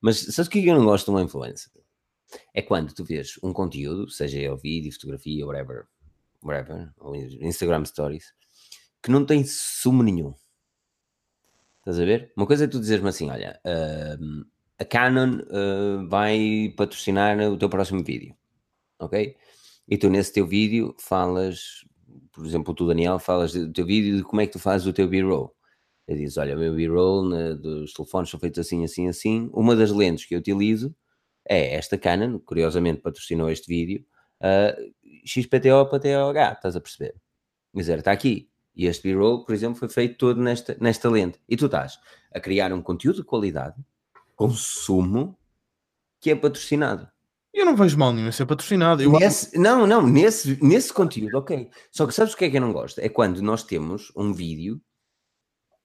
Mas 0.00 0.18
sabes 0.18 0.48
o 0.48 0.50
que 0.50 0.58
é 0.58 0.62
que 0.62 0.68
eu 0.68 0.74
não 0.74 0.84
gosto 0.84 1.04
de 1.04 1.10
uma 1.12 1.22
influência? 1.22 1.70
É 2.52 2.60
quando 2.60 2.92
tu 2.92 3.04
vês 3.04 3.38
um 3.40 3.52
conteúdo, 3.52 4.10
seja 4.10 4.38
ele 4.38 4.56
vídeo, 4.56 4.92
fotografia, 4.92 5.46
whatever, 5.46 5.86
whatever, 6.46 6.92
ou 6.98 7.14
Instagram 7.14 7.84
Stories, 7.84 8.32
que 9.02 9.10
não 9.10 9.24
tem 9.24 9.44
sumo 9.44 10.02
nenhum. 10.02 10.34
Estás 11.78 12.00
a 12.00 12.04
ver? 12.04 12.32
Uma 12.36 12.46
coisa 12.46 12.64
é 12.64 12.68
tu 12.68 12.80
dizeres-me 12.80 13.08
assim: 13.08 13.30
olha. 13.30 13.60
Uh, 13.64 14.46
a 14.78 14.84
Canon 14.84 15.38
uh, 15.40 16.08
vai 16.08 16.72
patrocinar 16.76 17.38
o 17.50 17.56
teu 17.56 17.68
próximo 17.68 18.04
vídeo, 18.04 18.36
ok? 18.98 19.36
E 19.88 19.96
tu 19.96 20.10
nesse 20.10 20.32
teu 20.32 20.46
vídeo 20.46 20.94
falas, 21.00 21.84
por 22.32 22.44
exemplo, 22.44 22.74
tu 22.74 22.86
Daniel, 22.86 23.18
falas 23.18 23.52
do 23.52 23.72
teu 23.72 23.86
vídeo 23.86 24.16
de 24.18 24.22
como 24.22 24.42
é 24.42 24.46
que 24.46 24.52
tu 24.52 24.58
fazes 24.58 24.86
o 24.86 24.92
teu 24.92 25.08
B-roll. 25.08 25.54
E 26.08 26.14
dizes, 26.14 26.36
olha, 26.36 26.54
o 26.56 26.58
meu 26.58 26.74
B-roll 26.74 27.28
né, 27.28 27.54
dos 27.54 27.92
telefones 27.92 28.30
são 28.30 28.38
feitos 28.38 28.58
assim, 28.58 28.84
assim, 28.84 29.08
assim. 29.08 29.50
Uma 29.52 29.74
das 29.74 29.90
lentes 29.90 30.26
que 30.26 30.34
eu 30.34 30.38
utilizo 30.38 30.94
é 31.48 31.74
esta 31.74 31.96
Canon, 31.96 32.38
curiosamente 32.40 33.00
patrocinou 33.00 33.50
este 33.50 33.68
vídeo, 33.68 34.04
uh, 34.42 34.92
XPTO 35.26 35.86
para 35.90 36.00
TOH, 36.00 36.52
estás 36.52 36.76
a 36.76 36.80
perceber? 36.80 37.14
Dizer, 37.74 37.98
está 37.98 38.12
aqui. 38.12 38.48
E 38.74 38.86
este 38.86 39.08
B-roll, 39.08 39.44
por 39.44 39.54
exemplo, 39.54 39.78
foi 39.78 39.88
feito 39.88 40.16
todo 40.18 40.40
nesta, 40.40 40.76
nesta 40.80 41.08
lente. 41.08 41.40
E 41.48 41.56
tu 41.56 41.66
estás 41.66 41.98
a 42.32 42.38
criar 42.38 42.72
um 42.72 42.82
conteúdo 42.82 43.16
de 43.16 43.24
qualidade, 43.24 43.76
consumo 44.34 45.38
que 46.20 46.30
é 46.30 46.36
patrocinado. 46.36 47.08
Eu 47.52 47.64
não 47.64 47.74
vejo 47.74 47.96
mal 47.98 48.12
nenhum 48.12 48.30
ser 48.30 48.44
patrocinado. 48.44 49.02
Eu... 49.02 49.12
Nesse, 49.12 49.58
não, 49.58 49.86
não, 49.86 50.06
nesse, 50.06 50.62
nesse 50.62 50.92
conteúdo, 50.92 51.38
ok. 51.38 51.70
Só 51.90 52.06
que 52.06 52.12
sabes 52.12 52.34
o 52.34 52.36
que 52.36 52.44
é 52.44 52.50
que 52.50 52.58
eu 52.58 52.60
não 52.60 52.72
gosto? 52.72 52.98
É 52.98 53.08
quando 53.08 53.40
nós 53.40 53.62
temos 53.62 54.12
um 54.14 54.32
vídeo 54.32 54.78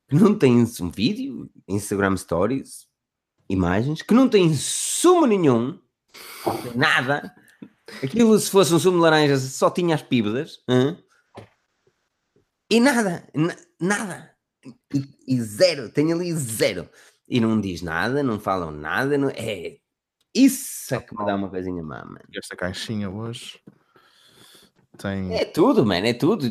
que 0.10 0.16
não 0.16 0.38
tem 0.38 0.58
um 0.58 0.90
vídeo, 0.90 1.50
Instagram 1.70 2.18
Stories, 2.18 2.86
imagens, 3.48 4.02
que 4.02 4.14
não 4.14 4.28
tem 4.28 4.54
sumo 4.54 5.26
nenhum, 5.26 5.80
nada. 6.76 7.34
Aquilo, 8.04 8.38
se 8.40 8.50
fosse 8.50 8.74
um 8.74 8.80
sumo 8.80 8.98
de 8.98 9.04
laranja, 9.04 9.38
só 9.38 9.70
tinha 9.70 9.96
as 9.96 10.02
píbedas. 10.02 10.60
E 12.70 12.80
nada, 12.80 13.28
nada. 13.80 14.32
E, 14.94 15.36
e, 15.36 15.42
zero, 15.42 15.90
tem 15.90 16.14
ali 16.14 16.32
zero 16.34 16.88
e 17.28 17.40
não 17.40 17.60
diz 17.60 17.82
nada, 17.82 18.22
não 18.22 18.40
falam 18.40 18.72
nada, 18.72 19.18
não... 19.18 19.30
é 19.30 19.78
isso 20.34 20.94
é 20.96 21.00
que 21.00 21.18
me 21.18 21.26
dá 21.26 21.36
uma 21.36 21.50
coisinha 21.50 21.84
má, 21.84 22.04
mano. 22.06 22.22
Esta 22.34 22.56
caixinha 22.56 23.10
hoje 23.10 23.60
tem. 24.98 25.34
É 25.36 25.46
tudo, 25.46 25.86
mano, 25.86 26.08
é 26.08 26.14
tudo. 26.14 26.48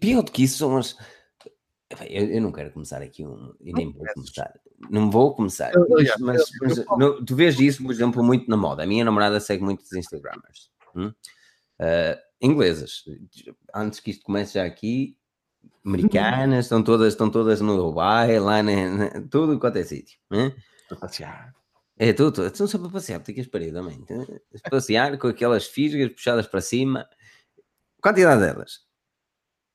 Pior 0.00 0.22
do 0.22 0.32
que 0.32 0.44
isso 0.44 0.58
são 0.58 0.76
as. 0.76 0.96
Eu, 2.08 2.26
eu 2.28 2.40
não 2.40 2.52
quero 2.52 2.72
começar 2.72 3.02
aqui 3.02 3.26
um. 3.26 3.54
E 3.60 3.72
nem 3.72 3.92
vou 3.92 4.06
começar. 4.14 4.60
Não 4.90 5.10
vou 5.10 5.34
começar. 5.34 5.72
Mas, 5.88 6.16
mas, 6.18 6.50
mas 6.62 6.84
no, 6.98 7.24
tu 7.24 7.36
vês 7.36 7.58
isso, 7.60 7.82
por 7.82 7.92
exemplo, 7.92 8.22
muito 8.22 8.48
na 8.48 8.56
moda. 8.56 8.82
A 8.82 8.86
minha 8.86 9.04
namorada 9.04 9.38
segue 9.38 9.62
muitos 9.62 9.92
Instagramers. 9.92 10.70
Hum? 10.94 11.12
Uh, 11.80 12.16
inglesas. 12.40 13.04
Antes 13.74 14.00
que 14.00 14.10
isto 14.10 14.24
comece 14.24 14.54
já 14.54 14.64
aqui, 14.64 15.16
americanas, 15.84 16.66
estão 16.66 16.82
todas, 16.82 17.12
estão 17.12 17.30
todas 17.30 17.60
no 17.60 17.76
Dubai, 17.76 18.38
lá, 18.38 18.62
né, 18.62 18.88
né, 18.88 19.10
tudo 19.30 19.58
quanto 19.58 19.76
é 19.76 19.84
sítio. 19.84 20.18
Né? 20.30 20.54
Passear. 21.00 21.54
É 21.98 22.12
tudo, 22.12 22.46
estão 22.46 22.66
só 22.66 22.78
para 22.78 22.88
passear, 22.88 23.20
porque 23.20 23.40
as 23.40 23.46
paredes 23.46 23.74
também. 23.74 24.02
Passear 24.70 25.18
com 25.18 25.28
aquelas 25.28 25.66
fisgas 25.66 26.10
puxadas 26.10 26.46
para 26.46 26.60
cima. 26.60 27.06
Quantidade 28.00 28.40
delas. 28.40 28.80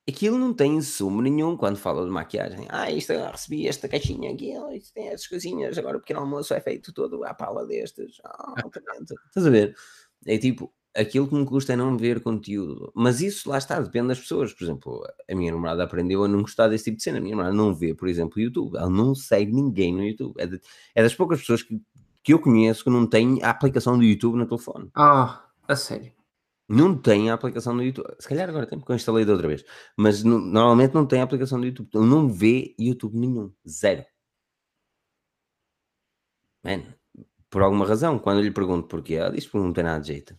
Aquilo 0.08 0.38
não 0.38 0.54
tem 0.54 0.76
insumo 0.76 1.22
nenhum 1.22 1.58
quando 1.58 1.78
fala 1.78 2.06
de 2.06 2.12
maquiagem. 2.12 2.68
Ah, 2.70 2.92
isto 2.92 3.14
recebi 3.14 3.68
esta 3.68 3.88
caixinha 3.88 4.32
aqui, 4.32 4.54
isto 4.76 4.94
tem 4.94 5.08
estas 5.08 5.28
coisinhas, 5.28 5.78
agora 5.78 5.98
o 5.98 6.00
pequeno 6.00 6.20
almoço 6.20 6.54
é 6.54 6.62
feito 6.62 6.94
todo 6.94 7.24
à 7.24 7.34
pala 7.34 7.66
destes. 7.66 8.20
Oh, 8.24 8.54
Estás 9.30 9.46
a 9.46 9.50
ver? 9.50 9.76
É 10.28 10.38
tipo, 10.38 10.72
aquilo 10.96 11.28
que 11.28 11.36
me 11.36 11.46
custa 11.46 11.74
é 11.74 11.76
não 11.76 11.98
ver 11.98 12.22
conteúdo. 12.22 12.92
Mas 12.96 13.22
isso 13.22 13.50
lá 13.50 13.58
está, 13.58 13.80
depende 13.80 14.08
das 14.08 14.20
pessoas. 14.20 14.54
Por 14.54 14.64
exemplo, 14.64 15.04
a 15.30 15.36
minha 15.36 15.52
namorada 15.52 15.84
aprendeu 15.84 16.24
a 16.24 16.28
não 16.28 16.42
gostar 16.42 16.68
desse 16.68 16.86
tipo 16.86 16.98
de 16.98 17.04
cena. 17.04 17.18
A 17.18 17.22
minha 17.22 17.36
namorada 17.36 17.56
não 17.56 17.74
vê, 17.74 17.94
por 17.94 18.08
exemplo, 18.08 18.42
YouTube. 18.42 18.78
Ela 18.78 18.90
não 18.90 19.14
segue 19.14 19.52
ninguém 19.52 19.94
no 19.94 20.04
YouTube. 20.04 20.34
É, 20.40 20.48
de, 20.48 20.62
é 20.96 21.04
das 21.04 21.14
poucas 21.14 21.40
pessoas 21.42 21.62
que, 21.62 21.82
que 22.24 22.34
eu 22.34 22.40
conheço 22.40 22.84
que 22.84 22.90
não 22.90 23.06
tem 23.06 23.44
a 23.44 23.50
aplicação 23.50 23.98
do 23.98 24.04
YouTube 24.04 24.38
no 24.38 24.46
telefone. 24.48 24.90
Ah, 24.96 25.46
a 25.68 25.76
sério? 25.76 26.14
Não 26.68 26.98
tem 26.98 27.30
a 27.30 27.34
aplicação 27.36 27.76
do 27.76 27.84
YouTube. 27.84 28.08
Se 28.20 28.28
calhar 28.28 28.50
agora 28.50 28.66
tem, 28.66 28.80
porque 28.80 28.92
eu 28.92 28.96
instalei 28.96 29.26
de 29.26 29.32
outra 29.32 29.48
vez. 29.48 29.64
Mas 29.98 30.24
no, 30.24 30.40
normalmente 30.40 30.96
não 30.96 31.06
tem 31.06 31.22
a 31.22 31.24
aplicação 31.24 31.60
do 31.60 31.68
YouTube. 31.68 31.90
Não 31.94 32.28
vê 32.28 32.74
YouTube 32.80 33.18
nenhum. 33.18 33.52
Zero. 33.68 34.04
Por 37.50 37.62
alguma 37.62 37.86
razão, 37.86 38.18
quando 38.18 38.40
eu 38.40 38.44
lhe 38.44 38.52
pergunto 38.52 38.88
porquê, 38.88 39.16
ela 39.16 39.32
diz 39.32 39.48
que 39.48 39.56
não 39.58 39.72
tem 39.72 39.84
nada 39.84 40.02
de 40.02 40.08
jeito. 40.08 40.36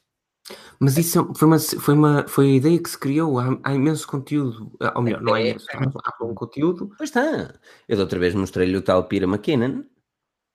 Mas 0.79 0.97
isso 0.97 1.21
é 1.21 1.35
foi 1.35 1.49
uma, 1.49 1.59
foi 1.59 1.95
uma 1.95 2.29
foi 2.29 2.51
a 2.51 2.55
ideia 2.55 2.79
que 2.83 2.91
se 2.91 2.99
criou. 2.99 3.39
Há, 3.39 3.59
há 3.63 3.75
imenso 3.75 4.07
conteúdo. 4.07 4.73
Ou 4.95 5.03
melhor, 5.03 5.21
não 5.21 5.35
há 5.35 5.41
é, 5.41 5.51
imenso, 5.51 5.67
há 5.73 6.25
um 6.25 6.35
conteúdo. 6.35 6.91
Pois 6.97 7.11
está. 7.11 7.55
Eu 7.89 7.97
da 7.97 8.03
outra 8.05 8.19
vez 8.19 8.35
mostrei-lhe 8.35 8.77
o 8.77 8.83
tal 8.83 9.05
Pira 9.05 9.27
McKinnon. 9.27 9.85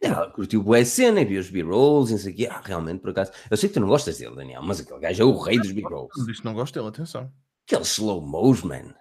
Ela 0.01 0.31
curtiu 0.31 0.63
boa 0.63 0.84
cena 0.84 1.22
e 1.22 1.26
viu 1.26 1.39
os 1.39 1.49
B-rolls 1.49 2.11
e 2.11 2.15
não 2.15 2.22
sei 2.22 2.34
o 2.34 2.35
quê. 2.35 2.47
Ah, 2.49 2.61
realmente, 2.63 3.01
por 3.01 3.11
acaso. 3.11 3.31
Eu 3.49 3.55
sei 3.55 3.69
que 3.69 3.76
tu 3.76 3.80
não 3.80 3.88
gostas 3.88 4.18
dele, 4.18 4.35
Daniel, 4.35 4.63
mas 4.63 4.80
aquele 4.80 4.99
gajo 4.99 5.22
é 5.22 5.26
o 5.26 5.38
rei 5.38 5.59
dos 5.59 5.72
B-rolls. 5.72 6.31
Isto 6.31 6.43
não 6.43 6.55
gosto 6.55 6.73
dele, 6.73 6.88
atenção. 6.88 7.31
Aquele 7.68 7.84
slow-mos, 7.84 8.63
man. 8.63 8.95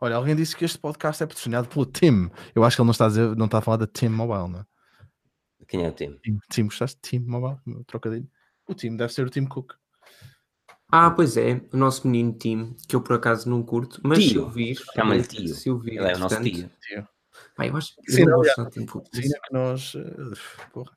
Olha, 0.00 0.16
alguém 0.16 0.36
disse 0.36 0.54
que 0.54 0.64
este 0.64 0.78
podcast 0.78 1.22
é 1.22 1.26
patrocinado 1.26 1.66
pelo 1.66 1.86
Tim. 1.86 2.30
Eu 2.54 2.62
acho 2.62 2.76
que 2.76 2.82
ele 2.82 2.86
não 2.86 2.92
está 2.92 3.06
a, 3.06 3.08
dizer, 3.08 3.34
não 3.36 3.46
está 3.46 3.58
a 3.58 3.60
falar 3.60 3.78
da 3.78 3.86
Tim 3.86 4.08
Mobile, 4.08 4.48
não 4.48 4.60
é? 4.60 4.66
Quem 5.66 5.84
é 5.84 5.88
o 5.88 5.92
Tim? 5.92 6.18
Tim, 6.22 6.38
Tim 6.50 6.64
gostaste 6.64 7.00
de 7.02 7.10
Tim 7.10 7.26
Mobile? 7.26 7.58
Trocadilho. 7.86 8.28
O 8.68 8.74
Tim 8.74 8.96
deve 8.96 9.12
ser 9.12 9.26
o 9.26 9.30
Tim 9.30 9.46
Cook. 9.46 9.72
Ah, 10.96 11.10
pois 11.10 11.36
é, 11.36 11.60
o 11.72 11.76
nosso 11.76 12.06
menino 12.06 12.32
Tim, 12.38 12.76
que 12.88 12.94
eu 12.94 13.00
por 13.00 13.16
acaso 13.16 13.50
não 13.50 13.64
curto, 13.64 14.00
mas 14.04 14.20
tio. 14.20 14.28
se 14.28 14.36
eu 14.36 14.48
vir, 14.48 14.76
chama-lhe 14.94 15.24
tio. 15.24 15.52
Se 15.52 15.68
eu 15.68 15.76
vir, 15.76 15.96
Ele 15.96 16.12
é 16.12 16.14
o 16.14 16.18
nosso 16.20 16.40
tio. 16.40 16.70
Pai, 17.56 17.68
eu 17.68 17.76
acho 17.76 17.96
que 17.96 18.12
Sim, 18.12 18.26
não. 18.26 18.44
Sim, 18.44 18.50
é 18.54 19.40
que 19.40 19.52
nós, 19.52 19.94
uh, 19.94 20.32
porra, 20.72 20.92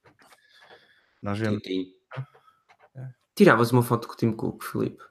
nós 1.20 1.40
vemos. 1.40 1.64
É. 2.96 3.10
Tiravas 3.36 3.72
uma 3.72 3.82
foto 3.82 4.08
com 4.08 4.14
o 4.14 4.18
Tim 4.18 4.34
Cook, 4.34 4.64
Felipe? 4.64 5.04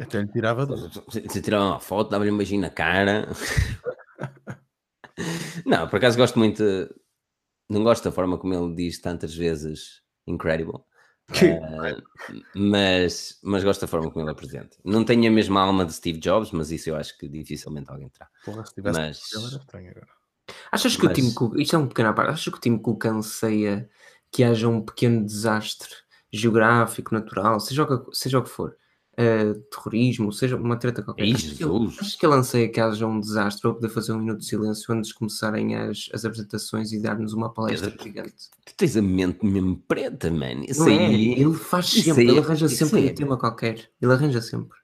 Até 0.00 0.22
lhe 0.22 0.28
tirava 0.28 0.64
duas. 0.64 0.90
Se 1.10 1.42
tirava 1.42 1.66
uma 1.66 1.80
foto, 1.80 2.08
dava-lhe 2.08 2.30
um 2.30 2.38
beijinho 2.38 2.62
na 2.62 2.70
cara. 2.70 3.28
não, 5.66 5.86
por 5.86 5.96
acaso 5.96 6.16
gosto 6.16 6.38
muito. 6.38 6.64
Não 7.68 7.84
gosto 7.84 8.04
da 8.04 8.10
forma 8.10 8.38
como 8.38 8.54
ele 8.54 8.74
diz 8.74 8.98
tantas 8.98 9.34
vezes 9.34 10.00
incredible. 10.26 10.80
Uh, 11.30 12.02
mas, 12.54 13.38
mas 13.42 13.64
gosto 13.64 13.80
da 13.80 13.86
forma 13.86 14.10
como 14.10 14.24
ele 14.24 14.30
apresenta. 14.30 14.76
Não 14.84 15.04
tenho 15.04 15.26
a 15.26 15.30
mesma 15.30 15.62
alma 15.62 15.84
de 15.84 15.92
Steve 15.94 16.18
Jobs, 16.18 16.50
mas 16.52 16.70
isso 16.70 16.90
eu 16.90 16.96
acho 16.96 17.16
que 17.18 17.28
dificilmente 17.28 17.90
alguém 17.90 18.08
terá. 18.08 18.28
Porra, 18.44 18.64
se 18.64 18.74
tivesse 18.74 18.98
mas... 18.98 19.32
era 19.32 19.56
estranho 19.56 19.90
agora. 19.90 20.08
Achas 20.70 20.96
que 20.96 21.04
mas... 21.04 21.12
o 21.12 21.14
Tim 21.14 21.32
Cook, 21.32 21.58
isto 21.58 21.76
é 21.76 21.78
um 21.78 21.88
pequeno 21.88 22.14
parte, 22.14 22.30
achas 22.32 22.52
que 22.52 22.58
o 22.58 22.60
Tim 22.60 22.76
Cook 22.76 23.06
anseia 23.06 23.88
que 24.30 24.44
haja 24.44 24.68
um 24.68 24.82
pequeno 24.82 25.24
desastre 25.24 25.94
geográfico, 26.32 27.14
natural, 27.14 27.60
seja 27.60 27.84
o 27.84 28.04
que, 28.04 28.16
seja 28.16 28.38
o 28.38 28.42
que 28.42 28.50
for, 28.50 28.76
uh, 29.18 29.54
terrorismo, 29.70 30.32
seja 30.32 30.56
uma 30.56 30.76
treta 30.76 31.02
qualquer. 31.02 31.24
Ei, 31.24 31.32
acho, 31.32 31.56
que 31.56 31.64
ele, 31.64 31.86
acho 32.00 32.18
que 32.18 32.26
ele 32.26 32.34
anseia 32.34 32.68
que 32.68 32.80
haja 32.80 33.06
um 33.06 33.20
desastre 33.20 33.62
para 33.62 33.74
poder 33.74 33.88
fazer 33.88 34.12
um 34.12 34.18
minuto 34.18 34.40
de 34.40 34.46
silêncio 34.46 34.94
antes 34.94 35.08
de 35.08 35.14
começarem 35.14 35.74
as, 35.76 36.08
as 36.12 36.24
apresentações 36.24 36.92
e 36.92 37.00
dar-nos 37.00 37.32
uma 37.32 37.52
palestra 37.52 37.90
Pedro, 37.90 38.04
gigante. 38.04 38.50
Tu 38.64 38.74
tens 38.76 38.96
a 38.96 39.02
mente 39.02 39.44
mesmo 39.44 39.76
preta, 39.88 40.30
mano. 40.30 40.64
Isso 40.68 40.84
aí, 40.84 41.34
é, 41.34 41.40
ele 41.40 41.54
faz 41.54 41.86
sempre, 41.86 42.28
ele 42.28 42.38
arranja 42.38 42.68
sempre 42.68 43.08
é. 43.08 43.10
um 43.10 43.14
tema 43.14 43.38
qualquer. 43.38 43.90
Ele 44.00 44.12
arranja 44.12 44.40
sempre. 44.40 44.78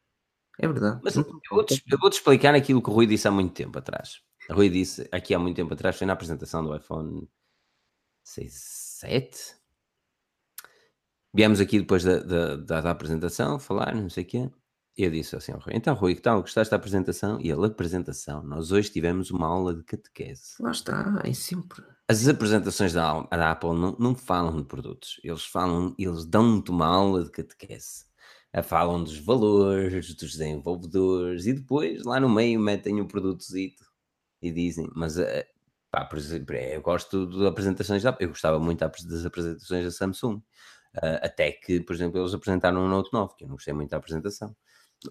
É 0.58 0.68
verdade. 0.68 1.00
Mas 1.02 1.16
eu 1.16 1.24
vou-te 1.50 1.82
vou 1.98 2.10
explicar 2.10 2.54
aquilo 2.54 2.82
que 2.82 2.90
o 2.90 2.92
Rui 2.92 3.06
disse 3.06 3.26
há 3.26 3.30
muito 3.30 3.54
tempo 3.54 3.78
atrás. 3.78 4.20
O 4.48 4.54
Rui 4.54 4.68
disse 4.68 5.08
aqui 5.10 5.34
há 5.34 5.38
muito 5.38 5.56
tempo 5.56 5.72
atrás, 5.72 5.96
foi 5.96 6.06
na 6.06 6.12
apresentação 6.12 6.62
do 6.62 6.74
iPhone 6.76 7.26
6, 8.24 8.52
7. 8.52 9.59
Viemos 11.32 11.60
aqui 11.60 11.78
depois 11.78 12.04
da, 12.04 12.18
da, 12.18 12.56
da, 12.56 12.80
da 12.80 12.90
apresentação, 12.90 13.58
falar, 13.58 13.94
não 13.94 14.08
sei 14.08 14.24
o 14.24 14.26
quê. 14.26 14.50
Eu 14.96 15.10
disse 15.10 15.36
assim 15.36 15.52
ao 15.52 15.60
Rui: 15.60 15.72
Então, 15.74 15.94
Rui, 15.94 16.14
que 16.14 16.20
tal? 16.20 16.40
Gostaste 16.40 16.70
da 16.70 16.76
apresentação? 16.76 17.40
E 17.40 17.50
ele, 17.50 17.66
apresentação. 17.66 18.42
Nós 18.42 18.72
hoje 18.72 18.90
tivemos 18.90 19.30
uma 19.30 19.46
aula 19.46 19.74
de 19.74 19.84
catequese. 19.84 20.54
Lá 20.60 20.72
está, 20.72 21.20
é 21.24 21.32
sempre. 21.32 21.82
As 22.08 22.26
apresentações 22.26 22.92
da, 22.92 23.22
da 23.22 23.52
Apple 23.52 23.70
não, 23.70 23.96
não 23.98 24.14
falam 24.14 24.60
de 24.60 24.66
produtos, 24.66 25.20
eles 25.22 25.44
falam, 25.44 25.94
eles 25.96 26.24
dão-te 26.24 26.70
uma 26.70 26.86
aula 26.86 27.24
de 27.24 27.30
catequese 27.30 28.10
falam 28.64 29.02
dos 29.04 29.16
valores, 29.18 30.14
dos 30.14 30.32
desenvolvedores 30.32 31.46
e 31.46 31.52
depois 31.52 32.02
lá 32.04 32.18
no 32.18 32.28
meio 32.28 32.58
metem 32.58 33.00
o 33.00 33.06
produtozito 33.06 33.84
e 34.42 34.50
dizem, 34.50 34.90
mas 34.94 35.18
eh, 35.18 35.46
pá, 35.90 36.04
por 36.04 36.18
exemplo, 36.18 36.56
eu 36.56 36.82
gosto 36.82 37.26
de 37.28 37.46
apresentações 37.46 38.02
da, 38.02 38.16
eu 38.18 38.28
gostava 38.28 38.58
muito 38.58 38.80
das 38.80 39.24
apresentações 39.24 39.84
da 39.84 39.90
Samsung, 39.92 40.42
até 41.22 41.52
que, 41.52 41.80
por 41.80 41.94
exemplo, 41.94 42.20
eles 42.20 42.34
apresentaram 42.34 42.84
o 42.84 42.88
Note 42.88 43.12
9, 43.12 43.34
que 43.36 43.44
eu 43.44 43.48
não 43.48 43.56
gostei 43.56 43.72
muito 43.72 43.90
da 43.90 43.96
apresentação. 43.96 44.54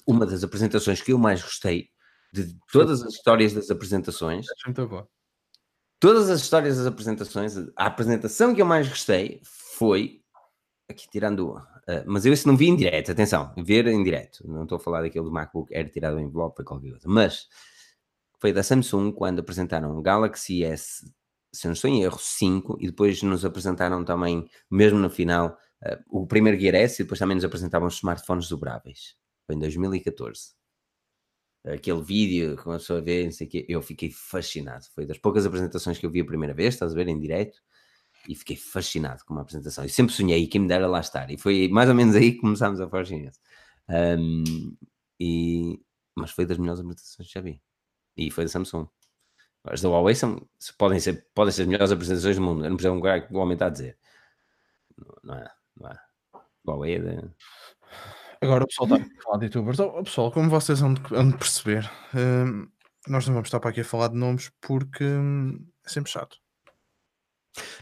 Uma 0.06 0.26
das 0.26 0.44
apresentações 0.44 1.02
que 1.02 1.14
eu 1.14 1.18
mais 1.18 1.42
gostei 1.42 1.90
de 2.34 2.56
todas 2.72 3.02
as 3.02 3.14
histórias 3.14 3.54
das 3.54 3.70
apresentações. 3.72 4.46
Todas 6.00 6.30
as 6.30 6.42
histórias 6.42 6.78
das 6.78 6.86
apresentações, 6.86 7.58
a 7.76 7.86
apresentação 7.88 8.54
que 8.54 8.62
eu 8.62 8.66
mais 8.66 8.88
gostei 8.88 9.42
foi 9.44 10.22
aqui 10.90 11.10
tirando 11.10 11.62
Uh, 11.90 12.06
mas 12.06 12.24
eu 12.24 12.32
isso 12.32 12.48
não 12.48 12.56
vi 12.56 12.68
em 12.68 12.76
direto, 12.76 13.12
atenção, 13.12 13.52
ver 13.58 13.88
em 13.88 14.04
direto. 14.04 14.48
Não 14.48 14.62
estou 14.62 14.76
a 14.76 14.80
falar 14.80 15.02
daquele 15.02 15.26
do 15.26 15.32
MacBook 15.32 15.74
Air 15.74 15.90
tirado 15.90 16.18
do 16.18 16.20
envelope 16.20 16.62
ou 16.62 16.66
qualquer 16.66 16.92
coisa. 16.92 17.10
Mas 17.10 17.48
foi 18.40 18.54
da 18.54 18.62
Samsung 18.62 19.12
quando 19.12 19.40
apresentaram 19.40 19.98
o 19.98 20.00
Galaxy 20.00 20.64
S, 20.64 21.12
se 21.52 21.66
não 21.66 21.74
estou 21.74 21.90
em 21.90 22.04
erro, 22.04 22.20
5, 22.20 22.78
e 22.80 22.86
depois 22.86 23.24
nos 23.24 23.44
apresentaram 23.44 24.06
também, 24.06 24.48
mesmo 24.70 25.00
no 25.00 25.10
final, 25.10 25.58
uh, 25.84 26.04
o 26.10 26.28
primeiro 26.28 26.60
Gear 26.60 26.76
S, 26.76 27.02
e 27.02 27.06
depois 27.06 27.20
também 27.20 27.36
nos 27.36 27.46
apresentavam 27.46 27.88
os 27.88 27.96
smartphones 27.96 28.50
dobráveis. 28.50 29.16
Foi 29.46 29.56
em 29.56 29.60
2014. 29.60 30.54
Aquele 31.66 32.02
vídeo 32.02 32.56
que 32.56 32.64
começou 32.64 32.98
a 32.98 33.02
ver, 33.02 33.26
não 33.26 33.32
sei 33.32 33.48
o 33.48 33.50
quê, 33.50 33.66
eu 33.68 33.82
fiquei 33.82 34.10
fascinado. 34.10 34.86
Foi 34.96 35.06
das 35.06 35.18
poucas 35.18 35.46
apresentações 35.46 35.98
que 35.98 36.06
eu 36.06 36.10
vi 36.10 36.22
a 36.22 36.26
primeira 36.26 36.54
vez, 36.54 36.74
estás 36.74 36.94
a 36.94 36.96
ver, 36.96 37.08
em 37.08 37.20
direto 37.20 37.60
e 38.28 38.36
fiquei 38.36 38.56
fascinado 38.56 39.24
com 39.26 39.34
uma 39.34 39.42
apresentação. 39.42 39.86
E 39.86 39.90
sempre 39.90 40.14
sonhei 40.14 40.48
que 40.48 40.60
me 40.60 40.68
dera 40.68 40.88
lá 40.88 41.00
estar. 41.00 41.30
E 41.32 41.38
foi 41.38 41.68
mais 41.68 41.90
ou 41.90 41.96
menos 41.96 42.16
aí 42.16 42.34
que 42.34 42.40
começámos 42.40 42.80
a 42.82 42.90
falar 42.90 43.06
chinês. 43.06 43.40
Um, 43.90 44.76
e, 45.20 45.80
mas 46.16 46.32
foi 46.32 46.46
das 46.46 46.58
melhores 46.58 46.80
apresentações 46.80 47.28
que 47.28 47.34
já 47.34 47.42
vi. 47.42 47.62
E 48.18 48.30
foi 48.32 48.46
da 48.46 48.50
Samsung. 48.50 48.88
As 49.66 49.82
da 49.82 49.90
Huawei 49.90 50.16
são, 50.16 50.48
podem, 50.78 51.00
ser, 51.00 51.28
podem 51.34 51.52
ser 51.52 51.64
as 51.64 51.68
melhores 51.68 51.92
apresentações 51.92 52.36
do 52.36 52.42
mundo. 52.42 52.64
Eu 52.64 52.70
não 52.70 52.78
preciso 52.78 52.94
um 52.94 52.98
lugar 52.98 53.28
que 53.28 53.34
o 53.34 53.38
homem 53.38 53.54
está 53.54 53.68
a 53.68 53.70
dizer. 53.70 53.98
Não, 54.98 55.16
não 55.24 55.36
é. 55.36 55.52
Não 55.80 55.90
é. 56.86 56.92
É 56.92 57.00
de... 57.00 57.30
Agora 58.42 58.64
o 58.64 58.68
pessoal 58.68 58.90
está 58.90 59.06
a 59.06 59.24
falar 59.24 59.38
de 59.38 59.46
youtubers. 59.46 59.80
O 59.80 60.04
pessoal, 60.04 60.32
como 60.32 60.50
vocês 60.50 60.80
vão 60.80 60.94
de, 60.94 61.02
perceber, 61.38 61.90
hum, 62.16 62.68
nós 63.08 63.26
não 63.28 63.34
vamos 63.34 63.48
estar 63.48 63.60
para 63.60 63.72
aqui 63.72 63.82
a 63.82 63.86
falar 63.86 64.10
de 64.10 64.16
nomes 64.16 64.52
porque 64.62 65.04
hum, 65.04 65.66
é 65.86 65.90
sempre 65.90 66.12
chato. 66.12 66.38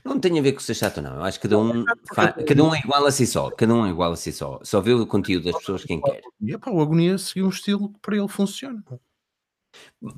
Não 0.03 0.19
tem 0.19 0.40
a 0.40 0.41
ver 0.41 0.53
com 0.53 0.60
ser 0.60 0.74
chato, 0.74 1.02
não. 1.02 1.15
Eu 1.15 1.24
acho 1.24 1.40
que 1.40 1.48
cada 1.48 1.60
um, 1.60 1.84
fa... 2.14 2.32
cada 2.32 2.64
um 2.64 2.74
é 2.74 2.80
igual 2.80 3.06
a 3.06 3.11
si 3.11 3.28
só. 3.28 3.52
Cada 3.52 3.74
um 3.74 3.86
é 3.86 3.90
igual 3.90 4.11
a 4.11 4.15
si 4.15 4.32
só. 4.32 4.60
Só 4.64 4.82
vê 4.82 4.94
o 4.94 5.06
conteúdo 5.06 5.45
das 5.52 5.57
pessoas 5.60 5.84
quem 5.84 6.02
quer. 6.02 6.22
E 6.41 6.53
epá, 6.53 6.72
o 6.72 6.82
Agonia 6.82 7.18
seguiu 7.18 7.45
um 7.45 7.49
estilo 7.49 7.91
que 7.94 7.99
para 7.99 8.18
ele 8.18 8.28
funciona. 8.28 8.84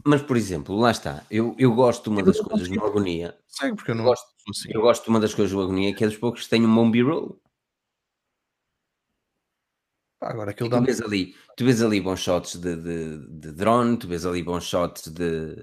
Mas, 0.05 0.21
por 0.21 0.37
exemplo, 0.37 0.77
lá 0.77 0.91
está. 0.91 1.23
Eu, 1.29 1.55
eu 1.57 1.73
gosto 1.73 2.03
de 2.03 2.09
uma 2.09 2.23
das 2.23 2.39
coisas 2.39 2.69
no 2.69 2.85
Agonia. 2.85 3.37
Segue, 3.47 3.75
porque 3.75 3.91
eu 3.91 3.95
não 3.95 4.03
eu 4.03 4.09
gosto, 4.09 4.27
assim. 4.49 4.69
eu 4.71 4.81
gosto 4.81 5.03
de 5.03 5.09
uma 5.09 5.19
das 5.19 5.33
coisas 5.33 5.51
do 5.51 5.61
Agonia 5.61 5.93
que 5.93 6.03
é 6.03 6.07
dos 6.07 6.17
poucos 6.17 6.43
que 6.43 6.49
tem 6.49 6.65
um 6.65 6.73
bom 6.73 6.89
B-roll. 6.89 7.39
Agora 10.21 10.51
aquilo 10.51 10.69
dá 10.69 10.79
tu, 10.79 10.85
vês 10.85 11.01
ali, 11.01 11.35
tu 11.55 11.63
vês 11.63 11.81
ali 11.81 12.01
bons 12.01 12.19
shots 12.19 12.55
de, 12.55 12.75
de, 12.75 13.17
de 13.29 13.51
drone, 13.53 13.97
tu 13.97 14.07
vês 14.07 14.25
ali 14.25 14.43
bons 14.43 14.65
shots 14.65 15.07
de. 15.07 15.55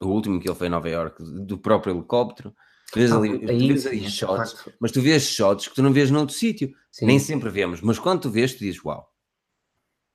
O 0.00 0.08
último 0.08 0.38
que 0.38 0.48
ele 0.48 0.54
foi 0.54 0.68
em 0.68 0.70
Nova 0.70 0.88
York, 0.88 1.22
do 1.22 1.58
próprio 1.58 1.94
helicóptero. 1.94 2.54
Tu 2.92 3.00
vês 3.00 3.10
ali, 3.10 3.38
tu 3.38 3.46
vês 3.46 3.86
ali 3.86 4.08
shots, 4.08 4.68
mas 4.78 4.92
tu 4.92 5.00
vês 5.00 5.24
shots 5.24 5.66
que 5.66 5.74
tu 5.74 5.82
não 5.82 5.92
vês 5.92 6.10
noutro 6.10 6.34
sítio. 6.34 6.72
Nem 7.02 7.18
sempre 7.18 7.50
vemos, 7.50 7.80
mas 7.80 7.98
quando 7.98 8.22
tu 8.22 8.30
vês, 8.30 8.54
tu 8.54 8.60
dizes 8.60 8.82
uau. 8.84 9.10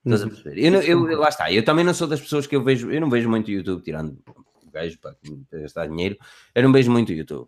Estás 0.06 0.22
a 0.22 0.26
uhum. 0.26 0.32
perceber? 0.32 0.60
Eu, 0.60 0.82
eu, 0.82 1.12
eu, 1.12 1.20
lá 1.20 1.30
está, 1.30 1.52
eu 1.52 1.64
também 1.64 1.86
não 1.86 1.94
sou 1.94 2.08
das 2.08 2.22
pessoas 2.22 2.48
que 2.48 2.56
eu 2.56 2.64
vejo, 2.64 2.90
eu 2.92 3.02
não 3.02 3.10
vejo 3.10 3.30
muito 3.30 3.52
YouTube, 3.52 3.84
tirando 3.84 4.18
o 4.66 4.72
gajo 4.72 4.98
para 5.00 5.16
gastar 5.52 5.88
dinheiro, 5.88 6.18
eu 6.56 6.64
não 6.64 6.72
vejo 6.72 6.90
muito 6.90 7.12
YouTube. 7.12 7.48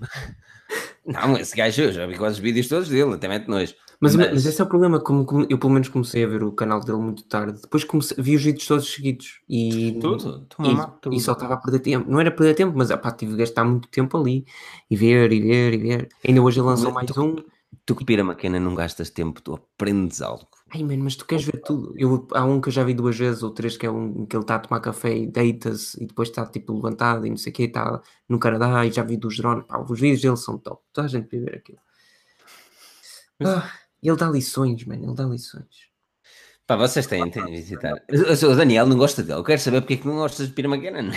não, 1.06 1.38
esse 1.38 1.56
gajo 1.56 1.82
eu 1.82 1.92
já 1.92 2.06
vi 2.06 2.18
quase 2.18 2.34
os 2.34 2.40
vídeos 2.40 2.68
todos 2.68 2.88
dele, 2.88 3.14
até 3.14 3.28
mete 3.28 3.48
nojo. 3.48 3.74
Mas, 4.00 4.14
mas, 4.14 4.30
mas, 4.32 4.46
esse 4.46 4.60
é 4.60 4.64
o 4.64 4.66
problema, 4.66 5.00
como, 5.00 5.24
como, 5.24 5.46
eu 5.48 5.58
pelo 5.58 5.72
menos 5.72 5.88
comecei 5.88 6.22
a 6.22 6.26
ver 6.26 6.42
o 6.42 6.52
canal 6.52 6.80
dele 6.80 6.98
muito 6.98 7.24
tarde, 7.24 7.60
depois 7.62 7.82
comecei, 7.84 8.16
vi 8.22 8.36
os 8.36 8.42
vídeos 8.42 8.66
todos 8.66 8.92
seguidos 8.92 9.40
e, 9.48 9.98
tudo, 10.00 10.46
e, 10.60 11.00
tudo. 11.00 11.16
e 11.16 11.20
só 11.20 11.32
estava 11.32 11.54
a 11.54 11.56
perder 11.56 11.80
tempo. 11.80 12.10
Não 12.10 12.20
era 12.20 12.30
perder 12.30 12.54
tempo, 12.54 12.76
mas 12.76 12.94
pá, 12.94 13.10
tive 13.10 13.32
de 13.32 13.38
gastar 13.38 13.64
muito 13.64 13.88
tempo 13.88 14.16
ali 14.18 14.44
e 14.90 14.96
ver 14.96 15.32
e 15.32 15.40
ver 15.40 15.74
e 15.74 15.78
ver. 15.78 16.08
Ainda 16.26 16.42
hoje 16.42 16.60
ele 16.60 16.66
lançou 16.66 16.92
mais 16.92 17.10
tu, 17.10 17.22
um. 17.22 17.36
Tu 17.84 17.94
que 17.94 18.04
pira 18.04 18.22
maquena 18.22 18.60
não 18.60 18.74
gastas 18.74 19.10
tempo, 19.10 19.40
tu 19.40 19.54
aprendes 19.54 20.20
algo. 20.20 20.48
Ai, 20.74 20.82
mano, 20.82 21.04
mas 21.04 21.16
tu 21.16 21.24
queres 21.24 21.44
ver 21.44 21.62
tudo. 21.62 21.94
Eu, 21.96 22.26
há 22.34 22.44
um 22.44 22.60
que 22.60 22.68
eu 22.68 22.72
já 22.72 22.82
vi 22.84 22.92
duas 22.92 23.16
vezes 23.16 23.42
ou 23.42 23.50
três 23.50 23.76
que 23.76 23.86
é 23.86 23.90
um 23.90 24.26
que 24.26 24.36
ele 24.36 24.42
está 24.42 24.56
a 24.56 24.58
tomar 24.58 24.80
café 24.80 25.16
e 25.16 25.26
deita-se 25.26 26.02
e 26.02 26.06
depois 26.06 26.28
está 26.28 26.44
tipo 26.44 26.74
levantado 26.74 27.26
e 27.26 27.30
não 27.30 27.36
sei 27.36 27.52
o 27.52 27.54
que, 27.54 27.62
está 27.62 28.02
no 28.28 28.38
Canadá 28.38 28.84
e 28.84 28.90
já 28.90 29.02
vi 29.02 29.16
dos 29.16 29.36
drones. 29.36 29.64
Pá, 29.66 29.78
os 29.78 30.00
vídeos 30.00 30.20
dele 30.20 30.36
são 30.36 30.58
top. 30.58 30.82
Toda 30.92 31.06
a 31.06 31.08
gente 31.08 31.30
vai 31.30 31.40
ver 31.40 31.56
aquilo. 31.56 31.78
Mas... 33.38 33.48
Ah. 33.50 33.85
Ele 34.02 34.16
dá 34.16 34.28
lições, 34.28 34.84
mano, 34.84 35.04
ele 35.04 35.14
dá 35.14 35.24
lições. 35.24 35.86
Pá, 36.66 36.76
vocês 36.76 37.06
têm, 37.06 37.30
têm 37.30 37.44
de 37.44 37.52
visitar. 37.52 37.94
O 38.10 38.56
Daniel 38.56 38.86
não 38.86 38.96
gosta 38.96 39.22
dele. 39.22 39.38
Eu 39.38 39.44
quero 39.44 39.60
saber 39.60 39.80
porque 39.80 39.94
é 39.94 39.96
que 39.98 40.06
não 40.06 40.16
gostas 40.16 40.48
de 40.48 40.52
Peter 40.52 40.70
McKinnon. 40.70 41.12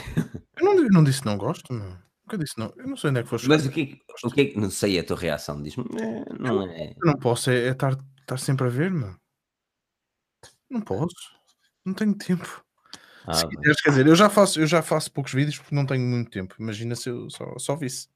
Eu 0.58 0.66
não, 0.66 0.76
não 0.90 1.04
disse 1.04 1.26
não 1.26 1.38
gosto, 1.38 1.74
não. 1.74 1.98
Nunca 2.24 2.38
disse 2.38 2.60
não. 2.60 2.72
Eu 2.78 2.88
não 2.88 2.96
sei 2.96 3.10
onde 3.10 3.20
é 3.20 3.24
que 3.24 3.30
foste. 3.30 3.48
Mas 3.48 3.66
o 3.66 3.72
que, 3.72 4.00
o 4.24 4.30
que 4.30 4.42
é 4.42 4.46
que. 4.46 4.60
Não 4.60 4.70
sei 4.70 5.00
a 5.00 5.04
tua 5.04 5.18
reação. 5.18 5.62
Diz-me. 5.64 5.86
É, 6.00 6.26
não 6.38 6.62
é. 6.68 6.92
Eu 6.92 7.08
não 7.12 7.18
posso, 7.18 7.50
é, 7.50 7.68
é 7.68 7.72
estar, 7.72 7.98
estar 8.20 8.38
sempre 8.38 8.68
a 8.68 8.70
ver, 8.70 8.92
mano. 8.92 9.20
Não 10.70 10.82
posso. 10.82 11.16
Não 11.84 11.96
tenho 11.96 12.14
tempo. 12.14 12.64
Ah, 13.26 13.34
se 13.34 13.48
quiseres, 13.48 13.82
quer 13.82 13.90
dizer, 13.90 14.08
eu 14.08 14.16
já, 14.16 14.30
faço, 14.30 14.60
eu 14.60 14.68
já 14.68 14.82
faço 14.82 15.12
poucos 15.12 15.34
vídeos 15.34 15.58
porque 15.58 15.74
não 15.74 15.86
tenho 15.86 16.06
muito 16.06 16.30
tempo. 16.30 16.56
Imagina 16.60 16.96
se 16.96 17.10
eu 17.10 17.30
só, 17.30 17.58
só 17.58 17.76
visse. 17.76 18.08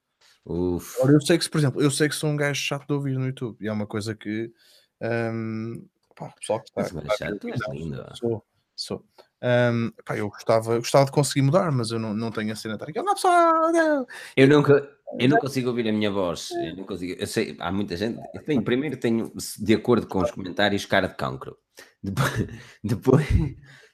Uf. 0.46 1.00
Ora, 1.00 1.12
eu 1.12 1.20
sei 1.20 1.38
que, 1.38 1.48
por 1.48 1.58
exemplo, 1.58 1.82
eu 1.82 1.90
sei 1.90 2.08
que 2.08 2.14
sou 2.14 2.28
um 2.28 2.36
gajo 2.36 2.60
chato 2.60 2.86
de 2.86 2.92
ouvir 2.92 3.18
no 3.18 3.26
YouTube 3.26 3.56
e 3.60 3.68
é 3.68 3.72
uma 3.72 3.86
coisa 3.86 4.14
que 4.14 4.52
um, 5.00 5.86
pá, 6.14 6.26
o 6.26 6.34
pessoal 6.34 6.60
que 6.60 6.68
está. 6.68 6.94
Mas 6.94 7.16
chato, 7.16 7.48
é 7.48 7.74
lindo. 7.74 8.04
Sou, 8.14 8.44
sou. 8.76 9.04
Um, 9.42 9.90
pá, 10.04 10.16
eu 10.16 10.28
gostava, 10.28 10.78
gostava 10.78 11.06
de 11.06 11.12
conseguir 11.12 11.42
mudar, 11.42 11.72
mas 11.72 11.90
eu 11.90 11.98
não, 11.98 12.14
não 12.14 12.30
tenho 12.30 12.52
a 12.52 12.56
cena 12.56 12.78
pessoal, 12.78 13.72
não. 13.72 14.06
Eu 14.36 14.48
nunca. 14.48 14.90
Eu 15.18 15.28
não 15.28 15.38
consigo 15.38 15.68
ouvir 15.68 15.88
a 15.88 15.92
minha 15.92 16.10
voz. 16.10 16.50
Eu 16.50 16.76
não 16.76 16.84
consigo. 16.84 17.14
Eu 17.18 17.26
sei, 17.26 17.56
há 17.60 17.70
muita 17.70 17.96
gente. 17.96 18.20
Eu 18.34 18.42
tenho, 18.42 18.62
primeiro 18.62 18.96
tenho, 18.96 19.32
de 19.58 19.74
acordo 19.74 20.06
com 20.06 20.20
os 20.20 20.30
comentários, 20.30 20.84
cara 20.84 21.08
de 21.08 21.14
cancro. 21.14 21.56
Depois, 22.02 22.32
depois, 22.82 23.26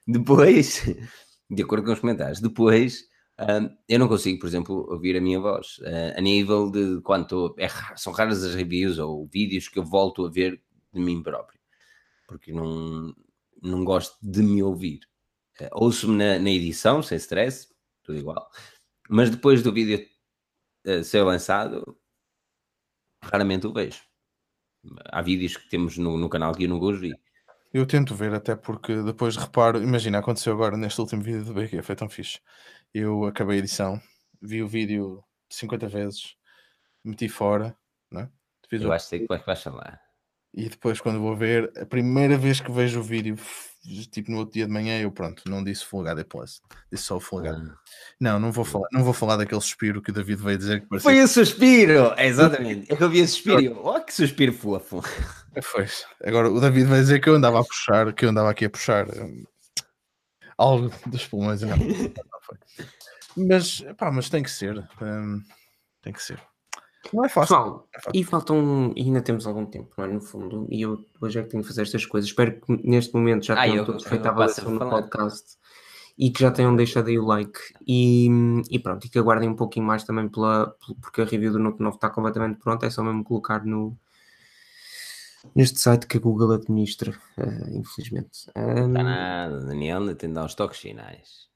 depois 0.07 0.85
de 1.51 1.63
acordo 1.63 1.85
com 1.85 1.93
os 1.93 2.01
comentários, 2.01 2.41
depois 2.41 3.10
Uh, 3.41 3.75
eu 3.89 3.99
não 3.99 4.07
consigo, 4.07 4.39
por 4.39 4.47
exemplo, 4.47 4.87
ouvir 4.91 5.17
a 5.17 5.21
minha 5.21 5.41
voz. 5.41 5.79
Uh, 5.79 6.13
a 6.17 6.21
nível 6.21 6.71
de 6.71 7.01
quanto. 7.01 7.55
É, 7.59 7.69
são 7.97 8.13
raras 8.13 8.45
as 8.45 8.55
reviews 8.55 8.99
ou 8.99 9.27
vídeos 9.27 9.67
que 9.67 9.79
eu 9.79 9.85
volto 9.85 10.27
a 10.27 10.31
ver 10.31 10.63
de 10.93 11.01
mim 11.01 11.23
próprio, 11.23 11.59
porque 12.29 12.53
não, 12.53 13.15
não 13.63 13.83
gosto 13.83 14.19
de 14.23 14.43
me 14.43 14.63
ouvir. 14.63 15.01
Uh, 15.59 15.69
Ouço-me 15.73 16.19
na, 16.19 16.39
na, 16.39 16.51
edição, 16.51 17.03
sem 17.03 17.17
stress, 17.17 17.69
tudo 18.03 18.19
igual, 18.19 18.51
mas 19.09 19.31
depois 19.31 19.63
do 19.63 19.73
vídeo 19.73 20.07
uh, 20.87 21.03
ser 21.03 21.23
lançado, 21.23 21.97
raramente 23.25 23.67
o 23.67 23.73
vejo. 23.73 24.03
Há 25.07 25.23
vídeos 25.23 25.57
que 25.57 25.69
temos 25.71 25.97
no, 25.97 26.19
no 26.19 26.29
canal 26.29 26.55
que 26.55 26.65
eu 26.65 26.69
não 26.69 26.79
gosto 26.79 27.01
de 27.01 27.15
Eu 27.73 27.87
tento 27.87 28.15
ver, 28.15 28.35
até 28.35 28.55
porque 28.55 29.03
depois 29.03 29.37
reparo, 29.37 29.83
imagina, 29.83 30.19
aconteceu 30.19 30.53
agora 30.53 30.77
neste 30.77 31.01
último 31.01 31.23
vídeo 31.23 31.45
do 31.45 31.55
BQ, 31.55 31.83
foi 31.83 31.97
tão 31.97 32.09
fixe 32.09 32.41
eu 32.93 33.25
acabei 33.25 33.57
a 33.57 33.59
edição, 33.59 34.01
vi 34.41 34.63
o 34.63 34.69
vídeo 34.69 35.23
50 35.49 35.89
vezes, 35.89 36.35
meti 37.05 37.29
fora, 37.29 37.77
né? 38.11 38.29
Fiz 38.69 38.83
eu 38.83 38.89
o... 38.89 38.93
acho 38.93 39.05
que 39.07 39.11
sei 39.11 39.21
que 39.21 39.27
vais 39.27 39.63
falar. 39.63 40.01
E 40.53 40.69
depois, 40.69 41.01
quando 41.01 41.21
vou 41.21 41.37
ver, 41.37 41.73
a 41.81 41.87
primeira 41.87 42.37
vez 42.37 42.61
que 42.61 42.73
vejo 42.73 42.99
o 42.99 43.05
vídeo, 43.05 43.37
tipo 44.11 44.33
no 44.33 44.39
outro 44.39 44.55
dia 44.55 44.67
de 44.67 44.73
manhã, 44.73 45.01
eu 45.01 45.13
pronto, 45.13 45.49
não 45.49 45.63
disse 45.63 45.85
Full 45.85 46.01
HD 46.01 46.25
Plus, 46.25 46.61
disse 46.91 47.05
só 47.05 47.19
o 47.19 47.21
Full 47.21 47.39
HD. 47.39 47.71
Ah. 47.71 47.77
Não, 48.21 48.41
não 48.41 48.51
vou 48.51 48.65
falar, 48.65 48.89
não 48.93 49.05
vou 49.05 49.13
falar 49.13 49.37
daquele 49.37 49.61
suspiro 49.61 50.03
que 50.03 50.11
o 50.11 50.13
David 50.13 50.43
veio 50.43 50.59
dizer 50.59 50.81
que 50.81 50.89
parecia... 50.89 51.09
Foi 51.09 51.23
o 51.23 51.29
suspiro, 51.29 52.13
exatamente. 52.19 52.93
É 52.93 52.97
que 52.97 53.03
eu 53.03 53.09
vi 53.09 53.21
esse 53.21 53.35
suspiro. 53.35 53.81
Oh, 53.85 54.01
que 54.01 54.13
suspiro 54.13 54.53
fofo. 54.53 55.01
Foi. 55.63 55.87
Agora 56.25 56.51
o 56.51 56.61
David 56.61 56.87
vai 56.87 56.99
dizer 56.99 57.21
que 57.21 57.29
eu 57.29 57.35
andava 57.37 57.61
a 57.61 57.65
puxar, 57.65 58.13
que 58.13 58.25
eu 58.25 58.31
andava 58.31 58.51
aqui 58.51 58.65
a 58.65 58.71
puxar 58.71 59.07
algo 60.61 60.93
dos 61.07 61.27
pulmões. 61.27 61.63
Não, 61.63 61.77
não 61.77 61.77
foi. 62.43 62.59
Mas, 63.37 63.85
pá, 63.97 64.11
mas 64.11 64.29
tem 64.29 64.43
que 64.43 64.51
ser. 64.51 64.79
Um, 65.01 65.43
tem 66.03 66.13
que 66.13 66.23
ser. 66.23 66.41
Não 67.13 67.25
é 67.25 67.29
fácil. 67.29 67.57
Pessoal, 67.57 67.89
é 67.95 68.01
fácil. 68.01 68.21
e 68.21 68.25
faltam, 68.25 68.93
e 68.95 69.03
ainda 69.03 69.23
temos 69.23 69.47
algum 69.47 69.65
tempo, 69.65 69.91
não 69.97 70.05
é? 70.05 70.09
No 70.09 70.21
fundo, 70.21 70.67
e 70.71 70.83
eu 70.83 71.03
hoje 71.21 71.39
é 71.39 71.43
que 71.43 71.49
tenho 71.49 71.63
que 71.63 71.69
fazer 71.69 71.83
estas 71.83 72.05
coisas. 72.05 72.29
Espero 72.29 72.61
que 72.61 72.89
neste 72.89 73.15
momento 73.15 73.47
já 73.47 73.55
ah, 73.55 73.65
tenham 73.65 73.85
todos 73.85 74.05
feito 74.05 74.27
a 74.27 74.31
avaliação 74.31 74.71
no 74.71 74.79
podcast 74.79 75.59
e 76.19 76.31
que 76.31 76.41
já 76.41 76.51
tenham 76.51 76.77
deixado 76.77 77.09
aí 77.09 77.19
o 77.19 77.25
like 77.25 77.59
e, 77.87 78.29
e 78.71 78.79
pronto, 78.79 79.07
e 79.07 79.09
que 79.09 79.19
aguardem 79.19 79.49
um 79.49 79.57
pouquinho 79.57 79.87
mais 79.87 80.05
também 80.05 80.29
pela, 80.29 80.77
porque 81.01 81.23
a 81.23 81.25
review 81.25 81.53
do 81.53 81.59
Note 81.59 81.81
9 81.81 81.97
está 81.97 82.11
completamente 82.11 82.59
pronta, 82.59 82.85
é 82.85 82.91
só 82.91 83.03
mesmo 83.03 83.25
colocar 83.25 83.65
no 83.65 83.97
neste 85.55 85.79
site 85.79 86.07
que 86.07 86.17
a 86.17 86.21
Google 86.21 86.53
administra, 86.53 87.13
uh, 87.39 87.77
infelizmente. 87.77 88.51
Um, 88.57 88.89
não 88.89 88.89
está 88.89 89.03
nada, 89.03 89.61
Daniel, 89.67 90.01
ainda 90.01 90.15
tem 90.15 90.29
de 90.29 90.35
dar 90.35 90.45
uns 90.45 90.55
toques 90.55 90.79
finais. 90.79 91.49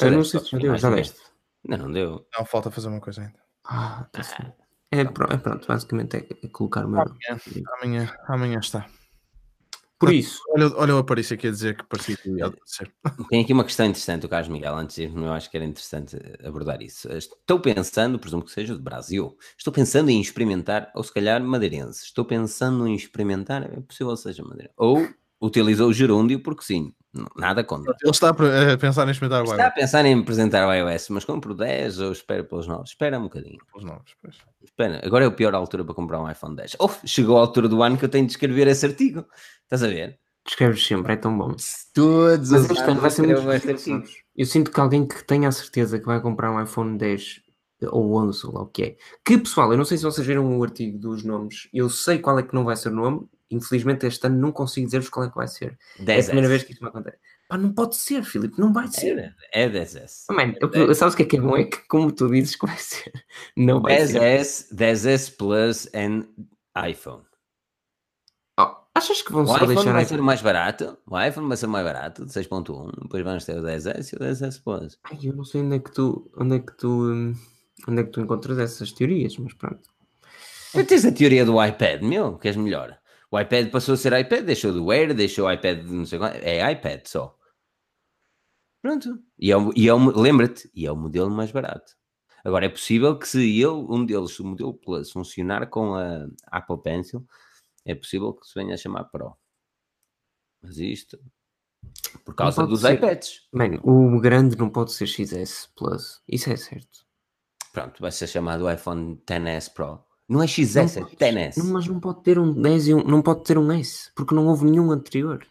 Já 0.00 0.10
não 0.10 0.24
sei 0.24 0.40
se 0.40 0.50
já 0.50 0.58
deu, 0.58 0.76
já 0.76 0.90
deste. 0.90 1.20
Não, 1.66 1.78
não 1.78 1.92
deu. 1.92 2.26
Não, 2.36 2.44
falta 2.44 2.70
fazer 2.70 2.88
uma 2.88 3.00
coisa 3.00 3.22
ainda. 3.22 3.40
Ah, 3.64 4.08
tá 4.10 4.22
ah. 4.40 4.52
é, 4.90 5.04
pronto, 5.04 5.32
é 5.32 5.38
pronto, 5.38 5.66
basicamente 5.66 6.16
é, 6.16 6.26
é 6.42 6.48
colocar 6.48 6.84
o 6.84 6.88
meu 6.88 7.00
amanhã, 7.00 7.40
amanhã, 7.78 8.16
amanhã 8.26 8.58
está. 8.58 8.88
Por 10.02 10.12
isso. 10.12 10.42
Olha, 10.48 10.72
olha 10.74 10.96
o 10.96 10.98
Aparício 10.98 11.34
aqui 11.34 11.46
a 11.46 11.50
dizer 11.52 11.76
que 11.76 11.84
parecia 11.84 12.16
que 12.16 12.28
ia 12.28 12.46
acontecer. 12.46 12.92
Tem 13.30 13.40
aqui 13.40 13.52
uma 13.52 13.62
questão 13.62 13.86
interessante, 13.86 14.26
o 14.26 14.28
Carlos 14.28 14.48
Miguel, 14.48 14.74
antes 14.74 14.96
de 14.96 15.04
eu 15.04 15.32
acho 15.32 15.48
que 15.48 15.56
era 15.56 15.64
interessante 15.64 16.18
abordar 16.44 16.82
isso. 16.82 17.08
Estou 17.12 17.60
pensando, 17.60 18.18
presumo 18.18 18.44
que 18.44 18.50
seja 18.50 18.74
do 18.74 18.82
Brasil, 18.82 19.36
estou 19.56 19.72
pensando 19.72 20.10
em 20.10 20.20
experimentar, 20.20 20.90
ou 20.96 21.04
se 21.04 21.14
calhar 21.14 21.40
madeirense, 21.40 22.02
estou 22.06 22.24
pensando 22.24 22.88
em 22.88 22.96
experimentar, 22.96 23.62
é 23.62 23.80
possível 23.80 24.12
que 24.14 24.22
seja 24.22 24.42
madeirense, 24.42 24.74
ou 24.76 25.06
utilizou 25.42 25.88
o 25.88 25.92
gerúndio 25.92 26.40
porque 26.40 26.62
sim, 26.62 26.94
nada 27.36 27.64
contra. 27.64 27.94
Ele 28.00 28.10
está 28.10 28.30
a 28.30 28.78
pensar 28.78 29.06
em 29.08 29.10
experimentar 29.10 29.42
o 29.42 29.46
iOS. 29.46 29.52
Está 29.52 29.66
a 29.66 29.70
pensar 29.70 30.06
em 30.06 30.20
apresentar 30.20 30.68
o 30.68 30.72
iOS, 30.72 31.08
mas 31.10 31.24
compro 31.24 31.52
10 31.52 31.98
ou 31.98 32.12
espero 32.12 32.44
pelos 32.44 32.66
novos? 32.66 32.90
Espera 32.90 33.18
um 33.18 33.24
bocadinho. 33.24 33.58
Pelos 33.72 33.84
novos, 33.84 34.14
pois. 34.22 34.36
Espera, 34.62 35.02
agora 35.04 35.24
é 35.24 35.28
a 35.28 35.30
pior 35.30 35.54
altura 35.54 35.84
para 35.84 35.94
comprar 35.94 36.20
um 36.22 36.30
iPhone 36.30 36.54
10. 36.54 36.76
Oh, 36.78 36.88
chegou 37.04 37.36
a 37.36 37.40
altura 37.40 37.68
do 37.68 37.82
ano 37.82 37.98
que 37.98 38.04
eu 38.04 38.08
tenho 38.08 38.24
de 38.24 38.32
escrever 38.32 38.68
esse 38.68 38.86
artigo. 38.86 39.26
Estás 39.64 39.82
a 39.82 39.88
ver? 39.88 40.18
Escreves 40.46 40.84
sempre, 40.84 41.12
é 41.12 41.16
tão 41.16 41.36
bom. 41.36 41.54
Todos 41.94 42.50
mas 42.50 42.70
este 42.70 42.82
ano 42.82 43.00
vai 43.00 43.10
ser 43.10 43.22
muito 43.22 44.08
Eu 44.36 44.46
sinto 44.46 44.70
que 44.70 44.80
alguém 44.80 45.06
que 45.06 45.24
tenha 45.24 45.48
a 45.48 45.52
certeza 45.52 45.98
que 45.98 46.06
vai 46.06 46.20
comprar 46.20 46.50
um 46.50 46.62
iPhone 46.62 46.96
10 46.98 47.42
ou 47.90 48.14
11, 48.14 48.46
ou 48.46 48.54
lá 48.54 48.62
o 48.62 48.66
que 48.66 48.82
é. 48.82 48.96
Que 49.24 49.38
pessoal, 49.38 49.72
eu 49.72 49.78
não 49.78 49.84
sei 49.84 49.98
se 49.98 50.04
vocês 50.04 50.26
viram 50.26 50.58
o 50.58 50.62
artigo 50.62 50.98
dos 50.98 51.24
nomes, 51.24 51.68
eu 51.72 51.88
sei 51.88 52.18
qual 52.18 52.38
é 52.38 52.42
que 52.42 52.54
não 52.54 52.64
vai 52.64 52.76
ser 52.76 52.88
o 52.88 52.94
nome, 52.94 53.28
infelizmente 53.54 54.06
este 54.06 54.26
ano 54.26 54.38
não 54.38 54.52
consigo 54.52 54.86
dizer-vos 54.86 55.08
qual 55.08 55.26
é 55.26 55.30
que 55.30 55.36
vai 55.36 55.48
ser. 55.48 55.78
10 55.98 56.08
é 56.08 56.20
a 56.20 56.24
primeira 56.24 56.48
vez 56.48 56.62
que 56.62 56.72
isso 56.72 56.82
me 56.82 56.88
acontece. 56.88 57.18
Pá, 57.52 57.58
não 57.58 57.70
pode 57.70 57.96
ser, 57.96 58.24
Filipe, 58.24 58.58
não 58.58 58.72
vai 58.72 58.88
ser. 58.88 59.34
É, 59.52 59.64
é 59.64 59.68
10S. 59.68 60.24
Oh, 60.30 60.32
man, 60.32 60.54
eu, 60.72 60.94
sabes 60.94 61.12
o 61.12 61.16
que 61.18 61.22
é 61.24 61.26
que 61.26 61.36
é 61.36 61.40
bom? 61.40 61.54
É 61.54 61.64
que, 61.64 61.86
como 61.86 62.10
tu 62.10 62.30
dizes 62.30 62.56
que 62.56 62.66
vai 62.66 62.78
ser, 62.78 63.12
não 63.54 63.82
vai 63.82 63.98
10S, 63.98 64.44
ser. 64.44 64.74
10S 64.74 65.36
Plus 65.36 65.86
and 65.94 66.24
iPhone. 66.88 67.24
Oh, 68.58 68.74
achas 68.94 69.20
que 69.20 69.30
vão 69.30 69.42
o 69.42 69.46
só 69.46 69.56
iPhone 69.56 69.92
vai 69.92 70.04
ser 70.06 70.22
mais 70.22 70.40
barato? 70.40 70.96
O 71.06 71.20
iPhone 71.20 71.46
vai 71.46 71.56
ser 71.58 71.66
mais 71.66 71.84
barato, 71.84 72.24
de 72.24 72.32
6.1, 72.32 73.02
depois 73.02 73.22
vamos 73.22 73.44
ter 73.44 73.58
o 73.58 73.62
10S 73.62 74.12
e 74.12 74.16
o 74.16 74.18
10S 74.20 74.62
Plus. 74.62 74.98
Ai, 75.04 75.18
eu 75.22 75.34
não 75.34 75.44
sei 75.44 75.60
onde 75.60 75.76
é 75.76 75.78
que 75.78 75.92
tu, 75.92 76.30
onde 76.38 76.56
é 76.56 76.58
que 76.58 76.74
tu, 76.74 77.34
onde 77.86 78.00
é 78.00 78.04
que 78.04 78.10
tu 78.10 78.20
encontras 78.22 78.58
essas 78.58 78.92
teorias, 78.92 79.36
mas 79.36 79.52
pronto. 79.52 79.90
Tu 80.72 80.86
tens 80.86 81.04
a 81.04 81.12
teoria 81.12 81.44
do 81.44 81.62
iPad, 81.62 82.00
meu, 82.00 82.38
que 82.38 82.48
és 82.48 82.56
melhor. 82.56 82.98
O 83.32 83.40
iPad 83.40 83.70
passou 83.70 83.94
a 83.94 83.96
ser 83.96 84.12
iPad, 84.12 84.44
deixou 84.44 84.74
do 84.74 84.90
Air, 84.90 85.14
deixou 85.14 85.46
o 85.46 85.52
iPad 85.52 85.80
de 85.80 85.90
não 85.90 86.04
sei 86.04 86.18
quanto. 86.18 86.36
É 86.36 86.70
iPad 86.70 87.06
só. 87.06 87.34
Pronto. 88.82 89.18
E, 89.38 89.50
é, 89.50 89.56
e 89.74 89.88
é 89.88 89.94
lembra-te, 89.94 90.70
e 90.74 90.84
é 90.84 90.92
o 90.92 90.96
modelo 90.96 91.30
mais 91.30 91.50
barato. 91.50 91.96
Agora 92.44 92.66
é 92.66 92.68
possível 92.68 93.18
que 93.18 93.26
se 93.26 93.38
ele, 93.38 93.68
um 93.68 94.04
deles, 94.04 94.38
o 94.38 94.44
modelo 94.44 94.74
Plus, 94.74 95.10
funcionar 95.12 95.66
com 95.68 95.94
a 95.94 96.26
Apple 96.48 96.82
Pencil, 96.82 97.26
é 97.86 97.94
possível 97.94 98.34
que 98.34 98.46
se 98.46 98.54
venha 98.54 98.74
a 98.74 98.76
chamar 98.76 99.04
Pro. 99.04 99.34
Mas 100.60 100.76
isto, 100.76 101.18
por 102.26 102.34
causa 102.34 102.66
dos 102.66 102.82
ser, 102.82 102.94
iPads. 102.94 103.48
Mano, 103.50 103.80
o 103.82 104.20
grande 104.20 104.58
não 104.58 104.68
pode 104.68 104.92
ser 104.92 105.06
XS 105.06 105.72
Plus. 105.74 106.20
Isso 106.28 106.50
é 106.50 106.56
certo. 106.56 107.06
Pronto, 107.72 107.98
vai 107.98 108.12
ser 108.12 108.26
chamado 108.26 108.70
iPhone 108.70 109.22
XS 109.26 109.70
Pro. 109.70 110.04
Não 110.32 110.42
é 110.42 110.46
XS, 110.46 110.96
não 110.96 111.08
é 111.28 111.52
XS. 111.52 111.70
Mas 111.70 111.86
não 111.86 112.00
pode 112.00 112.22
ter 112.22 112.38
um 112.38 112.54
10 112.54 112.88
e 112.88 112.94
um, 112.94 113.04
não 113.04 113.20
pode 113.20 113.44
ter 113.44 113.58
um 113.58 113.70
S, 113.70 114.10
porque 114.14 114.34
não 114.34 114.46
houve 114.46 114.64
nenhum 114.64 114.90
anterior. 114.90 115.46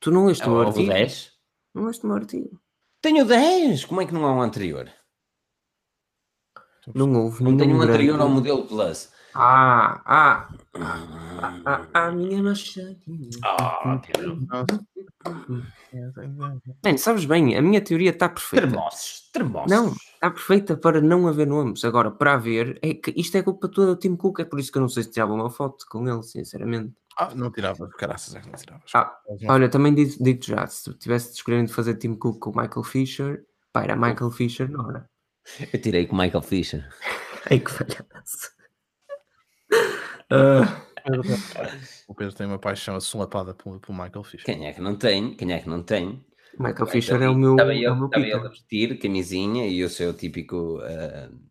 Tu 0.00 0.10
não 0.10 0.24
leste 0.24 0.46
o 0.48 0.50
meu 0.50 0.60
artigo? 0.62 0.88
10? 0.88 1.32
Não 1.74 1.84
leste 1.84 2.04
o 2.04 2.06
meu 2.06 2.16
artigo. 2.16 2.60
Tenho 3.02 3.26
10! 3.26 3.84
Como 3.84 4.00
é 4.00 4.06
que 4.06 4.14
não 4.14 4.24
há 4.24 4.32
um 4.32 4.40
anterior? 4.40 4.90
Não 6.94 7.12
houve 7.12 7.44
Não 7.44 7.54
tenho 7.54 7.76
um 7.76 7.82
anterior 7.82 8.18
ao 8.18 8.30
modelo 8.30 8.66
Plus. 8.66 9.10
Ah, 9.40 10.02
ah, 10.04 10.48
ah, 10.74 11.86
ah, 11.94 11.94
a 11.94 12.10
minha 12.10 12.42
machadinha. 12.42 13.30
Ah, 13.44 13.94
Bem, 16.82 16.98
sabes 16.98 17.24
bem, 17.24 17.56
a 17.56 17.62
minha 17.62 17.80
teoria 17.80 18.10
está 18.10 18.28
perfeita. 18.28 18.66
Termossos, 18.66 19.30
termossos. 19.32 19.70
Não, 19.70 19.92
está 19.92 20.28
perfeita 20.30 20.76
para 20.76 21.00
não 21.00 21.28
haver 21.28 21.46
nomes. 21.46 21.84
Agora, 21.84 22.10
para 22.10 22.34
haver, 22.34 22.80
é 22.82 22.94
que 22.94 23.14
isto 23.16 23.36
é 23.36 23.42
culpa 23.42 23.68
toda 23.68 23.94
do 23.94 24.00
Tim 24.00 24.16
Cook, 24.16 24.40
é 24.40 24.44
por 24.44 24.58
isso 24.58 24.72
que 24.72 24.78
eu 24.78 24.82
não 24.82 24.88
sei 24.88 25.04
se 25.04 25.12
tirava 25.12 25.32
uma 25.32 25.50
foto 25.50 25.86
com 25.88 26.08
ele, 26.08 26.22
sinceramente. 26.24 26.92
Ah, 27.16 27.32
não 27.32 27.52
tirava, 27.52 27.88
caraças, 27.90 28.34
é 28.34 28.42
não 28.42 28.50
tirava. 28.52 28.82
Ah, 28.92 29.16
olha, 29.48 29.68
também 29.68 29.94
digo, 29.94 30.16
digo 30.20 30.44
já, 30.44 30.66
se 30.66 30.92
tivesse 30.94 31.28
de 31.28 31.34
escolher 31.36 31.64
de 31.64 31.72
fazer 31.72 31.94
Tim 31.94 32.16
Cook 32.16 32.40
com 32.40 32.50
o 32.50 32.60
Michael 32.60 32.82
Fisher, 32.82 33.44
pá, 33.72 33.84
era 33.84 33.94
Michael 33.94 34.32
Fisher 34.32 34.68
na 34.68 34.84
hora. 34.84 35.08
Eu 35.72 35.80
tirei 35.80 36.08
com 36.08 36.16
o 36.16 36.18
Michael 36.18 36.42
Fisher. 36.42 36.88
Ai, 37.48 37.60
que 37.60 37.70
falhaço. 37.70 38.57
Uh... 40.30 40.88
O 42.06 42.14
Pedro 42.14 42.34
tem 42.34 42.46
uma 42.46 42.58
paixão 42.58 42.96
assolapada 42.96 43.54
pelo, 43.54 43.80
Michael 43.88 44.24
Fisher. 44.24 44.44
Quem 44.44 44.66
é 44.66 44.72
que 44.72 44.80
não 44.80 44.94
tem? 44.94 45.34
Quem 45.34 45.52
é 45.52 45.58
que 45.58 45.68
não 45.68 45.82
tem? 45.82 46.24
Michael 46.58 46.86
Fisher 46.86 47.22
é 47.22 47.28
o 47.28 47.34
meu. 47.34 47.52
Estava 47.52 47.74
ele, 47.74 47.84
é 47.84 47.90
o 47.90 47.96
meu 47.96 48.06
estava 48.06 48.24
ele 48.24 48.34
a 48.34 48.48
vestir 48.48 48.98
camisinha 48.98 49.66
e 49.66 49.82
o 49.84 49.88
seu 49.88 50.12
típico. 50.12 50.78
Uh, 50.78 51.48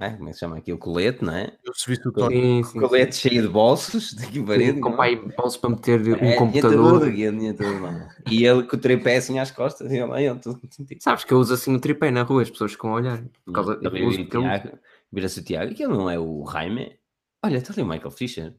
é, 0.00 0.10
como 0.10 0.28
é 0.28 0.30
que 0.30 0.34
se 0.34 0.40
chama 0.40 0.56
aqui? 0.58 0.72
O 0.72 0.78
colete, 0.78 1.24
não 1.24 1.34
é? 1.34 1.52
Eu 1.64 1.74
se 1.74 1.90
o 1.90 1.94
sim, 1.96 2.62
sim, 2.62 2.80
colete 2.80 3.16
sim. 3.16 3.28
cheio 3.28 3.42
de 3.42 3.48
bolsos 3.48 4.14
daqui 4.18 4.40
parede. 4.40 4.80
Com 4.80 4.96
pai 4.96 5.16
bolsos 5.16 5.56
para 5.56 5.70
meter 5.70 6.00
um 6.00 6.24
é, 6.24 6.36
computador. 6.36 7.00
Tudo, 7.00 7.12
tinha 7.12 7.54
tudo, 7.54 8.08
e 8.30 8.46
ele 8.46 8.62
com 8.62 8.76
o 8.76 8.78
tripé 8.78 9.16
assim 9.16 9.40
às 9.40 9.50
costas. 9.50 9.90
E 9.90 9.96
ele, 9.96 10.24
ele, 10.24 10.38
tudo, 10.38 10.60
Sabes 11.00 11.24
que 11.24 11.32
eu 11.32 11.38
uso 11.38 11.52
assim 11.52 11.74
o 11.74 11.80
tripé 11.80 12.12
na 12.12 12.22
rua, 12.22 12.42
as 12.42 12.50
pessoas 12.50 12.72
ficam 12.72 12.90
a 12.90 12.94
olhar. 12.94 13.24
Por 13.44 13.52
causa, 13.52 13.74
Também 13.76 14.04
eu 14.04 14.28
Tiago, 14.28 14.78
vira-se 15.12 15.40
o 15.40 15.44
Tiago, 15.44 15.72
aquilo 15.72 15.96
não 15.96 16.08
é 16.08 16.16
o 16.16 16.46
Jaime. 16.48 16.96
Olha, 17.44 17.58
está 17.58 17.72
ali 17.72 17.82
o 17.82 17.86
Michael 17.86 18.10
Fisher. 18.10 18.54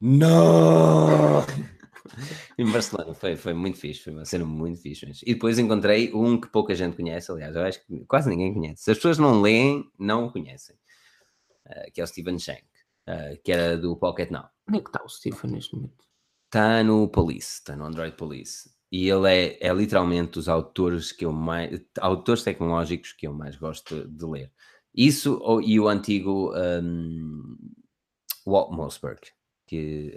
Não! 0.00 1.40
em 2.58 2.70
Barcelona 2.70 3.14
foi, 3.14 3.36
foi 3.36 3.54
muito 3.54 3.78
fixe, 3.78 4.02
foi 4.02 4.12
uma 4.12 4.24
cena 4.24 4.44
muito 4.44 4.80
fixe. 4.80 5.06
E 5.24 5.34
depois 5.34 5.58
encontrei 5.58 6.12
um 6.12 6.40
que 6.40 6.48
pouca 6.48 6.74
gente 6.74 6.96
conhece, 6.96 7.30
aliás, 7.30 7.54
eu 7.54 7.62
acho 7.62 7.86
que 7.86 8.04
quase 8.06 8.28
ninguém 8.28 8.52
conhece. 8.52 8.82
Se 8.82 8.90
as 8.90 8.98
pessoas 8.98 9.18
não 9.18 9.40
leem, 9.40 9.90
não 9.98 10.26
o 10.26 10.32
conhecem, 10.32 10.76
uh, 11.66 11.92
que 11.92 12.00
é 12.00 12.04
o 12.04 12.06
Steven 12.06 12.38
Shank, 12.38 12.64
uh, 13.08 13.40
que 13.42 13.52
era 13.52 13.78
do 13.78 13.96
Pocket 13.96 14.30
Now. 14.30 14.48
Onde 14.68 14.78
é 14.78 14.82
que 14.82 14.88
está 14.88 15.02
o 15.02 15.08
Steven 15.08 15.52
neste 15.52 15.74
momento? 15.74 16.04
Está 16.46 16.82
no 16.82 17.08
Police, 17.08 17.58
está 17.58 17.76
no 17.76 17.84
Android 17.84 18.16
Police. 18.16 18.70
E 18.90 19.08
ele 19.08 19.32
é, 19.32 19.68
é 19.68 19.72
literalmente 19.72 20.32
dos 20.32 20.48
autores 20.48 21.12
que 21.12 21.24
eu 21.24 21.32
mais 21.32 21.80
autores 21.98 22.42
tecnológicos 22.42 23.14
que 23.14 23.26
eu 23.26 23.32
mais 23.32 23.56
gosto 23.56 24.06
de 24.06 24.26
ler. 24.26 24.52
Isso 24.94 25.40
e 25.64 25.80
o 25.80 25.88
antigo 25.88 26.52
um, 26.54 27.56
Walt 28.46 28.72
Mossberg, 28.72 29.20
que 29.66 30.14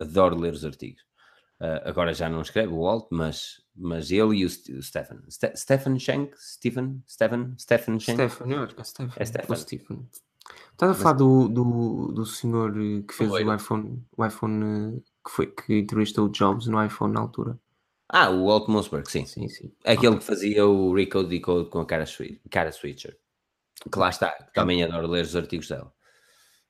adoro 0.00 0.38
ler 0.38 0.52
os 0.52 0.64
artigos. 0.64 1.02
Uh, 1.58 1.80
agora 1.88 2.12
já 2.12 2.28
não 2.28 2.42
escreve 2.42 2.72
o 2.72 2.82
Walt, 2.82 3.06
mas, 3.10 3.62
mas 3.74 4.10
ele 4.10 4.36
e 4.36 4.44
o, 4.44 4.50
St 4.50 4.72
o 4.72 4.82
Stephen. 4.82 5.18
Ste 5.28 5.56
Stephen? 5.56 5.98
Stephen? 5.98 7.02
Stephen? 7.08 7.54
Stephen 7.58 7.98
Shank? 7.98 8.30
Stephen, 8.30 8.52
eu 8.52 8.62
acho 8.64 8.74
que 8.74 8.80
é 8.80 8.84
Stephen. 8.84 9.12
É 9.16 9.24
Stephen. 9.24 9.56
Stephen. 9.56 10.10
Estás 10.72 10.92
a 10.92 10.94
falar 10.94 11.14
mas... 11.14 11.18
do, 11.18 11.48
do, 11.48 12.12
do 12.12 12.26
senhor 12.26 12.74
que 13.08 13.14
fez 13.14 13.30
o, 13.30 13.34
o 13.34 13.54
iPhone, 13.54 14.04
o 14.16 14.26
iPhone 14.26 15.02
que, 15.24 15.30
foi, 15.30 15.46
que 15.46 15.78
entrevistou 15.78 16.26
o 16.26 16.28
Jobs 16.28 16.66
no 16.66 16.84
iPhone 16.84 17.14
na 17.14 17.20
altura. 17.20 17.58
Ah, 18.08 18.28
o 18.30 18.46
Walt 18.46 18.68
Mossberg, 18.68 19.10
sim. 19.10 19.24
Sim, 19.24 19.48
sim. 19.48 19.72
Aquele 19.84 20.08
okay. 20.08 20.18
que 20.18 20.24
fazia 20.24 20.66
o 20.66 20.94
Recode 20.94 21.28
Decode 21.28 21.70
com 21.70 21.80
a 21.80 21.86
cara, 21.86 22.04
cara 22.50 22.70
switcher. 22.70 23.18
Que 23.90 23.98
lá 23.98 24.10
está, 24.10 24.30
também 24.54 24.82
adoro 24.82 25.06
ler 25.06 25.24
os 25.24 25.36
artigos 25.36 25.68
dela. 25.68 25.92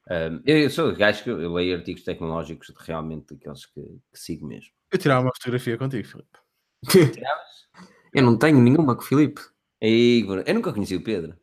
Um, 0.09 0.41
eu, 0.45 0.71
sou 0.71 0.95
gajo 0.95 1.25
que 1.25 1.31
eu 1.31 1.53
leio 1.53 1.77
artigos 1.77 2.05
tecnológicos 2.05 2.69
de 2.69 2.75
realmente 2.85 3.35
daqueles 3.35 3.67
que, 3.67 3.81
que 3.81 4.19
sigo 4.19 4.47
mesmo. 4.47 4.71
Eu 4.93 4.99
tirava 4.99 5.23
uma 5.23 5.33
fotografia 5.35 5.77
contigo, 5.77 6.07
Filipe. 6.07 6.39
eu 8.15 8.23
não 8.23 8.39
tenho 8.39 8.61
nenhuma 8.61 8.95
com 8.95 9.03
o 9.03 9.05
Filipe. 9.05 9.41
Eu 9.81 10.55
nunca 10.55 10.73
conheci 10.73 10.95
o 10.95 11.03
Pedro. 11.03 11.37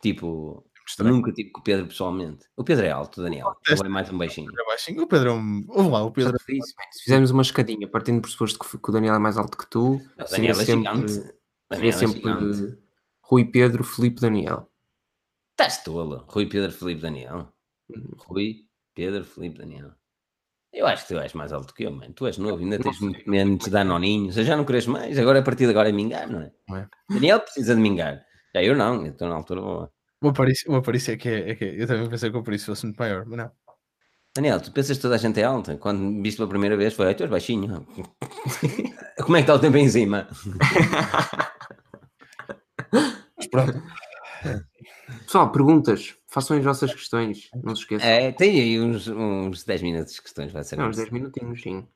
Tipo, 0.00 0.68
Estranho. 0.88 1.16
Nunca 1.16 1.30
tive 1.32 1.50
com 1.50 1.60
o 1.60 1.62
Pedro 1.62 1.86
pessoalmente. 1.86 2.46
O 2.56 2.64
Pedro 2.64 2.86
é 2.86 2.90
alto, 2.90 3.22
Daniel. 3.22 3.54
Ele 3.68 3.78
é 3.84 3.88
mais 3.88 4.10
um 4.10 4.16
baixinho. 4.16 4.50
É 4.50 4.64
baixinho. 4.64 5.02
O 5.02 5.06
Pedro 5.06 5.30
é 5.30 5.32
um. 5.34 5.66
Vamos 5.66 5.92
lá, 5.92 6.02
o 6.02 6.10
Pedro. 6.10 6.34
É... 6.48 6.52
Isso, 6.52 6.74
se 6.92 7.04
fizermos 7.04 7.30
uma 7.30 7.42
escadinha, 7.42 7.86
partindo 7.86 8.16
do 8.16 8.22
pressuposto 8.22 8.58
que, 8.58 8.88
o 8.88 8.92
Daniel 8.92 9.14
é 9.14 9.18
mais 9.18 9.36
alto 9.36 9.58
que 9.58 9.68
tu, 9.68 10.00
não, 10.16 10.26
seria 10.26 10.54
Daniel 10.54 10.62
é 10.62 10.64
sempre, 10.64 11.34
seria 11.74 11.90
é 11.90 11.92
sempre 11.92 12.30
é 12.30 12.87
Rui 13.30 13.44
Pedro, 13.44 13.84
Felipe 13.84 14.22
Daniel. 14.22 14.70
Estás 15.50 15.84
tolo. 15.84 16.24
Rui 16.28 16.46
Pedro, 16.46 16.72
Felipe 16.72 17.02
Daniel. 17.02 17.52
Hum. 17.90 18.14
Rui 18.16 18.66
Pedro, 18.94 19.22
Felipe 19.22 19.58
Daniel. 19.58 19.92
Eu 20.72 20.86
acho 20.86 21.06
que 21.06 21.14
tu 21.14 21.20
és 21.20 21.34
mais 21.34 21.52
alto 21.52 21.74
que 21.74 21.84
eu, 21.84 21.92
mano. 21.92 22.14
Tu 22.14 22.26
és 22.26 22.38
novo, 22.38 22.62
ainda 22.62 22.78
tens 22.78 23.00
muito 23.00 23.28
menos 23.28 23.62
de 23.62 23.70
danoninhos. 23.70 24.34
Já 24.34 24.56
não 24.56 24.64
queres 24.64 24.86
mais. 24.86 25.18
Agora, 25.18 25.40
a 25.40 25.42
partir 25.42 25.64
de 25.64 25.70
agora, 25.70 25.90
é 25.90 25.92
me 25.92 26.02
engano, 26.02 26.32
não 26.32 26.40
é? 26.40 26.52
não 26.68 26.76
é? 26.76 26.88
Daniel 27.10 27.40
precisa 27.40 27.74
de 27.74 27.80
me 27.82 27.90
enganar. 27.90 28.24
Já 28.54 28.62
eu 28.62 28.74
não, 28.74 29.04
eu 29.04 29.12
estou 29.12 29.28
na 29.28 29.34
altura 29.34 29.60
boa. 29.60 29.92
O 30.22 30.28
Aparício, 30.28 30.72
o 30.72 30.76
Aparício 30.76 31.12
é 31.12 31.16
que 31.18 31.28
é, 31.28 31.50
é 31.50 31.54
que 31.54 31.64
é. 31.64 31.82
Eu 31.82 31.86
também 31.86 32.08
pensei 32.08 32.30
que 32.30 32.36
o 32.36 32.40
Aparício 32.40 32.66
fosse 32.66 32.86
muito 32.86 32.96
maior, 32.96 33.26
mas 33.26 33.38
não. 33.38 33.50
Daniel, 34.34 34.60
tu 34.60 34.72
pensas 34.72 34.96
que 34.96 35.02
toda 35.02 35.16
a 35.16 35.18
gente 35.18 35.38
é 35.38 35.44
alta? 35.44 35.76
Quando 35.76 36.00
me 36.00 36.22
viste 36.22 36.38
pela 36.38 36.48
primeira 36.48 36.76
vez 36.78 36.94
foi, 36.94 37.14
tu 37.14 37.24
és 37.24 37.30
baixinho. 37.30 37.86
Como 39.22 39.36
é 39.36 39.40
que 39.40 39.50
está 39.50 39.54
o 39.54 39.58
tempo 39.58 39.76
em 39.76 39.88
cima? 39.88 40.28
mas 43.36 43.46
pronto. 43.46 43.82
Pessoal, 45.24 45.50
perguntas. 45.50 46.14
Façam 46.26 46.58
as 46.58 46.64
vossas 46.64 46.92
questões. 46.92 47.50
Não 47.62 47.74
se 47.74 47.82
esqueçam. 47.82 48.06
É, 48.06 48.30
tem 48.32 48.60
aí 48.60 48.80
uns, 48.80 49.08
uns 49.08 49.64
10 49.64 49.82
minutos 49.82 50.14
de 50.14 50.22
questões, 50.22 50.52
vai 50.52 50.62
ser. 50.62 50.76
Não, 50.76 50.88
uns 50.88 50.96
10 50.96 51.10
minutinhos, 51.10 51.62
sim. 51.62 51.86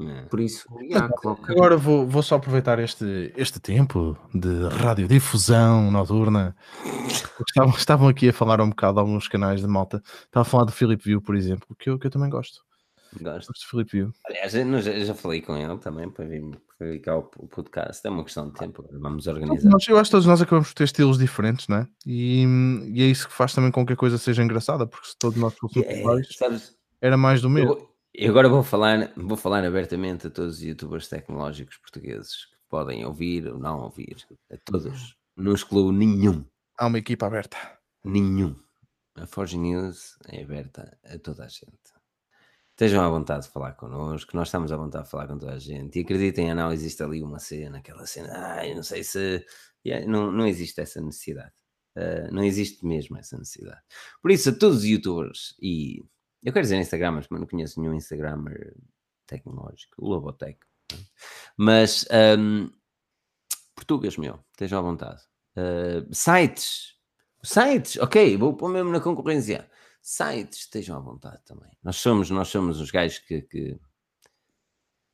É. 0.00 0.22
Por 0.22 0.40
isso, 0.40 0.66
yeah, 0.80 1.08
agora 1.48 1.76
vou, 1.76 2.06
vou 2.06 2.22
só 2.22 2.36
aproveitar 2.36 2.78
este, 2.80 3.32
este 3.36 3.60
tempo 3.60 4.16
de 4.34 4.66
radiodifusão 4.68 5.90
noturna. 5.90 6.56
Estavam, 7.46 7.74
estavam 7.76 8.08
aqui 8.08 8.30
a 8.30 8.32
falar 8.32 8.60
um 8.60 8.70
bocado 8.70 8.98
alguns 8.98 9.28
canais 9.28 9.60
de 9.60 9.66
malta. 9.66 10.02
Estava 10.24 10.42
a 10.42 10.50
falar 10.50 10.64
do 10.64 10.72
Philip 10.72 11.04
View, 11.04 11.20
por 11.20 11.36
exemplo, 11.36 11.76
que 11.78 11.90
eu, 11.90 11.98
que 11.98 12.06
eu 12.06 12.10
também 12.10 12.30
gosto. 12.30 12.64
Gosto. 13.20 13.52
de 13.52 13.66
Philip 13.66 13.90
View. 13.92 14.12
Aliás, 14.26 14.54
eu 14.54 15.04
já, 15.04 15.14
falei 15.14 15.42
com 15.42 15.56
ele 15.56 15.78
também 15.78 16.10
para 16.10 16.24
vir, 16.24 16.58
cá 17.02 17.16
o 17.16 17.22
podcast. 17.22 18.06
É 18.06 18.10
uma 18.10 18.24
questão 18.24 18.48
de 18.48 18.54
tempo. 18.54 18.84
Vamos 18.92 19.26
organizar. 19.26 19.68
Nós, 19.68 19.86
eu 19.86 19.98
acho 19.98 20.08
que 20.08 20.12
todos 20.12 20.26
nós 20.26 20.40
acabamos 20.40 20.68
por 20.68 20.74
ter 20.74 20.84
estilos 20.84 21.18
diferentes, 21.18 21.68
não 21.68 21.78
é? 21.78 21.88
E, 22.06 22.44
e 22.92 23.02
é 23.02 23.06
isso 23.06 23.28
que 23.28 23.34
faz 23.34 23.54
também 23.54 23.70
com 23.70 23.84
que 23.84 23.92
a 23.92 23.96
coisa 23.96 24.18
seja 24.18 24.42
engraçada, 24.42 24.86
porque 24.86 25.08
se 25.08 25.18
todos 25.18 25.38
nós 25.38 25.54
fôssemos 25.54 25.86
yeah, 25.86 26.00
iguais, 26.00 26.76
era 27.00 27.16
mais 27.16 27.42
do 27.42 27.50
mesmo. 27.50 27.72
Eu, 27.72 27.92
e 28.14 28.26
agora 28.26 28.48
vou 28.48 28.62
falar, 28.62 29.10
vou 29.16 29.36
falar 29.36 29.64
abertamente 29.64 30.26
a 30.26 30.30
todos 30.30 30.56
os 30.56 30.62
youtubers 30.62 31.08
tecnológicos 31.08 31.78
portugueses 31.78 32.44
que 32.46 32.56
podem 32.68 33.04
ouvir 33.04 33.48
ou 33.48 33.58
não 33.58 33.80
ouvir. 33.80 34.16
A 34.50 34.56
todos. 34.64 35.16
Não 35.36 35.54
excluo 35.54 35.90
nenhum. 35.90 36.44
Há 36.78 36.86
uma 36.86 36.98
equipa 36.98 37.26
aberta. 37.26 37.56
Nenhum. 38.04 38.54
A 39.14 39.26
Forge 39.26 39.58
News 39.58 40.16
é 40.28 40.42
aberta 40.42 40.98
a 41.04 41.18
toda 41.18 41.44
a 41.44 41.48
gente. 41.48 41.91
Estejam 42.82 43.04
à 43.04 43.08
vontade 43.08 43.44
de 43.44 43.52
falar 43.52 43.74
connosco, 43.74 44.36
nós 44.36 44.48
estamos 44.48 44.72
à 44.72 44.76
vontade 44.76 45.04
de 45.04 45.10
falar 45.12 45.28
com 45.28 45.38
toda 45.38 45.52
a 45.52 45.58
gente. 45.60 45.96
E 45.96 46.02
acreditem, 46.02 46.52
não 46.52 46.72
existe 46.72 47.00
ali 47.00 47.22
uma 47.22 47.38
cena, 47.38 47.78
aquela 47.78 48.04
cena, 48.06 48.32
ai, 48.34 48.74
não 48.74 48.82
sei 48.82 49.04
se. 49.04 49.46
Yeah, 49.86 50.04
não, 50.04 50.32
não 50.32 50.44
existe 50.44 50.80
essa 50.80 51.00
necessidade. 51.00 51.52
Uh, 51.96 52.34
não 52.34 52.42
existe 52.42 52.84
mesmo 52.84 53.16
essa 53.16 53.38
necessidade. 53.38 53.80
Por 54.20 54.32
isso, 54.32 54.48
a 54.48 54.52
todos 54.52 54.78
os 54.78 54.84
youtubers 54.84 55.54
e 55.62 56.04
eu 56.42 56.52
quero 56.52 56.64
dizer 56.64 56.76
Instagram, 56.76 57.12
mas 57.12 57.28
não 57.30 57.46
conheço 57.46 57.80
nenhum 57.80 57.94
Instagrammer 57.94 58.74
tecnológico, 59.28 59.94
o 59.98 60.08
Lobotech. 60.08 60.58
Mas 61.56 62.04
um, 62.36 62.68
português, 63.76 64.16
meu, 64.16 64.40
estejam 64.50 64.80
à 64.80 64.82
vontade. 64.82 65.22
Uh, 65.56 66.12
sites, 66.12 66.96
sites, 67.44 67.96
ok, 67.98 68.36
vou 68.36 68.56
pôr 68.56 68.70
mesmo 68.70 68.90
na 68.90 68.98
concorrência. 68.98 69.70
Sites, 70.02 70.58
estejam 70.58 70.96
à 70.96 71.00
vontade 71.00 71.40
também. 71.46 71.70
Nós 71.82 71.96
somos, 71.96 72.28
nós 72.28 72.48
somos 72.48 72.80
os 72.80 72.90
gajos 72.90 73.20
que, 73.20 73.40
que... 73.42 73.78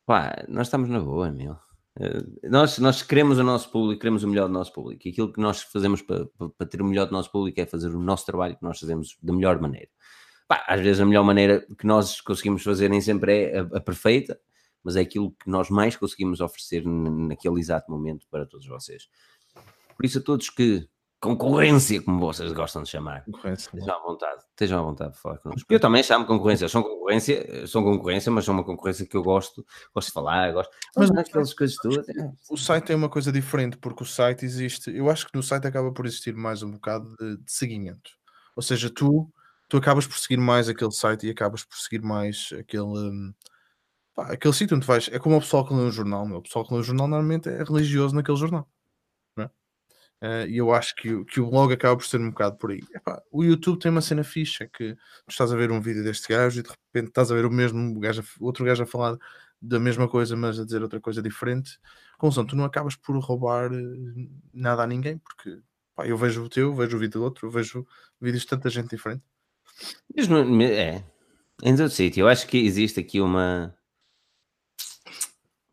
Pá, 0.07 0.47
nós 0.49 0.69
estamos 0.69 0.89
na 0.89 0.99
boa, 0.99 1.31
meu. 1.31 1.53
Uh, 2.01 2.49
nós, 2.49 2.79
nós 2.79 3.03
queremos 3.03 3.39
o 3.39 3.45
nosso 3.45 3.71
público, 3.71 4.01
queremos 4.01 4.25
o 4.25 4.29
melhor 4.29 4.47
do 4.47 4.55
nosso 4.55 4.73
público. 4.73 5.07
E 5.07 5.11
aquilo 5.11 5.31
que 5.31 5.41
nós 5.41 5.61
fazemos 5.61 6.01
para, 6.01 6.27
para 6.57 6.67
ter 6.67 6.81
o 6.81 6.87
melhor 6.87 7.05
do 7.05 7.13
nosso 7.13 7.31
público 7.31 7.61
é 7.61 7.67
fazer 7.67 7.89
o 7.89 8.01
nosso 8.01 8.25
trabalho 8.25 8.57
que 8.57 8.63
nós 8.63 8.81
fazemos 8.81 9.19
da 9.23 9.33
melhor 9.33 9.61
maneira. 9.61 9.91
Pá, 10.49 10.65
às 10.67 10.81
vezes 10.81 11.03
a 11.03 11.05
melhor 11.05 11.23
maneira 11.23 11.67
que 11.79 11.87
nós 11.87 12.23
conseguimos 12.23 12.63
fazer 12.63 12.89
nem 12.89 13.03
sempre 13.03 13.51
é 13.51 13.59
a, 13.59 13.63
a, 13.77 13.81
perfeita, 13.83 14.41
mas 14.83 14.97
é 14.97 15.03
aquilo 15.03 15.33
que 15.33 15.51
nós 15.51 15.69
mais 15.69 15.97
conseguimos 15.97 16.41
oferecer 16.41 16.83
naquele 16.87 17.61
exato 17.61 17.91
momento 17.91 18.27
para 18.31 18.47
todos 18.47 18.67
vocês. 18.67 19.07
Por 19.95 20.07
isso, 20.07 20.19
a 20.19 20.23
todos 20.23 20.49
que 20.49 20.89
concorrência, 21.21 22.03
como 22.03 22.21
vocês 22.21 22.53
gostam 22.53 22.83
de 22.83 22.89
chamar, 22.89 23.25
estejam 23.57 23.97
à 23.97 23.99
vontade, 24.01 24.43
estejam 24.51 24.79
à 24.79 24.83
vontade 24.83 25.13
de 25.15 25.21
falar 25.21 25.39
connosco. 25.39 25.67
Eu 25.69 25.81
também 25.81 26.03
chamo 26.03 26.27
concorrência, 26.27 26.69
são 26.69 26.83
concorrência, 26.83 27.67
são 27.67 27.83
concorrência, 27.83 28.31
mas 28.31 28.45
são 28.45 28.55
uma 28.55 28.65
concorrência 28.65 29.07
que 29.07 29.17
eu 29.17 29.23
gosto, 29.23 29.67
gosto 29.95 30.09
de 30.09 30.15
falar, 30.15 30.53
gosto, 30.53 30.71
mas 30.97 31.11
não 31.11 31.21
aquelas 31.21 31.53
coisas 31.53 31.77
todas. 31.77 32.09
É. 32.09 32.31
O 32.51 32.57
site 32.57 32.85
tem 32.85 32.97
uma 32.97 33.09
coisa 33.09 33.33
diferente, 33.33 33.77
porque 33.77 34.03
o 34.03 34.07
site 34.07 34.45
existe, 34.45 34.95
eu 34.95 35.11
acho 35.11 35.27
que 35.27 35.37
no 35.37 35.43
site 35.43 35.67
acaba 35.67 35.93
por 35.93 36.07
existir 36.07 36.35
mais 36.35 36.63
um 36.63 36.71
bocado 36.71 37.09
de, 37.17 37.37
de 37.39 37.53
seguimento. 37.53 38.11
Ou 38.55 38.63
seja, 38.63 38.91
tu 38.91 39.31
tu 39.69 39.77
acabas 39.77 40.07
por 40.07 40.19
seguir 40.19 40.39
mais 40.39 40.69
aquele 40.69 40.91
site 40.91 41.27
e 41.27 41.31
acabas 41.31 41.65
por 41.65 41.77
seguir 41.77 42.03
mais 42.03 42.51
aquele, 42.59 42.83
um, 42.83 43.35
pá, 44.15 44.33
aquele 44.33 44.55
sítio 44.55 44.77
onde 44.77 44.87
vais. 44.87 45.09
É 45.13 45.19
como 45.19 45.37
o 45.37 45.41
pessoal 45.41 45.67
que 45.67 45.75
lê 45.75 45.83
um 45.83 45.93
jornal, 45.93 46.27
meu. 46.27 46.39
o 46.39 46.43
pessoal 46.43 46.65
que 46.67 46.73
lê 46.73 46.81
um 46.81 46.83
jornal 46.83 47.07
normalmente 47.07 47.49
é 47.49 47.63
religioso 47.63 48.15
naquele 48.15 48.39
jornal. 48.39 48.67
Uh, 50.21 50.49
e 50.49 50.57
eu 50.57 50.73
acho 50.75 50.97
que, 50.97 51.25
que 51.27 51.41
o 51.41 51.49
blog 51.49 51.73
acaba 51.73 51.97
por 51.97 52.05
ser 52.05 52.21
um 52.21 52.31
bocado 52.31 52.57
por 52.57 52.73
aí. 52.73 52.81
Epá, 52.93 53.23
o 53.31 53.45
YouTube 53.45 53.79
tem 53.79 53.91
uma 53.91 54.01
cena 54.01 54.25
fixa 54.25 54.67
que 54.67 54.95
tu 54.95 55.31
estás 55.31 55.53
a 55.53 55.57
ver 55.57 55.71
um 55.71 55.81
vídeo 55.81 56.03
deste 56.03 56.29
gajo 56.29 56.59
e 56.59 56.63
de 56.63 56.69
repente 56.69 57.09
estás 57.09 57.31
a 57.31 57.35
ver 57.35 57.47
o 57.47 57.51
mesmo 57.51 57.99
gajo, 58.01 58.25
outro 58.41 58.65
gajo 58.65 58.83
a 58.83 58.87
falar 58.87 59.17
da 59.63 59.79
mesma 59.79 60.09
coisa, 60.09 60.37
mas 60.37 60.59
a 60.59 60.65
dizer 60.65 60.83
outra 60.83 61.01
coisa 61.01 61.23
diferente. 61.23 61.79
Conclusão, 62.19 62.45
tu 62.45 62.57
não 62.57 62.65
acabas 62.65 62.97
por 62.97 63.17
roubar 63.19 63.73
eh, 63.73 64.29
nada 64.53 64.83
a 64.83 64.87
ninguém, 64.87 65.19
porque 65.19 65.61
pá, 65.95 66.07
eu 66.07 66.17
vejo 66.17 66.45
o 66.45 66.49
teu, 66.49 66.75
vejo 66.75 66.97
o 66.97 67.01
vídeo 67.01 67.21
do 67.21 67.25
outro, 67.25 67.51
vejo 67.51 67.87
vídeos 68.21 68.43
de 68.43 68.49
tanta 68.49 68.69
gente 68.71 68.91
diferente. 68.91 69.23
Mesmo, 70.15 70.37
é, 70.63 71.05
em 71.63 71.77
todo 71.77 71.91
sítio. 71.91 72.23
Eu 72.23 72.29
acho 72.29 72.47
que 72.47 72.59
existe 72.59 72.99
aqui 72.99 73.21
uma. 73.21 73.75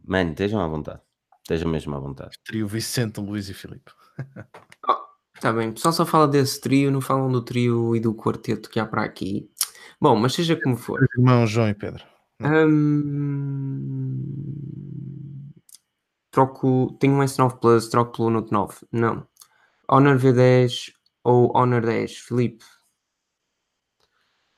Mano, 0.03 0.31
estejam 0.31 0.59
à 0.59 0.67
vontade. 0.67 1.01
Estejam 1.41 1.69
mesmo 1.69 1.95
à 1.95 1.99
vontade. 1.99 2.37
Trio 2.43 2.67
Vicente, 2.67 3.19
Luís 3.19 3.49
e 3.49 3.53
Filipe. 3.53 3.91
Está 5.33 5.51
bem, 5.53 5.69
o 5.69 5.73
pessoal 5.73 5.93
só 5.93 6.05
fala 6.05 6.27
desse 6.27 6.59
trio, 6.61 6.91
não 6.91 7.01
falam 7.01 7.31
do 7.31 7.41
trio 7.41 7.95
e 7.95 7.99
do 7.99 8.13
quarteto 8.13 8.69
que 8.69 8.79
há 8.79 8.85
para 8.85 9.03
aqui. 9.03 9.49
Bom, 9.99 10.15
mas 10.15 10.33
seja 10.33 10.59
como 10.61 10.77
for. 10.77 11.07
Irmão 11.17 11.45
João 11.47 11.69
e 11.69 11.73
Pedro. 11.73 12.03
Hum... 12.41 14.21
Troco. 16.31 16.97
Tenho 16.99 17.13
um 17.13 17.19
S9 17.19 17.59
Plus, 17.59 17.87
troco 17.87 18.17
pelo 18.17 18.29
Note 18.29 18.51
9. 18.51 18.75
Não. 18.91 19.25
Honor 19.89 20.17
V10 20.17 20.91
ou 21.23 21.55
Honor 21.55 21.81
10. 21.81 22.17
Filipe, 22.17 22.65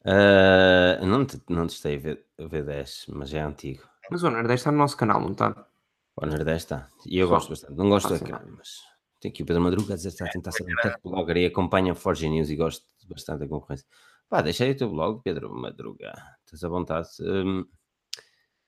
Uh, 0.08 1.06
não, 1.06 1.26
te, 1.26 1.38
não 1.50 1.68
testei 1.68 1.98
o 1.98 2.48
V10, 2.48 3.08
mas 3.10 3.34
é 3.34 3.42
antigo. 3.42 3.84
Mas 4.10 4.24
o 4.24 4.28
Honor 4.28 4.48
10 4.48 4.62
está 4.62 4.72
no 4.72 4.78
nosso 4.78 4.96
canal, 4.96 5.20
não 5.20 5.34
está? 5.34 5.68
O 6.16 6.26
Honor 6.26 6.46
10 6.46 6.58
está. 6.58 6.88
E 7.06 7.20
eu 7.20 7.28
Só. 7.28 7.34
gosto 7.34 7.50
bastante. 7.50 7.74
Não 7.74 7.90
gosto 7.90 8.10
daquele, 8.18 8.52
mas 8.52 8.80
tem 9.20 9.32
aqui 9.32 9.44
o 9.44 9.46
Pedro 9.46 9.62
Madruga 9.62 9.94
a 9.94 9.98
dizer 9.98 10.10
está 10.10 10.26
a 10.26 10.30
tentar 10.30 10.52
ser 10.52 10.64
um 10.64 10.76
tech 10.82 10.98
blogger 11.04 11.38
e 11.38 11.46
acompanha 11.46 11.94
o 11.94 11.96
Forge 11.96 12.30
News 12.30 12.50
e 12.50 12.56
gosto 12.56 12.86
bastante 13.08 13.40
da 13.40 13.48
concorrência. 13.48 13.88
Pá, 14.30 14.42
deixa 14.42 14.66
aí 14.66 14.72
o 14.72 14.78
teu 14.78 14.90
blog, 14.90 15.22
Pedro 15.24 15.54
Madruga. 15.54 16.14
Estás 16.46 16.64
à 16.64 16.70
vontade. 16.70 17.10
Um, 17.22 17.66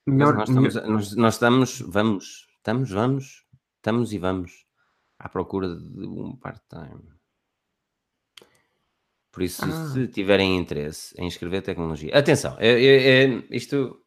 melhor, 0.08 0.36
nós, 0.36 0.50
estamos, 0.50 0.76
melhor... 0.76 0.90
Nós, 0.90 1.16
nós, 1.16 1.34
estamos, 1.34 1.80
vamos, 1.82 2.48
estamos, 2.58 2.90
vamos, 2.90 3.46
estamos 3.78 4.14
e 4.14 4.18
vamos 4.18 4.66
à 5.20 5.28
procura 5.28 5.76
de 5.76 6.06
um 6.06 6.36
part-time. 6.36 7.20
Por 9.32 9.44
isso, 9.44 9.64
ah. 9.64 9.90
se 9.94 10.08
tiverem 10.08 10.58
interesse 10.58 11.14
em 11.18 11.28
escrever 11.28 11.62
tecnologia, 11.62 12.18
atenção, 12.18 12.56
é, 12.58 12.70
é, 12.70 13.24
é, 13.24 13.48
isto, 13.52 14.04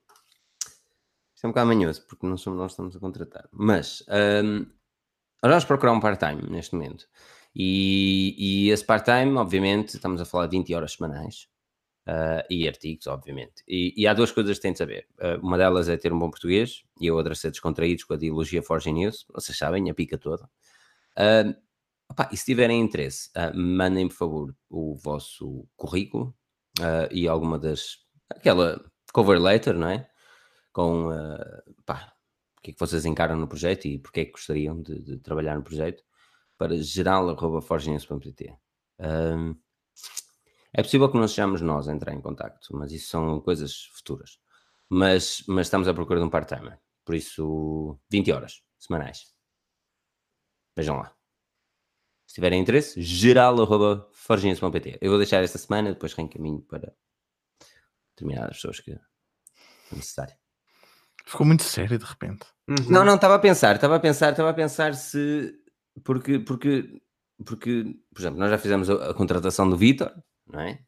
isto 1.35 1.44
é 1.44 1.47
um 1.47 1.51
bocado 1.51 1.69
manhoso, 1.69 2.05
porque 2.09 2.27
não 2.27 2.36
somos 2.36 2.59
nós 2.59 2.66
que 2.69 2.73
estamos 2.73 2.97
a 2.97 3.01
contratar, 3.01 3.48
mas 3.52 4.05
um, 4.44 4.66
vamos 5.51 5.64
procurar 5.64 5.93
um 5.93 6.01
part-time 6.01 6.43
neste 6.51 6.74
momento. 6.74 7.06
E, 7.55 8.35
e 8.39 8.70
esse 8.70 8.85
part-time, 8.85 9.36
obviamente, 9.36 9.94
estamos 9.94 10.20
a 10.20 10.24
falar 10.24 10.47
de 10.47 10.56
20 10.56 10.74
horas 10.74 10.93
semanais 10.93 11.48
uh, 12.09 12.44
e 12.48 12.66
artigos, 12.66 13.06
obviamente. 13.06 13.62
E, 13.69 13.93
e, 13.97 14.06
há 14.06 14.14
duas 14.14 14.32
coisas 14.32 14.56
que 14.56 14.62
têm 14.62 14.73
de 14.73 14.78
saber. 14.78 15.06
Uh, 15.19 15.44
uma 15.44 15.59
delas 15.59 15.89
é 15.89 15.97
ter 15.97 16.12
um 16.12 16.19
bom 16.19 16.31
português 16.31 16.85
e 17.01 17.09
a 17.09 17.14
outra 17.14 17.35
ser 17.35 17.51
descontraídos 17.51 18.05
com 18.05 18.14
a 18.14 18.16
ideologia 18.16 18.62
Forge 18.62 18.93
News. 18.93 19.27
Vocês 19.32 19.56
sabem, 19.56 19.90
a 19.90 19.94
pica 19.94 20.19
toda. 20.19 20.44
Uh, 21.19 21.55
Opa, 22.10 22.28
e 22.31 22.36
se 22.36 22.44
tiverem 22.44 22.78
interesse, 22.78 23.31
mandem 23.55 24.06
por 24.06 24.14
favor 24.14 24.56
o 24.69 24.94
vosso 24.97 25.66
currículo 25.77 26.35
e 27.10 27.27
alguma 27.27 27.59
das. 27.59 28.01
aquela 28.28 28.85
cover 29.14 29.40
letter, 29.40 29.73
não 29.73 29.89
é? 29.89 30.06
Com 30.74 31.09
pá, 31.86 32.12
que 32.63 32.71
é 32.71 32.75
que 32.75 32.81
vocês 32.81 33.05
encaram 33.05 33.37
no 33.37 33.49
projeto 33.49 33.87
e 33.87 33.99
porque 33.99 34.21
é 34.21 34.25
que 34.25 34.33
gostariam 34.33 34.81
de, 34.81 35.03
de 35.03 35.19
trabalhar 35.19 35.57
no 35.57 35.65
projeto 35.65 36.03
para 36.57 36.77
geral.forginense.pt. 36.77 38.57
Um, 39.01 39.57
é 40.73 40.83
possível 40.83 41.11
que 41.11 41.19
não 41.19 41.27
sejamos 41.27 41.61
nós 41.61 41.89
a 41.89 41.93
entrar 41.93 42.15
em 42.15 42.21
contato, 42.21 42.69
mas 42.73 42.93
isso 42.93 43.09
são 43.09 43.41
coisas 43.41 43.87
futuras. 43.95 44.39
Mas, 44.89 45.43
mas 45.49 45.67
estamos 45.67 45.89
à 45.89 45.95
procura 45.95 46.21
de 46.21 46.27
um 46.27 46.31
part-timer, 46.31 46.79
por 47.05 47.15
isso 47.15 47.99
20 48.11 48.33
horas 48.33 48.63
semanais. 48.79 49.35
Vejam 50.77 50.97
lá. 50.99 51.15
Se 52.27 52.35
tiverem 52.37 52.61
interesse, 52.61 53.03
geral.forginense.pt. 53.03 54.99
Eu 55.01 55.11
vou 55.11 55.19
deixar 55.19 55.43
esta 55.43 55.59
semana, 55.59 55.93
depois 55.93 56.15
reencaminho 56.15 56.63
para 56.63 56.95
determinadas 58.15 58.57
pessoas 58.57 58.81
que 58.81 58.93
é 58.93 59.01
necessário. 59.91 60.41
Ficou 61.24 61.47
muito 61.47 61.62
sério 61.62 61.99
de 61.99 62.05
repente. 62.05 62.47
Uhum. 62.69 62.90
Não, 62.90 63.05
não, 63.05 63.15
estava 63.16 63.35
a 63.35 63.39
pensar, 63.39 63.74
estava 63.74 63.97
a 63.97 64.01
pensar, 64.01 64.31
estava 64.31 64.51
a 64.51 64.55
pensar 64.55 64.94
se. 64.94 65.53
Porque, 66.05 66.39
porque, 66.39 67.01
porque, 67.44 67.97
por 68.15 68.20
exemplo, 68.20 68.39
nós 68.39 68.51
já 68.51 68.59
fizemos 68.59 68.89
a, 68.89 69.11
a 69.11 69.15
contratação 69.15 69.69
do 69.69 69.77
Vitor, 69.77 70.12
não 70.47 70.61
é? 70.61 70.81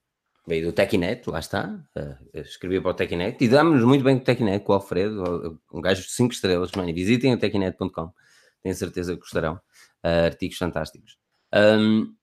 Veio 0.47 0.67
do 0.67 0.73
Tecnet, 0.73 1.29
lá 1.29 1.39
está, 1.39 1.81
uh, 1.97 2.39
escrevi 2.39 2.81
para 2.81 2.91
o 2.91 2.95
Tecnet 2.95 3.43
e 3.43 3.49
damos-nos 3.49 3.85
muito 3.85 4.05
bem 4.05 4.17
com 4.17 4.23
o 4.23 4.25
Tecnet, 4.25 4.65
com 4.65 4.73
o 4.73 4.75
Alfredo, 4.75 5.61
um 5.73 5.81
gajo 5.81 6.03
de 6.03 6.11
5 6.11 6.35
estrelas, 6.35 6.71
mano, 6.73 6.93
visitem 6.93 7.33
o 7.33 7.39
tecnet.com, 7.39 8.13
tenho 8.63 8.75
certeza 8.75 9.15
que 9.15 9.21
gostarão, 9.21 9.55
uh, 9.55 10.27
artigos 10.27 10.59
fantásticos. 10.59 11.17
Um, 11.55 12.15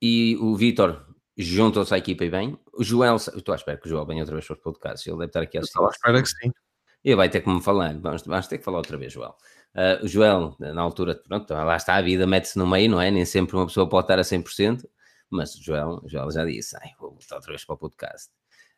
e 0.00 0.36
o 0.40 0.56
Vitor 0.56 1.06
juntou-se 1.36 1.92
à 1.92 1.98
equipa 1.98 2.24
e 2.24 2.30
bem, 2.30 2.58
o 2.72 2.82
Joel, 2.82 3.16
estou 3.16 3.52
à 3.52 3.56
espera 3.56 3.76
que 3.76 3.86
o 3.86 3.90
Joel 3.90 4.06
venha 4.06 4.22
outra 4.22 4.34
vez 4.34 4.46
para 4.46 4.56
os 4.56 4.62
podcasts, 4.62 5.06
ele 5.06 5.16
deve 5.16 5.26
estar 5.26 5.42
aqui 5.42 5.58
a 5.58 5.60
assistir. 5.60 5.78
Estou 5.78 5.86
à 5.86 5.90
espera 5.90 6.22
que 6.22 6.28
sim. 6.28 6.52
E 7.04 7.14
vai 7.14 7.28
ter 7.28 7.40
que 7.40 7.48
me 7.48 7.62
falar, 7.62 7.98
vamos, 7.98 8.22
vamos 8.22 8.46
ter 8.46 8.58
que 8.58 8.64
falar 8.64 8.78
outra 8.78 8.96
vez, 8.96 9.12
Joel. 9.12 9.34
Uh, 9.74 10.04
o 10.04 10.08
Joel, 10.08 10.56
na 10.58 10.82
altura, 10.82 11.14
pronto, 11.26 11.50
lá 11.52 11.76
está, 11.76 11.94
a 11.94 12.02
vida 12.02 12.26
mete-se 12.26 12.58
no 12.58 12.66
meio, 12.66 12.90
não 12.90 13.00
é? 13.00 13.10
Nem 13.10 13.24
sempre 13.24 13.56
uma 13.56 13.66
pessoa 13.66 13.88
pode 13.88 14.04
estar 14.04 14.18
a 14.18 14.22
100%, 14.22 14.86
mas 15.30 15.54
o 15.54 15.62
Joel, 15.62 16.00
o 16.02 16.08
Joel 16.08 16.30
já 16.30 16.44
disse, 16.44 16.76
ai, 16.76 16.90
vou 16.98 17.12
voltar 17.12 17.36
outra 17.36 17.52
vez 17.52 17.64
para 17.64 17.74
o 17.74 17.78
podcast. 17.78 18.30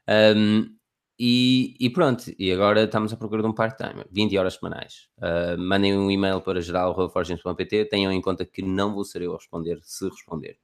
Um, 0.09 0.77
e, 1.19 1.77
e, 1.79 1.91
pronto, 1.91 2.25
e 2.39 2.53
agora 2.53 2.85
estamos 2.85 3.13
à 3.13 3.17
procura 3.17 3.43
de 3.43 3.49
um 3.49 3.53
part-time, 3.53 4.05
20 4.11 4.37
horas 4.39 4.55
semanais. 4.55 5.09
Uh, 5.19 5.59
mandem 5.59 5.97
um 5.97 6.11
e-mail 6.11 6.41
para 6.41 6.61
geral.forgens.pt, 6.61 7.87
tenham 7.87 8.13
em 8.13 8.21
conta 8.21 8.45
que 8.45 8.63
não 8.63 8.95
vou 8.95 9.05
ser 9.05 9.23
eu 9.23 9.33
a 9.33 9.37
responder, 9.37 9.79
se 9.83 10.09
responder. 10.09 10.59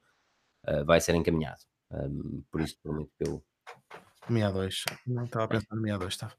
Uh, 0.67 0.85
vai 0.85 1.01
ser 1.01 1.15
encaminhado. 1.15 1.61
Um, 1.91 2.43
por 2.51 2.61
isso, 2.61 2.77
prometo 2.83 3.11
que 3.17 3.29
eu... 3.29 3.43
Meia 4.29 4.51
2, 4.51 4.85
não 5.07 5.25
estava 5.25 5.45
a 5.45 5.49
pensar 5.49 5.75
no 5.75 5.81
meia 5.81 5.97
2, 5.97 6.13
estava. 6.13 6.35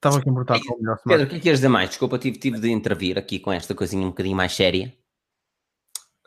Estava 0.00 0.16
aqui 0.16 0.30
importado 0.30 0.64
com 0.64 0.76
o 0.76 0.78
melhor 0.78 0.98
Pedro, 1.04 1.26
o 1.26 1.28
que 1.28 1.34
é 1.34 1.38
que 1.38 1.42
queres 1.42 1.58
dizer 1.58 1.68
mais? 1.68 1.90
Desculpa, 1.90 2.18
tive, 2.18 2.38
tive 2.38 2.58
de 2.58 2.70
intervir 2.70 3.18
aqui 3.18 3.38
com 3.38 3.52
esta 3.52 3.74
coisinha 3.74 4.06
um 4.06 4.08
bocadinho 4.08 4.34
mais 4.34 4.56
séria. 4.56 4.96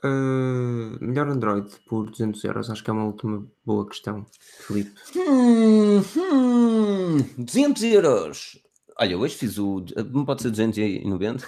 Uh, 0.06 1.04
melhor 1.04 1.28
Android 1.28 1.68
por 1.88 2.12
200 2.12 2.44
euros, 2.44 2.70
acho 2.70 2.84
que 2.84 2.92
é 2.92 2.94
uma 2.94 3.06
última 3.06 3.48
boa 3.66 3.90
questão, 3.90 4.28
Felipe. 4.60 4.94
Hum, 5.16 6.04
hum, 6.16 7.18
200 7.40 7.82
euros. 7.82 8.60
Olha, 9.00 9.18
hoje 9.18 9.36
fiz 9.36 9.58
o. 9.58 9.84
Não 10.12 10.24
pode 10.24 10.44
ser 10.44 10.52
290? 10.52 11.44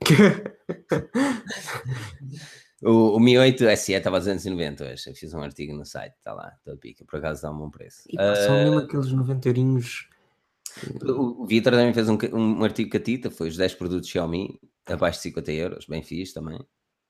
o, 2.82 3.14
o 3.14 3.20
Mi 3.20 3.36
8 3.36 3.76
SE 3.76 3.92
estava 3.92 4.16
a 4.16 4.20
290 4.20 4.84
hoje. 4.84 5.10
Eu 5.10 5.14
fiz 5.14 5.34
um 5.34 5.42
artigo 5.42 5.76
no 5.76 5.84
site, 5.84 6.14
está 6.16 6.32
lá, 6.32 6.50
está 6.56 6.74
pica. 6.80 7.04
Por 7.04 7.18
acaso 7.18 7.42
dá 7.42 7.50
um 7.50 7.58
bom 7.58 7.68
preço. 7.68 8.04
E 8.08 8.16
uh, 8.16 8.36
são 8.36 8.54
mesmo 8.54 8.78
aqueles 8.78 9.12
90 9.12 9.48
eurinhos 9.50 10.08
o 11.02 11.46
Vitor 11.46 11.72
também 11.72 11.92
fez 11.92 12.08
um, 12.08 12.18
um 12.32 12.64
artigo 12.64 12.90
catita, 12.90 13.30
foi 13.30 13.48
os 13.48 13.56
10 13.56 13.74
produtos 13.74 14.08
Xiaomi, 14.08 14.60
abaixo 14.86 15.18
de 15.18 15.24
50 15.24 15.52
euros, 15.52 15.86
bem 15.86 16.02
fixe 16.02 16.34
também. 16.34 16.58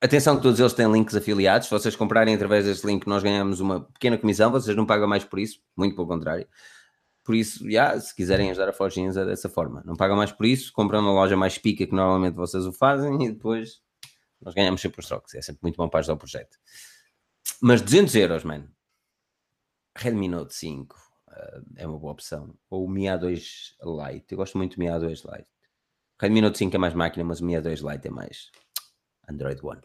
Atenção 0.00 0.36
que 0.36 0.42
todos 0.42 0.60
eles 0.60 0.72
têm 0.72 0.90
links 0.90 1.16
afiliados, 1.16 1.68
se 1.68 1.74
vocês 1.74 1.96
comprarem 1.96 2.34
através 2.34 2.64
deste 2.64 2.86
link 2.86 3.06
nós 3.06 3.22
ganhamos 3.22 3.60
uma 3.60 3.80
pequena 3.80 4.16
comissão, 4.16 4.50
vocês 4.50 4.76
não 4.76 4.86
pagam 4.86 5.08
mais 5.08 5.24
por 5.24 5.38
isso, 5.38 5.60
muito 5.76 5.96
pelo 5.96 6.06
contrário. 6.06 6.46
Por 7.24 7.34
isso, 7.34 7.68
yeah, 7.68 8.00
se 8.00 8.14
quiserem 8.14 8.50
ajudar 8.50 8.68
a 8.68 8.72
Forginhas 8.72 9.16
é 9.16 9.24
dessa 9.24 9.48
forma. 9.48 9.82
Não 9.84 9.96
pagam 9.96 10.16
mais 10.16 10.32
por 10.32 10.46
isso, 10.46 10.72
compram 10.72 11.02
na 11.02 11.12
loja 11.12 11.36
mais 11.36 11.58
pica 11.58 11.86
que 11.86 11.94
normalmente 11.94 12.34
vocês 12.34 12.64
o 12.64 12.72
fazem 12.72 13.22
e 13.24 13.32
depois 13.32 13.82
nós 14.40 14.54
ganhamos 14.54 14.80
sempre 14.80 15.00
os 15.00 15.06
trocos. 15.06 15.34
É 15.34 15.42
sempre 15.42 15.60
muito 15.62 15.76
bom 15.76 15.88
para 15.88 16.00
ajudar 16.00 16.14
o 16.14 16.16
projeto. 16.16 16.56
Mas 17.60 17.82
200 17.82 18.14
euros, 18.14 18.44
mano. 18.44 18.70
Redmi 19.96 20.28
Note 20.28 20.54
5 20.54 21.07
é 21.76 21.86
uma 21.86 21.98
boa 21.98 22.12
opção. 22.12 22.54
Ou 22.70 22.84
o 22.84 22.90
Mi 22.90 23.04
A2 23.04 23.74
Lite. 23.82 24.32
Eu 24.32 24.38
gosto 24.38 24.58
muito 24.58 24.76
do 24.76 24.80
Mi 24.80 24.86
A2 24.86 25.08
Lite. 25.08 25.48
O 26.18 26.22
Redmi 26.22 26.40
Note 26.40 26.58
5 26.58 26.74
é 26.74 26.78
mais 26.78 26.94
máquina, 26.94 27.24
mas 27.24 27.40
o 27.40 27.44
Mi 27.44 27.54
A2 27.54 27.90
Lite 27.90 28.08
é 28.08 28.10
mais 28.10 28.50
Android 29.28 29.60
One. 29.64 29.82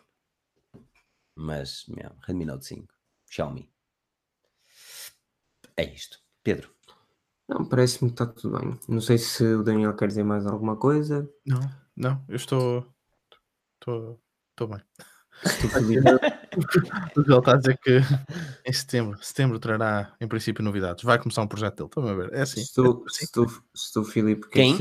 Mas, 1.36 1.86
meu, 1.88 2.12
Redmi 2.22 2.46
Note 2.46 2.66
5. 2.66 2.94
Xiaomi. 3.30 3.72
É 5.76 5.84
isto. 5.84 6.20
Pedro. 6.44 6.74
Não, 7.48 7.66
parece-me 7.66 8.10
que 8.10 8.22
está 8.22 8.26
tudo 8.26 8.60
bem. 8.60 8.80
Não 8.88 9.02
sei 9.02 9.18
se 9.18 9.44
o 9.44 9.64
Daniel 9.64 9.96
quer 9.96 10.08
dizer 10.08 10.24
mais 10.24 10.46
alguma 10.46 10.78
coisa. 10.78 11.30
Não, 11.46 11.60
não, 11.96 12.26
eu 12.28 12.36
estou. 12.36 12.86
Estou, 13.76 14.22
estou 14.52 14.68
bem. 14.68 14.82
Ele 17.18 17.38
está 17.38 17.54
a 17.54 17.58
dizer 17.58 17.78
que 17.80 18.00
em 18.66 18.74
setembro, 18.74 19.18
setembro 19.22 19.60
trará 19.60 20.14
em 20.22 20.28
princípio 20.28 20.64
novidades. 20.64 21.04
Vai 21.04 21.20
começar 21.20 21.42
um 21.42 21.48
projeto 21.48 21.76
dele, 21.76 21.88
estão 21.88 22.08
a 22.08 22.14
ver? 22.14 22.34
É 22.34 22.42
assim. 22.42 22.64
Se 22.64 22.74
tu, 22.74 23.04
é 23.06 23.12
assim. 23.12 23.26
se 23.76 23.94
tu, 23.94 24.04
Filipe, 24.04 24.48
quem? 24.50 24.78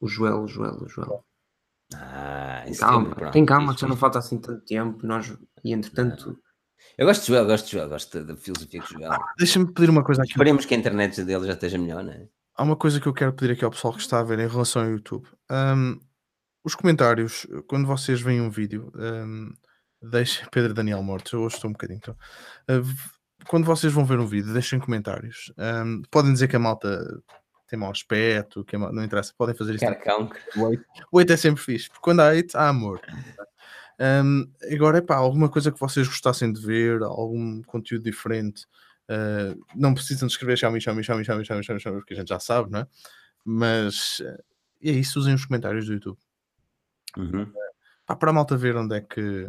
O 0.00 0.08
Joel, 0.08 0.42
o 0.42 0.48
Joel, 0.48 0.76
o 0.82 0.88
Joel. 0.88 1.24
Ah, 1.94 2.64
calma, 2.78 3.10
setembro, 3.10 3.30
tem 3.32 3.44
calma, 3.44 3.74
que 3.74 3.80
já 3.80 3.86
não 3.86 3.96
falta 3.96 4.18
assim 4.18 4.38
tanto 4.38 4.64
tempo. 4.64 5.06
Nós, 5.06 5.32
e 5.62 5.72
entretanto. 5.72 6.38
Eu 6.96 7.06
gosto 7.06 7.22
de 7.22 7.28
Joel, 7.28 7.46
gosto 7.46 7.66
de 7.66 7.72
Joel, 7.72 7.88
gosto 7.88 8.24
da 8.24 8.36
filosofia 8.36 8.80
que 8.80 8.92
Joel. 8.92 9.12
Ah, 9.12 9.34
Deixa-me 9.38 9.72
pedir 9.72 9.90
uma 9.90 10.02
coisa 10.02 10.22
aqui. 10.22 10.32
Esperemos 10.32 10.64
que 10.64 10.74
a 10.74 10.78
internet 10.78 11.22
dele 11.22 11.46
já 11.46 11.52
esteja 11.52 11.78
melhor, 11.78 12.02
não 12.02 12.12
é? 12.12 12.26
Há 12.54 12.62
uma 12.62 12.76
coisa 12.76 13.00
que 13.00 13.06
eu 13.06 13.14
quero 13.14 13.32
pedir 13.32 13.52
aqui 13.52 13.64
ao 13.64 13.70
pessoal 13.70 13.94
que 13.94 14.00
está 14.00 14.20
a 14.20 14.24
ver 14.24 14.38
em 14.38 14.48
relação 14.48 14.82
ao 14.82 14.90
YouTube. 14.90 15.26
Um, 15.50 15.98
os 16.64 16.74
comentários, 16.74 17.46
quando 17.66 17.86
vocês 17.86 18.20
veem 18.20 18.40
um 18.40 18.50
vídeo, 18.50 18.92
um, 18.94 19.52
Deixem, 20.02 20.46
Pedro 20.50 20.74
Daniel 20.74 21.02
Mortos, 21.02 21.32
eu 21.32 21.40
hoje 21.40 21.56
estou 21.56 21.70
um 21.70 21.72
bocadinho. 21.72 21.98
Então. 21.98 22.16
Uh, 22.68 23.22
quando 23.46 23.64
vocês 23.64 23.92
vão 23.92 24.04
ver 24.04 24.18
um 24.18 24.26
vídeo, 24.26 24.52
deixem 24.52 24.78
comentários. 24.78 25.52
Um, 25.58 26.02
podem 26.10 26.32
dizer 26.32 26.48
que 26.48 26.56
a 26.56 26.58
malta 26.58 27.22
tem 27.68 27.78
mau 27.78 27.90
aspecto, 27.90 28.64
que 28.64 28.76
mal, 28.76 28.92
não 28.92 29.02
interessa, 29.02 29.32
podem 29.36 29.54
fazer 29.54 29.74
isso. 29.74 29.84
O 31.10 31.16
8 31.18 31.32
é 31.32 31.36
sempre 31.36 31.62
fixe, 31.62 31.88
porque 31.88 32.02
quando 32.02 32.20
há 32.20 32.28
8 32.28 32.56
há 32.56 32.68
amor. 32.68 33.00
Um, 33.98 34.50
agora, 34.72 34.98
é 34.98 35.00
pá, 35.00 35.16
alguma 35.16 35.48
coisa 35.48 35.70
que 35.70 35.80
vocês 35.80 36.06
gostassem 36.06 36.52
de 36.52 36.60
ver, 36.60 37.02
algum 37.02 37.62
conteúdo 37.62 38.04
diferente. 38.04 38.66
Uh, 39.08 39.58
não 39.74 39.94
precisam 39.94 40.26
de 40.26 40.32
escrever 40.32 40.56
Xiaomi, 40.56 40.80
Xiaomi, 40.80 41.02
Xiaomi, 41.04 41.24
Xiaomi, 41.24 41.44
Xiaomi, 41.44 41.80
Xiaomi, 41.80 42.00
porque 42.00 42.14
a 42.14 42.16
gente 42.16 42.28
já 42.28 42.38
sabe, 42.38 42.70
não 42.70 42.80
é? 42.80 42.86
Mas 43.44 44.20
uh, 44.20 44.42
é 44.82 44.90
isso, 44.90 45.18
usem 45.18 45.34
os 45.34 45.44
comentários 45.44 45.86
do 45.86 45.92
YouTube. 45.94 46.18
Uhum. 47.16 47.52
Pá, 48.06 48.16
para 48.16 48.30
a 48.30 48.32
malta 48.32 48.56
ver 48.56 48.76
onde 48.76 48.96
é 48.96 49.00
que 49.00 49.48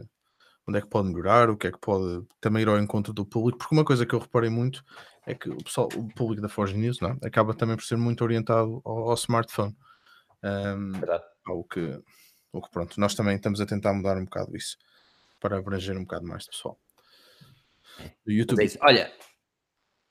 onde 0.68 0.78
é 0.78 0.82
que 0.82 0.88
pode 0.88 1.10
melhorar, 1.10 1.50
o 1.50 1.58
que 1.58 1.68
é 1.68 1.72
que 1.72 1.80
pode 1.80 2.26
também 2.40 2.62
ir 2.62 2.68
ao 2.68 2.80
encontro 2.80 3.14
do 3.14 3.26
público, 3.26 3.60
porque 3.60 3.76
uma 3.76 3.84
coisa 3.84 4.06
que 4.06 4.14
eu 4.14 4.20
reparei 4.20 4.50
muito 4.50 4.84
é 5.26 5.34
que 5.34 5.50
o, 5.50 5.58
pessoal, 5.58 5.90
o 5.96 6.08
público 6.14 6.42
da 6.42 6.50
Forge 6.50 6.76
News 6.76 7.00
não, 7.00 7.12
é? 7.12 7.28
acaba 7.28 7.54
também 7.54 7.76
por 7.76 7.84
ser 7.84 7.98
muito 7.98 8.24
orientado 8.24 8.82
ao, 8.84 9.10
ao 9.10 9.14
smartphone. 9.16 9.76
Um, 10.44 10.92
o 11.48 11.64
que, 11.64 12.00
o 12.52 12.62
que 12.62 12.72
pronto, 12.72 13.00
nós 13.00 13.16
também 13.16 13.36
estamos 13.36 13.62
a 13.62 13.66
tentar 13.66 13.94
mudar 13.94 14.18
um 14.18 14.26
bocado 14.26 14.56
isso 14.56 14.78
para 15.40 15.58
abranger 15.58 15.98
um 15.98 16.04
bocado 16.04 16.26
mais 16.26 16.44
de 16.44 16.50
pessoal. 16.50 16.78
Do 18.26 18.32
YouTube. 18.32 18.64
É 18.64 18.68
Olha, 18.82 19.12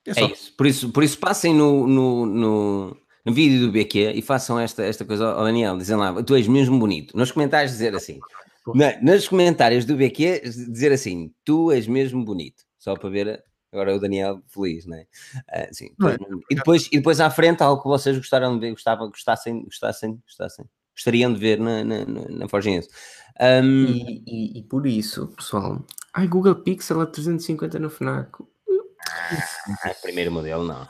é, 0.06 0.20
é, 0.20 0.32
isso. 0.32 0.54
Por 0.56 0.66
isso, 0.66 0.90
por 0.90 1.02
isso 1.02 1.18
passem 1.18 1.54
no, 1.54 1.86
no, 1.86 2.26
no, 2.26 2.96
no, 3.24 3.32
vídeo 3.32 3.66
do 3.66 3.72
BQ 3.72 4.12
e 4.14 4.22
façam 4.22 4.58
esta, 4.58 4.82
esta 4.82 5.04
coisa 5.04 5.32
ao 5.32 5.44
Daniel, 5.44 5.76
dizem 5.76 5.96
lá, 5.96 6.22
tu 6.22 6.34
és 6.34 6.48
mesmo 6.48 6.78
bonito. 6.78 7.16
Nos 7.16 7.30
comentários 7.30 7.72
dizer 7.72 7.94
assim. 7.94 8.18
Na, 8.74 9.00
nos 9.00 9.28
comentários 9.28 9.84
do 9.84 9.96
BQ, 9.96 10.40
dizer 10.70 10.92
assim: 10.92 11.32
tu 11.44 11.72
és 11.72 11.86
mesmo 11.86 12.24
bonito, 12.24 12.62
só 12.78 12.94
para 12.94 13.10
ver 13.10 13.44
agora 13.72 13.96
o 13.96 14.00
Daniel 14.00 14.42
feliz, 14.48 14.86
né? 14.86 15.06
Uh, 15.34 15.74
sim, 15.74 15.86
é? 15.86 16.16
e, 16.50 16.54
depois, 16.54 16.86
e 16.92 16.98
depois 16.98 17.20
à 17.20 17.30
frente, 17.30 17.62
algo 17.62 17.82
que 17.82 17.88
vocês 17.88 18.16
gostaram 18.16 18.54
de 18.54 18.60
ver, 18.60 18.70
gostavam, 18.70 19.08
gostassem, 19.08 19.64
gostassem, 19.64 20.16
gostassem, 20.24 20.66
gostariam 20.94 21.32
de 21.32 21.40
ver 21.40 21.58
na, 21.58 21.82
na, 21.82 22.04
na 22.04 22.48
Forginhas. 22.48 22.86
Um... 23.40 23.86
E, 23.86 24.22
e, 24.26 24.58
e, 24.58 24.62
por 24.64 24.86
isso, 24.86 25.28
pessoal, 25.28 25.84
ai, 26.12 26.28
Google 26.28 26.56
Pixel 26.56 27.00
a 27.00 27.06
350 27.06 27.78
no 27.78 27.88
FNAC. 27.88 28.30
Ah, 29.84 29.94
primeiro 30.02 30.30
modelo, 30.30 30.64
não. 30.64 30.86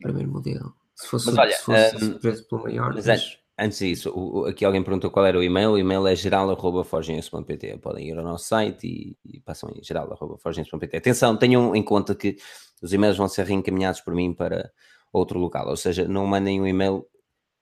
Primeiro 0.00 0.30
modelo. 0.30 0.74
Se 0.94 1.08
fosse, 1.08 1.26
mas 1.26 1.38
olha, 1.38 1.52
se 1.52 1.62
fosse 1.62 2.04
um, 2.04 2.18
preço 2.18 2.46
pelo 2.46 2.62
maior. 2.62 2.94
Mas, 2.94 3.06
mas 3.06 3.38
antes 3.58 3.78
disso, 3.78 4.44
aqui 4.46 4.64
alguém 4.64 4.82
perguntou 4.82 5.10
qual 5.10 5.26
era 5.26 5.38
o 5.38 5.42
e-mail. 5.42 5.72
O 5.72 5.78
e-mail 5.78 6.06
é 6.06 6.14
geral.forgense.pt. 6.14 7.78
Podem 7.78 8.08
ir 8.08 8.18
ao 8.18 8.24
nosso 8.24 8.46
site 8.46 8.86
e, 8.86 9.36
e 9.36 9.40
passam 9.40 9.70
em 9.70 9.82
geral.forgense.pt. 9.82 10.96
Atenção, 10.96 11.36
tenham 11.36 11.74
em 11.74 11.82
conta 11.82 12.14
que 12.14 12.36
os 12.82 12.92
e-mails 12.92 13.16
vão 13.16 13.28
ser 13.28 13.46
reencaminhados 13.46 14.00
por 14.00 14.14
mim 14.14 14.34
para 14.34 14.70
outro 15.12 15.38
local. 15.38 15.68
Ou 15.68 15.76
seja, 15.76 16.06
não 16.08 16.26
mandem 16.26 16.60
um 16.60 16.66
e-mail 16.66 17.06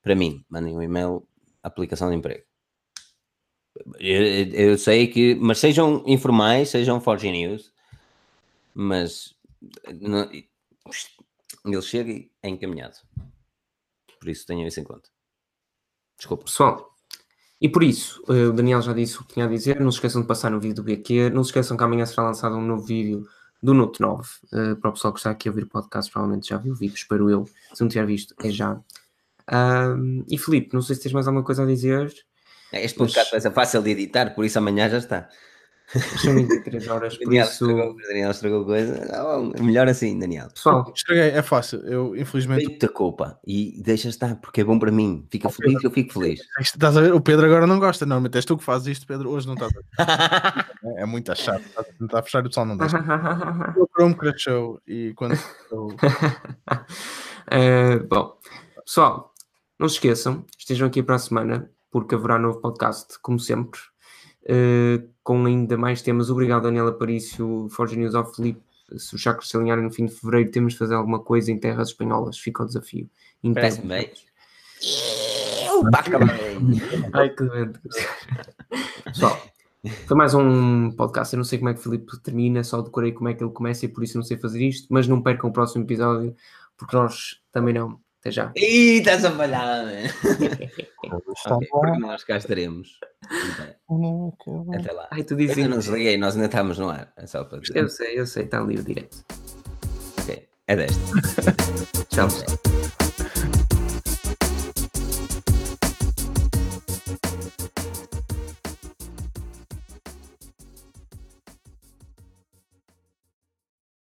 para 0.03 0.15
mim, 0.15 0.45
mandem 0.49 0.77
um 0.77 0.83
e-mail 0.83 1.27
aplicação 1.63 2.09
de 2.09 2.17
emprego. 2.17 2.45
Eu, 3.99 4.23
eu, 4.53 4.79
sei 4.79 5.07
que, 5.07 5.35
mas 5.37 5.59
sejam 5.59 6.03
informais, 6.07 6.71
sejam 6.71 7.01
Forge 7.01 7.31
News, 7.31 7.73
mas 8.75 9.35
não, 10.01 10.29
ele 11.65 11.83
chega 11.83 12.13
é 12.43 12.49
encaminhado. 12.49 12.97
Por 14.19 14.29
isso 14.29 14.47
tenham 14.47 14.67
isso 14.67 14.81
em 14.81 14.85
conta. 14.85 15.09
Desculpa. 16.21 16.45
Pessoal, 16.45 16.95
e 17.59 17.67
por 17.67 17.83
isso, 17.83 18.23
eh, 18.29 18.47
o 18.47 18.53
Daniel 18.53 18.83
já 18.83 18.93
disse 18.93 19.19
o 19.19 19.25
que 19.25 19.33
tinha 19.33 19.47
a 19.47 19.49
dizer. 19.49 19.81
Não 19.81 19.91
se 19.91 19.97
esqueçam 19.97 20.21
de 20.21 20.29
passar 20.29 20.51
no 20.51 20.61
vídeo 20.61 20.77
do 20.77 20.83
BQ. 20.83 21.31
Não 21.31 21.43
se 21.43 21.49
esqueçam 21.49 21.79
que 21.79 21.83
amanhã 21.83 22.05
será 22.05 22.25
lançado 22.25 22.57
um 22.57 22.63
novo 22.63 22.83
vídeo 22.85 23.27
do 23.63 23.73
Note 23.73 24.03
9. 24.03 24.29
Uh, 24.53 24.77
para 24.77 24.91
o 24.91 24.93
pessoal 24.93 25.15
que 25.15 25.19
está 25.19 25.31
aqui 25.31 25.49
a 25.49 25.51
ouvir 25.51 25.65
o 25.65 25.67
podcast, 25.67 26.13
provavelmente 26.13 26.51
já 26.51 26.59
viu 26.59 26.75
o 26.75 26.77
vídeo, 26.77 26.95
espero 26.95 27.31
eu. 27.31 27.47
Se 27.73 27.81
não 27.81 27.89
tiver 27.89 28.05
visto, 28.05 28.35
é 28.43 28.51
já. 28.51 28.75
Uh, 28.75 30.23
e 30.29 30.37
Felipe, 30.37 30.75
não 30.75 30.83
sei 30.83 30.95
se 30.95 31.03
tens 31.03 31.13
mais 31.15 31.27
alguma 31.27 31.45
coisa 31.45 31.63
a 31.63 31.67
dizer. 31.67 32.13
É, 32.71 32.85
este 32.85 32.99
podcast 32.99 33.31
mas... 33.33 33.43
vai 33.43 33.51
ser 33.51 33.55
fácil 33.55 33.83
de 33.83 33.91
editar, 33.91 34.35
por 34.35 34.45
isso 34.45 34.59
amanhã 34.59 34.91
já 34.91 34.99
está. 34.99 35.29
São 36.23 36.35
23 36.35 36.89
horas, 36.89 37.17
por 37.17 37.25
Daniel 37.25 37.45
isso. 37.45 37.65
Estragou, 37.65 37.97
Daniel 37.97 38.31
estragou 38.31 38.65
coisa. 38.65 39.07
Não, 39.07 39.65
melhor 39.65 39.89
assim, 39.89 40.19
Daniel. 40.19 40.49
Pessoal, 40.49 40.93
estraguei, 40.95 41.31
é 41.31 41.43
fácil. 41.43 41.81
Eu, 41.81 42.17
infelizmente. 42.17 42.65
Muita 42.65 42.89
culpa 42.89 43.41
e 43.45 43.81
deixa 43.83 44.09
estar, 44.09 44.37
porque 44.37 44.61
é 44.61 44.65
bom 44.65 44.79
para 44.79 44.93
mim. 44.93 45.27
Fica 45.31 45.49
oh, 45.49 45.51
feliz, 45.51 45.83
eu 45.83 45.91
fico 45.91 46.13
feliz. 46.13 46.41
Estás 46.61 46.97
a 46.97 47.01
ver? 47.01 47.13
O 47.13 47.21
Pedro 47.21 47.47
agora 47.47 47.67
não 47.67 47.81
gosta, 47.81 48.07
normalmente 48.07 48.37
és 48.37 48.45
tu 48.45 48.57
que 48.57 48.63
fazes 48.63 48.87
isto, 48.89 49.07
Pedro. 49.07 49.31
Hoje 49.31 49.49
não 49.49 49.55
está 49.55 49.69
é, 50.85 51.03
é 51.03 51.07
muito 51.07 51.35
chato. 51.35 51.63
Está 51.63 51.81
a 51.81 51.85
tentar 51.85 52.23
fechar 52.23 52.41
o 52.41 52.49
pessoal, 52.49 52.67
não 52.67 52.77
deixa. 52.77 52.99
o 53.77 53.89
Chrome 53.93 54.15
crashou 54.15 54.81
e 54.87 55.13
quando. 55.17 55.35
é, 57.51 57.99
bom, 57.99 58.39
pessoal, 58.85 59.35
não 59.79 59.89
se 59.89 59.97
esqueçam, 59.97 60.45
estejam 60.57 60.87
aqui 60.87 61.03
para 61.03 61.17
a 61.17 61.19
semana, 61.19 61.69
porque 61.91 62.15
haverá 62.15 62.39
novo 62.39 62.61
podcast, 62.61 63.19
como 63.21 63.41
sempre. 63.41 63.81
Uh, 64.51 65.09
com 65.23 65.47
ainda 65.47 65.77
mais 65.77 66.03
temas. 66.03 66.29
Obrigado, 66.29 66.65
Daniel 66.65 66.89
Aparício, 66.89 67.69
Forge 67.71 67.97
News 67.97 68.15
of 68.15 68.35
Felipe. 68.35 68.61
Se 68.97 69.15
os 69.15 69.21
chakras 69.21 69.49
se 69.49 69.57
alinharem 69.57 69.85
no 69.85 69.93
fim 69.93 70.07
de 70.07 70.13
fevereiro, 70.13 70.51
temos 70.51 70.73
de 70.73 70.79
fazer 70.81 70.95
alguma 70.95 71.21
coisa 71.21 71.53
em 71.53 71.59
terras 71.59 71.89
espanholas. 71.89 72.37
Fica 72.37 72.65
o 72.65 72.67
desafio. 72.67 73.09
Parece-me 73.55 73.89
bem. 73.89 74.11
Ai, 77.13 77.31
que 77.31 77.45
doente. 77.45 77.79
Pessoal, 79.05 79.41
foi 80.07 80.17
mais 80.17 80.35
um 80.35 80.91
podcast. 80.91 81.33
Eu 81.33 81.39
não 81.39 81.45
sei 81.45 81.59
como 81.59 81.71
é 81.71 81.75
que 81.75 81.81
o 81.81 81.83
Felipe 81.83 82.19
termina, 82.21 82.65
só 82.65 82.83
decorei 82.83 83.13
como 83.13 83.29
é 83.29 83.35
que 83.35 83.45
ele 83.45 83.53
começa 83.53 83.85
e 83.85 83.89
por 83.89 84.03
isso 84.03 84.19
não 84.19 84.25
sei 84.25 84.37
fazer 84.37 84.67
isto. 84.67 84.89
Mas 84.91 85.07
não 85.07 85.23
percam 85.23 85.49
o 85.49 85.53
próximo 85.53 85.85
episódio, 85.85 86.35
porque 86.77 86.97
nós 86.97 87.41
também 87.53 87.73
não. 87.73 88.01
Até 88.21 88.31
já. 88.31 88.53
Ih, 88.55 88.99
estás 88.99 89.25
a 89.25 89.31
falhar, 89.31 89.87
okay, 89.89 91.67
porque 91.71 91.99
nós 92.01 92.23
cá 92.23 92.37
estaremos. 92.37 93.01
Até 94.75 94.93
lá. 94.93 95.09
Ai, 95.11 95.25
tu 95.25 95.35
dizes. 95.35 95.57
Eu 95.57 95.71
não 95.71 95.79
desliguei, 95.79 96.19
nós 96.19 96.35
ainda 96.35 96.45
estamos 96.45 96.79
no 96.79 96.91
ar. 96.91 97.11
É 97.17 97.27
só 97.27 97.45
para 97.45 97.61
dizer. 97.61 97.79
Eu 97.79 97.89
sei, 97.89 98.21
eu 98.21 98.27
sei, 98.27 98.45
está 98.45 98.61
ali 98.61 98.77
o 98.77 98.83
direto. 98.85 99.25
Ok, 100.21 100.49
é 100.67 100.77
desta. 100.77 101.01
Tchau. 102.11 102.29